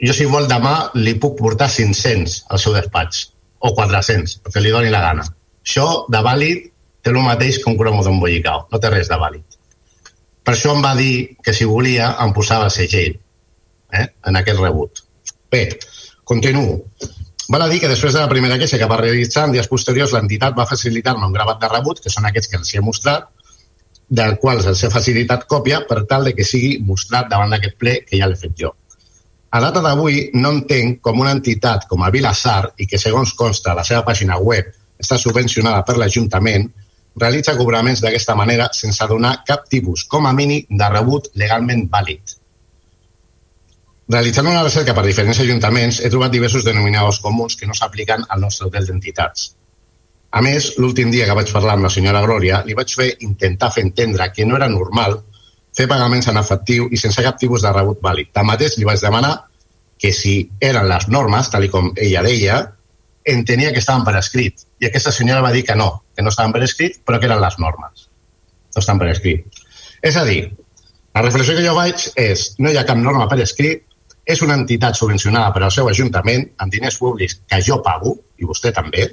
jo 0.01 0.13
si 0.15 0.27
vol 0.29 0.47
demà 0.49 0.75
li 0.97 1.15
puc 1.21 1.39
portar 1.39 1.69
500 1.73 2.43
al 2.49 2.61
seu 2.61 2.75
despatx, 2.77 3.23
o 3.61 3.73
400, 3.77 4.37
perquè 4.45 4.61
li 4.61 4.73
doni 4.73 4.93
la 4.93 5.01
gana. 5.03 5.25
Això 5.61 5.87
de 6.09 6.21
vàlid 6.25 6.69
té 7.01 7.09
el 7.09 7.19
mateix 7.25 7.59
que 7.61 7.69
un 7.69 7.77
cromo 7.77 8.03
bollicau, 8.05 8.67
no 8.71 8.79
té 8.79 8.89
res 8.93 9.09
de 9.09 9.17
vàlid. 9.17 9.57
Per 10.45 10.53
això 10.53 10.73
em 10.75 10.81
va 10.81 10.95
dir 10.97 11.37
que 11.45 11.53
si 11.53 11.65
volia 11.69 12.15
em 12.23 12.33
posava 12.33 12.69
segell 12.73 13.13
eh, 13.93 14.07
en 14.25 14.37
aquest 14.39 14.59
rebut. 14.59 15.03
Bé, 15.51 15.67
continuo. 16.25 16.79
Val 17.51 17.65
a 17.65 17.67
dir 17.67 17.81
que 17.83 17.89
després 17.91 18.13
de 18.15 18.21
la 18.21 18.29
primera 18.31 18.55
queixa 18.55 18.77
que 18.79 18.87
va 18.87 18.97
realitzar, 19.01 19.41
en 19.43 19.51
dies 19.51 19.67
posteriors 19.67 20.13
l'entitat 20.15 20.53
va 20.55 20.65
facilitar-me 20.69 21.25
un 21.27 21.33
gravat 21.35 21.57
de 21.59 21.69
rebut, 21.73 21.99
que 21.99 22.11
són 22.13 22.29
aquests 22.29 22.47
que 22.47 22.59
els 22.61 22.69
he 22.71 22.83
mostrat, 22.85 23.25
del 24.21 24.37
qual 24.39 24.61
els 24.61 24.83
he 24.83 24.91
facilitat 24.93 25.43
còpia 25.51 25.81
per 25.89 26.05
tal 26.07 26.29
de 26.29 26.33
que 26.37 26.45
sigui 26.47 26.77
mostrat 26.87 27.27
davant 27.33 27.51
d'aquest 27.51 27.75
ple 27.81 27.97
que 28.07 28.21
ja 28.21 28.29
l'he 28.31 28.39
fet 28.39 28.55
jo. 28.63 28.71
A 29.51 29.59
data 29.59 29.83
d'avui 29.83 30.29
no 30.39 30.53
entenc 30.55 31.01
com 31.03 31.19
una 31.19 31.35
entitat 31.35 31.89
com 31.91 32.07
a 32.07 32.11
Vilassar 32.15 32.71
i 32.79 32.87
que 32.87 32.99
segons 33.03 33.35
consta 33.35 33.73
a 33.73 33.79
la 33.81 33.87
seva 33.87 34.05
pàgina 34.07 34.39
web 34.39 34.71
està 35.03 35.19
subvencionada 35.19 35.83
per 35.83 35.97
l'Ajuntament 35.99 36.69
realitza 37.19 37.57
cobraments 37.57 37.99
d'aquesta 37.99 38.35
manera 38.39 38.69
sense 38.71 39.07
donar 39.11 39.41
cap 39.47 39.67
tipus, 39.67 40.05
com 40.07 40.27
a 40.27 40.31
mínim, 40.31 40.63
de 40.69 40.93
rebut 40.95 41.27
legalment 41.35 41.89
vàlid. 41.91 42.37
Realitzant 44.09 44.47
una 44.49 44.63
recerca 44.63 44.95
per 44.97 45.05
diferents 45.05 45.39
ajuntaments, 45.39 46.01
he 46.01 46.09
trobat 46.09 46.31
diversos 46.33 46.65
denominadors 46.65 47.21
comuns 47.23 47.55
que 47.55 47.67
no 47.67 47.75
s'apliquen 47.77 48.25
al 48.27 48.41
nostre 48.41 48.67
hotel 48.67 48.87
d'entitats. 48.87 49.51
A 50.31 50.41
més, 50.41 50.71
l'últim 50.79 51.11
dia 51.11 51.27
que 51.27 51.35
vaig 51.35 51.51
parlar 51.51 51.75
amb 51.75 51.85
la 51.85 51.91
senyora 51.91 52.23
Glòria, 52.23 52.61
li 52.65 52.75
vaig 52.75 52.91
fer 52.95 53.09
intentar 53.27 53.71
fer 53.75 53.83
entendre 53.83 54.31
que 54.31 54.45
no 54.47 54.55
era 54.55 54.69
normal 54.71 55.19
fer 55.75 55.87
pagaments 55.87 56.27
en 56.27 56.39
efectiu 56.39 56.87
i 56.91 56.99
sense 56.99 57.23
cap 57.23 57.37
tipus 57.39 57.63
de 57.63 57.71
rebut 57.71 58.01
vàlid. 58.03 58.31
Tanmateix, 58.35 58.77
li 58.77 58.87
vaig 58.87 58.99
demanar 59.03 59.33
que 60.01 60.11
si 60.15 60.35
eren 60.59 60.87
les 60.89 61.07
normes, 61.13 61.49
tal 61.51 61.67
com 61.71 61.91
ella 61.95 62.23
deia, 62.25 62.61
entenia 63.23 63.71
que 63.71 63.79
estaven 63.83 64.03
per 64.07 64.15
escrit. 64.17 64.65
I 64.81 64.89
aquesta 64.89 65.13
senyora 65.13 65.43
va 65.45 65.51
dir 65.53 65.63
que 65.67 65.75
no, 65.75 65.91
que 66.15 66.23
no 66.25 66.31
estaven 66.33 66.55
per 66.55 66.63
escrit, 66.65 66.97
però 67.05 67.19
que 67.19 67.29
eren 67.29 67.41
les 67.43 67.59
normes. 67.61 68.07
No 68.75 68.81
estan 68.81 68.99
per 68.99 69.11
escrit. 69.11 69.61
És 70.01 70.17
a 70.17 70.25
dir, 70.25 70.41
la 71.13 71.21
reflexió 71.21 71.55
que 71.55 71.65
jo 71.65 71.75
vaig 71.77 72.07
és 72.17 72.47
no 72.59 72.71
hi 72.71 72.79
ha 72.79 72.87
cap 72.87 72.97
norma 72.97 73.27
per 73.29 73.39
escrit, 73.43 73.85
és 74.25 74.41
una 74.45 74.55
entitat 74.59 74.95
subvencionada 74.97 75.51
per 75.53 75.63
al 75.65 75.73
seu 75.73 75.89
ajuntament 75.89 76.45
amb 76.57 76.71
diners 76.71 76.97
públics 77.01 77.39
que 77.47 77.61
jo 77.65 77.81
pago, 77.83 78.15
i 78.37 78.45
vostè 78.45 78.71
també, 78.75 79.07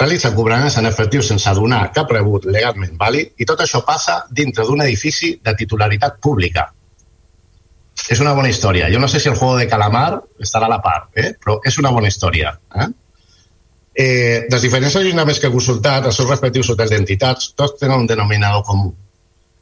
realitza 0.00 0.32
cobraments 0.34 0.78
en 0.80 0.88
efectiu 0.88 1.22
sense 1.22 1.52
donar 1.54 1.90
cap 1.92 2.10
rebut 2.10 2.46
legalment 2.48 2.96
vàlid 2.98 3.34
i 3.36 3.46
tot 3.46 3.60
això 3.60 3.82
passa 3.84 4.22
dintre 4.30 4.64
d'un 4.64 4.80
edifici 4.80 5.34
de 5.44 5.54
titularitat 5.54 6.16
pública. 6.24 6.70
És 8.08 8.20
una 8.24 8.32
bona 8.32 8.48
història. 8.48 8.88
Jo 8.88 8.98
no 8.98 9.08
sé 9.08 9.20
si 9.20 9.28
el 9.28 9.36
juego 9.36 9.58
de 9.58 9.68
calamar 9.68 10.22
estarà 10.40 10.70
a 10.70 10.72
la 10.72 10.80
part, 10.80 11.10
eh? 11.20 11.34
però 11.36 11.58
és 11.68 11.76
una 11.78 11.92
bona 11.92 12.08
història. 12.08 12.54
Eh? 12.80 12.88
Eh, 13.92 14.46
dels 14.48 14.62
diferents 14.64 14.96
ajuntaments 14.96 15.38
que 15.38 15.50
he 15.50 15.52
consultat, 15.52 16.08
els 16.08 16.16
seus 16.16 16.30
respectius 16.30 16.70
hotels 16.72 16.94
d'entitats, 16.94 17.52
tots 17.58 17.76
tenen 17.82 18.00
un 18.00 18.08
denominador 18.08 18.64
comú. 18.64 18.94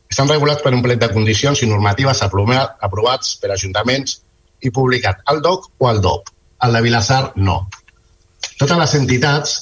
Estan 0.09 0.31
regulats 0.31 0.63
per 0.63 0.73
un 0.73 0.85
plet 0.85 1.03
de 1.03 1.11
condicions 1.13 1.61
i 1.65 1.69
normatives 1.69 2.23
aprovats 2.23 3.35
per 3.43 3.51
ajuntaments 3.57 4.21
i 4.63 4.73
publicat 4.75 5.23
al 5.27 5.43
DOC 5.43 5.71
o 5.79 5.89
al 5.89 6.01
DOP. 6.03 6.31
El 6.67 6.75
de 6.75 6.83
Vilassar, 6.83 7.33
no. 7.37 7.59
Totes 8.59 8.79
les 8.79 8.95
entitats 8.99 9.57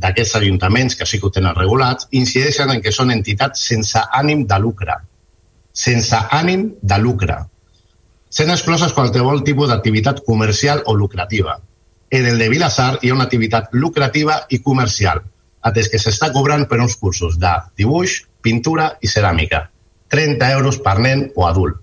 d'aquests 0.00 0.36
ajuntaments 0.38 0.96
que 0.96 1.06
sí 1.06 1.20
que 1.20 1.28
ho 1.28 1.34
tenen 1.34 1.56
regulats 1.56 2.08
incideixen 2.16 2.70
en 2.72 2.80
que 2.84 2.92
són 2.94 3.10
entitats 3.12 3.66
sense 3.72 4.00
ànim 4.16 4.46
de 4.48 4.58
lucre. 4.62 4.96
Sense 5.72 6.16
ànim 6.36 6.70
de 6.80 6.98
lucre. 6.98 7.36
Sent 8.30 8.52
excloses 8.54 8.94
qualsevol 8.94 9.42
tipus 9.44 9.68
d'activitat 9.68 10.22
comercial 10.26 10.84
o 10.86 10.94
lucrativa. 10.94 11.58
En 12.10 12.26
el 12.26 12.38
de 12.38 12.48
Vilassar 12.48 12.98
hi 13.02 13.10
ha 13.10 13.16
una 13.18 13.26
activitat 13.28 13.74
lucrativa 13.74 14.40
i 14.48 14.60
comercial, 14.62 15.20
atès 15.66 15.90
que 15.90 16.00
s'està 16.02 16.30
cobrant 16.32 16.64
per 16.70 16.80
uns 16.80 16.96
cursos 16.96 17.36
de 17.42 17.52
dibuix, 17.78 18.16
pintura 18.42 18.94
i 19.02 19.10
ceràmica. 19.10 19.66
30 20.10 20.50
euros 20.56 20.80
per 20.82 20.98
nen 20.98 21.28
o 21.36 21.46
adult. 21.46 21.78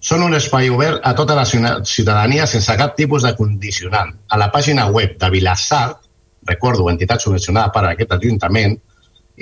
Són 0.00 0.22
un 0.24 0.34
espai 0.34 0.70
obert 0.72 1.02
a 1.04 1.12
tota 1.14 1.34
la 1.36 1.44
ciutadania 1.44 2.46
sense 2.48 2.76
cap 2.76 2.94
tipus 2.96 3.26
de 3.26 3.34
condicionant. 3.36 4.14
A 4.28 4.38
la 4.40 4.48
pàgina 4.52 4.88
web 4.88 5.18
de 5.20 5.28
Vilassar 5.30 5.98
recordo, 6.46 6.88
entitat 6.90 7.20
subvencionada 7.20 7.72
per 7.72 7.84
aquest 7.90 8.12
Ajuntament, 8.16 8.76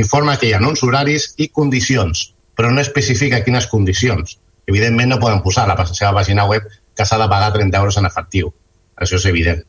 informa 0.02 0.36
que 0.38 0.48
hi 0.48 0.54
ha 0.54 0.60
uns 0.62 0.82
horaris 0.82 1.32
i 1.38 1.48
condicions, 1.48 2.28
però 2.56 2.70
no 2.74 2.82
especifica 2.82 3.42
quines 3.44 3.66
condicions. 3.70 4.38
Evidentment 4.68 5.14
no 5.14 5.22
poden 5.22 5.42
posar 5.42 5.64
a 5.64 5.74
la 5.74 5.86
seva 5.88 6.12
pàgina 6.20 6.46
web 6.46 6.66
que 6.68 7.06
s'ha 7.06 7.18
de 7.18 7.28
pagar 7.30 7.52
30 7.54 7.78
euros 7.78 7.96
en 7.96 8.06
efectiu. 8.06 8.52
Això 8.98 9.16
és 9.16 9.26
evident. 9.30 9.62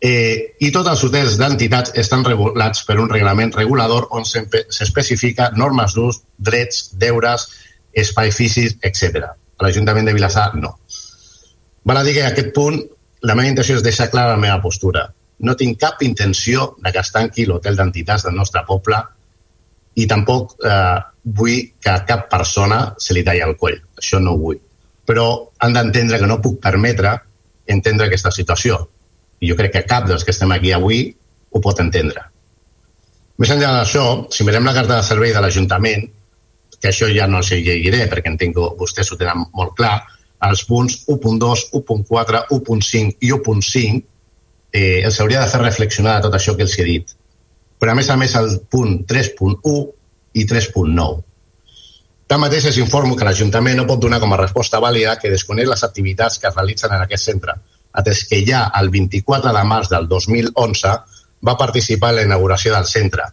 Eh, 0.00 0.56
I 0.60 0.70
tots 0.72 0.88
els 0.88 1.02
hotels 1.04 1.36
d'entitats 1.36 1.92
estan 2.02 2.24
regulats 2.24 2.86
per 2.88 2.96
un 3.00 3.10
reglament 3.10 3.52
regulador 3.56 4.06
on 4.16 4.24
s'especifica 4.24 5.50
normes 5.56 5.96
d'ús, 5.96 6.22
drets, 6.38 6.86
deures, 6.96 7.48
espai 7.92 8.32
físic, 8.32 8.78
etc. 8.86 9.34
A 9.60 9.66
l'Ajuntament 9.66 10.08
de 10.08 10.16
Vilassar, 10.16 10.50
no. 10.56 10.74
Val 11.84 12.00
a 12.00 12.04
dir 12.04 12.16
que 12.16 12.24
a 12.24 12.32
aquest 12.32 12.52
punt 12.56 12.80
la 13.28 13.36
meva 13.36 13.52
intenció 13.52 13.76
és 13.76 13.84
deixar 13.84 14.08
clara 14.12 14.34
la 14.34 14.42
meva 14.42 14.60
postura 14.64 15.10
no 15.40 15.56
tinc 15.56 15.78
cap 15.80 16.02
intenció 16.04 16.74
de 16.78 16.92
que 16.92 17.00
es 17.00 17.12
tanqui 17.14 17.46
l'hotel 17.48 17.76
d'entitats 17.78 18.26
del 18.26 18.36
nostre 18.36 18.62
poble 18.68 18.98
i 20.00 20.06
tampoc 20.08 20.54
eh, 20.64 20.98
vull 21.24 21.62
que 21.80 21.92
a 21.92 22.04
cap 22.08 22.28
persona 22.32 22.80
se 22.98 23.16
li 23.16 23.24
talli 23.26 23.42
el 23.44 23.56
coll. 23.60 23.78
Això 23.98 24.20
no 24.20 24.34
ho 24.34 24.40
vull. 24.40 24.60
Però 25.06 25.26
han 25.58 25.74
d'entendre 25.76 26.20
que 26.20 26.28
no 26.28 26.40
puc 26.44 26.60
permetre 26.62 27.16
entendre 27.70 28.08
aquesta 28.08 28.32
situació. 28.34 28.78
I 29.40 29.50
jo 29.50 29.56
crec 29.56 29.74
que 29.78 29.86
cap 29.88 30.06
dels 30.08 30.24
que 30.24 30.34
estem 30.34 30.52
aquí 30.52 30.72
avui 30.76 31.02
ho 31.50 31.60
pot 31.64 31.80
entendre. 31.80 32.22
Més 33.40 33.52
enllà 33.54 33.72
d'això, 33.78 34.04
si 34.30 34.44
mirem 34.44 34.66
la 34.68 34.76
carta 34.76 34.98
de 34.98 35.06
servei 35.06 35.32
de 35.32 35.40
l'Ajuntament, 35.40 36.04
que 36.80 36.90
això 36.90 37.08
ja 37.12 37.28
no 37.28 37.42
els 37.42 37.52
llegiré 37.52 38.06
perquè 38.08 38.32
entenc 38.32 38.56
que 38.56 38.68
vostès 38.80 39.12
ho 39.12 39.18
tenen 39.20 39.44
molt 39.56 39.76
clar, 39.78 39.98
els 40.48 40.64
punts 40.64 41.02
1.2, 41.06 41.66
1.4, 41.76 42.44
1.5 42.56 43.16
i 43.20 43.32
1.5 43.36 44.02
eh, 44.72 45.00
els 45.04 45.20
hauria 45.20 45.42
de 45.44 45.50
fer 45.52 45.60
reflexionar 45.62 46.16
de 46.16 46.28
tot 46.28 46.36
això 46.38 46.56
que 46.56 46.64
els 46.64 46.76
he 46.78 46.86
dit. 46.88 47.16
Però 47.80 47.92
a 47.92 47.96
més 47.98 48.08
a 48.10 48.16
més 48.20 48.36
el 48.38 48.54
punt 48.70 49.02
3.1 49.08 49.74
i 50.40 50.46
3.9. 50.46 51.20
Tanmateix 52.30 52.68
els 52.70 52.78
informo 52.78 53.16
que 53.18 53.26
l'Ajuntament 53.26 53.80
no 53.80 53.88
pot 53.88 54.00
donar 54.00 54.20
com 54.22 54.32
a 54.32 54.38
resposta 54.38 54.78
vàlida 54.82 55.16
que 55.18 55.32
desconeix 55.32 55.68
les 55.68 55.82
activitats 55.82 56.38
que 56.38 56.46
es 56.48 56.54
realitzen 56.54 56.94
en 56.94 57.02
aquest 57.02 57.26
centre, 57.26 57.56
atès 57.90 58.22
que 58.30 58.38
ja 58.46 58.68
el 58.78 58.90
24 58.94 59.52
de 59.56 59.64
març 59.66 59.90
del 59.90 60.06
2011 60.08 60.92
va 61.48 61.56
participar 61.58 62.12
en 62.12 62.20
la 62.20 62.26
inauguració 62.28 62.74
del 62.76 62.86
centre. 62.86 63.26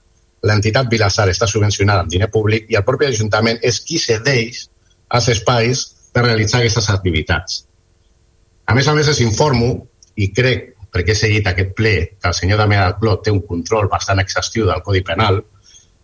L'entitat 0.45 0.89
Vilassar 0.91 1.27
està 1.31 1.47
subvencionada 1.49 2.03
amb 2.03 2.11
diner 2.13 2.29
públic 2.29 2.67
i 2.69 2.77
el 2.77 2.85
propi 2.85 3.07
Ajuntament 3.07 3.57
és 3.65 3.79
qui 3.81 3.97
cedeix 3.97 4.67
els 5.17 5.29
espais 5.33 5.83
per 6.13 6.25
realitzar 6.27 6.61
aquestes 6.61 6.89
activitats. 6.93 7.63
A 8.67 8.75
més 8.75 8.87
a 8.87 8.93
més, 8.93 9.07
els 9.07 9.21
informo, 9.23 9.71
i 10.15 10.29
crec 10.33 10.73
perquè 10.93 11.13
he 11.13 11.19
seguit 11.19 11.47
aquest 11.47 11.73
ple 11.77 11.93
que 12.17 12.29
el 12.29 12.35
senyor 12.35 12.59
Damià 12.61 12.83
del 12.85 12.97
Clot 13.01 13.23
té 13.25 13.33
un 13.33 13.43
control 13.47 13.89
bastant 13.91 14.19
exhaustiu 14.23 14.67
del 14.67 14.83
Codi 14.85 15.03
Penal, 15.05 15.41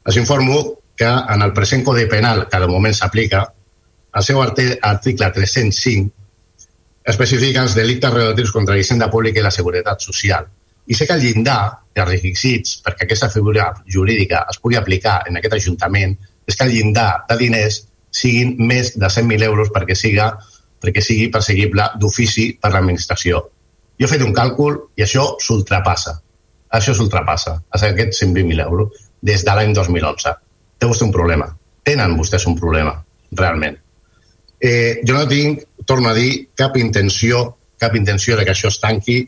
els 0.06 0.18
informo 0.20 0.60
que 0.96 1.10
en 1.10 1.42
el 1.42 1.54
present 1.54 1.84
Codi 1.84 2.06
Penal, 2.10 2.48
que 2.50 2.60
de 2.60 2.68
moment 2.70 2.94
s'aplica, 2.94 3.46
el 4.14 4.24
seu 4.24 4.42
article 4.44 5.30
305 5.38 6.12
especifica 7.14 7.64
els 7.64 7.76
delictes 7.76 8.14
relatius 8.14 8.52
contra 8.52 8.76
la 8.76 8.84
hisenda 8.84 9.10
pública 9.12 9.42
i 9.42 9.44
la 9.44 9.52
seguretat 9.52 10.04
social. 10.06 10.46
I 10.88 10.96
sé 10.96 11.08
que 11.08 11.16
el 11.16 11.24
llindar 11.24 11.62
de 11.96 12.06
requisits 12.06 12.82
perquè 12.84 13.06
aquesta 13.06 13.30
figura 13.32 13.70
jurídica 13.88 14.44
es 14.52 14.60
pugui 14.60 14.80
aplicar 14.80 15.22
en 15.30 15.40
aquest 15.40 15.56
Ajuntament 15.60 16.16
és 16.48 16.58
que 16.58 16.66
el 16.68 16.74
llindar 16.74 17.24
de 17.30 17.38
diners 17.40 17.84
siguin 18.14 18.58
més 18.60 18.94
de 18.98 19.08
100.000 19.08 19.48
euros 19.48 19.72
perquè 19.74 19.96
siga 19.96 20.34
perquè 20.84 21.02
sigui 21.02 21.30
perseguible 21.32 21.88
d'ofici 22.00 22.50
per 22.60 22.74
l'administració. 22.74 23.40
Jo 24.00 24.08
he 24.08 24.12
fet 24.12 24.24
un 24.26 24.34
càlcul 24.36 24.76
i 25.00 25.06
això 25.06 25.38
s'ultrapassa. 25.40 26.18
Això 26.76 26.96
s'ultrapassa, 26.98 27.56
aquests 27.72 28.24
120.000 28.26 28.66
euros, 28.66 29.06
des 29.22 29.46
de 29.46 29.56
l'any 29.56 29.74
2011. 29.78 30.34
Té 30.78 30.90
vostè 30.90 31.06
un 31.08 31.14
problema. 31.16 31.48
Tenen 31.88 32.18
vostès 32.18 32.48
un 32.50 32.58
problema, 32.60 32.98
realment. 33.32 33.78
Eh, 34.60 35.00
jo 35.08 35.16
no 35.16 35.28
tinc, 35.28 35.64
torno 35.86 36.10
a 36.10 36.16
dir, 36.18 36.50
cap 36.56 36.76
intenció, 36.78 37.46
cap 37.80 37.96
intenció 37.96 38.36
de 38.36 38.44
que 38.44 38.52
això 38.52 38.72
es 38.72 38.80
tanqui, 38.82 39.22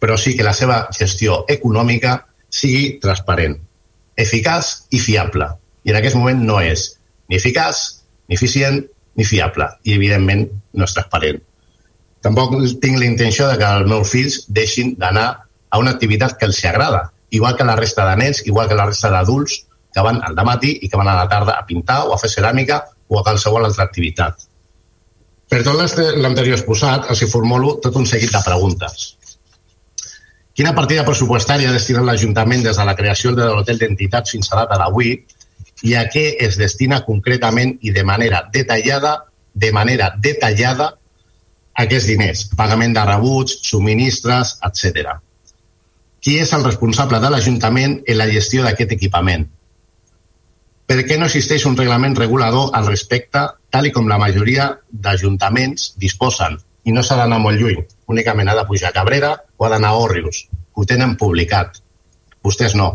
però 0.00 0.16
sí 0.18 0.34
que 0.36 0.46
la 0.46 0.54
seva 0.56 0.86
gestió 0.96 1.44
econòmica 1.48 2.16
sigui 2.50 2.96
transparent, 3.02 3.58
eficaç 4.16 4.72
i 4.90 4.98
fiable. 4.98 5.46
I 5.84 5.92
en 5.92 6.00
aquest 6.00 6.16
moment 6.18 6.42
no 6.44 6.58
és 6.64 6.88
ni 7.28 7.38
eficaç, 7.38 7.84
ni 8.28 8.36
eficient, 8.36 8.82
ni 9.16 9.24
fiable. 9.24 9.68
I, 9.84 9.94
evidentment, 9.94 10.48
no 10.74 10.88
és 10.88 10.96
transparent. 10.96 11.40
Tampoc 12.24 12.56
tinc 12.82 12.98
la 13.00 13.08
intenció 13.08 13.46
de 13.48 13.56
que 13.60 13.70
els 13.78 13.88
meus 13.88 14.10
fills 14.10 14.42
deixin 14.48 14.94
d'anar 15.00 15.28
a 15.70 15.80
una 15.80 15.94
activitat 15.94 16.36
que 16.38 16.48
els 16.50 16.60
agrada, 16.68 17.10
igual 17.30 17.56
que 17.56 17.64
la 17.64 17.76
resta 17.78 18.08
de 18.10 18.16
nens, 18.20 18.42
igual 18.46 18.68
que 18.68 18.76
la 18.76 18.88
resta 18.90 19.10
d'adults 19.12 19.62
que 19.94 20.04
van 20.04 20.20
al 20.22 20.36
matí 20.46 20.76
i 20.82 20.88
que 20.88 20.98
van 20.98 21.08
a 21.08 21.16
la 21.16 21.28
tarda 21.28 21.56
a 21.58 21.66
pintar 21.66 22.04
o 22.06 22.14
a 22.14 22.18
fer 22.18 22.30
ceràmica 22.30 22.82
o 23.08 23.18
a 23.18 23.24
qualsevol 23.26 23.64
altra 23.66 23.86
activitat. 23.88 24.46
Per 25.50 25.64
tot 25.66 25.78
l'anterior 26.22 26.58
exposat, 26.58 27.08
els 27.10 27.24
formulo 27.32 27.74
tot 27.82 27.96
un 27.98 28.06
seguit 28.06 28.30
de 28.30 28.42
preguntes. 28.44 29.16
Quina 30.60 30.74
partida 30.76 31.06
pressupostària 31.06 31.70
ha 31.70 31.72
destinat 31.72 32.04
l'Ajuntament 32.04 32.60
des 32.66 32.76
de 32.76 32.84
la 32.84 32.92
creació 32.92 33.30
de 33.32 33.46
l'hotel 33.48 33.78
d'entitats 33.80 34.34
fins 34.34 34.50
a 34.50 34.58
data 34.58 34.76
d'avui 34.76 35.14
i 35.88 35.94
a 35.96 36.02
què 36.12 36.24
es 36.46 36.58
destina 36.60 36.98
concretament 37.06 37.72
i 37.80 37.94
de 37.96 38.04
manera 38.04 38.42
detallada 38.52 39.14
de 39.54 39.70
manera 39.72 40.10
detallada 40.26 40.90
aquests 41.84 42.10
diners, 42.12 42.44
pagament 42.60 42.92
de 42.92 43.06
rebuts, 43.08 43.56
subministres, 43.70 44.52
etc. 44.68 45.16
Qui 46.20 46.36
és 46.44 46.52
el 46.52 46.68
responsable 46.68 47.24
de 47.24 47.32
l'Ajuntament 47.32 47.96
en 48.04 48.20
la 48.20 48.28
gestió 48.28 48.68
d'aquest 48.68 48.92
equipament? 49.00 49.48
Per 50.84 51.02
què 51.08 51.16
no 51.16 51.32
existeix 51.32 51.64
un 51.64 51.80
reglament 51.80 52.20
regulador 52.20 52.74
al 52.76 52.92
respecte, 52.92 53.48
tal 53.72 53.88
i 53.88 53.96
com 53.96 54.12
la 54.12 54.20
majoria 54.20 54.74
d'ajuntaments 54.92 55.94
disposen? 55.96 56.60
I 56.84 56.92
no 56.92 57.00
s'ha 57.00 57.16
d'anar 57.16 57.40
molt 57.40 57.56
lluny, 57.56 57.80
únicament 58.12 58.52
ha 58.52 58.60
de 58.60 58.68
pujar 58.68 58.92
a 58.92 59.00
Cabrera 59.00 59.38
o 59.60 59.66
ha 59.66 59.68
d'anar 59.68 59.92
a 59.92 60.00
Òrrius, 60.00 60.46
ho 60.72 60.86
tenen 60.88 61.18
publicat. 61.20 61.82
Vostès 62.40 62.72
no. 62.78 62.88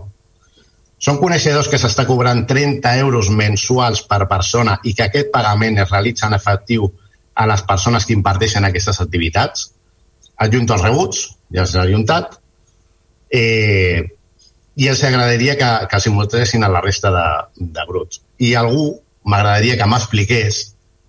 Són 0.97 1.19
coneixedors 1.21 1.67
que 1.69 1.77
s'està 1.77 2.07
cobrant 2.07 2.41
30 2.49 2.95
euros 3.03 3.29
mensuals 3.29 4.01
per 4.09 4.23
persona 4.31 4.79
i 4.83 4.95
que 4.97 5.05
aquest 5.05 5.29
pagament 5.33 5.77
es 5.83 5.91
realitza 5.91 6.25
en 6.25 6.33
efectiu 6.33 6.87
a 7.35 7.45
les 7.51 7.61
persones 7.69 8.07
que 8.07 8.15
imparteixen 8.17 8.65
aquestes 8.65 9.01
activitats? 9.03 9.67
Adjunto 10.41 10.73
els 10.73 10.85
rebuts, 10.87 11.21
ja 11.53 11.67
s'ha 11.69 11.83
adjuntat, 11.83 12.39
eh, 13.29 14.01
i 14.75 14.89
els 14.89 15.03
agradaria 15.05 15.53
que, 15.59 15.69
que 15.91 16.01
s'importessin 16.01 16.65
a 16.65 16.71
la 16.71 16.81
resta 16.81 17.13
de, 17.13 17.27
de 17.77 17.85
bruts. 17.91 18.23
I 18.41 18.55
algú 18.57 18.87
m'agradaria 19.29 19.77
que 19.77 19.91
m'expliqués 19.91 20.63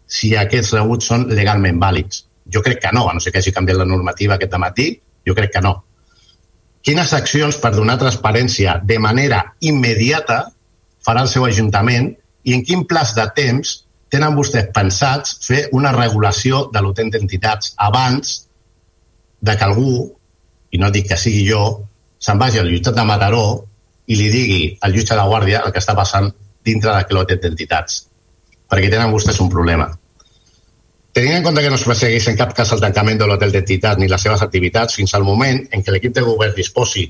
si 0.07 0.35
aquests 0.37 0.77
rebuts 0.77 1.09
són 1.09 1.27
legalment 1.33 1.81
vàlids. 1.81 2.27
Jo 2.53 2.61
crec 2.63 2.85
que 2.85 2.93
no, 2.93 3.09
a 3.09 3.17
no 3.17 3.25
ser 3.25 3.33
que 3.33 3.41
hagi 3.41 3.57
canviat 3.57 3.81
la 3.81 3.89
normativa 3.89 4.37
aquest 4.37 4.61
matí, 4.61 4.91
jo 5.27 5.35
crec 5.35 5.53
que 5.57 5.65
no. 5.65 5.75
Quines 6.87 7.13
accions 7.17 7.59
per 7.59 7.73
donar 7.75 7.99
transparència 7.99 8.79
de 8.87 8.99
manera 9.03 9.43
immediata 9.61 10.45
farà 11.07 11.25
el 11.27 11.31
seu 11.33 11.47
Ajuntament 11.47 12.13
i 12.47 12.55
en 12.55 12.63
quin 12.67 12.85
plaç 12.87 13.15
de 13.17 13.27
temps 13.35 13.73
tenen 14.13 14.37
vostès 14.39 14.71
pensats 14.75 15.35
fer 15.43 15.65
una 15.75 15.93
regulació 15.97 16.67
de 16.73 16.83
l'hotel 16.83 17.11
d'entitats 17.11 17.75
abans 17.89 18.37
de 19.43 19.57
que 19.57 19.67
algú, 19.67 20.07
i 20.71 20.79
no 20.79 20.93
dic 20.95 21.11
que 21.11 21.19
sigui 21.19 21.43
jo, 21.49 21.63
se'n 22.23 22.39
vagi 22.39 22.63
al 22.63 22.71
jutjat 22.71 22.95
de 22.95 23.05
Mataró 23.07 23.47
i 24.07 24.17
li 24.19 24.31
digui 24.31 24.63
al 24.87 24.95
jutge 24.95 25.19
de 25.19 25.27
Guàrdia 25.27 25.63
el 25.67 25.75
que 25.75 25.83
està 25.83 25.95
passant 25.99 26.31
dintre 26.67 26.93
d'aquell 26.93 27.23
hotel 27.23 27.43
d'entitats. 27.43 28.05
Perquè 28.71 28.91
tenen 28.91 29.13
vostès 29.15 29.39
un 29.43 29.51
problema. 29.51 29.91
Tenint 31.17 31.39
en 31.39 31.45
compte 31.47 31.63
que 31.65 31.71
no 31.73 31.79
es 31.79 31.85
persegueix 31.89 32.27
en 32.29 32.37
cap 32.37 32.51
cas 32.53 32.75
el 32.75 32.83
tancament 32.83 33.17
de 33.17 33.27
l'hotel 33.29 33.55
d'entitat 33.55 33.97
ni 33.97 34.09
les 34.11 34.21
seves 34.21 34.43
activitats 34.45 34.99
fins 34.99 35.15
al 35.17 35.23
moment 35.25 35.63
en 35.73 35.85
què 35.85 35.95
l'equip 35.95 36.13
de 36.19 36.25
govern 36.27 36.53
disposi 36.53 37.07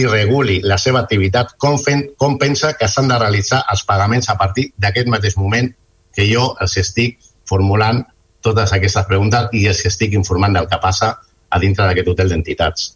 i 0.00 0.06
reguli 0.06 0.62
la 0.64 0.78
seva 0.80 1.02
activitat, 1.02 1.52
com, 1.60 1.76
fent, 1.76 2.06
com 2.16 2.38
pensa 2.40 2.70
que 2.80 2.88
s'han 2.88 3.12
de 3.12 3.18
realitzar 3.20 3.60
els 3.74 3.82
pagaments 3.84 4.30
a 4.32 4.38
partir 4.40 4.70
d'aquest 4.80 5.10
mateix 5.12 5.36
moment 5.36 5.68
que 6.16 6.24
jo 6.30 6.46
els 6.64 6.78
estic 6.80 7.20
formulant 7.48 8.00
totes 8.40 8.72
aquestes 8.72 9.04
preguntes 9.10 9.52
i 9.60 9.66
els 9.68 9.84
estic 9.92 10.16
informant 10.16 10.56
del 10.56 10.70
que 10.72 10.80
passa 10.80 11.12
a 11.52 11.60
dintre 11.60 11.84
d'aquest 11.84 12.08
hotel 12.08 12.32
d'entitats. 12.32 12.88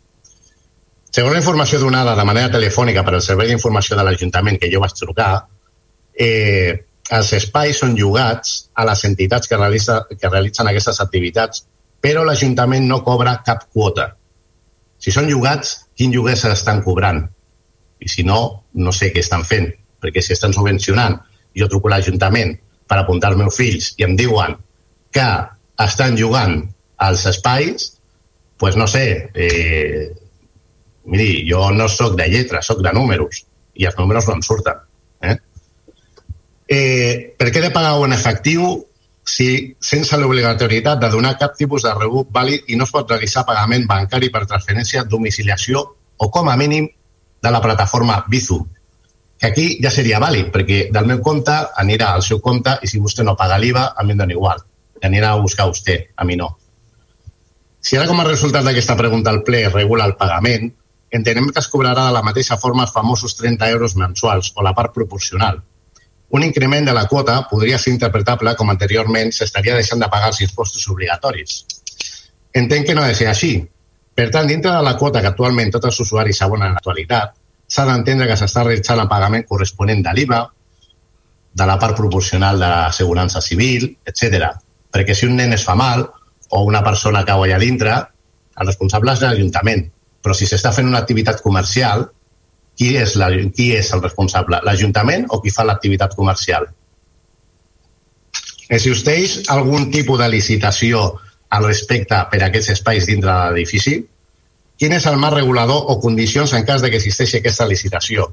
Segons 1.12 1.36
la 1.36 1.44
informació 1.44 1.84
donada 1.84 2.16
de 2.16 2.24
manera 2.32 2.54
telefònica 2.56 3.04
per 3.04 3.18
al 3.18 3.26
Servei 3.28 3.52
d'Informació 3.52 4.00
de 4.00 4.08
l'Ajuntament 4.08 4.56
que 4.56 4.72
jo 4.72 4.80
vaig 4.80 4.96
trucar, 4.96 5.30
eh, 6.16 6.72
els 7.14 7.32
espais 7.36 7.78
són 7.82 7.94
llogats 7.98 8.56
a 8.74 8.84
les 8.88 9.04
entitats 9.06 9.48
que, 9.48 9.56
realitza, 9.56 10.00
que 10.10 10.30
realitzen 10.30 10.68
aquestes 10.70 11.00
activitats, 11.04 11.64
però 12.02 12.24
l'Ajuntament 12.26 12.86
no 12.88 13.02
cobra 13.06 13.38
cap 13.46 13.66
quota. 13.72 14.10
Si 14.98 15.12
són 15.14 15.28
llogats, 15.30 15.76
quin 15.96 16.12
lloguer 16.14 16.36
s'estan 16.38 16.82
cobrant? 16.82 17.22
I 18.02 18.08
si 18.10 18.24
no, 18.26 18.40
no 18.74 18.92
sé 18.92 19.12
què 19.14 19.22
estan 19.22 19.44
fent, 19.46 19.68
perquè 20.02 20.22
si 20.22 20.34
estan 20.34 20.54
subvencionant, 20.56 21.18
jo 21.56 21.68
truco 21.70 21.88
a 21.88 21.96
l'Ajuntament 21.96 22.56
per 22.86 22.98
apuntar 23.00 23.32
els 23.32 23.40
meus 23.40 23.56
fills 23.56 23.92
i 23.98 24.06
em 24.06 24.16
diuen 24.18 24.56
que 25.14 25.26
estan 25.82 26.16
jugant 26.18 26.60
als 27.06 27.24
espais, 27.28 27.92
pues 28.58 28.76
no 28.76 28.86
sé, 28.88 29.30
eh, 29.34 30.12
miri, 31.06 31.44
jo 31.48 31.70
no 31.72 31.88
sóc 31.88 32.16
de 32.16 32.28
lletra, 32.28 32.62
sóc 32.62 32.82
de 32.84 32.92
números, 32.92 33.44
i 33.74 33.86
els 33.88 33.98
números 33.98 34.28
no 34.28 34.36
em 34.36 34.42
surten. 34.42 34.80
Eh? 35.22 35.36
Eh, 36.66 37.34
per 37.38 37.52
què 37.54 37.62
de 37.62 37.70
pagar 37.70 37.94
en 38.02 38.12
efectiu 38.12 38.86
si 39.26 39.74
sense 39.82 40.16
l'obligatorietat 40.18 41.00
de 41.02 41.10
donar 41.10 41.36
cap 41.38 41.54
tipus 41.58 41.82
de 41.82 41.92
rebut 41.94 42.30
vàlid 42.34 42.70
i 42.70 42.78
no 42.78 42.86
es 42.86 42.94
pot 42.94 43.10
realitzar 43.10 43.44
pagament 43.46 43.86
bancari 43.86 44.30
per 44.30 44.46
transferència, 44.46 45.04
domiciliació 45.04 45.82
o 46.16 46.30
com 46.30 46.48
a 46.48 46.56
mínim 46.56 46.88
de 47.42 47.50
la 47.50 47.60
plataforma 47.62 48.24
Bizu, 48.28 48.60
que 49.38 49.46
aquí 49.46 49.66
ja 49.82 49.90
seria 49.90 50.20
vàlid, 50.22 50.50
perquè 50.54 50.86
del 50.94 51.10
meu 51.10 51.20
compte 51.22 51.54
anirà 51.82 52.12
al 52.14 52.22
seu 52.22 52.40
compte 52.40 52.78
i 52.82 52.90
si 52.90 53.02
vostè 53.02 53.26
no 53.26 53.36
paga 53.36 53.58
l'IVA, 53.58 53.92
a 53.94 54.04
mi 54.04 54.14
em 54.14 54.22
dona 54.22 54.32
igual. 54.32 54.62
Anirà 55.04 55.34
a 55.34 55.42
buscar 55.42 55.66
vostè, 55.68 55.98
a 56.16 56.24
mi 56.24 56.38
no. 56.40 56.48
Si 57.80 57.98
ara 57.98 58.08
com 58.08 58.18
a 58.18 58.26
resultat 58.26 58.64
d'aquesta 58.64 58.96
pregunta 58.98 59.30
al 59.30 59.42
ple 59.46 59.68
regula 59.68 60.06
el 60.08 60.16
pagament, 60.18 60.72
entenem 61.10 61.52
que 61.52 61.60
es 61.62 61.68
cobrarà 61.70 62.08
de 62.08 62.14
la 62.16 62.24
mateixa 62.26 62.56
forma 62.58 62.86
els 62.86 62.94
famosos 62.94 63.36
30 63.38 63.68
euros 63.74 63.94
mensuals 64.00 64.52
o 64.56 64.64
la 64.64 64.72
part 64.74 64.94
proporcional, 64.94 65.60
un 66.30 66.42
increment 66.42 66.86
de 66.86 66.94
la 66.94 67.06
quota 67.06 67.46
podria 67.50 67.78
ser 67.78 67.92
interpretable 67.94 68.54
com 68.58 68.70
anteriorment 68.70 69.32
s'estaria 69.32 69.76
deixant 69.78 70.02
de 70.02 70.08
pagar 70.10 70.32
els 70.32 70.40
impostos 70.42 70.88
obligatoris. 70.90 71.64
Entenc 72.52 72.86
que 72.88 72.94
no 72.94 73.02
ha 73.04 73.10
de 73.12 73.14
ser 73.14 73.28
així. 73.30 73.54
Per 74.16 74.30
tant, 74.32 74.48
dintre 74.48 74.72
de 74.72 74.82
la 74.82 74.96
quota 74.96 75.20
que 75.20 75.30
actualment 75.30 75.70
tots 75.70 75.90
els 75.90 76.00
usuaris 76.06 76.40
abonen 76.42 76.70
en 76.70 76.76
l'actualitat, 76.78 77.34
s'ha 77.68 77.84
d'entendre 77.86 78.26
que 78.30 78.36
s'està 78.38 78.64
realitzant 78.64 79.02
el 79.02 79.10
pagament 79.10 79.44
corresponent 79.46 80.02
de 80.02 80.14
l'IVA, 80.16 80.40
de 81.56 81.66
la 81.66 81.78
part 81.80 81.96
proporcional 81.96 82.58
de 82.60 82.68
l'assegurança 82.68 83.40
civil, 83.40 83.88
etc. 84.04 84.50
Perquè 84.92 85.14
si 85.14 85.28
un 85.28 85.36
nen 85.36 85.54
es 85.56 85.64
fa 85.64 85.74
mal 85.78 86.04
o 86.48 86.62
una 86.64 86.82
persona 86.84 87.24
cau 87.28 87.44
allà 87.44 87.58
dintre, 87.60 87.96
el 88.56 88.66
responsable 88.66 89.12
és 89.12 89.22
l'Ajuntament. 89.22 89.86
Però 90.22 90.34
si 90.34 90.48
s'està 90.48 90.72
fent 90.72 90.88
una 90.88 91.00
activitat 91.04 91.42
comercial, 91.44 92.06
qui 92.76 92.94
és, 93.00 93.14
la, 93.16 93.30
qui 93.56 93.70
és 93.76 93.88
el 93.96 94.02
responsable? 94.04 94.60
L'Ajuntament 94.64 95.26
o 95.32 95.40
qui 95.40 95.52
fa 95.54 95.64
l'activitat 95.64 96.14
comercial? 96.16 96.68
Existeix 98.68 99.38
algun 99.54 99.88
tipus 99.94 100.18
de 100.20 100.28
licitació 100.28 101.06
al 101.56 101.64
respecte 101.64 102.18
per 102.30 102.42
a 102.42 102.48
aquests 102.50 102.74
espais 102.74 103.06
dintre 103.08 103.30
de 103.30 103.54
l'edifici? 103.54 103.96
Quin 104.76 104.92
és 104.92 105.06
el 105.08 105.16
marc 105.16 105.38
regulador 105.38 105.86
o 105.88 106.00
condicions 106.02 106.52
en 106.52 106.66
cas 106.68 106.82
de 106.84 106.90
que 106.92 106.98
existeixi 107.00 107.38
aquesta 107.38 107.68
licitació? 107.68 108.26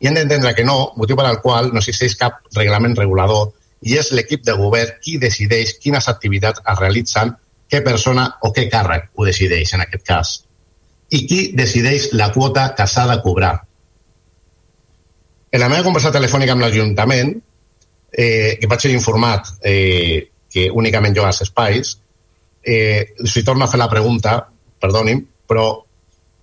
I 0.00 0.08
hem 0.08 0.18
d'entendre 0.18 0.52
que 0.54 0.66
no, 0.66 0.92
motiu 0.96 1.16
per 1.16 1.26
al 1.26 1.40
qual 1.42 1.72
no 1.72 1.80
existeix 1.80 2.18
cap 2.18 2.42
reglament 2.58 2.96
regulador 2.98 3.48
i 3.86 3.96
és 3.98 4.10
l'equip 4.12 4.44
de 4.44 4.56
govern 4.58 4.98
qui 5.02 5.16
decideix 5.22 5.76
quines 5.82 6.10
activitats 6.10 6.60
es 6.60 6.78
realitzen, 6.82 7.32
què 7.70 7.80
persona 7.84 8.26
o 8.42 8.52
què 8.54 8.66
càrrec 8.72 9.08
ho 9.14 9.26
decideix 9.26 9.74
en 9.74 9.84
aquest 9.84 10.04
cas. 10.06 10.34
I 11.14 11.24
qui 11.28 11.40
decideix 11.56 12.10
la 12.12 12.30
quota 12.34 12.72
que 12.76 12.86
s'ha 12.86 13.06
de 13.08 13.18
cobrar. 13.24 13.54
En 15.50 15.62
la 15.62 15.68
meva 15.72 15.86
conversa 15.86 16.12
telefònica 16.12 16.52
amb 16.52 16.64
l'Ajuntament, 16.64 17.32
eh, 18.12 18.58
que 18.60 18.68
vaig 18.68 18.84
ser 18.84 18.92
informat 18.92 19.48
eh, 19.64 20.28
que 20.50 20.68
únicament 20.70 21.16
jo 21.16 21.24
als 21.24 21.42
espais, 21.44 21.94
eh, 22.62 23.14
si 23.24 23.44
torno 23.44 23.64
a 23.64 23.68
fer 23.68 23.80
la 23.80 23.88
pregunta, 23.88 24.38
perdoni'm, 24.80 25.22
però 25.48 25.68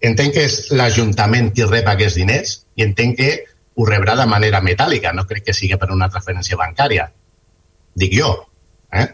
entenc 0.05 0.33
que 0.33 0.45
és 0.45 0.57
l'Ajuntament 0.73 1.51
qui 1.53 1.67
rep 1.67 1.91
aquests 1.91 2.17
diners 2.21 2.55
i 2.75 2.85
entenc 2.85 3.17
que 3.19 3.29
ho 3.75 3.85
rebrà 3.85 4.15
de 4.17 4.25
manera 4.29 4.63
metàl·lica, 4.63 5.13
no 5.13 5.25
crec 5.29 5.49
que 5.49 5.53
sigui 5.53 5.77
per 5.77 5.91
una 5.93 6.09
transferència 6.09 6.57
bancària. 6.57 7.05
Dic 7.95 8.13
jo. 8.15 8.31
Eh? 8.91 9.07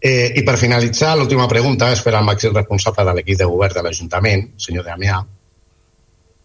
Eh, 0.00 0.32
I 0.38 0.44
per 0.46 0.56
finalitzar, 0.56 1.16
l'última 1.18 1.48
pregunta 1.50 1.90
és 1.92 2.02
per 2.06 2.14
al 2.14 2.26
màxim 2.26 2.54
responsable 2.54 3.04
de 3.04 3.16
l'equip 3.16 3.40
de 3.40 3.48
govern 3.50 3.74
de 3.74 3.82
l'Ajuntament, 3.82 4.44
senyor 4.56 4.86
Damià. 4.86 5.18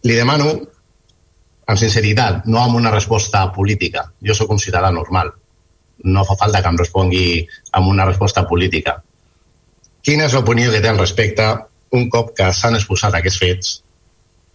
Li 0.03 0.15
demano, 0.17 0.55
amb 1.65 1.79
sinceritat, 1.79 2.45
no 2.45 2.59
amb 2.61 2.75
una 2.79 2.91
resposta 2.91 3.45
política. 3.55 4.05
Jo 4.21 4.35
sóc 4.35 4.51
un 4.51 4.59
ciutadà 4.59 4.91
normal. 4.91 5.31
No 6.03 6.25
fa 6.27 6.35
falta 6.39 6.61
que 6.61 6.71
em 6.71 6.79
respongui 6.79 7.27
amb 7.71 7.87
una 7.87 8.05
resposta 8.09 8.45
política. 8.47 8.97
Quina 10.03 10.27
és 10.27 10.33
l'opinió 10.35 10.71
que 10.71 10.81
té 10.83 10.89
al 10.91 10.99
respecte 10.99 11.45
un 11.95 12.09
cop 12.11 12.33
que 12.35 12.49
s'han 12.51 12.75
exposat 12.75 13.15
aquests 13.15 13.39
fets, 13.39 13.73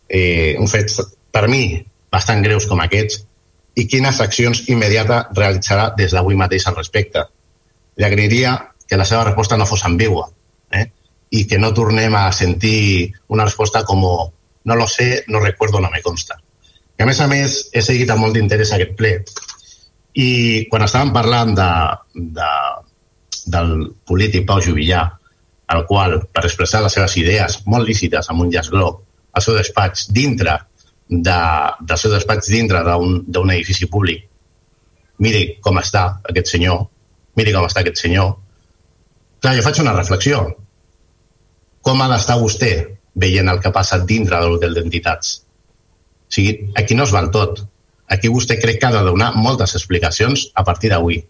eh, 0.09 0.57
un 0.61 0.69
fets 0.69 1.01
per 1.33 1.47
mi 1.49 1.79
bastant 2.13 2.43
greus 2.45 2.67
com 2.67 2.81
aquests, 2.85 3.23
i 3.79 3.87
quines 3.87 4.21
accions 4.21 4.65
immediates 4.69 5.31
realitzarà 5.39 5.93
des 5.97 6.13
d'avui 6.13 6.37
mateix 6.37 6.67
al 6.67 6.77
respecte. 6.77 7.23
Li 7.97 8.05
agrairia 8.05 8.57
que 8.89 8.99
la 8.99 9.07
seva 9.07 9.25
resposta 9.25 9.57
no 9.57 9.69
fos 9.69 9.85
ambigua 9.87 10.27
eh? 10.73 10.89
i 11.31 11.45
que 11.47 11.59
no 11.61 11.75
tornem 11.77 12.15
a 12.17 12.27
sentir 12.33 13.13
una 13.29 13.47
resposta 13.47 13.85
com 13.85 14.03
no 14.03 14.77
lo 14.77 14.87
sé, 14.89 15.25
no 15.29 15.41
recuerdo, 15.41 15.81
no 15.81 15.91
me 15.91 16.03
consta. 16.03 16.41
I 16.99 17.05
a 17.05 17.07
més 17.07 17.21
a 17.23 17.29
més, 17.31 17.61
he 17.73 17.83
seguit 17.85 18.11
amb 18.11 18.25
molt 18.25 18.35
d'interès 18.35 18.73
aquest 18.75 18.97
ple 18.99 19.13
i 20.19 20.31
quan 20.71 20.83
estàvem 20.83 21.13
parlant 21.15 21.53
de, 21.55 21.69
de, 22.39 22.49
del 23.55 23.75
polític 24.09 24.47
Pau 24.49 24.63
Juvillà, 24.65 25.05
el 25.75 25.85
qual, 25.87 26.17
per 26.33 26.43
expressar 26.49 26.81
les 26.83 26.97
seves 26.97 27.15
idees 27.21 27.61
molt 27.71 27.87
lícites 27.87 28.31
amb 28.33 28.43
un 28.43 28.51
llaç 28.51 28.73
groc, 28.73 29.03
al 29.37 29.45
seu 29.45 29.55
despatx 29.55 30.09
dintre 30.17 30.57
de, 31.09 31.39
del 31.81 32.01
seu 32.01 32.13
despatx 32.13 32.51
dintre 32.51 32.83
d'un 32.83 33.53
edifici 33.55 33.87
públic, 33.87 34.25
miri 35.23 35.45
com 35.65 35.79
està 35.79 36.05
aquest 36.31 36.55
senyor, 36.55 36.85
miri 37.39 37.55
com 37.55 37.67
està 37.69 37.85
aquest 37.85 38.03
senyor. 38.03 38.33
Clar, 39.39 39.55
jo 39.55 39.63
faig 39.63 39.81
una 39.85 39.95
reflexió. 39.95 40.43
Com 41.85 42.01
ha 42.03 42.09
d'estar 42.11 42.41
vostè 42.41 42.73
veient 43.19 43.49
el 43.51 43.61
que 43.63 43.71
passa 43.75 44.01
dintre 44.03 44.41
de 44.41 44.51
l'hotel 44.51 44.75
d'entitats? 44.75 45.37
O 46.29 46.33
sigui, 46.33 46.71
aquí 46.77 46.95
no 46.95 47.05
es 47.09 47.13
val 47.13 47.31
tot. 47.33 47.65
Aquí 48.09 48.29
vostè 48.33 48.59
crec 48.61 48.81
que 48.81 48.89
ha 48.89 48.93
de 48.93 49.05
donar 49.05 49.35
moltes 49.37 49.75
explicacions 49.77 50.49
a 50.55 50.65
partir 50.65 50.93
d'avui. 50.93 51.23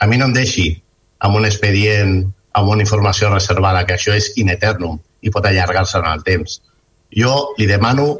A 0.00 0.06
mi 0.06 0.16
no 0.20 0.28
em 0.28 0.34
deixi 0.36 0.68
amb 1.20 1.36
un 1.36 1.46
expedient, 1.48 2.24
amb 2.52 2.68
una 2.68 2.84
informació 2.84 3.30
reservada, 3.32 3.84
que 3.86 3.96
això 3.96 4.16
és 4.16 4.32
in 4.40 4.50
eternum 4.52 4.98
i 5.20 5.32
pot 5.32 5.46
allargar-se 5.46 5.98
en 6.00 6.08
el 6.10 6.24
temps. 6.24 6.60
Jo 7.16 7.54
li 7.58 7.66
demano 7.68 8.16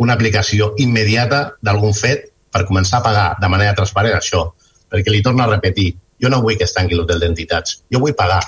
una 0.00 0.16
aplicació 0.16 0.72
immediata 0.78 1.42
d'algun 1.62 1.94
fet 1.94 2.30
per 2.50 2.66
començar 2.66 2.98
a 3.00 3.06
pagar 3.06 3.26
de 3.40 3.50
manera 3.52 3.76
transparent 3.78 4.16
això. 4.16 4.46
Perquè 4.90 5.12
li 5.12 5.22
torno 5.22 5.44
a 5.44 5.50
repetir, 5.50 5.92
jo 6.20 6.30
no 6.32 6.40
vull 6.42 6.58
que 6.58 6.66
es 6.66 6.74
tanqui 6.74 6.98
l'hotel 6.98 7.20
d'entitats, 7.22 7.82
jo 7.92 8.00
vull 8.02 8.16
pagar. 8.18 8.40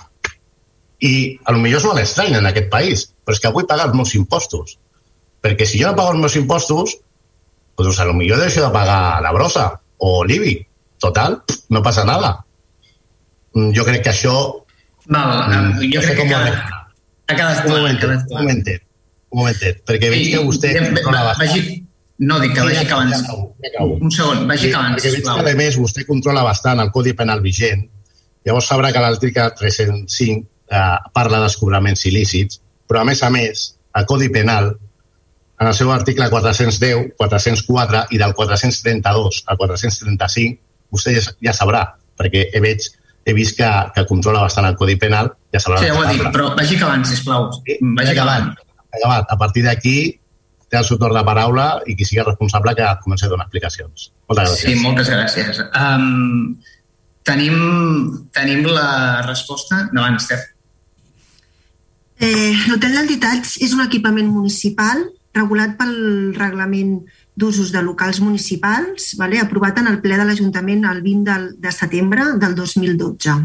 I 1.02 1.38
a 1.44 1.54
lo 1.54 1.62
millor 1.62 1.82
és 1.82 1.86
molt 1.86 2.02
estrany 2.02 2.38
en 2.38 2.48
aquest 2.50 2.70
país, 2.70 3.04
però 3.24 3.36
és 3.36 3.42
que 3.42 3.52
vull 3.54 3.68
pagar 3.68 3.88
els 3.90 3.98
meus 3.98 4.14
impostos. 4.18 4.78
Perquè 5.43 5.66
si 5.66 5.81
jo 5.81 5.89
no 5.90 5.97
pago 5.98 6.12
els 6.14 6.20
meus 6.23 6.36
impostos, 6.39 6.97
doncs 7.78 7.98
a 7.98 8.05
lo 8.06 8.14
millor 8.14 8.39
deixo 8.39 8.62
de 8.62 8.70
pagar 8.70 9.20
la 9.24 9.32
brossa 9.35 9.73
o 9.98 10.23
l'IBI. 10.24 10.55
Total, 11.02 11.40
no 11.74 11.82
passa 11.82 12.05
nada. 12.06 12.36
Mm, 13.55 13.73
jo 13.77 13.85
crec 13.85 14.05
que 14.05 14.12
això... 14.12 14.35
Val, 15.10 15.32
mm, 15.51 15.81
jo 15.90 15.98
no 16.01 16.06
crec 16.06 16.16
que 16.16 16.23
com 16.23 16.31
ho 16.31 16.36
ha 16.39 16.44
quedat 17.35 17.62
Un 17.62 17.66
clar. 17.66 17.81
momentet, 17.81 18.10
un 18.31 18.39
momentet, 18.39 18.82
un 19.32 19.39
momentet, 19.40 19.81
perquè 19.89 20.10
veig 20.12 20.28
que 20.35 20.43
vostè 20.47 20.70
I- 20.70 20.78
controla 20.85 21.24
bastant. 21.31 21.48
vagi, 21.48 21.62
no, 22.19 22.39
dic 22.43 22.52
que 22.55 22.60
Sí, 22.60 22.66
vagi 22.66 22.77
ja 22.77 22.85
que 22.86 22.93
abans. 22.94 23.23
acabo, 23.23 23.56
ja 23.62 23.69
acabo. 23.73 23.94
Un 24.01 24.10
segon, 24.14 24.47
vagi 24.47 24.69
Perquè 24.70 25.10
veig 25.10 25.24
que, 25.24 25.51
a 25.51 25.55
més, 25.56 25.78
vostè 25.81 26.06
controla 26.06 26.43
bastant 26.47 26.81
el 26.81 26.90
Codi 26.94 27.14
Penal 27.19 27.40
vigent. 27.40 27.82
Llavors 28.44 28.69
sabrà 28.70 28.93
que 28.93 29.01
l'article 29.01 29.51
305 29.59 30.47
eh, 30.70 30.97
parla 31.12 31.40
dels 31.40 31.56
cobraments 31.56 32.05
il·lícits, 32.06 32.60
però 32.86 33.01
a 33.01 33.05
més 33.05 33.23
a 33.23 33.31
més, 33.31 33.77
el 33.94 34.06
Codi 34.06 34.28
Penal, 34.28 34.77
en 35.62 35.68
el 35.68 35.74
seu 35.74 35.93
article 35.94 36.28
410, 36.28 37.14
404 37.16 38.06
i 38.10 38.18
del 38.18 38.34
432 38.34 39.44
al 39.47 39.60
435, 39.60 40.59
vostè 40.93 41.14
ja, 41.14 41.22
ja 41.47 41.55
sabrà, 41.55 41.84
perquè 42.18 42.48
he, 42.51 42.62
veig, 42.64 42.89
he 43.24 43.34
vist 43.36 43.55
que, 43.60 43.68
que 43.94 44.05
controla 44.09 44.42
bastant 44.42 44.66
el 44.66 44.74
Codi 44.81 44.99
Penal, 44.99 45.31
ja 45.55 45.62
sabrà 45.62 45.78
Sí, 45.78 45.86
ja 45.92 45.94
ho 45.94 46.02
ha 46.02 46.10
dit, 46.10 46.24
però 46.34 46.50
vagi 46.58 46.81
que 46.81 46.89
abans, 46.89 47.15
sisplau. 47.15 47.47
Vagi 48.00 48.16
que 48.16 48.24
abans. 48.24 48.58
Acabat. 48.92 49.31
A 49.31 49.39
partir 49.39 49.62
d'aquí 49.68 49.97
té 50.68 50.81
el 50.81 50.89
seu 50.89 50.99
torn 50.99 51.15
de 51.15 51.23
paraula 51.24 51.68
i 51.86 51.94
qui 51.97 52.05
sigui 52.08 52.26
responsable 52.26 52.74
que 52.76 52.91
comenci 53.05 53.28
a 53.28 53.31
donar 53.31 53.47
explicacions. 53.47 54.10
Moltes 54.28 54.50
gràcies. 54.50 54.66
Sí, 54.66 54.76
moltes 54.82 55.15
gràcies. 55.15 55.62
Um, 55.78 56.58
tenim, 57.28 57.57
tenim 58.34 58.66
la 58.66 59.23
resposta. 59.28 59.86
Endavant, 59.86 60.18
Esther. 60.18 60.42
Eh, 62.23 62.52
L'hotel 62.66 62.99
d'entitats 62.99 63.58
és 63.62 63.73
un 63.76 63.86
equipament 63.86 64.28
municipal 64.31 65.07
regulat 65.35 65.77
pel 65.78 65.94
reglament 66.36 66.99
d'usos 67.36 67.73
de 67.73 67.83
locals 67.83 68.20
municipals, 68.20 69.15
vale? 69.19 69.41
aprovat 69.41 69.78
en 69.81 69.89
el 69.89 70.01
ple 70.05 70.19
de 70.20 70.27
l'Ajuntament 70.28 70.85
el 70.91 71.01
20 71.02 71.31
del, 71.31 71.49
de 71.59 71.73
setembre 71.73 72.27
del 72.43 72.55
2012. 72.55 73.39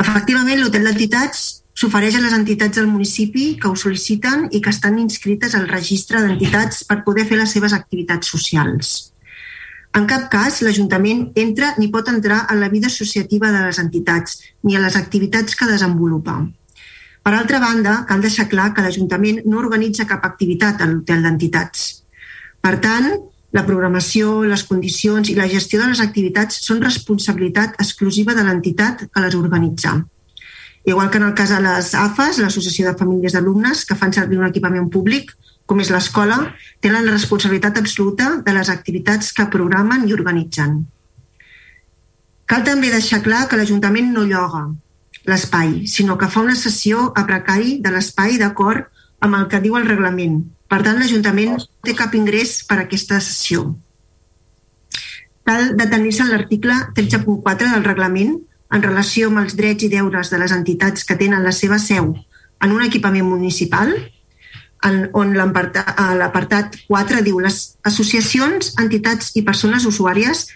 Efectivament, 0.00 0.60
l'hotel 0.60 0.88
d'entitats 0.88 1.44
s'ofereix 1.74 2.16
a 2.16 2.22
les 2.22 2.34
entitats 2.34 2.78
del 2.78 2.86
municipi 2.86 3.54
que 3.60 3.68
ho 3.68 3.76
sol·liciten 3.78 4.48
i 4.54 4.60
que 4.62 4.72
estan 4.72 4.98
inscrites 5.02 5.54
al 5.58 5.68
registre 5.68 6.22
d'entitats 6.22 6.84
per 6.88 7.02
poder 7.06 7.26
fer 7.28 7.38
les 7.40 7.52
seves 7.56 7.74
activitats 7.76 8.30
socials. 8.30 8.94
En 9.94 10.08
cap 10.10 10.26
cas 10.30 10.58
l'Ajuntament 10.66 11.28
entra 11.38 11.74
ni 11.78 11.90
pot 11.90 12.08
entrar 12.10 12.44
en 12.50 12.58
la 12.62 12.70
vida 12.70 12.88
associativa 12.90 13.52
de 13.54 13.60
les 13.66 13.78
entitats 13.78 14.40
ni 14.62 14.74
a 14.74 14.82
les 14.82 14.96
activitats 14.98 15.54
que 15.54 15.68
desenvolupa. 15.70 16.40
Per 17.24 17.32
altra 17.32 17.58
banda, 17.58 18.02
cal 18.04 18.20
deixar 18.20 18.50
clar 18.52 18.74
que 18.76 18.82
l'Ajuntament 18.84 19.38
no 19.48 19.62
organitza 19.62 20.04
cap 20.08 20.26
activitat 20.28 20.82
a 20.84 20.88
l'hotel 20.90 21.22
d'entitats. 21.24 21.86
Per 22.60 22.74
tant, 22.84 23.06
la 23.56 23.62
programació, 23.64 24.42
les 24.50 24.64
condicions 24.68 25.30
i 25.32 25.36
la 25.38 25.46
gestió 25.48 25.80
de 25.80 25.86
les 25.88 26.02
activitats 26.04 26.60
són 26.66 26.82
responsabilitat 26.84 27.80
exclusiva 27.80 28.36
de 28.36 28.44
l'entitat 28.44 29.06
que 29.08 29.24
les 29.24 29.38
organitza. 29.40 29.94
Igual 30.84 31.08
que 31.08 31.16
en 31.22 31.26
el 31.30 31.34
cas 31.38 31.54
de 31.54 31.62
les 31.64 31.94
AFAS, 31.96 32.42
l'Associació 32.44 32.90
de 32.90 32.98
Famílies 33.00 33.32
d'Alumnes, 33.32 33.86
que 33.88 33.96
fan 33.96 34.12
servir 34.12 34.42
un 34.42 34.50
equipament 34.50 34.92
públic, 34.92 35.32
com 35.64 35.80
és 35.80 35.88
l'escola, 35.94 36.42
tenen 36.84 37.08
la 37.08 37.16
responsabilitat 37.16 37.80
absoluta 37.80 38.34
de 38.44 38.52
les 38.52 38.68
activitats 38.68 39.32
que 39.32 39.48
programen 39.48 40.04
i 40.04 40.12
organitzen. 40.12 40.82
Cal 42.44 42.68
també 42.68 42.92
deixar 42.92 43.24
clar 43.24 43.46
que 43.48 43.56
l'Ajuntament 43.56 44.12
no 44.12 44.28
lloga 44.28 44.66
l'espai, 45.30 45.86
sinó 45.88 46.18
que 46.18 46.28
fa 46.28 46.42
una 46.44 46.56
sessió 46.58 47.10
a 47.16 47.24
precari 47.28 47.78
de 47.84 47.92
l'espai 47.94 48.38
d'acord 48.40 48.90
amb 49.24 49.38
el 49.38 49.48
que 49.48 49.60
diu 49.64 49.78
el 49.78 49.88
reglament. 49.88 50.42
Per 50.68 50.80
tant, 50.84 50.98
l'Ajuntament 51.00 51.54
no 51.54 51.62
té 51.86 51.94
cap 51.96 52.14
ingrés 52.16 52.58
per 52.68 52.78
a 52.80 52.84
aquesta 52.84 53.20
sessió. 53.20 53.70
Cal 55.44 55.74
detenir-se 55.76 56.24
en 56.24 56.32
l'article 56.32 56.76
13.4 56.96 57.70
del 57.74 57.84
reglament 57.84 58.36
en 58.74 58.82
relació 58.82 59.28
amb 59.28 59.44
els 59.44 59.56
drets 59.56 59.84
i 59.86 59.90
deures 59.92 60.32
de 60.32 60.40
les 60.40 60.52
entitats 60.52 61.04
que 61.04 61.16
tenen 61.20 61.44
la 61.44 61.52
seva 61.52 61.78
seu 61.78 62.14
en 62.64 62.72
un 62.72 62.82
equipament 62.82 63.26
municipal, 63.28 63.92
en, 64.84 64.98
on 65.16 65.32
l'apartat 65.36 66.76
4 66.88 67.22
diu 67.24 67.40
les 67.44 67.60
associacions, 67.88 68.74
entitats 68.80 69.32
i 69.36 69.44
persones 69.44 69.86
usuàries 69.88 70.46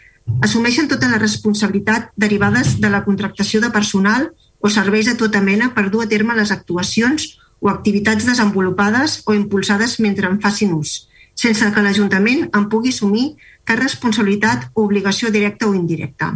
assumeixen 0.45 0.89
tota 0.89 1.09
la 1.09 1.21
responsabilitat 1.21 2.11
derivades 2.17 2.77
de 2.81 2.91
la 2.93 3.05
contractació 3.05 3.63
de 3.65 3.71
personal 3.73 4.29
o 4.61 4.71
serveis 4.71 5.07
de 5.07 5.15
tota 5.19 5.41
mena 5.41 5.73
per 5.75 5.89
dur 5.91 6.05
a 6.05 6.09
terme 6.11 6.37
les 6.37 6.51
actuacions 6.51 7.39
o 7.61 7.71
activitats 7.71 8.27
desenvolupades 8.27 9.23
o 9.27 9.35
impulsades 9.35 9.99
mentre 10.01 10.29
en 10.29 10.41
facin 10.41 10.75
ús, 10.75 11.09
sense 11.35 11.71
que 11.75 11.83
l'Ajuntament 11.83 12.49
en 12.55 12.69
pugui 12.73 12.91
assumir 12.95 13.37
cap 13.65 13.79
responsabilitat 13.79 14.71
o 14.75 14.85
obligació 14.87 15.31
directa 15.31 15.69
o 15.69 15.75
indirecta. 15.77 16.33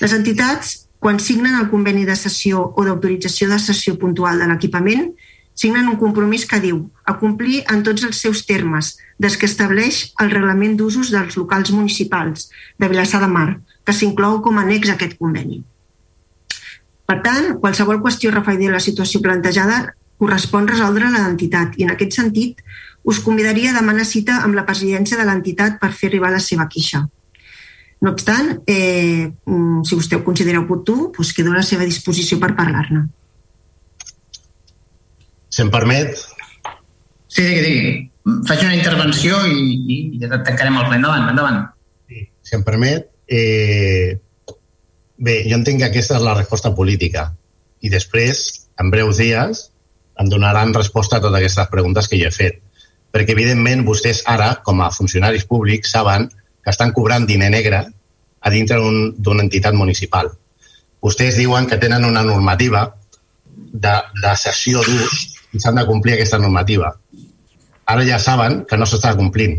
Les 0.00 0.12
entitats, 0.16 0.88
quan 0.98 1.20
signen 1.20 1.56
el 1.56 1.68
conveni 1.72 2.06
de 2.08 2.16
sessió 2.16 2.62
o 2.76 2.84
d'autorització 2.84 3.48
de 3.48 3.58
sessió 3.60 3.96
puntual 4.00 4.40
de 4.40 4.48
l'equipament, 4.48 5.12
signen 5.60 5.88
un 5.92 5.98
compromís 6.00 6.46
que 6.48 6.60
diu 6.60 6.82
a 7.04 7.18
complir 7.20 7.62
en 7.72 7.82
tots 7.84 8.04
els 8.08 8.20
seus 8.24 8.44
termes 8.48 8.94
des 9.20 9.36
que 9.36 9.48
estableix 9.48 10.06
el 10.24 10.32
reglament 10.32 10.76
d'usos 10.78 11.10
dels 11.12 11.36
locals 11.36 11.72
municipals 11.76 12.48
de 12.80 12.88
Vilassar 12.88 13.20
de 13.20 13.28
Mar, 13.28 13.50
que 13.84 13.92
s'inclou 13.92 14.40
com 14.40 14.56
a 14.56 14.64
annex 14.64 14.88
a 14.88 14.96
aquest 14.96 15.18
conveni. 15.20 15.60
Per 17.10 17.16
tant, 17.26 17.56
qualsevol 17.58 17.98
qüestió 18.04 18.30
referida 18.30 18.70
a 18.70 18.76
la 18.76 18.84
situació 18.84 19.18
plantejada 19.24 19.80
correspon 20.20 20.68
resoldre 20.70 21.08
a 21.08 21.16
l'entitat 21.16 21.74
i 21.80 21.86
en 21.86 21.90
aquest 21.90 22.14
sentit 22.14 22.60
us 23.10 23.18
convidaria 23.24 23.72
a 23.72 23.78
demanar 23.80 24.04
cita 24.06 24.36
amb 24.44 24.54
la 24.54 24.62
presidència 24.68 25.18
de 25.18 25.26
l'entitat 25.26 25.80
per 25.80 25.90
fer 25.96 26.10
arribar 26.10 26.30
la 26.30 26.42
seva 26.44 26.68
queixa. 26.70 27.00
No 28.00 28.12
obstant, 28.14 28.52
eh, 28.70 29.26
mm, 29.26 29.82
si 29.88 29.98
vostè 29.98 30.20
ho 30.20 30.22
considera 30.24 30.62
oportú, 30.62 31.10
doncs 31.16 31.34
quedo 31.34 31.50
a 31.50 31.58
la 31.58 31.66
seva 31.66 31.88
disposició 31.88 32.38
per 32.38 32.54
parlar-ne. 32.54 33.02
Si 35.50 35.66
em 35.66 35.74
permet... 35.74 36.14
Sí, 37.26 37.42
digui, 37.42 37.60
digui. 37.66 37.92
Faig 38.46 38.62
una 38.68 38.76
intervenció 38.78 39.42
i, 39.50 39.60
i, 39.82 40.00
i 40.14 40.28
tancarem 40.30 40.78
el 40.78 40.86
ple. 40.86 41.02
Endavant, 41.02 41.28
endavant. 41.34 41.62
Si 42.46 42.54
em 42.54 42.62
permet, 42.66 43.10
eh, 43.26 44.20
bé, 45.20 45.42
jo 45.46 45.58
entenc 45.58 45.82
que 45.82 45.90
aquesta 45.90 46.16
és 46.16 46.24
la 46.24 46.34
resposta 46.38 46.72
política 46.74 47.28
i 47.84 47.92
després, 47.92 48.42
en 48.80 48.90
breus 48.92 49.20
dies, 49.20 49.66
em 50.20 50.28
donaran 50.32 50.74
resposta 50.74 51.16
a 51.16 51.22
totes 51.22 51.38
aquestes 51.38 51.70
preguntes 51.72 52.08
que 52.08 52.18
jo 52.20 52.28
he 52.28 52.34
fet. 52.34 52.60
Perquè, 53.10 53.34
evidentment, 53.34 53.84
vostès 53.86 54.22
ara, 54.28 54.52
com 54.64 54.82
a 54.84 54.90
funcionaris 54.94 55.46
públics, 55.48 55.92
saben 55.96 56.28
que 56.30 56.72
estan 56.72 56.92
cobrant 56.96 57.26
diner 57.26 57.50
negre 57.52 57.80
a 58.40 58.52
dintre 58.52 58.78
d'una 58.80 59.36
un, 59.36 59.44
entitat 59.44 59.76
municipal. 59.76 60.30
Vostès 61.00 61.36
diuen 61.40 61.66
que 61.66 61.80
tenen 61.80 62.04
una 62.04 62.22
normativa 62.24 62.84
de, 63.46 63.94
de 64.22 64.34
sessió 64.36 64.84
d'ús 64.84 65.20
i 65.56 65.60
s'han 65.60 65.80
de 65.80 65.86
complir 65.88 66.14
aquesta 66.16 66.38
normativa. 66.38 66.92
Ara 67.90 68.04
ja 68.06 68.20
saben 68.22 68.64
que 68.68 68.78
no 68.78 68.86
s'està 68.86 69.16
complint. 69.18 69.56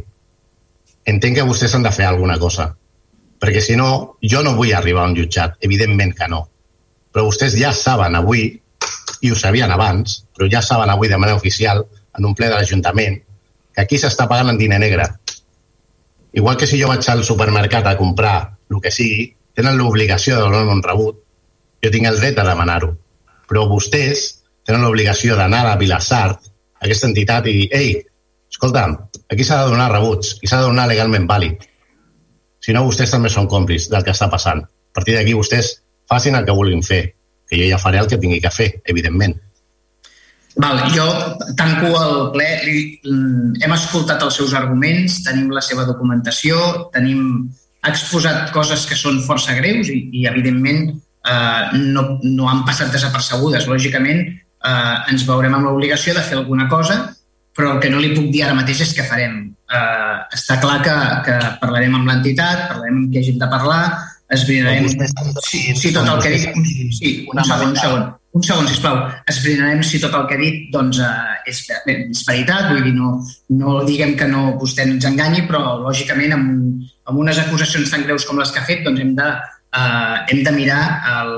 Entenc 1.09 1.39
que 1.39 1.47
vostès 1.47 1.73
han 1.75 1.83
de 1.83 1.91
fer 1.91 2.05
alguna 2.07 2.37
cosa. 2.39 2.69
Perquè 3.41 3.61
si 3.65 3.75
no, 3.75 4.17
jo 4.21 4.43
no 4.45 4.53
vull 4.57 4.73
arribar 4.77 5.05
a 5.05 5.09
un 5.09 5.15
jutjat, 5.17 5.57
evidentment 5.65 6.13
que 6.17 6.27
no. 6.29 6.43
Però 7.11 7.25
vostès 7.25 7.57
ja 7.57 7.73
saben 7.73 8.15
avui, 8.15 8.45
i 9.21 9.31
ho 9.31 9.37
sabien 9.37 9.71
abans, 9.73 10.21
però 10.35 10.47
ja 10.49 10.61
saben 10.61 10.89
avui 10.89 11.09
de 11.09 11.17
manera 11.17 11.37
oficial, 11.37 11.83
en 12.17 12.25
un 12.27 12.35
ple 12.37 12.49
de 12.51 12.57
l'Ajuntament, 12.57 13.17
que 13.73 13.83
aquí 13.83 13.97
s'està 13.97 14.27
pagant 14.29 14.51
en 14.53 14.59
diner 14.59 14.79
negre. 14.79 15.07
Igual 16.33 16.57
que 16.57 16.67
si 16.67 16.79
jo 16.79 16.89
vaig 16.91 17.07
al 17.09 17.23
supermercat 17.27 17.87
a 17.87 17.97
comprar 17.99 18.37
el 18.69 18.79
que 18.83 18.91
sigui, 18.91 19.31
tenen 19.57 19.77
l'obligació 19.77 20.37
de 20.37 20.45
donar 20.45 20.63
un 20.71 20.83
rebut, 20.83 21.17
jo 21.83 21.91
tinc 21.91 22.07
el 22.07 22.19
dret 22.21 22.39
a 22.39 22.47
demanar-ho. 22.47 22.93
Però 23.49 23.65
vostès 23.67 24.27
tenen 24.67 24.85
l'obligació 24.85 25.35
d'anar 25.35 25.65
a 25.67 25.75
Vilassart, 25.79 26.39
aquesta 26.81 27.09
entitat, 27.09 27.49
i 27.49 27.57
dir, 27.57 27.67
ei, 27.75 27.91
escolta'm, 28.51 28.95
aquí 29.31 29.43
s'ha 29.47 29.63
de 29.63 29.73
donar 29.73 29.91
rebuts 29.91 30.37
i 30.41 30.47
s'ha 30.47 30.61
de 30.61 30.69
donar 30.69 30.87
legalment 30.89 31.27
vàlid. 31.29 31.67
Si 32.61 32.73
no, 32.75 32.85
vostès 32.85 33.13
també 33.13 33.31
són 33.33 33.49
còmplices 33.49 33.89
del 33.91 34.03
que 34.05 34.13
està 34.13 34.29
passant. 34.29 34.61
A 34.61 34.93
partir 34.97 35.15
d'aquí, 35.17 35.33
vostès 35.37 35.73
facin 36.09 36.37
el 36.37 36.45
que 36.45 36.55
vulguin 36.55 36.83
fer, 36.85 37.03
que 37.49 37.57
jo 37.57 37.69
ja 37.69 37.79
faré 37.81 38.01
el 38.01 38.09
que 38.11 38.19
tingui 38.21 38.41
que 38.43 38.51
fer, 38.53 38.69
evidentment. 38.85 39.37
Val, 40.59 40.81
jo 40.91 41.05
tanco 41.57 41.89
el 41.95 42.15
ple. 42.33 42.49
Hem 43.63 43.73
escoltat 43.75 44.21
els 44.25 44.37
seus 44.41 44.53
arguments, 44.57 45.21
tenim 45.25 45.49
la 45.55 45.63
seva 45.63 45.85
documentació, 45.87 46.89
tenim 46.93 47.47
exposat 47.87 48.51
coses 48.53 48.83
que 48.85 48.97
són 48.99 49.21
força 49.25 49.55
greus 49.57 49.89
i, 49.89 50.03
i 50.19 50.27
evidentment, 50.29 50.91
eh, 50.91 51.79
no, 51.95 52.03
no 52.21 52.49
han 52.51 52.65
passat 52.67 52.91
desapercebudes. 52.93 53.65
Lògicament, 53.71 54.27
eh, 54.27 54.97
ens 55.13 55.25
veurem 55.27 55.55
amb 55.57 55.69
l'obligació 55.69 56.13
de 56.17 56.25
fer 56.27 56.37
alguna 56.37 56.67
cosa, 56.69 56.99
però 57.55 57.75
el 57.75 57.81
que 57.83 57.89
no 57.91 58.03
li 58.03 58.13
puc 58.13 58.29
dir 58.33 58.45
ara 58.45 58.57
mateix 58.57 58.83
és 58.85 58.93
que 58.97 59.07
farem. 59.07 59.39
Eh, 59.71 60.15
està 60.35 60.57
clar 60.59 60.79
que, 60.83 60.95
que 61.27 61.35
parlarem 61.61 61.93
amb 61.95 62.09
l'entitat, 62.09 62.65
parlarem 62.73 63.03
amb 63.03 63.11
qui 63.11 63.21
hagin 63.21 63.37
de 63.39 63.47
parlar, 63.51 63.83
esbrinarem... 64.31 64.89
Sí, 65.45 65.61
sí, 65.75 65.91
tot 65.95 66.07
el 66.07 66.19
que 66.23 66.33
dic... 66.33 66.57
Sí, 66.97 67.13
un 67.31 67.43
segon, 67.43 67.71
un 67.71 67.79
segon. 67.79 68.09
Un 68.31 68.43
segon, 68.47 68.67
sisplau. 68.67 68.99
Esbrinarem 69.31 69.81
si 69.83 69.99
tot 69.99 70.13
el 70.15 70.27
que 70.27 70.37
he 70.37 70.41
dit 70.41 70.59
doncs, 70.71 71.01
eh, 71.03 71.39
és, 71.51 71.63
és 71.91 72.21
veritat, 72.27 72.69
vull 72.71 72.83
dir, 72.85 72.93
no, 72.95 73.17
no 73.59 73.79
diguem 73.87 74.15
que 74.19 74.27
no 74.31 74.53
vostè 74.59 74.85
ens 74.87 75.07
enganyi, 75.07 75.43
però 75.49 75.77
lògicament 75.81 76.35
amb, 76.37 76.85
amb 77.11 77.23
unes 77.23 77.41
acusacions 77.43 77.91
tan 77.91 78.05
greus 78.07 78.27
com 78.27 78.39
les 78.39 78.51
que 78.51 78.63
ha 78.63 78.67
fet 78.67 78.85
doncs 78.87 79.03
hem 79.03 79.15
de, 79.19 79.27
eh, 79.27 80.15
hem 80.31 80.45
de 80.47 80.55
mirar 80.55 80.83
el, 81.17 81.35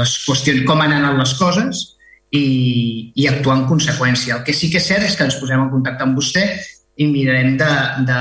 les 0.00 0.14
qüestions, 0.24 0.64
com 0.68 0.80
han 0.80 0.96
anat 0.96 1.20
les 1.20 1.36
coses 1.40 1.84
i, 2.32 2.46
i 3.14 3.28
actuar 3.28 3.60
en 3.60 3.68
conseqüència. 3.68 4.38
El 4.38 4.46
que 4.48 4.56
sí 4.56 4.72
que 4.72 4.80
és 4.80 4.88
cert 4.88 5.04
és 5.04 5.16
que 5.18 5.28
ens 5.28 5.36
posem 5.40 5.60
en 5.60 5.72
contacte 5.72 6.08
amb 6.08 6.16
vostè 6.18 6.46
i 6.96 7.06
mirarem 7.10 7.56
de, 7.58 7.70
de, 8.06 8.18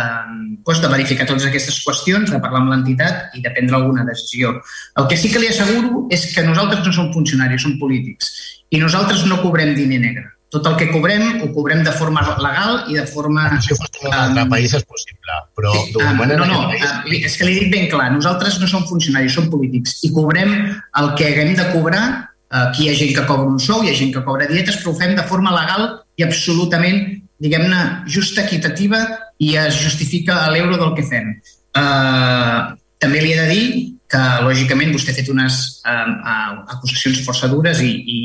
doncs 0.65 0.81
de 0.81 0.89
verificar 0.89 1.27
totes 1.29 1.45
aquestes 1.49 1.79
qüestions, 1.85 2.31
de 2.31 2.39
parlar 2.41 2.63
amb 2.63 2.73
l'entitat 2.73 3.35
i 3.37 3.43
de 3.43 3.51
prendre 3.53 3.77
alguna 3.77 4.05
decisió. 4.07 4.55
El 4.97 5.09
que 5.09 5.17
sí 5.19 5.29
que 5.33 5.41
li 5.41 5.51
asseguro 5.51 6.07
és 6.13 6.25
que 6.33 6.45
nosaltres 6.47 6.85
no 6.85 6.93
som 6.95 7.11
funcionaris, 7.13 7.61
som 7.65 7.77
polítics 7.81 8.31
i 8.73 8.81
nosaltres 8.81 9.27
no 9.29 9.41
cobrem 9.43 9.75
diner 9.77 10.01
negre. 10.01 10.25
Tot 10.53 10.67
el 10.69 10.75
que 10.77 10.89
cobrem 10.93 11.41
ho 11.41 11.47
cobrem 11.53 11.81
de 11.85 11.91
forma 11.97 12.21
legal 12.21 12.83
i 12.89 12.97
de 12.99 13.05
forma... 13.09 13.47
Si 13.61 13.73
fos 13.73 13.89
en 14.01 14.11
un 14.11 14.17
altre 14.19 14.43
país 14.51 14.73
és 14.77 14.83
possible, 14.85 15.37
però 15.57 15.71
sí, 15.73 15.95
uh, 15.97 16.11
no, 16.13 16.45
no, 16.45 16.59
país... 16.69 16.83
uh, 16.85 17.15
és 17.29 17.37
que 17.37 17.47
li 17.47 17.55
dic 17.57 17.71
ben 17.73 17.89
clar, 17.89 18.11
nosaltres 18.13 18.59
no 18.61 18.69
som 18.69 18.85
funcionaris, 18.89 19.33
som 19.33 19.49
polítics 19.49 19.97
i 20.05 20.11
cobrem 20.13 20.53
el 20.69 21.09
que 21.17 21.31
haguem 21.31 21.57
de 21.57 21.71
cobrar 21.73 22.05
Aquí 22.53 22.83
hi 22.85 22.89
ha 22.91 22.93
gent 22.93 23.15
que 23.15 23.23
cobra 23.25 23.49
un 23.49 23.57
sou, 23.57 23.81
hi 23.81 23.89
ha 23.89 23.95
gent 23.97 24.11
que 24.13 24.21
cobra 24.21 24.45
dietes, 24.45 24.75
però 24.77 24.91
ho 24.91 24.97
fem 24.99 25.15
de 25.17 25.23
forma 25.25 25.49
legal 25.55 25.87
i 26.21 26.25
absolutament 26.25 26.99
diguem-ne, 27.43 27.81
justa, 28.07 28.45
equitativa 28.45 29.01
i 29.43 29.55
es 29.59 29.81
justifica 29.81 30.43
a 30.43 30.51
l'euro 30.53 30.77
del 30.79 30.93
que 30.97 31.05
fem. 31.07 31.33
Uh, 31.75 32.75
també 33.01 33.23
li 33.23 33.33
he 33.33 33.39
de 33.41 33.47
dir 33.49 33.65
que, 34.13 34.21
lògicament, 34.45 34.93
vostè 34.95 35.11
ha 35.11 35.17
fet 35.17 35.31
unes 35.33 35.59
uh, 35.83 36.05
uh, 36.13 36.61
acusacions 36.77 37.23
força 37.25 37.49
dures 37.51 37.81
i, 37.83 37.91
i 37.91 38.19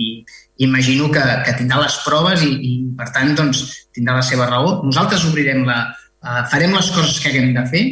imagino 0.69 1.09
que, 1.15 1.23
que 1.47 1.57
tindrà 1.59 1.81
les 1.83 1.97
proves 2.05 2.45
i, 2.47 2.53
i 2.53 2.73
per 2.99 3.09
tant, 3.15 3.35
doncs, 3.39 3.65
tindrà 3.97 4.19
la 4.19 4.27
seva 4.27 4.47
raó. 4.51 4.79
Nosaltres 4.87 5.27
obrirem 5.31 5.65
la... 5.67 5.81
Uh, 6.19 6.43
farem 6.51 6.75
les 6.75 6.93
coses 6.95 7.19
que 7.23 7.31
haguem 7.31 7.53
de 7.55 7.63
fer, 7.71 7.83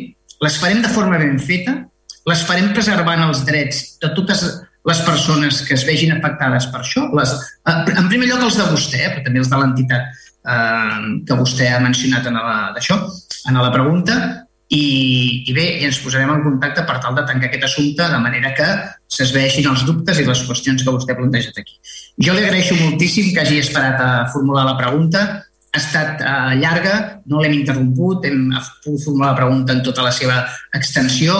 les 0.43 0.57
farem 0.61 0.81
de 0.83 0.91
forma 0.93 1.19
ben 1.19 1.37
feta, 1.39 1.77
les 2.27 2.41
farem 2.47 2.73
preservant 2.75 3.23
els 3.23 3.45
drets 3.47 3.83
de 4.03 4.11
totes 4.17 4.43
les 4.87 5.01
persones 5.07 5.61
que 5.67 5.75
es 5.75 5.85
vegin 5.87 6.15
afectades 6.15 6.67
per 6.71 6.83
això. 6.83 7.07
Les, 7.19 7.33
en 7.71 8.11
primer 8.11 8.29
lloc 8.31 8.45
els 8.47 8.59
de 8.59 8.67
vostè, 8.71 9.03
però 9.09 9.25
també 9.27 9.43
els 9.43 9.51
de 9.51 9.61
l'entitat 9.63 10.26
eh, 10.47 10.99
que 11.27 11.39
vostè 11.39 11.71
ha 11.75 11.83
mencionat 11.83 12.27
en 12.31 12.39
la, 12.39 12.59
d'això, 12.77 12.99
en 13.51 13.61
la 13.61 13.73
pregunta, 13.75 14.19
i, 14.67 15.45
i 15.47 15.53
bé, 15.55 15.67
ens 15.87 16.01
posarem 16.03 16.33
en 16.33 16.43
contacte 16.43 16.83
per 16.89 16.97
tal 17.03 17.15
de 17.15 17.23
tancar 17.27 17.49
aquest 17.49 17.67
assumpte 17.69 18.09
de 18.11 18.19
manera 18.19 18.51
que 18.57 18.67
s'esveixin 19.15 19.69
els 19.71 19.85
dubtes 19.87 20.19
i 20.19 20.27
les 20.27 20.43
qüestions 20.49 20.83
que 20.83 20.95
vostè 20.95 21.15
ha 21.15 21.19
plantejat 21.21 21.61
aquí. 21.63 21.79
Jo 22.19 22.35
li 22.35 22.43
agraeixo 22.43 22.75
moltíssim 22.81 23.31
que 23.35 23.45
hagi 23.45 23.61
esperat 23.63 24.03
a 24.03 24.11
formular 24.33 24.65
la 24.67 24.75
pregunta. 24.81 25.23
Ha 25.71 25.79
estat 25.79 26.23
uh, 26.25 26.53
llarga, 26.59 27.23
no 27.31 27.43
l'hem 27.43 27.55
interromput, 27.61 28.27
hem 28.27 28.49
pogut 28.83 29.05
formular 29.05 29.35
la 29.35 29.39
pregunta 29.39 29.77
en 29.77 29.85
tota 29.87 30.03
la 30.03 30.15
seva 30.15 30.43
extensió 30.75 31.39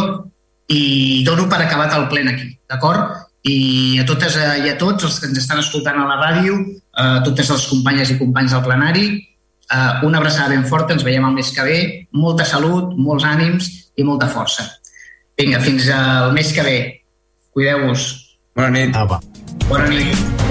i 0.71 1.25
dono 1.27 1.49
per 1.51 1.65
acabat 1.65 1.95
el 1.99 2.07
plen 2.13 2.31
aquí, 2.31 2.53
d'acord? 2.71 3.26
I 3.47 3.99
a 4.03 4.05
totes 4.09 4.35
eh, 4.41 4.67
i 4.67 4.73
a 4.73 4.77
tots 4.81 5.07
els 5.07 5.21
que 5.23 5.31
ens 5.31 5.39
estan 5.39 5.63
escoltant 5.63 6.01
a 6.03 6.07
la 6.09 6.19
ràdio, 6.19 6.59
a 6.99 7.23
totes 7.27 7.53
les 7.53 7.67
companyes 7.71 8.11
i 8.11 8.19
companys 8.19 8.57
del 8.57 8.65
plenari, 8.67 9.07
eh, 9.71 9.93
una 10.09 10.19
abraçada 10.19 10.51
ben 10.55 10.67
forta, 10.67 10.97
ens 10.97 11.07
veiem 11.07 11.29
el 11.29 11.37
mes 11.37 11.53
que 11.55 11.67
ve, 11.67 11.79
molta 12.13 12.47
salut, 12.49 12.97
molts 12.99 13.27
ànims 13.29 13.71
i 13.97 14.07
molta 14.07 14.29
força. 14.33 14.67
Vinga, 15.39 15.61
fins 15.61 15.89
al 15.93 16.33
mes 16.33 16.53
que 16.57 16.65
ve. 16.65 16.79
Cuideu-vos. 17.53 18.09
Bona 18.57 18.73
nit. 18.73 18.97
Apa. 18.97 19.21
Bona 19.69 19.89
nit. 19.93 20.46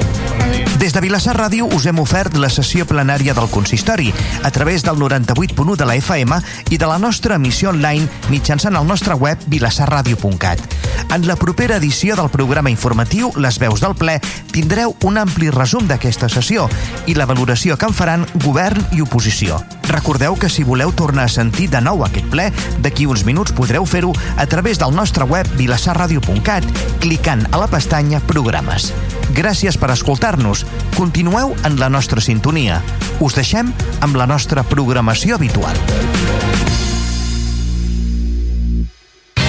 Des 0.86 0.94
de 0.94 1.02
Vilassar 1.02 1.34
Ràdio 1.34 1.66
us 1.74 1.88
hem 1.90 1.98
ofert 1.98 2.36
la 2.38 2.46
sessió 2.54 2.86
plenària 2.86 3.34
del 3.34 3.48
consistori 3.50 4.12
a 4.46 4.52
través 4.54 4.84
del 4.86 5.00
98.1 5.02 5.74
de 5.80 5.86
la 5.90 5.96
FM 5.98 6.38
i 6.70 6.78
de 6.78 6.86
la 6.86 7.00
nostra 7.02 7.40
emissió 7.42 7.72
online 7.72 8.06
mitjançant 8.30 8.78
el 8.78 8.86
nostre 8.86 9.18
web 9.18 9.42
vilassarradio.cat. 9.50 10.62
En 11.10 11.26
la 11.26 11.40
propera 11.42 11.80
edició 11.82 12.14
del 12.16 12.30
programa 12.30 12.70
informatiu 12.70 13.32
Les 13.42 13.58
veus 13.58 13.82
del 13.82 13.98
ple 13.98 14.20
tindreu 14.54 14.94
un 15.10 15.18
ampli 15.18 15.50
resum 15.50 15.90
d'aquesta 15.90 16.30
sessió 16.30 16.70
i 17.10 17.18
la 17.18 17.26
valoració 17.26 17.80
que 17.82 17.90
en 17.90 17.98
faran 17.98 18.30
govern 18.46 18.86
i 18.94 19.02
oposició. 19.02 19.58
Recordeu 19.90 20.38
que 20.38 20.54
si 20.54 20.62
voleu 20.62 20.94
tornar 20.94 21.26
a 21.26 21.34
sentir 21.34 21.72
de 21.74 21.82
nou 21.82 22.06
aquest 22.06 22.30
ple, 22.30 22.52
d'aquí 22.86 23.10
uns 23.10 23.26
minuts 23.26 23.58
podreu 23.58 23.90
fer-ho 23.90 24.14
a 24.38 24.46
través 24.46 24.78
del 24.78 24.94
nostre 24.94 25.26
web 25.26 25.50
vilassarradio.cat 25.58 26.70
clicant 27.02 27.48
a 27.50 27.58
la 27.58 27.74
pestanya 27.74 28.22
Programes. 28.30 28.94
Gràcies 29.36 29.76
per 29.76 29.92
escoltar-nos. 29.92 30.64
Continueu 30.96 31.52
en 31.68 31.76
la 31.80 31.90
nostra 31.92 32.24
sintonia. 32.24 32.80
Us 33.20 33.36
deixem 33.36 33.74
amb 34.06 34.16
la 34.16 34.28
nostra 34.30 34.64
programació 34.64 35.36
habitual. 35.36 35.76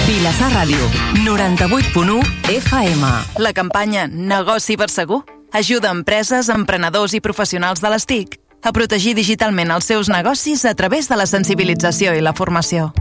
Vilassar 0.07 0.49
Ràdio, 0.51 0.89
98.1 1.23 2.19
FM. 2.51 3.13
La 3.39 3.53
campanya 3.55 4.07
Negoci 4.07 4.75
per 4.75 4.89
Segur 4.91 5.23
ajuda 5.55 5.91
empreses, 5.95 6.49
emprenedors 6.51 7.15
i 7.15 7.23
professionals 7.23 7.79
de 7.83 7.91
les 7.91 8.05
TIC 8.07 8.37
a 8.63 8.73
protegir 8.75 9.15
digitalment 9.15 9.71
els 9.71 9.87
seus 9.87 10.09
negocis 10.11 10.65
a 10.65 10.75
través 10.75 11.07
de 11.07 11.15
la 11.15 11.27
sensibilització 11.29 12.15
i 12.15 12.23
la 12.23 12.35
formació. 12.35 12.91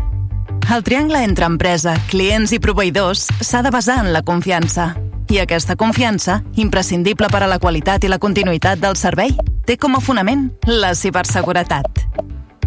El 0.67 0.83
triangle 0.83 1.23
entre 1.23 1.47
empresa, 1.47 1.95
clients 2.11 2.53
i 2.53 2.59
proveïdors 2.63 3.29
s'ha 3.41 3.63
de 3.63 3.71
basar 3.71 4.01
en 4.03 4.13
la 4.13 4.23
confiança. 4.27 4.95
I 5.29 5.41
aquesta 5.43 5.75
confiança, 5.75 6.43
imprescindible 6.55 7.27
per 7.33 7.43
a 7.43 7.49
la 7.51 7.59
qualitat 7.59 8.05
i 8.07 8.11
la 8.11 8.21
continuïtat 8.23 8.79
del 8.79 8.95
servei, 8.95 9.35
té 9.67 9.75
com 9.77 9.97
a 9.99 10.01
fonament 10.01 10.47
la 10.71 10.95
ciberseguretat. 10.95 12.05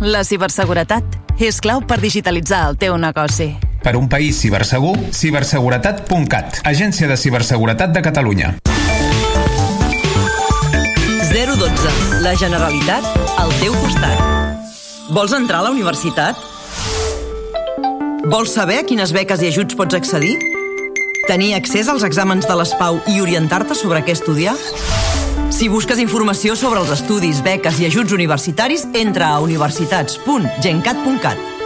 La 0.03 0.25
ciberseguretat 0.27 1.15
és 1.39 1.61
clau 1.63 1.79
per 1.87 2.01
digitalitzar 2.03 2.65
el 2.67 2.75
teu 2.79 2.97
negoci. 2.99 3.53
Per 3.79 3.95
un 3.95 4.09
país 4.11 4.41
cibersegur, 4.43 4.97
ciberseguretat.cat, 5.15 6.59
Agència 6.67 7.07
de 7.07 7.15
Ciberseguretat 7.15 7.95
de 7.95 8.03
Catalunya. 8.03 8.51
012. 11.31 12.21
La 12.25 12.35
Generalitat 12.35 13.07
al 13.39 13.55
teu 13.63 13.71
costat. 13.79 14.19
Vols 15.15 15.31
entrar 15.31 15.63
a 15.63 15.69
la 15.69 15.71
universitat? 15.71 16.35
Vols 18.27 18.51
saber 18.51 18.81
a 18.83 18.87
quines 18.87 19.15
beques 19.15 19.39
i 19.47 19.53
ajuts 19.53 19.79
pots 19.79 19.95
accedir? 19.95 20.35
Tenir 21.29 21.51
accés 21.53 21.85
als 21.91 22.01
exàmens 22.07 22.47
de 22.49 22.55
l'ESPAU 22.57 22.95
i 23.13 23.19
orientar-te 23.21 23.75
sobre 23.77 23.99
què 24.01 24.15
estudiar? 24.17 24.55
Si 25.53 25.69
busques 25.69 26.01
informació 26.01 26.55
sobre 26.57 26.81
els 26.81 26.89
estudis, 26.95 27.43
beques 27.45 27.77
i 27.83 27.85
ajuts 27.91 28.17
universitaris, 28.17 28.87
entra 28.97 29.29
a 29.35 29.39
universitats.gencat.cat. 29.45 31.58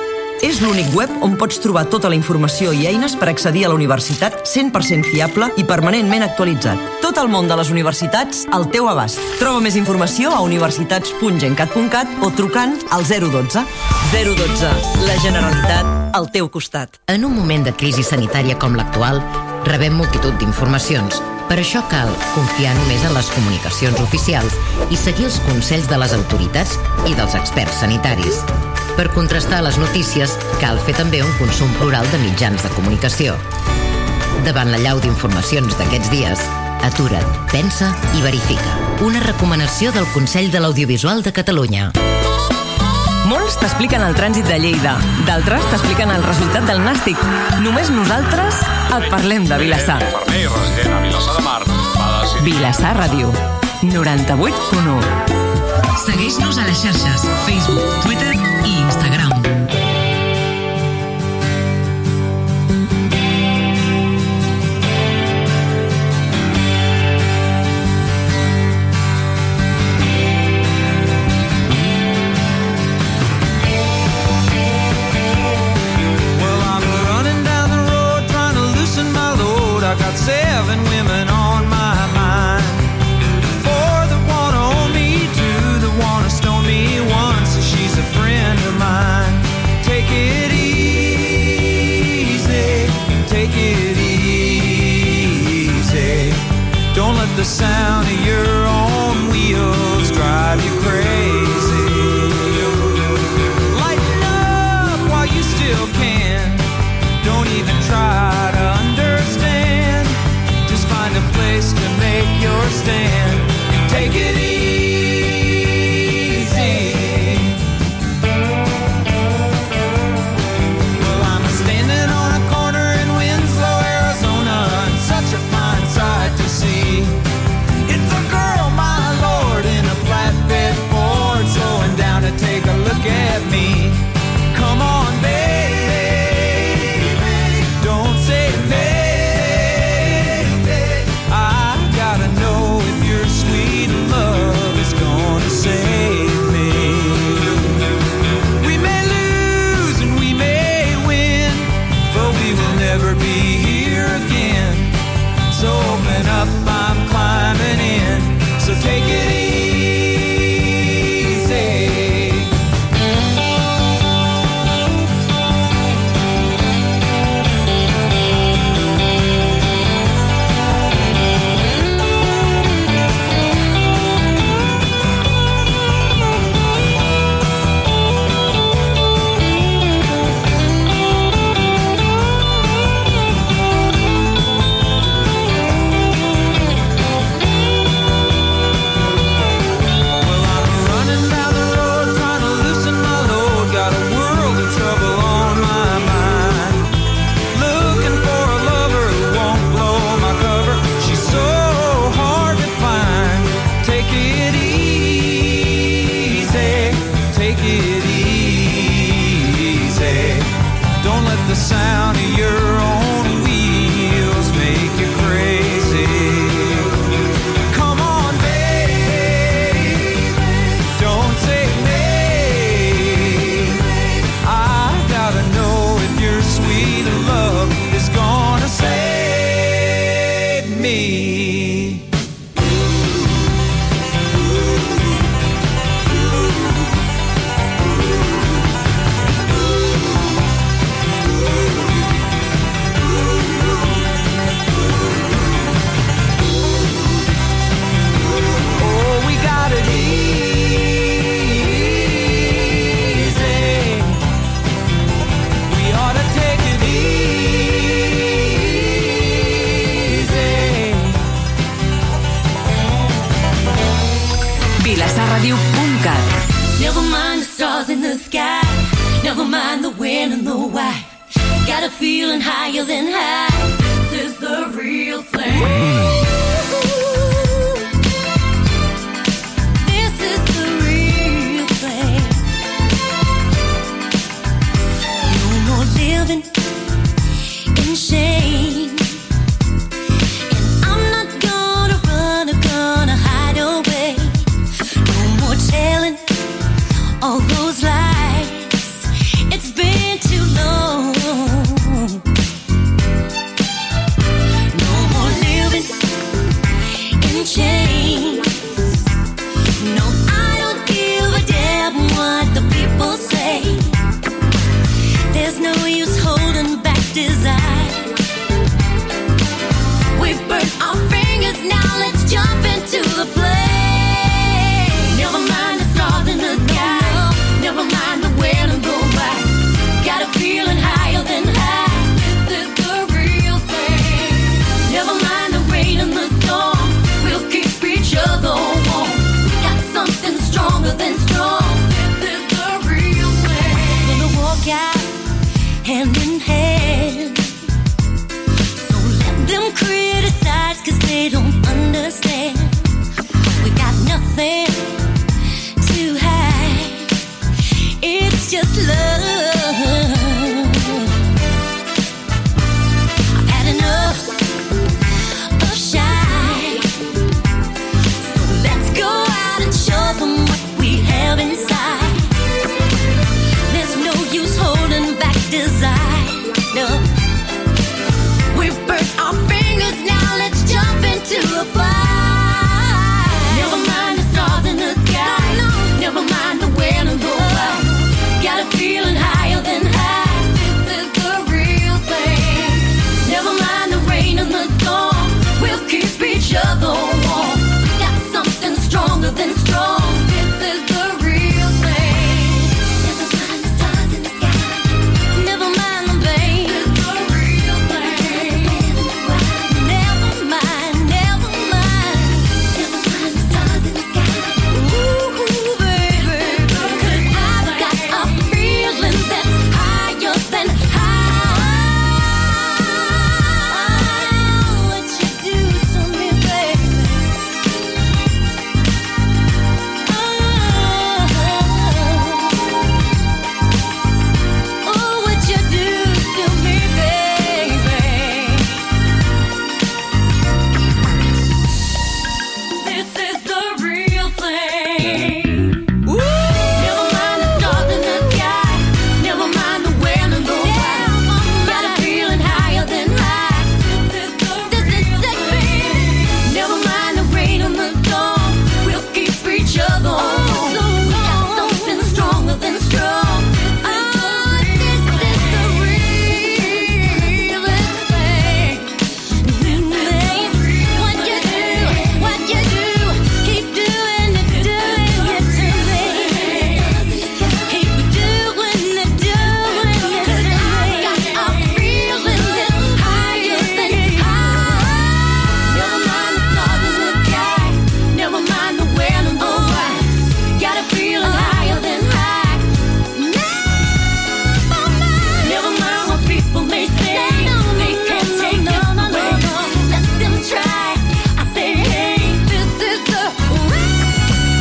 És 0.44 0.60
l'únic 0.60 0.90
web 0.92 1.12
on 1.24 1.38
pots 1.40 1.62
trobar 1.64 1.86
tota 1.88 2.10
la 2.12 2.18
informació 2.18 2.74
i 2.76 2.84
eines 2.90 3.14
per 3.16 3.30
accedir 3.32 3.64
a 3.64 3.70
la 3.72 3.78
universitat 3.78 4.42
100% 4.44 5.08
fiable 5.08 5.48
i 5.56 5.64
permanentment 5.64 6.26
actualitzat. 6.26 6.82
Tot 7.00 7.18
el 7.22 7.32
món 7.32 7.48
de 7.48 7.56
les 7.56 7.72
universitats 7.72 8.44
al 8.52 8.68
teu 8.74 8.90
abast. 8.92 9.24
Troba 9.40 9.64
més 9.64 9.80
informació 9.80 10.36
a 10.36 10.44
universitats.gencat.cat 10.44 12.20
o 12.20 12.32
trucant 12.36 12.76
al 12.92 13.08
012. 13.08 13.64
012. 14.12 14.74
La 15.08 15.16
Generalitat 15.24 16.12
al 16.14 16.28
teu 16.36 16.52
costat. 16.52 17.00
En 17.08 17.24
un 17.24 17.40
moment 17.40 17.64
de 17.64 17.72
crisi 17.72 18.04
sanitària 18.04 18.60
com 18.60 18.76
l'actual, 18.76 19.24
rebem 19.64 19.96
multitud 19.96 20.36
d'informacions. 20.44 21.24
Per 21.48 21.60
això 21.60 21.82
cal 21.88 22.12
confiar 22.36 22.76
només 22.84 23.04
en 23.08 23.16
les 23.16 23.32
comunicacions 23.32 24.00
oficials 24.04 24.60
i 24.92 25.00
seguir 25.00 25.32
els 25.32 25.40
consells 25.48 25.88
de 25.88 26.04
les 26.04 26.16
autoritats 26.20 26.76
i 27.08 27.16
dels 27.16 27.40
experts 27.40 27.80
sanitaris. 27.84 28.44
Per 28.98 29.10
contrastar 29.10 29.64
les 29.66 29.78
notícies, 29.82 30.36
cal 30.62 30.78
fer 30.86 30.94
també 30.94 31.24
un 31.26 31.32
consum 31.40 31.72
plural 31.80 32.06
de 32.12 32.20
mitjans 32.22 32.62
de 32.62 32.70
comunicació. 32.76 33.34
Davant 34.46 34.70
la 34.70 34.78
llau 34.84 35.02
d'informacions 35.02 35.74
d'aquests 35.80 36.12
dies, 36.14 36.44
atura't, 36.86 37.40
pensa 37.50 37.90
i 38.14 38.22
verifica. 38.22 38.78
Una 39.02 39.24
recomanació 39.26 39.92
del 39.96 40.06
Consell 40.14 40.52
de 40.54 40.62
l'Audiovisual 40.62 41.24
de 41.26 41.34
Catalunya. 41.34 41.90
Molts 43.26 43.58
t'expliquen 43.58 44.04
el 44.06 44.14
trànsit 44.14 44.46
de 44.46 44.60
Lleida, 44.62 44.98
d'altres 45.26 45.66
t'expliqen 45.72 46.12
el 46.14 46.26
resultat 46.28 46.68
del 46.70 46.84
nàstic. 46.86 47.18
Només 47.66 47.90
nosaltres 47.90 48.62
et 49.00 49.10
parlem 49.10 49.48
de 49.50 49.62
Vilassar. 49.64 50.02
Vilassar 52.44 52.98
Ràdio, 53.00 53.32
98.1. 53.82 55.33
Segueix-nos 56.02 56.58
a 56.58 56.66
les 56.66 56.82
xarxes, 56.82 57.28
Facebook, 57.46 58.02
Twitter 58.02 58.34
i 58.66 58.80
Instagram. 58.82 59.33